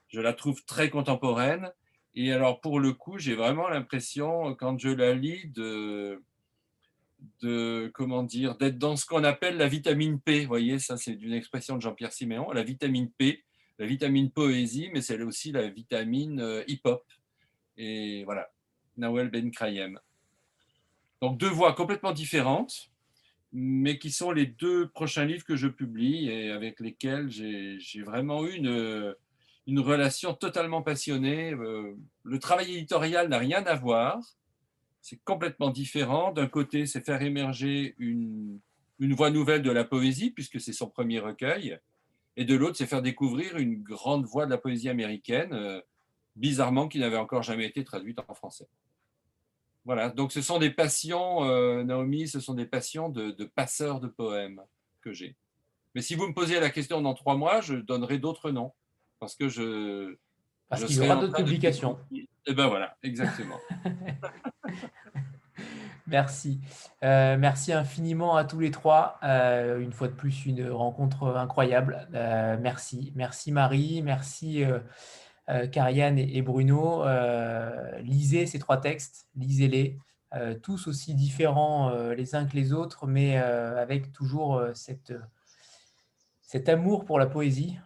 Je 0.07 0.21
la 0.21 0.33
trouve 0.33 0.65
très 0.65 0.89
contemporaine. 0.89 1.71
Et 2.15 2.33
alors, 2.33 2.61
pour 2.61 2.79
le 2.79 2.93
coup, 2.93 3.19
j'ai 3.19 3.35
vraiment 3.35 3.69
l'impression, 3.69 4.55
quand 4.55 4.79
je 4.79 4.89
la 4.89 5.13
lis, 5.13 5.49
de, 5.49 6.23
de 7.41 7.91
comment 7.93 8.23
dire, 8.23 8.55
d'être 8.57 8.77
dans 8.77 8.95
ce 8.95 9.05
qu'on 9.05 9.23
appelle 9.23 9.57
la 9.57 9.67
vitamine 9.67 10.19
P. 10.19 10.41
Vous 10.41 10.47
voyez, 10.47 10.79
ça, 10.79 10.97
c'est 10.97 11.13
une 11.13 11.33
expression 11.33 11.75
de 11.75 11.81
Jean-Pierre 11.81 12.13
Siméon. 12.13 12.51
La 12.51 12.63
vitamine 12.63 13.11
P, 13.11 13.43
la 13.79 13.85
vitamine 13.85 14.31
poésie, 14.31 14.89
mais 14.93 15.01
c'est 15.01 15.21
aussi 15.21 15.51
la 15.51 15.67
vitamine 15.69 16.39
euh, 16.39 16.63
hip-hop. 16.67 17.03
Et 17.77 18.23
voilà, 18.25 18.49
Nawel 18.97 19.29
Ben 19.29 19.51
Krayem. 19.51 19.99
Donc, 21.21 21.37
deux 21.37 21.49
voix 21.49 21.73
complètement 21.73 22.11
différentes 22.11 22.91
mais 23.53 23.97
qui 23.97 24.11
sont 24.11 24.31
les 24.31 24.45
deux 24.45 24.89
prochains 24.89 25.25
livres 25.25 25.45
que 25.45 25.55
je 25.55 25.67
publie 25.67 26.29
et 26.29 26.51
avec 26.51 26.79
lesquels 26.79 27.29
j'ai 27.29 28.01
vraiment 28.03 28.45
eu 28.45 28.53
une, 28.53 29.15
une 29.67 29.79
relation 29.79 30.33
totalement 30.33 30.81
passionnée. 30.81 31.53
Euh, 31.53 31.95
le 32.23 32.39
travail 32.39 32.75
éditorial 32.75 33.29
n'a 33.29 33.37
rien 33.37 33.65
à 33.65 33.75
voir. 33.75 34.19
C'est 35.09 35.23
complètement 35.23 35.69
différent. 35.69 36.33
D'un 36.33 36.47
côté, 36.47 36.85
c'est 36.85 36.99
faire 36.99 37.21
émerger 37.21 37.95
une, 37.97 38.59
une 38.99 39.13
voie 39.13 39.29
nouvelle 39.29 39.61
de 39.61 39.71
la 39.71 39.85
poésie, 39.85 40.31
puisque 40.31 40.59
c'est 40.59 40.73
son 40.73 40.89
premier 40.89 41.19
recueil. 41.19 41.79
Et 42.35 42.43
de 42.43 42.53
l'autre, 42.55 42.75
c'est 42.75 42.87
faire 42.87 43.01
découvrir 43.01 43.55
une 43.55 43.81
grande 43.81 44.25
voix 44.25 44.45
de 44.45 44.51
la 44.51 44.57
poésie 44.57 44.89
américaine, 44.89 45.53
euh, 45.53 45.79
bizarrement, 46.35 46.89
qui 46.89 46.99
n'avait 46.99 47.15
encore 47.15 47.41
jamais 47.41 47.65
été 47.65 47.85
traduite 47.85 48.19
en 48.27 48.33
français. 48.33 48.67
Voilà, 49.85 50.09
donc 50.09 50.33
ce 50.33 50.41
sont 50.41 50.59
des 50.59 50.71
passions, 50.71 51.45
euh, 51.45 51.85
Naomi, 51.85 52.27
ce 52.27 52.41
sont 52.41 52.53
des 52.53 52.65
passions 52.65 53.07
de, 53.07 53.31
de 53.31 53.45
passeurs 53.45 54.01
de 54.01 54.07
poèmes 54.07 54.61
que 54.99 55.13
j'ai. 55.13 55.37
Mais 55.95 56.01
si 56.01 56.15
vous 56.15 56.27
me 56.27 56.33
posez 56.33 56.59
la 56.59 56.69
question 56.69 56.99
dans 56.99 57.13
trois 57.13 57.37
mois, 57.37 57.61
je 57.61 57.75
donnerai 57.75 58.19
d'autres 58.19 58.51
noms 58.51 58.73
parce 59.19 59.35
que 59.37 59.47
je. 59.47 60.17
Parce 60.69 60.85
qu'il 60.85 60.97
y 60.97 61.01
aura 61.01 61.15
d'autres 61.15 61.37
publications. 61.37 61.97
Et 62.13 62.27
eh 62.47 62.53
ben 62.53 62.67
voilà, 62.67 62.95
exactement. 63.03 63.57
merci. 66.07 66.59
Euh, 67.03 67.37
merci 67.37 67.73
infiniment 67.73 68.35
à 68.35 68.45
tous 68.45 68.59
les 68.59 68.71
trois. 68.71 69.19
Euh, 69.23 69.79
une 69.79 69.91
fois 69.91 70.07
de 70.07 70.13
plus, 70.13 70.45
une 70.45 70.69
rencontre 70.69 71.35
incroyable. 71.35 72.07
Euh, 72.13 72.57
merci. 72.59 73.11
Merci 73.15 73.51
Marie, 73.51 74.01
merci 74.01 74.63
Carianne 75.71 76.19
et, 76.19 76.41
Bruno. 76.41 77.05
lisez 77.99 78.45
ces 78.45 78.59
trois 78.59 78.81
textes, 78.81 79.27
lisez-les. 79.37 79.97
tous 80.61 80.87
aussi 80.87 81.13
différents 81.13 81.89
les 82.11 82.35
uns 82.35 82.45
que 82.45 82.55
les 82.55 82.73
autres, 82.73 83.07
mais 83.07 83.37
avec 83.37 84.11
toujours 84.11 84.61
cette, 84.73 85.13
cet 86.41 86.67
amour 86.67 87.05
pour 87.05 87.17
la 87.17 87.27
poésie 87.27 87.77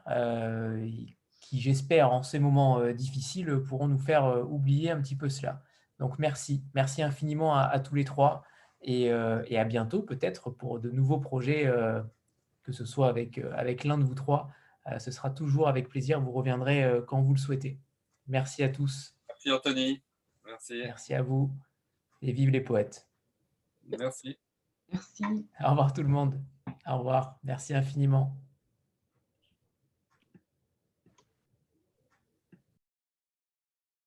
qui, 1.51 1.59
j'espère, 1.59 2.13
en 2.13 2.23
ces 2.23 2.39
moments 2.39 2.79
euh, 2.79 2.93
difficiles, 2.93 3.61
pourront 3.67 3.89
nous 3.89 3.97
faire 3.97 4.23
euh, 4.23 4.41
oublier 4.41 4.89
un 4.89 5.01
petit 5.01 5.17
peu 5.17 5.27
cela. 5.27 5.61
Donc 5.99 6.17
merci, 6.17 6.63
merci 6.73 7.03
infiniment 7.03 7.57
à, 7.57 7.77
tous 7.81 7.93
les 7.93 8.05
trois 8.05 8.43
et, 8.81 9.11
euh, 9.11 9.43
et 9.47 9.59
à 9.59 9.65
bientôt 9.65 10.01
peut-être 10.01 10.49
pour 10.49 10.79
de 10.79 10.89
nouveaux 10.89 11.19
projets, 11.19 11.71
que 12.63 12.71
ce 12.71 12.85
soit 12.85 13.07
avec, 13.07 13.37
avec 13.37 13.83
l'un 13.83 13.99
de 13.99 14.03
vous 14.03 14.15
trois. 14.15 14.49
ce 14.97 15.11
sera 15.11 15.29
toujours 15.29 15.67
avec 15.67 15.89
plaisir, 15.89 16.19
vous 16.19 16.31
reviendrez 16.31 16.89
quand 17.05 17.21
vous 17.21 17.35
le 17.35 17.39
souhaitez. 17.39 17.77
Merci 18.25 18.63
à 18.63 18.69
tous. 18.69 19.15
Merci 19.29 19.51
Anthony. 19.51 20.01
Merci. 20.43 20.81
Merci 20.85 21.13
à 21.13 21.21
vous 21.21 21.51
et 22.23 22.31
vive 22.31 22.49
les 22.49 22.61
poètes. 22.61 23.07
Merci. 23.87 24.39
Merci. 24.91 25.23
Au 25.63 25.69
revoir 25.69 25.93
tout 25.93 26.01
le 26.01 26.09
monde. 26.09 26.41
Au 26.87 26.97
revoir. 26.97 27.37
Merci 27.43 27.75
infiniment. 27.75 28.35